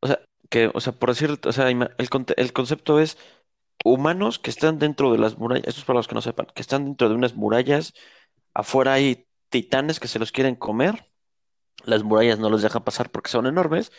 o 0.00 0.06
sea, 0.06 0.20
que, 0.50 0.70
o 0.74 0.80
sea, 0.80 0.92
por 0.92 1.10
decir, 1.10 1.38
o 1.44 1.52
sea, 1.52 1.68
el, 1.70 1.90
el 2.36 2.52
concepto 2.52 3.00
es 3.00 3.18
humanos 3.84 4.38
que 4.38 4.50
están 4.50 4.78
dentro 4.80 5.12
de 5.12 5.18
las 5.18 5.38
murallas, 5.38 5.68
esto 5.68 5.80
es 5.82 5.86
para 5.86 5.98
los 5.98 6.08
que 6.08 6.16
no 6.16 6.22
sepan, 6.22 6.46
que 6.54 6.62
están 6.62 6.86
dentro 6.86 7.08
de 7.10 7.16
unas 7.16 7.34
murallas, 7.36 7.94
afuera 8.54 8.94
hay 8.94 9.28
titanes 9.50 10.00
que 10.00 10.08
se 10.08 10.20
los 10.20 10.32
quieren 10.32 10.56
comer, 10.56 11.10
las 11.84 12.04
murallas 12.04 12.40
no 12.40 12.50
los 12.50 12.62
dejan 12.62 12.84
pasar 12.84 13.10
porque 13.12 13.30
son 13.30 13.46
enormes, 13.48 13.92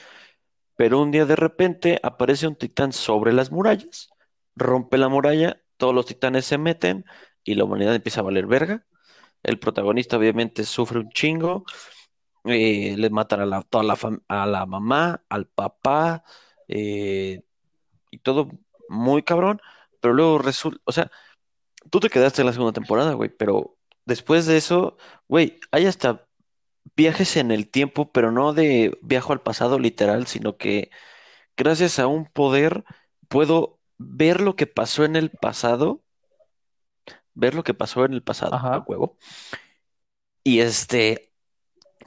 pero 0.78 1.02
un 1.02 1.12
día 1.12 1.26
de 1.28 1.38
repente 1.38 2.02
aparece 2.04 2.48
un 2.48 2.58
titán 2.58 2.94
sobre 2.94 3.34
las 3.34 3.52
murallas, 3.52 4.10
rompe 4.56 5.00
la 5.00 5.10
muralla, 5.10 5.63
todos 5.84 5.94
los 5.94 6.06
titanes 6.06 6.46
se 6.46 6.58
meten 6.58 7.04
y 7.44 7.56
la 7.56 7.66
humanidad 7.66 7.94
empieza 7.94 8.22
a 8.22 8.24
valer 8.24 8.48
verga. 8.48 8.86
El 9.44 9.60
protagonista 9.60 10.16
obviamente 10.18 10.64
sufre 10.64 11.00
un 11.00 11.10
chingo, 11.10 11.66
eh, 12.46 12.96
le 12.98 13.10
matan 13.10 13.42
a 13.42 13.46
la, 13.46 13.64
toda 13.64 13.84
la 13.84 13.98
a 14.30 14.46
la 14.46 14.66
mamá, 14.66 15.26
al 15.28 15.46
papá, 15.48 16.24
eh, 16.70 17.42
y 18.12 18.20
todo 18.20 18.50
muy 18.88 19.24
cabrón, 19.24 19.60
pero 20.00 20.14
luego 20.14 20.38
resulta, 20.38 20.80
o 20.86 20.94
sea, 20.94 21.12
tú 21.92 22.00
te 22.00 22.10
quedaste 22.10 22.42
en 22.44 22.48
la 22.48 22.54
segunda 22.54 22.74
temporada, 22.74 23.14
güey, 23.14 23.30
pero 23.30 23.78
después 24.06 24.46
de 24.46 24.56
eso, 24.58 24.98
güey, 25.28 25.60
hay 25.72 25.86
hasta 25.88 26.30
viajes 26.96 27.38
en 27.38 27.52
el 27.52 27.70
tiempo, 27.70 28.12
pero 28.14 28.32
no 28.32 28.54
de 28.54 28.98
viajo 29.02 29.34
al 29.34 29.42
pasado 29.42 29.80
literal, 29.80 30.28
sino 30.28 30.58
que 30.58 30.92
gracias 31.58 32.00
a 32.00 32.08
un 32.08 32.26
poder 32.26 32.86
puedo 33.28 33.82
ver 33.98 34.42
lo 34.42 34.56
que 34.56 34.68
pasó 34.68 35.06
en 35.06 35.16
el 35.16 35.30
pasado, 35.30 36.02
ver 37.34 37.56
lo 37.56 37.64
que 37.64 37.74
pasó 37.74 38.06
en 38.06 38.14
el 38.14 38.24
pasado, 38.24 38.54
a 38.56 38.58
Ajá. 38.58 38.86
huevo, 38.88 39.18
y 40.44 40.60
este, 40.60 41.32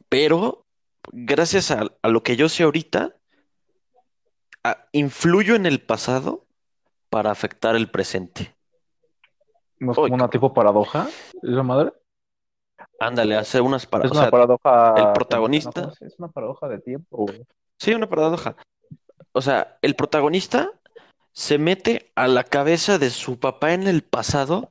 pero 0.08 0.66
gracias 1.12 1.70
a, 1.70 1.84
a 2.02 2.08
lo 2.08 2.22
que 2.22 2.36
yo 2.36 2.48
sé 2.48 2.62
ahorita, 2.64 3.16
a- 4.64 4.88
influyo 4.92 5.54
en 5.54 5.66
el 5.66 5.80
pasado 5.80 6.46
para 7.10 7.30
afectar 7.30 7.76
el 7.76 7.90
presente. 7.90 8.54
No 9.78 9.92
es 9.92 9.98
una 9.98 10.28
tipo 10.30 10.52
paradoja, 10.54 11.06
¿es 11.42 11.50
la 11.50 11.62
madre? 11.62 11.92
Ándale, 12.98 13.36
hacer 13.36 13.62
unas 13.62 13.86
para, 13.86 14.04
Es 14.04 14.10
o 14.10 14.14
sea, 14.14 14.24
el 14.24 14.30
paradoja 14.30 14.70
temporal, 14.70 14.94
¿no? 14.94 15.02
¿Cómo 15.02 15.14
protagonista, 15.14 15.92
Es 16.00 16.18
una 16.18 16.28
paradoja 16.28 16.68
de 16.68 16.78
tiempo, 16.78 17.16
güey. 17.26 17.42
sí, 17.78 17.92
una 17.94 18.08
paradoja. 18.08 18.56
O 19.32 19.40
sea, 19.40 19.78
el 19.82 19.94
protagonista 19.96 20.72
se 21.36 21.58
mete 21.58 22.10
a 22.14 22.28
la 22.28 22.44
cabeza 22.44 22.98
de 22.98 23.10
su 23.10 23.38
papá 23.38 23.74
en 23.74 23.86
el 23.86 24.02
pasado, 24.02 24.70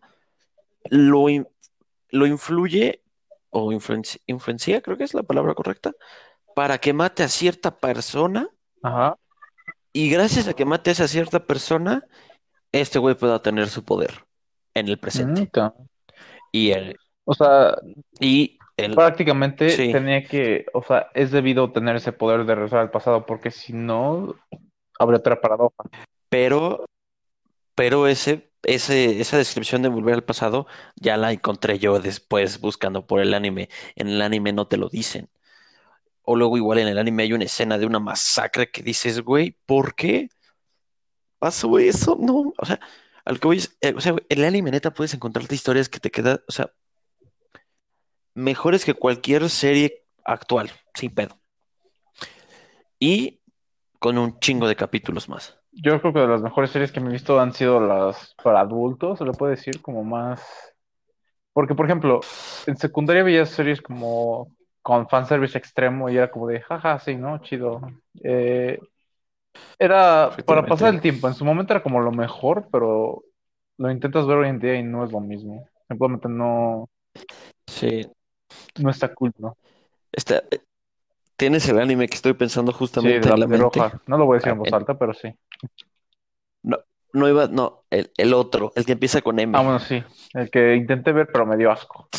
lo, 0.89 1.29
in- 1.29 1.47
lo 2.09 2.25
influye 2.25 3.03
o 3.51 3.71
influencia, 3.71 4.19
influencia, 4.25 4.81
creo 4.81 4.97
que 4.97 5.03
es 5.03 5.13
la 5.13 5.21
palabra 5.21 5.53
correcta, 5.53 5.91
para 6.55 6.79
que 6.79 6.91
mate 6.91 7.21
a 7.21 7.27
cierta 7.27 7.77
persona 7.77 8.49
Ajá. 8.81 9.15
y 9.93 10.09
gracias 10.09 10.47
a 10.47 10.55
que 10.55 10.65
mate 10.65 10.89
a 10.89 10.93
esa 10.93 11.07
cierta 11.07 11.45
persona, 11.45 12.03
este 12.71 12.97
güey 12.97 13.13
pueda 13.13 13.43
tener 13.43 13.69
su 13.69 13.85
poder 13.85 14.25
en 14.73 14.87
el 14.87 14.95
Mm, 14.95 14.99
presente. 14.99 15.47
ca- 15.51 15.73
Y 16.51 16.71
el, 16.71 16.97
O 17.25 17.35
sea, 17.35 17.77
y 18.19 18.57
prácticamente 18.95 19.69
sí, 19.69 19.91
tenía 19.91 20.23
que, 20.23 20.65
o 20.73 20.81
sea, 20.81 21.11
es 21.13 21.29
debido 21.29 21.71
tener 21.71 21.95
ese 21.95 22.11
poder 22.11 22.43
de 22.45 22.55
regresar 22.55 22.79
al 22.79 22.89
pasado, 22.89 23.27
porque 23.27 23.51
si 23.51 23.71
no, 23.71 24.33
habría 24.97 25.19
otra 25.19 25.39
paradoja. 25.39 25.83
Pero, 26.35 26.83
pero 27.75 28.07
ese, 28.07 28.51
ese, 28.63 29.21
esa 29.21 29.37
descripción 29.37 29.81
de 29.81 29.87
volver 29.87 30.15
al 30.15 30.25
pasado 30.25 30.67
ya 30.97 31.15
la 31.15 31.31
encontré 31.31 31.79
yo 31.79 31.97
después 32.01 32.59
buscando 32.59 33.07
por 33.07 33.21
el 33.21 33.33
anime. 33.33 33.69
En 33.95 34.09
el 34.09 34.21
anime 34.21 34.51
no 34.51 34.67
te 34.67 34.75
lo 34.75 34.89
dicen. 34.89 35.29
O 36.23 36.35
luego 36.35 36.57
igual 36.57 36.79
en 36.79 36.89
el 36.89 36.97
anime 36.97 37.23
hay 37.23 37.31
una 37.31 37.45
escena 37.45 37.77
de 37.77 37.85
una 37.85 38.01
masacre 38.01 38.69
que 38.69 38.83
dices, 38.83 39.21
güey, 39.21 39.57
¿por 39.65 39.95
qué 39.95 40.27
pasó 41.39 41.79
eso? 41.79 42.17
No, 42.19 42.53
o 42.57 42.65
sea, 42.65 42.81
al 43.23 43.39
que 43.39 43.47
voy 43.47 43.57
es, 43.59 43.77
eh, 43.79 43.93
o 43.95 44.01
sea, 44.01 44.11
en 44.27 44.39
el 44.39 44.43
anime 44.43 44.71
neta 44.71 44.93
puedes 44.93 45.13
encontrarte 45.13 45.55
historias 45.55 45.87
que 45.87 46.01
te 46.01 46.11
quedan, 46.11 46.41
o 46.49 46.51
sea, 46.51 46.73
mejores 48.33 48.83
que 48.83 48.93
cualquier 48.93 49.49
serie 49.49 50.05
actual, 50.25 50.69
sin 50.95 51.13
pedo. 51.15 51.39
Y 52.99 53.41
con 53.99 54.17
un 54.17 54.37
chingo 54.41 54.67
de 54.67 54.75
capítulos 54.75 55.29
más. 55.29 55.57
Yo 55.75 55.99
creo 55.99 56.13
que 56.13 56.19
de 56.19 56.27
las 56.27 56.41
mejores 56.41 56.71
series 56.71 56.91
que 56.91 56.99
me 56.99 57.09
he 57.09 57.13
visto 57.13 57.39
han 57.39 57.53
sido 57.53 57.79
las 57.79 58.33
para 58.43 58.61
adultos, 58.61 59.19
se 59.19 59.25
le 59.25 59.31
puede 59.33 59.51
decir, 59.55 59.81
como 59.81 60.03
más... 60.03 60.41
Porque, 61.53 61.75
por 61.75 61.85
ejemplo, 61.85 62.21
en 62.67 62.77
secundaria 62.77 63.23
veía 63.23 63.45
series 63.45 63.81
como... 63.81 64.51
con 64.81 65.07
fanservice 65.09 65.57
extremo 65.57 66.09
y 66.09 66.17
era 66.17 66.31
como 66.31 66.47
de, 66.47 66.61
jaja, 66.61 66.99
sí, 66.99 67.15
¿no? 67.15 67.39
Chido. 67.39 67.81
Eh, 68.23 68.79
era 69.79 70.31
para 70.45 70.65
pasar 70.65 70.93
el 70.93 71.01
tiempo. 71.01 71.27
En 71.27 71.33
su 71.33 71.45
momento 71.45 71.73
era 71.73 71.83
como 71.83 71.99
lo 71.99 72.11
mejor, 72.11 72.67
pero 72.71 73.23
lo 73.77 73.91
intentas 73.91 74.25
ver 74.25 74.37
hoy 74.37 74.49
en 74.49 74.59
día 74.59 74.75
y 74.75 74.83
no 74.83 75.03
es 75.03 75.11
lo 75.11 75.19
mismo. 75.19 75.67
Simplemente 75.87 76.29
no, 76.29 76.89
Sí. 77.67 78.07
no 78.81 78.89
está 78.89 79.13
cool, 79.13 79.31
¿no? 79.37 79.57
Está, 80.11 80.37
eh, 80.51 80.59
tienes 81.35 81.67
el 81.67 81.79
anime 81.79 82.07
que 82.07 82.15
estoy 82.15 82.33
pensando 82.33 82.71
Sí, 82.71 82.79
justamente 82.79 83.29
en 83.29 83.39
la 83.39 83.47
mente. 83.47 83.79
Roja. 83.79 84.01
No 84.07 84.17
lo 84.17 84.25
voy 84.25 84.35
a 84.35 84.37
decir 84.39 84.51
en 84.51 84.57
Ah, 84.57 84.59
voz 84.59 84.67
en- 84.69 84.75
alta, 84.75 84.97
pero 84.97 85.13
sí. 85.13 85.33
No, 86.63 86.77
no 87.13 87.29
iba, 87.29 87.47
no, 87.47 87.85
el, 87.89 88.11
el 88.17 88.33
otro, 88.33 88.71
el 88.75 88.85
que 88.85 88.93
empieza 88.93 89.21
con 89.21 89.39
M. 89.39 89.57
Ah, 89.57 89.61
bueno, 89.61 89.79
sí. 89.79 90.03
El 90.33 90.49
que 90.49 90.75
intenté 90.75 91.11
ver, 91.11 91.27
pero 91.31 91.45
me 91.45 91.57
dio 91.57 91.71
asco. 91.71 92.09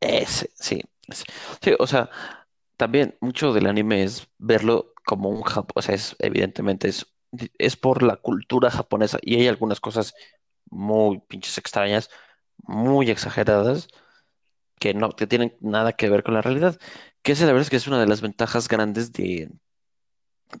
Ese, 0.00 0.50
sí. 0.54 0.82
ese. 1.08 1.24
Sí, 1.62 1.72
o 1.78 1.86
sea, 1.86 2.10
también 2.76 3.16
mucho 3.20 3.52
del 3.52 3.66
anime 3.66 4.02
es 4.02 4.28
verlo 4.38 4.92
como 5.04 5.28
un 5.28 5.42
Jap, 5.42 5.70
o 5.74 5.82
sea, 5.82 5.94
es 5.94 6.16
evidentemente 6.18 6.88
es, 6.88 7.06
es 7.58 7.76
por 7.76 8.02
la 8.02 8.16
cultura 8.16 8.70
japonesa 8.70 9.18
y 9.22 9.36
hay 9.36 9.48
algunas 9.48 9.80
cosas 9.80 10.14
muy 10.70 11.20
pinches 11.20 11.58
extrañas, 11.58 12.10
muy 12.58 13.10
exageradas, 13.10 13.88
que 14.78 14.94
no 14.94 15.10
que 15.10 15.26
tienen 15.26 15.56
nada 15.60 15.92
que 15.92 16.08
ver 16.08 16.22
con 16.22 16.34
la 16.34 16.42
realidad. 16.42 16.78
Que 17.22 17.32
esa 17.32 17.46
la 17.46 17.52
verdad 17.52 17.62
es 17.62 17.70
que 17.70 17.76
es 17.76 17.86
una 17.86 18.00
de 18.00 18.06
las 18.06 18.20
ventajas 18.20 18.68
grandes 18.68 19.12
de, 19.12 19.50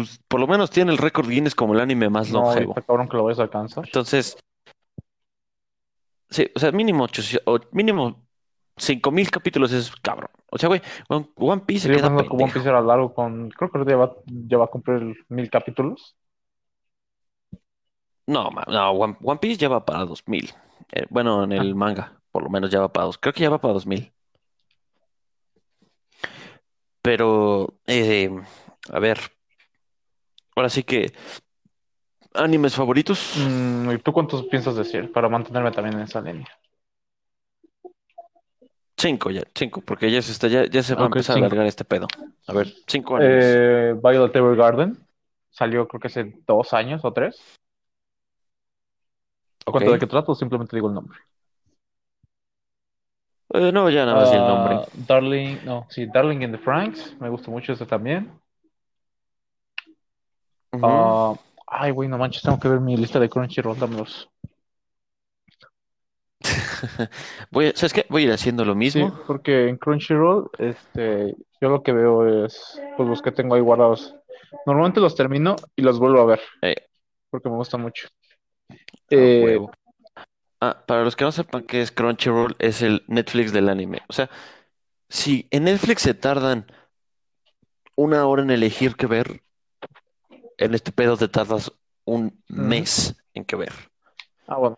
pues 0.04 0.20
por 0.28 0.40
lo 0.40 0.46
menos 0.46 0.70
tiene 0.70 0.92
el 0.92 0.98
récord 0.98 1.28
Guinness 1.28 1.54
como 1.54 1.74
el 1.74 1.80
anime 1.80 2.08
más 2.08 2.30
No, 2.30 2.42
longevo. 2.42 2.74
cabrón 2.74 3.08
que 3.08 3.16
lo 3.16 3.24
vayas 3.24 3.38
a 3.40 3.42
alcanzar. 3.42 3.84
Entonces, 3.86 4.36
sí, 6.28 6.50
o 6.54 6.58
sea, 6.58 6.72
mínimo 6.72 7.04
800 7.04 7.42
o 7.46 7.60
mínimo 7.72 8.22
5000 8.76 9.30
capítulos 9.30 9.72
es 9.72 9.90
cabrón. 9.96 10.30
O 10.50 10.58
sea, 10.58 10.68
güey, 10.68 10.80
One, 11.08 11.62
Piece 11.66 11.86
se 11.86 11.88
Yo 11.88 11.96
queda 11.96 12.08
que 12.16 12.28
One. 12.30 12.52
Piece 12.52 12.68
era 12.68 12.80
largo 12.80 13.14
con. 13.14 13.50
Creo 13.50 13.70
que 13.70 13.84
ya 13.90 13.96
va, 13.96 14.16
ya 14.26 14.58
va 14.58 14.64
a 14.64 14.68
cumplir 14.68 15.24
mil 15.28 15.50
capítulos. 15.50 16.16
No, 18.26 18.48
no, 18.68 18.90
One, 18.92 19.16
One 19.22 19.38
Piece 19.40 19.58
ya 19.58 19.68
va 19.68 19.84
para 19.84 20.04
2000. 20.04 20.50
Eh, 20.92 21.06
bueno, 21.10 21.44
en 21.44 21.52
el 21.52 21.74
manga, 21.74 22.20
por 22.32 22.42
lo 22.42 22.48
menos 22.50 22.70
ya 22.70 22.80
va 22.80 22.92
para 22.92 23.06
dos. 23.06 23.18
Creo 23.18 23.32
que 23.32 23.42
ya 23.42 23.50
va 23.50 23.60
para 23.60 23.74
2000. 23.74 24.12
Pero, 27.02 27.74
eh, 27.86 28.30
a 28.92 28.98
ver, 28.98 29.18
ahora 30.60 30.68
sí 30.68 30.82
que, 30.82 31.12
animes 32.34 32.74
favoritos. 32.74 33.34
Mm, 33.36 33.92
¿y 33.92 33.98
tú 33.98 34.12
cuántos 34.12 34.44
piensas 34.44 34.76
decir? 34.76 35.10
Para 35.12 35.28
mantenerme 35.28 35.72
también 35.72 35.96
en 35.96 36.02
esa 36.02 36.20
línea. 36.20 36.48
Cinco 38.96 39.30
ya, 39.30 39.42
cinco, 39.54 39.80
porque 39.80 40.10
ya 40.10 40.20
se 40.20 40.32
está, 40.32 40.46
ya, 40.48 40.66
ya 40.66 40.82
se 40.82 40.94
va 40.94 41.02
a 41.02 41.06
Ok, 41.06 41.16
empezar 41.16 41.36
a 41.36 41.38
alargar 41.38 41.66
este 41.66 41.84
pedo. 41.84 42.06
A 42.46 42.52
ver, 42.52 42.70
cinco 42.86 43.16
animes. 43.16 43.46
Eh, 43.46 43.94
Violet 44.02 44.36
Evergarden. 44.36 44.98
Salió 45.48 45.88
creo 45.88 46.00
que 46.00 46.08
hace 46.08 46.34
dos 46.46 46.74
años 46.74 47.00
o 47.04 47.12
tres. 47.12 47.40
¿Cuánto 49.64 49.92
de 49.92 49.98
qué 49.98 50.06
trato? 50.06 50.34
Simplemente 50.34 50.76
digo 50.76 50.88
el 50.88 50.94
nombre. 50.94 51.18
Eh, 53.52 53.72
no, 53.72 53.90
ya 53.90 54.04
nada 54.04 54.20
más 54.20 54.30
di 54.30 54.36
el 54.36 54.46
nombre. 54.46 54.74
Ah, 54.76 54.86
Darling, 55.08 55.56
no, 55.64 55.86
sí, 55.88 56.06
Darling 56.06 56.42
in 56.42 56.52
the 56.52 56.58
Franks. 56.58 57.16
Me 57.20 57.28
gusta 57.28 57.50
mucho 57.50 57.72
ese 57.72 57.86
también. 57.86 58.30
Ah, 60.72 61.34
ay, 61.66 61.90
güey, 61.90 62.08
no 62.08 62.18
manches, 62.18 62.42
tengo 62.42 62.58
que 62.58 62.68
ver 62.68 62.80
mi 62.80 62.96
lista 62.96 63.18
de 63.18 63.28
Crunchyroll, 63.28 63.78
dámelos. 63.78 64.28
Voy 67.50 67.72
¿sabes 67.74 67.92
qué? 67.92 68.06
Voy 68.08 68.22
a 68.22 68.26
ir 68.26 68.32
haciendo 68.32 68.64
lo 68.64 68.74
Sí, 68.74 68.78
mismo. 68.78 69.12
porque 69.26 69.68
en 69.68 69.76
Crunchyroll, 69.76 70.50
este, 70.58 71.34
yo 71.60 71.68
lo 71.68 71.82
que 71.82 71.92
veo 71.92 72.44
es, 72.44 72.80
pues 72.96 73.08
los 73.08 73.22
que 73.22 73.32
tengo 73.32 73.54
ahí 73.54 73.60
guardados. 73.60 74.14
Normalmente 74.66 75.00
los 75.00 75.14
termino 75.14 75.56
y 75.76 75.82
los 75.82 75.98
vuelvo 75.98 76.20
a 76.20 76.24
ver, 76.26 76.40
Eh, 76.62 76.76
porque 77.30 77.48
me 77.48 77.56
gusta 77.56 77.76
mucho. 77.76 78.08
a 78.68 78.70
Eh. 79.10 79.58
Ah, 80.62 80.84
para 80.86 81.04
los 81.04 81.16
que 81.16 81.24
no 81.24 81.32
sepan 81.32 81.62
qué 81.62 81.80
es 81.80 81.90
Crunchyroll, 81.90 82.56
es 82.58 82.82
el 82.82 83.02
Netflix 83.08 83.52
del 83.52 83.68
anime. 83.70 84.02
O 84.08 84.12
sea, 84.12 84.28
si 85.08 85.48
en 85.50 85.64
Netflix 85.64 86.02
se 86.02 86.14
tardan 86.14 86.66
una 87.94 88.26
hora 88.26 88.42
en 88.42 88.50
elegir 88.50 88.96
qué 88.96 89.06
ver, 89.06 89.42
en 90.60 90.74
este 90.74 90.92
pedo 90.92 91.16
te 91.16 91.28
tardas 91.28 91.72
un 92.06 92.42
mes 92.48 93.16
en 93.34 93.44
qué 93.44 93.56
ver. 93.56 93.72
ah, 94.46 94.58
bueno, 94.58 94.76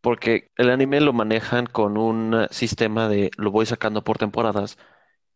Porque 0.00 0.50
el 0.56 0.70
anime 0.70 1.00
lo 1.00 1.12
manejan 1.12 1.66
con 1.66 1.96
un 1.98 2.34
eh, 2.34 2.48
sistema 2.50 3.08
de 3.08 3.30
lo 3.36 3.50
voy 3.50 3.66
sacando 3.66 4.04
por 4.04 4.18
temporadas 4.18 4.78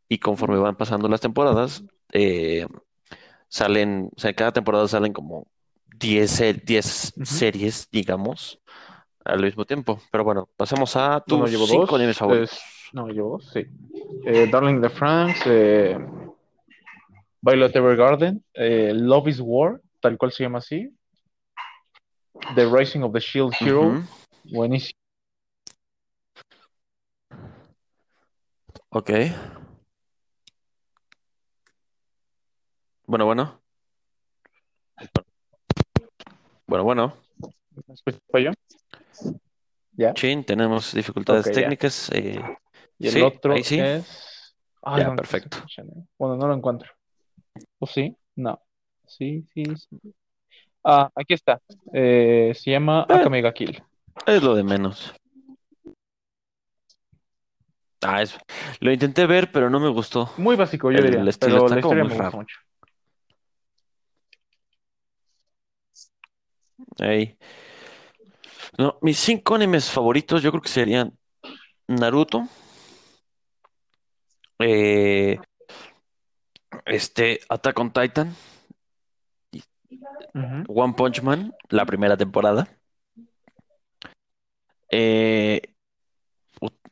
y 0.08 0.18
conforme 0.18 0.58
van 0.58 0.76
pasando 0.76 1.08
las 1.08 1.20
temporadas, 1.20 1.84
eh, 2.12 2.66
salen, 3.48 4.10
o 4.16 4.20
sea, 4.20 4.34
cada 4.34 4.52
temporada 4.52 4.88
salen 4.88 5.12
como 5.12 5.48
10, 5.86 6.30
se- 6.32 6.54
10 6.54 7.12
Ujú. 7.16 7.26
series, 7.26 7.88
digamos, 7.92 8.60
al 9.24 9.42
mismo 9.42 9.64
tiempo. 9.66 10.00
Pero 10.12 10.24
bueno, 10.24 10.48
pasemos 10.56 10.96
a 10.96 11.20
tus 11.20 11.50
llevo 11.50 11.66
cinco 11.66 11.96
dos. 11.96 11.96
animes 11.96 12.18
favoritos. 12.18 12.52
es- 12.52 12.60
no, 12.92 13.08
llevo 13.08 13.30
dos, 13.38 13.50
sí. 13.52 13.66
Eh, 14.26 14.46
Darling 14.50 14.82
Franks, 14.90 15.42
eh, 15.46 15.98
Violet 17.42 17.74
Evergarden, 17.74 18.44
eh, 18.54 18.92
Love 18.94 19.28
is 19.28 19.40
War, 19.40 19.80
tal 20.00 20.16
cual 20.18 20.32
se 20.32 20.42
llama 20.44 20.58
así. 20.58 20.94
The 22.54 22.66
Rising 22.66 23.00
of 23.02 23.12
the 23.12 23.20
Shield 23.20 23.54
Hero, 23.60 24.02
buenísimo. 24.44 24.98
Ok. 28.90 29.10
Bueno, 33.06 33.24
bueno. 33.26 33.60
Bueno, 36.66 36.84
bueno. 36.84 37.16
¿Me 37.86 37.94
escuchas 37.94 38.20
yo? 38.32 38.50
¿Ya? 39.92 40.14
Chin, 40.14 40.44
tenemos 40.44 40.92
dificultades 40.94 41.50
técnicas. 41.50 42.10
eh, 42.12 42.40
Y 42.98 43.06
el 43.08 43.12
sí, 43.12 43.22
otro 43.22 43.54
ahí 43.54 43.64
sí. 43.64 43.78
es. 43.80 44.54
Ay, 44.82 45.00
Ya, 45.00 45.06
¿dónde 45.08 45.22
está 45.22 45.36
ese 45.38 45.46
perfecto. 45.46 45.82
anime? 45.82 46.06
Bueno, 46.18 46.36
no 46.36 46.48
lo 46.48 46.54
encuentro. 46.54 46.90
¿O 47.78 47.86
sí? 47.86 48.16
No. 48.36 48.60
Sí, 49.06 49.44
sí, 49.54 49.64
sí. 49.76 49.98
Ah, 50.84 51.10
aquí 51.14 51.34
está. 51.34 51.60
Eh, 51.92 52.52
se 52.54 52.70
llama 52.70 53.06
Eh. 53.08 53.14
Akame 53.14 53.40
ga 53.42 53.52
Kill. 53.52 53.82
Es 54.26 54.42
lo 54.42 54.54
de 54.54 54.62
menos. 54.62 55.12
Ah, 58.02 58.22
es- 58.22 58.38
lo 58.80 58.92
intenté 58.92 59.26
ver, 59.26 59.52
pero 59.52 59.68
no 59.68 59.78
me 59.78 59.88
gustó. 59.90 60.30
Muy 60.38 60.56
básico, 60.56 60.90
yo 60.90 60.98
El 60.98 61.04
diría, 61.04 61.28
estilo 61.28 61.54
pero 61.54 61.64
está 61.66 61.74
la 61.74 61.80
como 61.82 61.94
historia 61.94 62.04
muy 62.04 62.08
me 62.10 62.14
gusta 62.14 62.24
raro. 62.24 62.38
mucho. 62.38 62.56
Ey. 66.98 67.36
No, 68.78 68.98
mis 69.02 69.18
cinco 69.18 69.54
animes 69.54 69.90
favoritos 69.90 70.42
yo 70.42 70.50
creo 70.50 70.62
que 70.62 70.68
serían 70.68 71.12
Naruto, 71.88 72.48
eh, 74.60 75.38
este, 76.86 77.40
Attack 77.48 77.78
on 77.78 77.92
Titan. 77.92 78.34
One 80.68 80.94
Punch 80.94 81.22
Man, 81.22 81.54
la 81.68 81.84
primera 81.84 82.16
temporada. 82.16 82.68
Eh, 84.90 85.62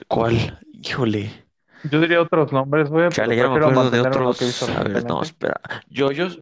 ¿cuál? 0.08 0.60
Híjole, 0.72 1.46
Yo 1.90 2.00
diría 2.00 2.20
otros 2.20 2.52
nombres, 2.52 2.88
güey, 2.88 3.04
pero 3.04 3.10
chale, 3.10 3.36
ya 3.36 3.48
me 3.48 3.56
acuerdo 3.56 3.90
de 3.90 4.00
otros. 4.00 4.62
A 4.68 4.82
ver, 4.84 5.04
no, 5.04 5.22
espera. 5.22 5.60
Yoyos. 5.88 6.40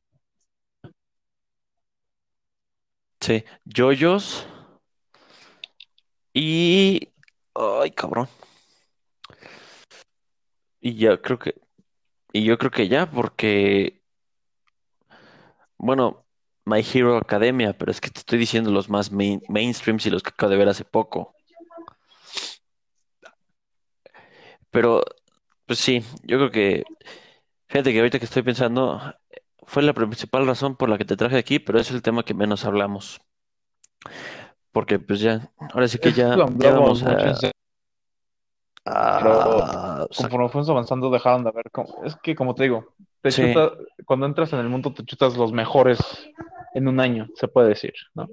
Sí, 3.20 3.44
Yoyos. 3.64 4.46
Y. 6.32 7.08
Ay, 7.54 7.90
cabrón. 7.92 8.28
Y 10.80 10.96
ya 10.96 11.16
creo 11.20 11.38
que. 11.38 11.54
Y 12.36 12.44
yo 12.44 12.58
creo 12.58 12.70
que 12.70 12.86
ya, 12.88 13.10
porque. 13.10 14.02
Bueno, 15.78 16.26
My 16.66 16.80
Hero 16.80 17.16
Academia, 17.16 17.72
pero 17.78 17.90
es 17.90 18.00
que 18.02 18.10
te 18.10 18.18
estoy 18.20 18.38
diciendo 18.38 18.70
los 18.70 18.90
más 18.90 19.10
main- 19.10 19.40
mainstreams 19.48 20.04
y 20.04 20.10
los 20.10 20.22
que 20.22 20.30
acabo 20.30 20.50
de 20.50 20.58
ver 20.58 20.68
hace 20.68 20.84
poco. 20.84 21.34
Pero, 24.70 25.02
pues 25.66 25.78
sí, 25.78 26.02
yo 26.22 26.38
creo 26.38 26.50
que. 26.50 26.84
Fíjate 27.68 27.92
que 27.92 27.98
ahorita 28.00 28.18
que 28.18 28.26
estoy 28.26 28.42
pensando, 28.42 29.00
fue 29.66 29.82
la 29.82 29.94
principal 29.94 30.46
razón 30.46 30.76
por 30.76 30.88
la 30.88 30.98
que 30.98 31.04
te 31.06 31.16
traje 31.16 31.38
aquí, 31.38 31.58
pero 31.58 31.80
es 31.80 31.90
el 31.90 32.02
tema 32.02 32.24
que 32.24 32.34
menos 32.34 32.64
hablamos. 32.64 33.20
Porque, 34.72 34.98
pues 34.98 35.20
ya, 35.20 35.50
ahora 35.72 35.88
sí 35.88 35.98
que 35.98 36.12
ya, 36.12 36.36
lo 36.36 36.44
ya 36.54 36.70
hablamos 36.70 37.02
vamos 37.02 37.02
mucho 37.02 37.28
en 37.28 37.34
a. 37.34 37.36
serio, 37.36 37.55
a- 38.86 40.06
sa- 40.10 40.22
conforme 40.22 40.48
fuimos 40.48 40.70
avanzando 40.70 41.10
dejaron 41.10 41.44
de 41.44 41.50
ver. 41.50 41.70
cómo- 41.72 42.02
Es 42.04 42.16
que, 42.22 42.34
como 42.34 42.54
te 42.54 42.64
digo, 42.64 42.94
te 43.20 43.30
Sí. 43.30 43.42
chuta- 43.52 43.72
cuando 44.04 44.26
entras 44.26 44.52
en 44.52 44.60
el 44.60 44.68
mundo 44.68 44.92
te 44.92 45.04
chutas 45.04 45.36
los 45.36 45.52
mejores 45.52 45.98
en 46.74 46.88
un 46.88 47.00
año, 47.00 47.28
se 47.34 47.48
puede 47.48 47.68
decir, 47.70 47.92
¿no? 48.14 48.28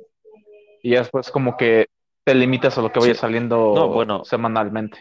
Y 0.81 0.91
ya 0.91 0.99
después 0.99 1.31
como 1.31 1.57
que 1.57 1.87
te 2.23 2.35
limitas 2.35 2.77
a 2.77 2.81
lo 2.81 2.91
que 2.91 2.99
vaya 2.99 3.13
Sí. 3.13 3.19
saliendo 3.21 3.73
No, 3.75 3.87
bueno. 3.89 4.23
semanalmente. 4.25 4.99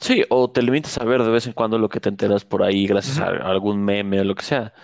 Sí, 0.00 0.24
o 0.28 0.50
te 0.50 0.60
limitas 0.62 0.98
a 0.98 1.04
ver 1.04 1.22
de 1.22 1.30
vez 1.30 1.46
en 1.46 1.52
cuando 1.54 1.78
lo 1.78 1.88
que 1.88 2.00
te 2.00 2.08
enteras 2.10 2.44
por 2.44 2.62
ahí 2.62 2.86
gracias 2.86 3.18
a 3.20 3.28
algún 3.28 3.82
meme 3.82 4.20
o 4.20 4.24
lo 4.24 4.34
que 4.34 4.42
sea. 4.44 4.74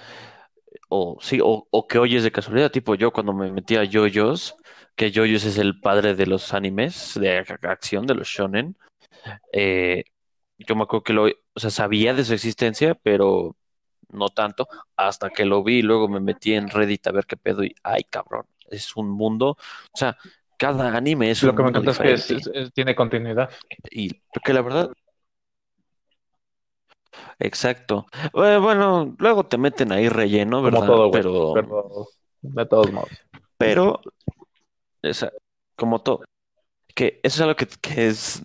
O 0.89 1.19
sí, 1.21 1.41
o, 1.43 1.67
o 1.71 1.87
que 1.87 1.99
oyes 1.99 2.23
de 2.23 2.33
casualidad, 2.33 2.71
tipo 2.71 2.95
yo 2.95 3.13
cuando 3.13 3.33
me 3.33 3.51
metí 3.53 3.77
a 3.77 3.85
JoJo's, 3.85 4.57
que 4.97 5.11
JoJo's 5.13 5.45
es 5.45 5.59
el 5.59 5.81
padre 5.81 6.15
de 6.15 6.27
los 6.27 6.53
animes 6.55 7.15
de 7.21 7.45
ac- 7.45 7.69
acción, 7.69 8.07
de 8.07 8.15
los 8.15 8.29
shonen. 8.29 8.77
eh, 9.53 10.05
yo 10.59 10.77
me 10.77 10.83
acuerdo 10.83 11.03
que 11.05 11.13
lo, 11.15 11.27
o 11.27 11.61
sea, 11.61 11.71
sabía 11.71 12.15
de 12.15 12.25
su 12.25 12.35
existencia, 12.35 12.95
pero 12.95 13.57
no 14.11 14.29
tanto, 14.29 14.69
hasta 14.97 15.31
que 15.31 15.45
lo 15.45 15.63
vi 15.63 15.79
y 15.79 15.83
luego 15.83 16.09
me 16.09 16.21
metí 16.21 16.55
en 16.55 16.69
Reddit 16.69 17.07
a 17.07 17.13
ver 17.13 17.27
qué 17.27 17.37
pedo 17.37 17.65
y, 17.65 17.75
ay, 17.83 18.05
cabrón, 18.05 18.45
es 18.71 18.95
un 18.97 19.09
mundo, 19.11 19.57
o 19.93 19.97
sea, 19.97 20.17
cada 20.59 20.95
anime 20.97 21.31
es 21.31 21.43
Lo 21.43 21.51
un 21.51 21.57
que 21.57 21.63
me 21.63 21.69
encanta 21.71 21.91
es 21.93 21.99
que 21.99 22.13
es- 22.53 22.73
tiene 22.75 22.95
continuidad. 22.95 23.51
Y 23.91 24.21
porque 24.35 24.53
la 24.53 24.61
verdad, 24.63 24.91
exacto. 27.39 28.07
Bueno, 28.33 29.15
luego 29.19 29.45
te 29.47 29.59
meten 29.59 29.93
ahí 29.93 30.09
relleno, 30.09 30.59
Como 30.63 30.71
¿verdad? 30.71 30.87
todo, 30.87 31.09
güey. 31.09 31.23
Pero, 31.23 31.55
Pero 31.55 32.09
de 32.43 32.67
todos 32.67 32.93
modos. 32.93 33.11
pero, 33.57 34.01
esa- 35.03 35.33
como 35.77 36.03
todo, 36.03 36.23
que 36.95 37.21
eso 37.23 37.37
es 37.37 37.41
algo 37.43 37.57
que, 37.57 37.67
que 37.69 38.09
es 38.09 38.43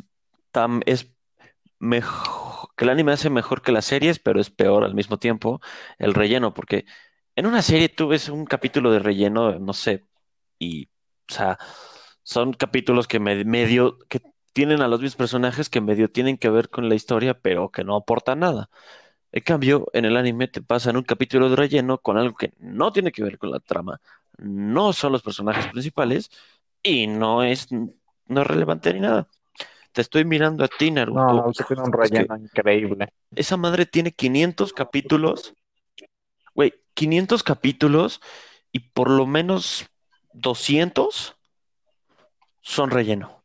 tan, 0.51 0.81
es 0.85 1.13
mejor, 1.79 2.69
que 2.77 2.85
el 2.85 2.89
anime 2.91 3.11
hace 3.13 3.29
mejor 3.29 3.61
que 3.61 3.71
las 3.71 3.85
series, 3.85 4.19
pero 4.19 4.39
es 4.41 4.49
peor 4.49 4.83
al 4.83 4.95
mismo 4.95 5.17
tiempo 5.19 5.61
el 5.99 6.13
relleno, 6.13 6.53
porque 6.53 6.85
en 7.35 7.45
una 7.47 7.61
serie 7.61 7.89
tú 7.89 8.07
ves 8.09 8.29
un 8.29 8.45
capítulo 8.45 8.91
de 8.91 8.99
relleno, 8.99 9.59
no 9.59 9.73
sé, 9.73 10.05
y, 10.59 10.87
o 11.29 11.33
sea, 11.33 11.59
son 12.23 12.53
capítulos 12.53 13.07
que 13.07 13.19
me- 13.19 13.45
medio, 13.45 13.99
que 14.09 14.21
tienen 14.53 14.81
a 14.81 14.87
los 14.87 15.01
mismos 15.01 15.17
personajes 15.17 15.69
que 15.69 15.81
medio 15.81 16.11
tienen 16.11 16.37
que 16.37 16.49
ver 16.49 16.69
con 16.69 16.89
la 16.89 16.95
historia, 16.95 17.39
pero 17.39 17.71
que 17.71 17.83
no 17.83 17.95
aportan 17.95 18.39
nada. 18.39 18.69
En 19.31 19.43
cambio, 19.43 19.87
en 19.93 20.05
el 20.05 20.17
anime 20.17 20.47
te 20.47 20.61
pasan 20.61 20.97
un 20.97 21.03
capítulo 21.03 21.49
de 21.49 21.55
relleno 21.57 21.97
con 21.99 22.17
algo 22.17 22.35
que 22.37 22.53
no 22.59 22.91
tiene 22.93 23.11
que 23.11 23.23
ver 23.23 23.37
con 23.37 23.51
la 23.51 23.59
trama, 23.59 23.99
no 24.37 24.93
son 24.93 25.11
los 25.11 25.21
personajes 25.21 25.67
principales 25.67 26.29
y 26.83 27.07
no 27.07 27.43
es, 27.43 27.71
no 27.71 28.41
es 28.41 28.47
relevante 28.47 28.93
ni 28.93 28.99
nada. 28.99 29.27
Te 29.91 30.01
estoy 30.01 30.25
mirando 30.25 30.63
a 30.63 30.67
ti, 30.67 30.91
Naruto. 30.91 31.19
No, 31.19 31.33
Naruto 31.33 31.63
tiene 31.63 31.83
un 31.83 31.93
Es 32.01 32.11
que 32.11 32.17
relleno 32.17 32.37
increíble. 32.37 33.09
esa 33.35 33.57
madre 33.57 33.85
tiene 33.85 34.11
500 34.11 34.73
capítulos. 34.73 35.53
Güey, 36.53 36.73
500 36.93 37.43
capítulos 37.43 38.21
y 38.71 38.79
por 38.79 39.09
lo 39.09 39.25
menos 39.25 39.85
200 40.33 41.35
son 42.61 42.91
relleno. 42.91 43.43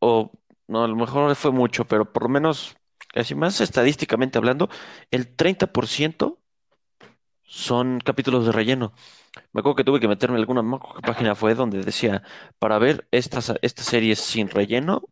O 0.00 0.32
no, 0.68 0.84
a 0.84 0.88
lo 0.88 0.96
mejor 0.96 1.34
fue 1.36 1.52
mucho, 1.52 1.84
pero 1.84 2.12
por 2.12 2.24
lo 2.24 2.28
menos, 2.28 2.76
así 3.14 3.34
más 3.34 3.60
estadísticamente 3.60 4.38
hablando, 4.38 4.68
el 5.10 5.34
30% 5.34 6.38
son 7.46 8.00
capítulos 8.00 8.44
de 8.44 8.52
relleno. 8.52 8.92
Me 9.52 9.60
acuerdo 9.60 9.76
que 9.76 9.84
tuve 9.84 10.00
que 10.00 10.08
meterme 10.08 10.36
en 10.36 10.40
alguna 10.40 10.62
no 10.62 10.70
me 10.70 10.76
acuerdo 10.76 10.96
qué 10.96 11.06
página 11.06 11.34
fue 11.34 11.54
donde 11.54 11.82
decía, 11.82 12.22
para 12.58 12.78
ver 12.78 13.06
estas, 13.10 13.52
estas 13.62 13.86
series 13.86 14.18
sin 14.18 14.48
relleno, 14.48 15.02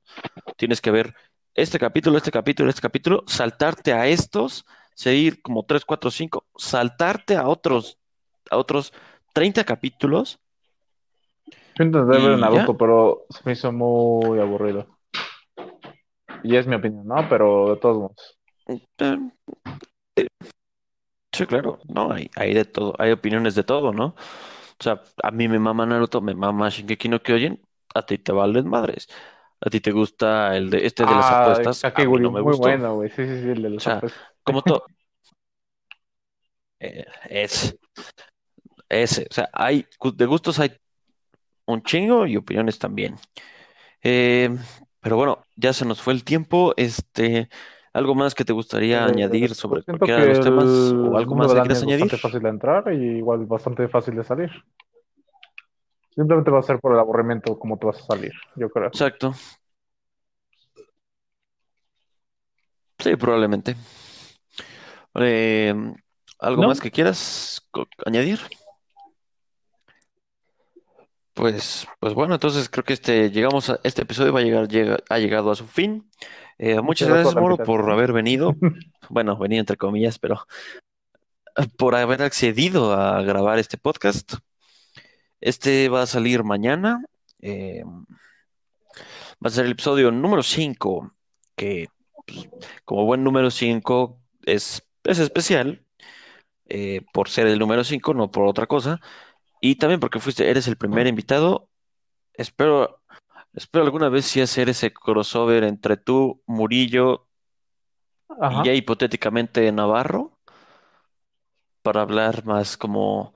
tienes 0.56 0.80
que 0.80 0.90
ver 0.90 1.14
este 1.54 1.78
capítulo, 1.78 2.16
este 2.16 2.32
capítulo, 2.32 2.68
este 2.68 2.82
capítulo, 2.82 3.24
saltarte 3.26 3.92
a 3.92 4.06
estos, 4.06 4.66
seguir 4.94 5.40
como 5.42 5.64
3, 5.64 5.84
4, 5.84 6.10
5, 6.10 6.44
saltarte 6.56 7.36
a 7.36 7.48
otros, 7.48 7.98
a 8.50 8.56
otros 8.56 8.92
30 9.32 9.64
capítulos 9.64 10.40
Yo 11.76 11.84
intenté 11.84 12.18
ver. 12.18 12.38
Naruto, 12.38 12.76
pero 12.76 13.26
se 13.30 13.40
me 13.44 13.52
hizo 13.52 13.70
muy 13.72 14.40
aburrido. 14.40 14.86
Y 16.42 16.56
es 16.56 16.66
mi 16.66 16.74
opinión, 16.74 17.06
¿no? 17.06 17.26
Pero 17.28 17.74
de 17.74 17.76
todos 17.80 17.98
modos. 17.98 18.38
Eh, 18.66 18.80
eh, 20.16 20.26
sí, 21.34 21.46
claro, 21.46 21.80
no, 21.88 22.12
hay, 22.12 22.30
hay 22.36 22.54
de 22.54 22.64
todo, 22.64 22.94
hay 22.98 23.12
opiniones 23.12 23.54
de 23.54 23.64
todo, 23.64 23.92
¿no? 23.92 24.08
O 24.80 24.82
sea, 24.82 25.02
a 25.22 25.30
mí 25.30 25.48
me 25.48 25.58
mama 25.58 25.86
Naruto, 25.86 26.20
me 26.22 26.34
mama 26.34 26.68
Shingeki 26.70 27.08
no 27.08 27.22
Kyojin, 27.22 27.62
a 27.94 28.06
ti 28.06 28.18
te 28.18 28.32
valen 28.32 28.68
madres. 28.68 29.08
A 29.60 29.70
ti 29.70 29.80
te 29.80 29.92
gusta 29.92 30.56
el 30.56 30.70
de 30.70 30.86
este 30.86 31.06
de 31.06 31.14
las 31.16 31.30
Ah, 31.30 31.68
apuestas, 31.72 31.86
a 31.94 32.06
mí 32.06 32.18
Kakegurui, 32.18 32.20
no 32.20 32.30
me 32.30 32.40
muy 32.40 32.42
gustó. 32.42 32.54
bueno, 32.54 32.94
güey. 32.96 33.10
Sí, 33.10 33.26
sí, 33.26 33.42
sí, 33.42 33.48
el 33.50 33.62
de 33.62 33.70
O 33.76 33.80
los 33.80 33.84
sea, 33.84 34.04
apuestas. 34.04 34.28
como 34.44 34.62
todo, 34.62 34.86
eh, 36.80 37.04
es 37.30 37.74
ese, 38.88 39.26
o 39.30 39.34
sea, 39.34 39.48
hay 39.52 39.86
gu- 39.98 40.14
de 40.16 40.26
gustos 40.26 40.58
hay 40.60 40.72
un 41.66 41.82
chingo 41.82 42.26
y 42.26 42.36
opiniones 42.38 42.78
también. 42.78 43.16
Eh, 44.02 44.50
pero 45.00 45.16
bueno, 45.16 45.44
ya 45.56 45.72
se 45.72 45.84
nos 45.86 46.02
fue 46.02 46.14
el 46.14 46.24
tiempo. 46.24 46.74
Este, 46.78 47.48
¿algo 47.94 48.14
más 48.14 48.34
que 48.34 48.44
te 48.44 48.52
gustaría 48.52 49.06
Eh, 49.06 49.08
añadir 49.08 49.54
sobre 49.54 49.76
pues 49.76 49.84
siento 49.86 50.06
cualquiera 50.06 50.20
que 50.20 50.22
de 50.28 50.28
los 50.36 50.44
temas 50.44 50.90
el 50.92 50.98
o 50.98 51.16
algo 51.16 51.30
mundo 51.30 51.36
más 51.44 51.48
del 51.48 51.56
que 51.56 51.60
anime 51.60 51.62
quieras 51.62 51.78
es 51.78 51.82
añadir? 51.84 52.04
bastante 52.10 52.22
fácil 52.28 52.42
de 52.42 52.48
entrar 52.50 52.92
y 52.92 53.18
igual 53.18 53.46
bastante 53.46 53.88
fácil 53.88 54.16
de 54.16 54.24
salir. 54.24 54.50
Simplemente 56.14 56.50
va 56.50 56.58
a 56.60 56.62
ser 56.62 56.78
por 56.78 56.92
el 56.92 56.98
aburrimiento 57.00 57.58
como 57.58 57.78
te 57.78 57.86
vas 57.86 58.00
a 58.02 58.04
salir, 58.06 58.32
yo 58.56 58.68
creo. 58.70 58.86
Exacto. 58.88 59.32
Sí, 62.98 63.16
probablemente. 63.16 63.76
Eh, 65.16 65.74
¿algo 66.40 66.62
¿No? 66.62 66.68
más 66.68 66.80
que 66.80 66.90
quieras 66.90 67.68
añadir? 68.06 68.40
Pues, 71.34 71.86
pues 71.98 72.14
bueno, 72.14 72.34
entonces 72.34 72.68
creo 72.68 72.84
que 72.84 72.92
este 72.92 73.30
llegamos 73.30 73.68
a 73.68 73.80
este 73.82 74.02
episodio 74.02 74.32
va 74.32 74.38
a 74.40 74.42
llegar, 74.44 74.68
llega- 74.68 74.98
ha 75.08 75.18
llegado 75.18 75.50
a 75.50 75.56
su 75.56 75.66
fin. 75.66 76.08
Eh, 76.58 76.80
muchas 76.80 77.08
gracias 77.08 77.34
Moro, 77.34 77.56
por 77.56 77.90
haber 77.90 78.12
venido. 78.12 78.54
Bueno, 79.10 79.36
venir 79.36 79.58
entre 79.58 79.76
comillas, 79.76 80.18
pero 80.18 80.46
por 81.76 81.94
haber 81.94 82.22
accedido 82.22 82.94
a 82.94 83.20
grabar 83.22 83.58
este 83.58 83.76
podcast. 83.76 84.34
Este 85.40 85.90
va 85.90 86.02
a 86.02 86.06
salir 86.06 86.42
mañana. 86.42 87.04
eh, 87.40 87.84
va 89.44 89.48
a 89.48 89.50
ser 89.50 89.66
el 89.66 89.72
episodio 89.72 90.10
número 90.10 90.42
5, 90.42 91.12
que 91.54 91.88
pues, 92.26 92.48
como 92.84 93.04
buen 93.04 93.22
número 93.22 93.50
5 93.50 94.18
es, 94.46 94.82
es 95.04 95.18
especial 95.18 95.84
eh, 96.66 97.02
por 97.12 97.28
ser 97.28 97.46
el 97.46 97.58
número 97.58 97.84
5, 97.84 98.14
no 98.14 98.30
por 98.30 98.46
otra 98.46 98.66
cosa. 98.66 99.00
Y 99.60 99.76
también 99.76 100.00
porque 100.00 100.20
fuiste, 100.20 100.48
eres 100.48 100.66
el 100.66 100.76
primer 100.76 101.06
invitado. 101.06 101.68
Espero, 102.32 103.00
espero 103.54 103.84
alguna 103.84 104.08
vez 104.08 104.24
sí 104.26 104.40
hacer 104.40 104.68
ese 104.68 104.92
crossover 104.92 105.64
entre 105.64 105.96
tú, 105.96 106.42
Murillo 106.46 107.26
Ajá. 108.40 108.62
y 108.62 108.66
ya 108.66 108.72
hipotéticamente 108.74 109.70
Navarro 109.72 110.38
para 111.82 112.02
hablar 112.02 112.44
más 112.44 112.76
como 112.76 113.34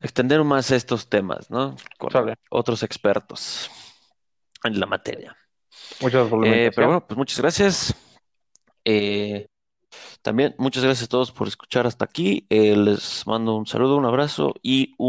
extender 0.00 0.42
más 0.44 0.70
estos 0.70 1.08
temas, 1.08 1.50
¿no? 1.50 1.76
Con 1.98 2.10
Sale. 2.10 2.34
otros 2.50 2.82
expertos 2.82 3.70
en 4.62 4.78
la 4.78 4.86
materia. 4.86 5.36
Muchas 6.00 6.30
gracias 6.30 6.54
Eh, 6.56 6.70
pero 6.74 6.86
bueno, 6.86 7.06
pues 7.06 7.18
muchas 7.18 7.38
gracias. 7.40 7.94
Eh, 8.84 9.46
también 10.22 10.54
muchas 10.58 10.84
gracias 10.84 11.06
a 11.06 11.10
todos 11.10 11.32
por 11.32 11.48
escuchar 11.48 11.86
hasta 11.86 12.04
aquí. 12.04 12.46
Eh, 12.48 12.76
les 12.76 13.26
mando 13.26 13.56
un 13.56 13.66
saludo, 13.66 13.96
un 13.96 14.06
abrazo 14.06 14.54
y 14.62 14.94
un 14.98 15.02